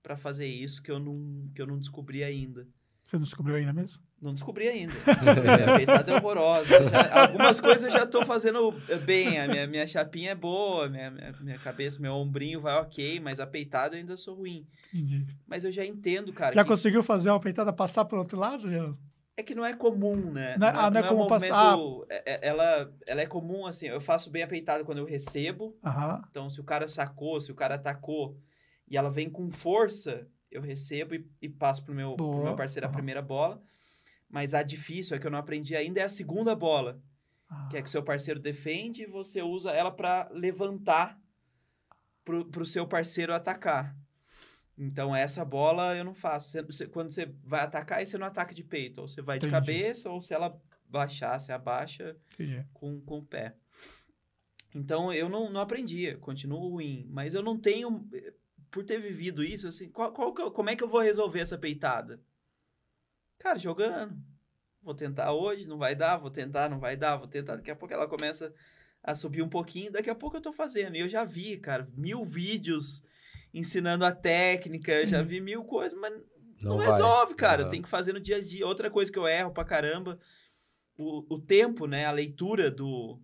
para 0.04 0.16
fazer 0.16 0.46
isso 0.46 0.82
que 0.82 0.92
eu 0.92 1.00
não, 1.00 1.50
que 1.54 1.62
eu 1.62 1.66
não 1.66 1.80
descobri 1.80 2.24
ainda. 2.24 2.68
Você 3.04 3.16
não 3.16 3.24
descobriu 3.24 3.56
ainda 3.56 3.74
mesmo? 3.74 4.04
Não 4.22 4.34
descobri 4.34 4.68
ainda. 4.68 4.94
minha 5.24 5.78
peitada 5.78 6.12
é 6.12 6.16
horrorosa. 6.18 6.90
Já, 6.90 7.24
algumas 7.24 7.60
coisas 7.60 7.84
eu 7.84 7.92
já 7.92 8.04
estou 8.04 8.26
fazendo 8.26 8.72
bem. 9.06 9.40
A 9.40 9.48
minha, 9.48 9.66
minha 9.66 9.88
chapinha 9.88 10.32
é 10.32 10.36
boa, 10.36 10.90
minha, 10.90 11.10
minha, 11.10 11.32
minha, 11.40 11.58
cabeça, 11.58 12.02
meu 12.02 12.14
ombrinho 12.14 12.62
vai 12.62 12.76
ok, 12.76 13.20
mas 13.22 13.40
a 13.40 13.48
peitada 13.48 13.96
eu 13.96 14.02
ainda 14.02 14.18
sou 14.18 14.36
ruim. 14.36 14.68
Entendi. 14.94 15.26
Mas 15.48 15.64
eu 15.64 15.72
já 15.72 15.86
entendo, 15.86 16.34
cara. 16.34 16.54
Já 16.54 16.64
que... 16.64 16.70
conseguiu 16.70 17.02
fazer 17.02 17.30
uma 17.30 17.40
peitada 17.40 17.72
passar 17.72 18.06
para 18.06 18.18
o 18.18 18.20
outro 18.20 18.38
lado, 18.38 18.70
já? 18.70 18.94
É 19.40 19.44
que 19.44 19.54
não 19.54 19.64
é 19.64 19.72
comum, 19.72 20.32
né? 20.32 20.58
Não, 20.58 20.68
é, 20.68 20.72
ah, 20.72 20.74
não, 20.74 20.88
é, 20.88 20.90
não 20.90 21.00
é 21.00 21.08
comum 21.10 21.28
passar. 21.28 21.76
Ah. 21.76 21.78
É, 22.10 22.34
é, 22.34 22.48
ela, 22.48 22.92
ela 23.06 23.22
é 23.22 23.26
comum, 23.28 23.68
assim, 23.68 23.86
eu 23.86 24.02
faço 24.02 24.32
bem 24.32 24.42
a 24.42 24.48
peitada 24.48 24.84
quando 24.84 24.98
eu 24.98 25.06
recebo. 25.06 25.78
Então, 26.28 26.50
se 26.50 26.60
o 26.60 26.64
cara 26.64 26.88
sacou, 26.88 27.40
se 27.40 27.52
o 27.52 27.56
cara 27.56 27.76
atacou 27.76 28.36
e 28.88 28.98
ela 28.98 29.12
vem 29.12 29.30
com 29.30 29.52
força, 29.52 30.28
eu 30.50 30.60
recebo 30.60 31.14
e, 31.14 31.30
e 31.40 31.48
passo 31.48 31.84
pro 31.86 31.94
meu, 31.94 32.16
pro 32.16 32.44
meu 32.44 32.56
parceiro 32.56 32.88
a 32.88 32.92
primeira 32.92 33.22
bola. 33.22 33.62
Mas 34.28 34.56
a 34.56 34.64
difícil, 34.64 35.16
é 35.16 35.20
que 35.20 35.28
eu 35.28 35.32
não 35.32 35.38
aprendi 35.38 35.76
ainda, 35.76 36.02
é 36.02 36.04
a 36.06 36.10
segunda 36.10 36.56
bola. 36.56 37.00
Ah. 37.48 37.68
Que 37.70 37.78
é 37.78 37.82
que 37.84 37.92
seu 37.92 38.02
parceiro 38.02 38.40
defende 38.40 39.04
e 39.04 39.06
você 39.06 39.44
usa 39.44 39.72
ela 39.72 39.92
para 39.92 40.28
levantar 40.32 41.18
pro, 42.26 42.44
pro 42.44 42.66
seu 42.66 42.88
parceiro 42.88 43.34
atacar. 43.34 43.96
Então, 44.78 45.16
essa 45.16 45.44
bola 45.44 45.95
eu 45.95 46.04
não 46.04 46.14
faço. 46.14 46.49
Você, 46.49 46.62
você, 46.62 46.88
quando 46.88 47.12
você 47.12 47.34
vai 47.44 47.62
atacar, 47.62 47.99
aí 47.99 48.06
você 48.06 48.18
não 48.18 48.28
ataca 48.28 48.54
de 48.54 48.64
peito. 48.64 49.02
Ou 49.02 49.08
você 49.08 49.22
vai 49.22 49.38
Entendi. 49.38 49.52
de 49.52 49.60
cabeça, 49.60 50.10
ou 50.10 50.22
se 50.22 50.34
ela 50.34 50.60
baixar, 50.86 51.40
você 51.40 51.52
abaixa 51.52 52.16
com, 52.74 53.02
com 53.02 53.20
o 53.20 53.26
pé. 53.26 53.56
Então, 54.76 55.12
eu 55.12 55.28
não, 55.28 55.49
não 55.49 55.62
aprendi, 55.62 56.16
continuo 56.18 56.70
ruim. 56.70 57.08
Mas 57.10 57.34
eu 57.34 57.41
não 57.41 57.58
tenho 57.58 58.08
por 58.70 58.84
ter 58.84 58.99
vivido 58.99 59.44
isso, 59.44 59.68
assim, 59.68 59.90
qual, 59.90 60.12
qual, 60.12 60.52
como 60.52 60.70
é 60.70 60.76
que 60.76 60.84
eu 60.84 60.90
vou 60.90 61.02
resolver 61.02 61.40
essa 61.40 61.58
peitada? 61.58 62.22
Cara, 63.40 63.58
jogando. 63.58 64.16
Vou 64.82 64.94
tentar 64.94 65.34
hoje, 65.34 65.68
não 65.68 65.78
vai 65.78 65.95
dar, 65.95 66.18
vou 66.18 66.30
tentar, 66.30 66.70
não 66.70 66.80
vai 66.80 66.95
dar, 66.95 67.18
vou 67.18 67.28
tentar. 67.28 67.56
Daqui 67.56 67.72
a 67.72 67.76
pouco 67.76 67.94
ela 67.94 68.08
começa 68.08 68.54
a 69.04 69.16
subir 69.16 69.41
um 69.41 69.49
pouquinho, 69.49 69.91
daqui 69.91 70.10
a 70.10 70.16
pouco 70.16 70.38
eu 70.38 70.41
tô 70.41 70.54
fazendo. 70.54 70.95
E 70.95 70.99
eu 70.99 71.10
já 71.10 71.24
vi, 71.24 71.58
cara, 71.58 71.90
mil 71.95 72.24
vídeos 72.24 73.04
ensinando 73.53 74.06
a 74.06 74.11
técnica, 74.11 75.06
já 75.07 75.19
uhum. 75.19 75.26
vi 75.26 75.41
mil 75.41 75.64
coisas, 75.64 75.98
mas 75.99 76.14
não, 76.61 76.76
não 76.76 76.78
resolve, 76.78 77.36
cara. 77.36 77.64
Eu 77.64 77.69
tenho 77.69 77.84
que 77.84 77.90
fazer 77.90 78.14
no 78.14 78.19
dia 78.19 78.38
a 78.38 78.44
dia. 78.44 78.65
Outra 78.65 78.90
coisa 78.90 79.11
que 79.11 79.19
eu 79.19 79.28
erro 79.28 79.52
pra 79.52 79.64
caramba, 79.64 80.19
o, 80.98 81.36
o 81.36 81.40
tempo, 81.40 81.86
né? 81.86 82.06
A 82.06 82.11
leitura 82.11 82.72
do, 82.72 83.19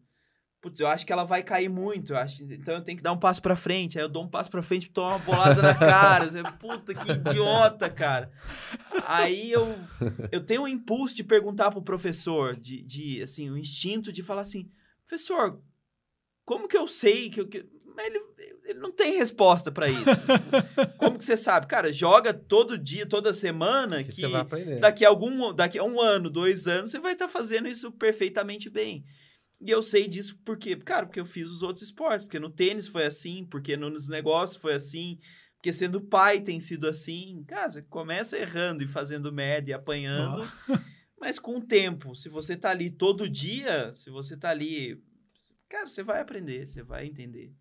putz, 0.64 0.80
eu 0.80 0.88
acho 0.88 1.06
que 1.06 1.12
ela 1.12 1.26
vai 1.26 1.44
cair 1.44 1.68
muito, 1.68 2.14
eu 2.14 2.18
acho. 2.18 2.42
Então 2.44 2.76
eu 2.76 2.82
tenho 2.82 2.98
que 2.98 3.04
dar 3.04 3.12
um 3.12 3.20
passo 3.20 3.42
para 3.42 3.56
frente. 3.56 3.98
Aí 3.98 4.04
eu 4.06 4.10
dou 4.10 4.24
um 4.24 4.30
passo 4.30 4.50
para 4.50 4.64
frente 4.64 4.86
e 4.86 4.90
tomo 4.90 5.10
uma 5.10 5.20
bolada 5.20 5.62
na 5.62 5.76
cara. 5.76 6.32
Você, 6.32 6.42
puta, 6.58 6.96
que 6.96 7.12
idiota, 7.12 7.90
cara. 7.90 8.32
Aí 9.06 9.52
eu, 9.52 9.76
eu 10.32 10.44
tenho 10.44 10.64
um 10.64 10.68
impulso 10.68 11.14
de 11.14 11.24
perguntar 11.24 11.70
pro 11.70 11.82
professor, 11.82 12.56
de, 12.56 12.82
de 12.82 13.22
assim, 13.22 13.50
o 13.50 13.54
um 13.54 13.58
instinto 13.58 14.12
de 14.12 14.24
falar 14.24 14.42
assim, 14.42 14.72
professor, 15.06 15.62
como 16.46 16.68
que 16.68 16.78
eu 16.78 16.88
sei 16.88 17.30
que 17.30 17.42
eu... 17.42 17.48
Que... 17.48 17.70
Ele, 17.98 18.22
ele 18.66 18.80
não 18.80 18.92
tem 18.92 19.18
resposta 19.18 19.72
para 19.72 19.90
isso. 19.90 20.04
Como 20.98 21.18
que 21.18 21.26
você 21.26 21.38
sabe? 21.38 21.68
Cara, 21.68 21.92
joga 21.92 22.34
todo 22.34 22.78
dia, 22.78 23.06
toda 23.06 23.34
semana, 23.34 24.04
que, 24.04 24.12
que 24.12 24.80
daqui 24.80 25.06
a 25.06 25.10
algum, 25.10 25.54
daqui 25.54 25.78
a 25.78 25.84
um 25.84 26.00
ano, 26.00 26.30
dois 26.30 26.68
anos, 26.68 26.92
você 26.92 27.00
vai 27.00 27.14
estar 27.14 27.28
tá 27.28 27.32
fazendo 27.32 27.68
isso 27.68 27.92
perfeitamente 27.92 28.70
bem. 28.70 29.04
E 29.66 29.70
eu 29.70 29.82
sei 29.82 30.08
disso 30.08 30.38
porque, 30.44 30.76
cara, 30.76 31.06
porque 31.06 31.20
eu 31.20 31.26
fiz 31.26 31.50
os 31.50 31.62
outros 31.62 31.86
esportes, 31.86 32.26
porque 32.26 32.40
no 32.40 32.50
tênis 32.50 32.88
foi 32.88 33.06
assim, 33.06 33.46
porque 33.50 33.78
nos 33.78 34.10
negócios 34.10 34.62
foi 34.62 34.74
assim, 34.74 35.18
porque 35.56 35.72
sendo 35.72 36.02
pai 36.02 36.42
tem 36.42 36.60
sido 36.60 36.86
assim. 36.88 37.46
Cara, 37.48 37.70
você 37.70 37.82
começa 37.82 38.38
errando 38.38 38.84
e 38.84 38.88
fazendo 38.88 39.32
merda 39.32 39.70
e 39.70 39.74
apanhando, 39.74 40.46
oh. 40.70 40.78
mas 41.18 41.40
com 41.40 41.58
o 41.58 41.66
tempo, 41.66 42.14
se 42.14 42.28
você 42.28 42.58
tá 42.58 42.72
ali 42.72 42.92
todo 42.92 43.30
dia, 43.30 43.96
se 43.96 44.10
você 44.10 44.36
tá 44.36 44.50
ali, 44.50 45.02
cara, 45.70 45.88
você 45.88 46.04
vai 46.04 46.20
aprender, 46.20 46.68
você 46.68 46.84
vai 46.84 47.06
entender. 47.06 47.54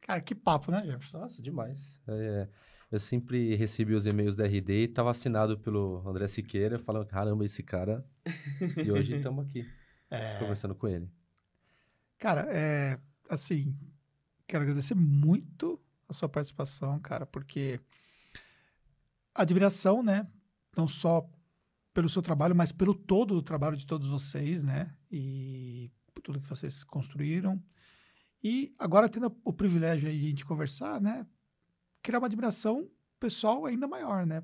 Cara, 0.00 0.20
que 0.20 0.34
papo, 0.34 0.70
né, 0.70 0.84
Jefferson? 0.84 1.18
Nossa, 1.18 1.42
demais. 1.42 2.00
É, 2.06 2.48
eu 2.90 3.00
sempre 3.00 3.56
recebi 3.56 3.92
os 3.92 4.06
e-mails 4.06 4.36
da 4.36 4.46
RD 4.46 4.72
e 4.72 4.84
estava 4.84 5.10
assinado 5.10 5.58
pelo 5.58 6.08
André 6.08 6.28
Siqueira, 6.28 6.78
falando, 6.78 7.06
caramba, 7.06 7.44
esse 7.44 7.62
cara. 7.62 8.06
e 8.86 8.90
hoje 8.92 9.16
estamos 9.16 9.44
aqui. 9.44 9.68
É... 10.08 10.38
Conversando 10.38 10.74
com 10.74 10.86
ele. 10.86 11.10
Cara, 12.18 12.46
é, 12.48 12.98
assim, 13.28 13.76
quero 14.46 14.62
agradecer 14.62 14.94
muito 14.94 15.80
a 16.08 16.12
sua 16.12 16.28
participação, 16.28 16.98
cara, 17.00 17.26
porque 17.26 17.80
admiração, 19.34 20.02
né? 20.02 20.26
Não 20.76 20.86
só 20.86 21.28
pelo 21.92 22.08
seu 22.08 22.22
trabalho, 22.22 22.54
mas 22.54 22.72
pelo 22.72 22.94
todo 22.94 23.34
o 23.34 23.42
trabalho 23.42 23.76
de 23.76 23.86
todos 23.86 24.06
vocês, 24.06 24.62
né? 24.62 24.94
E 25.10 25.90
por 26.14 26.22
tudo 26.22 26.40
que 26.40 26.48
vocês 26.48 26.84
construíram. 26.84 27.62
E 28.42 28.74
agora 28.78 29.08
tendo 29.08 29.34
o 29.44 29.52
privilégio 29.52 30.08
aí 30.08 30.18
de 30.18 30.26
a 30.26 30.28
gente 30.30 30.44
conversar, 30.44 31.00
né? 31.00 31.26
Criar 32.02 32.18
uma 32.18 32.26
admiração 32.26 32.88
pessoal 33.18 33.66
ainda 33.66 33.88
maior, 33.88 34.26
né? 34.26 34.42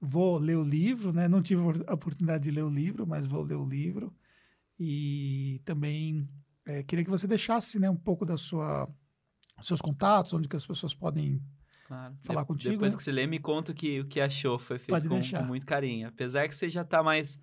Vou 0.00 0.38
ler 0.38 0.56
o 0.56 0.62
livro, 0.62 1.12
né? 1.12 1.28
Não 1.28 1.42
tive 1.42 1.62
a 1.86 1.94
oportunidade 1.94 2.44
de 2.44 2.50
ler 2.50 2.64
o 2.64 2.70
livro, 2.70 3.06
mas 3.06 3.26
vou 3.26 3.42
ler 3.42 3.56
o 3.56 3.68
livro. 3.68 4.14
E 4.78 5.60
também 5.64 6.28
é, 6.66 6.82
queria 6.82 7.04
que 7.04 7.10
você 7.10 7.26
deixasse 7.26 7.78
né, 7.78 7.90
um 7.90 7.96
pouco 7.96 8.24
da 8.24 8.36
sua 8.36 8.88
seus 9.62 9.80
contatos, 9.80 10.32
onde 10.32 10.48
que 10.48 10.56
as 10.56 10.64
pessoas 10.64 10.94
podem 10.94 11.42
claro. 11.86 12.16
falar 12.22 12.42
de 12.42 12.46
contigo. 12.46 12.74
Depois 12.74 12.94
que 12.94 13.02
você 13.02 13.12
lê, 13.12 13.26
me 13.26 13.38
conta 13.38 13.72
o 13.72 13.74
que, 13.74 14.00
o 14.00 14.06
que 14.06 14.20
achou. 14.20 14.58
Foi 14.58 14.78
feito 14.78 15.08
com, 15.08 15.20
com, 15.20 15.44
muito 15.44 15.66
carinho. 15.66 16.08
Apesar 16.08 16.48
que 16.48 16.54
você 16.54 16.68
já 16.68 16.82
está 16.82 17.02
mais, 17.02 17.38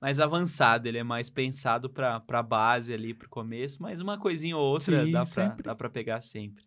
mais 0.00 0.20
avançado, 0.20 0.86
ele 0.86 0.98
é 0.98 1.02
mais 1.02 1.28
pensado 1.28 1.90
para 1.90 2.22
a 2.26 2.42
base 2.42 2.92
ali, 2.94 3.12
para 3.12 3.26
o 3.26 3.30
começo, 3.30 3.82
mas 3.82 4.00
uma 4.00 4.18
coisinha 4.18 4.56
ou 4.56 4.64
outra 4.64 5.04
Sim, 5.04 5.12
dá 5.62 5.74
para 5.74 5.90
pegar 5.90 6.20
sempre. 6.20 6.64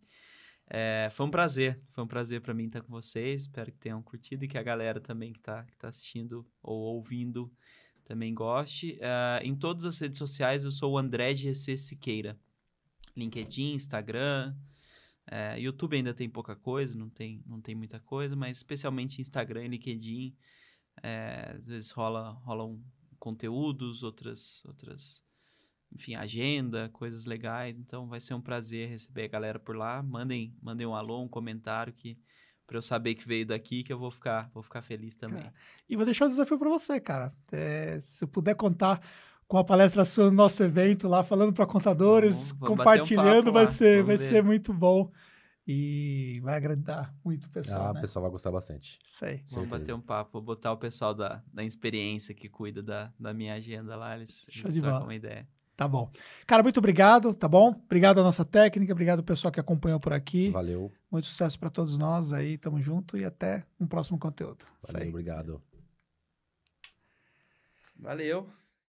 É, 0.74 1.10
foi 1.12 1.26
um 1.26 1.30
prazer, 1.30 1.82
foi 1.92 2.04
um 2.04 2.08
prazer 2.08 2.40
para 2.40 2.54
mim 2.54 2.68
estar 2.68 2.82
com 2.82 2.90
vocês. 2.90 3.42
Espero 3.42 3.72
que 3.72 3.78
tenham 3.78 4.02
curtido 4.02 4.46
e 4.46 4.48
que 4.48 4.58
a 4.58 4.64
galera 4.64 5.02
também 5.02 5.34
que 5.34 5.40
está 5.40 5.64
que 5.64 5.76
tá 5.76 5.90
assistindo 5.90 6.48
ou 6.64 6.96
ouvindo 6.96 7.52
também 8.06 8.34
goste. 8.34 8.98
Uh, 9.02 9.44
em 9.44 9.56
todas 9.56 9.86
as 9.86 10.00
redes 10.00 10.18
sociais 10.18 10.64
eu 10.64 10.72
sou 10.72 10.94
o 10.94 10.98
André 10.98 11.36
GC 11.36 11.78
Siqueira. 11.78 12.40
LinkedIn, 13.18 13.74
Instagram, 13.74 14.56
uh, 15.30 15.60
YouTube 15.60 15.98
ainda 15.98 16.14
tem 16.14 16.30
pouca 16.30 16.56
coisa, 16.56 16.98
não 16.98 17.10
tem, 17.10 17.44
não 17.46 17.60
tem 17.60 17.76
muita 17.76 18.00
coisa, 18.00 18.34
mas 18.36 18.58
especialmente 18.58 19.20
Instagram 19.20 19.66
e 19.66 19.68
LinkedIn, 19.68 20.34
uh, 21.00 21.58
às 21.58 21.68
vezes 21.68 21.92
rola, 21.92 22.32
rolam 22.46 22.82
conteúdos, 23.22 24.02
outras, 24.02 24.66
outras, 24.66 25.24
enfim, 25.94 26.16
agenda, 26.16 26.90
coisas 26.90 27.26
legais. 27.26 27.78
Então 27.78 28.08
vai 28.08 28.20
ser 28.20 28.34
um 28.34 28.42
prazer 28.42 28.90
receber 28.90 29.26
a 29.26 29.28
galera 29.28 29.60
por 29.60 29.78
lá. 29.78 30.02
Mandem, 30.02 30.54
mandem 30.60 30.88
um 30.88 30.96
alô, 30.96 31.22
um 31.22 31.30
comentário 31.30 31.94
que 31.94 32.18
para 32.66 32.78
eu 32.78 32.82
saber 32.82 33.16
que 33.16 33.28
veio 33.28 33.46
daqui, 33.46 33.84
que 33.84 33.94
eu 33.94 34.00
vou 34.00 34.10
ficar, 34.10 34.50
vou 34.54 34.64
ficar 34.64 34.82
feliz 34.82 35.16
também. 35.16 35.44
Cara, 35.44 35.54
e 35.88 35.96
vou 35.96 36.06
deixar 36.06 36.26
um 36.26 36.30
desafio 36.30 36.58
para 36.58 36.70
você, 36.70 37.00
cara. 37.00 37.32
É, 37.52 38.00
se 38.00 38.24
eu 38.24 38.28
puder 38.28 38.56
contar 38.56 39.02
com 39.48 39.58
a 39.58 39.64
palestra 39.64 40.04
sua 40.06 40.26
no 40.26 40.32
nosso 40.32 40.64
evento 40.64 41.08
lá, 41.08 41.24
falando 41.24 41.54
para 41.54 41.66
contadores, 41.66 42.52
vamos, 42.52 42.60
vamos 42.60 42.78
compartilhando, 42.78 43.50
um 43.50 43.54
vai 43.54 43.68
ser, 43.68 44.04
vai 44.04 44.18
ser 44.18 44.42
muito 44.42 44.74
bom. 44.74 45.12
E 45.74 46.42
vai 46.42 46.58
agradar 46.58 47.16
muito 47.24 47.46
o 47.46 47.50
pessoal. 47.50 47.88
Ah, 47.88 47.94
né? 47.94 48.00
o 48.00 48.02
pessoal 48.02 48.24
vai 48.24 48.32
gostar 48.32 48.52
bastante. 48.52 49.00
Isso 49.02 49.24
aí. 49.24 49.42
Vamos 49.52 49.70
bater 49.70 49.94
um 49.94 50.02
papo, 50.02 50.34
vou 50.34 50.42
botar 50.42 50.74
o 50.74 50.78
pessoal 50.78 51.14
da, 51.14 51.42
da 51.54 51.64
experiência 51.64 52.36
que 52.36 52.50
cuida 52.50 52.84
da, 52.84 53.14
da 53.18 53.34
minha 53.34 53.54
agenda 53.54 53.96
lá, 53.96 54.18
eles, 54.18 54.50
eles 54.54 54.82
trocam 54.82 55.04
uma 55.04 55.16
ideia. 55.16 55.48
Tá 55.78 55.88
bom. 55.88 56.12
Cara, 56.46 56.62
muito 56.62 56.78
obrigado, 56.78 57.34
tá 57.34 57.48
bom? 57.48 57.70
Obrigado 57.70 58.20
à 58.20 58.24
nossa 58.24 58.44
técnica, 58.44 58.92
obrigado 58.92 59.20
ao 59.20 59.26
pessoal 59.26 59.50
que 59.50 59.62
acompanhou 59.62 60.00
por 60.00 60.12
aqui. 60.12 60.50
Valeu. 60.50 60.92
Muito 61.10 61.28
sucesso 61.28 61.58
para 61.58 61.70
todos 61.70 61.98
nós 61.98 62.34
aí, 62.34 62.58
tamo 62.58 62.82
junto 62.82 63.18
e 63.18 63.24
até 63.24 63.66
um 63.80 63.88
próximo 63.88 64.20
conteúdo. 64.20 64.66
Valeu, 64.92 65.08
obrigado. 65.08 65.62
Valeu. 67.98 68.61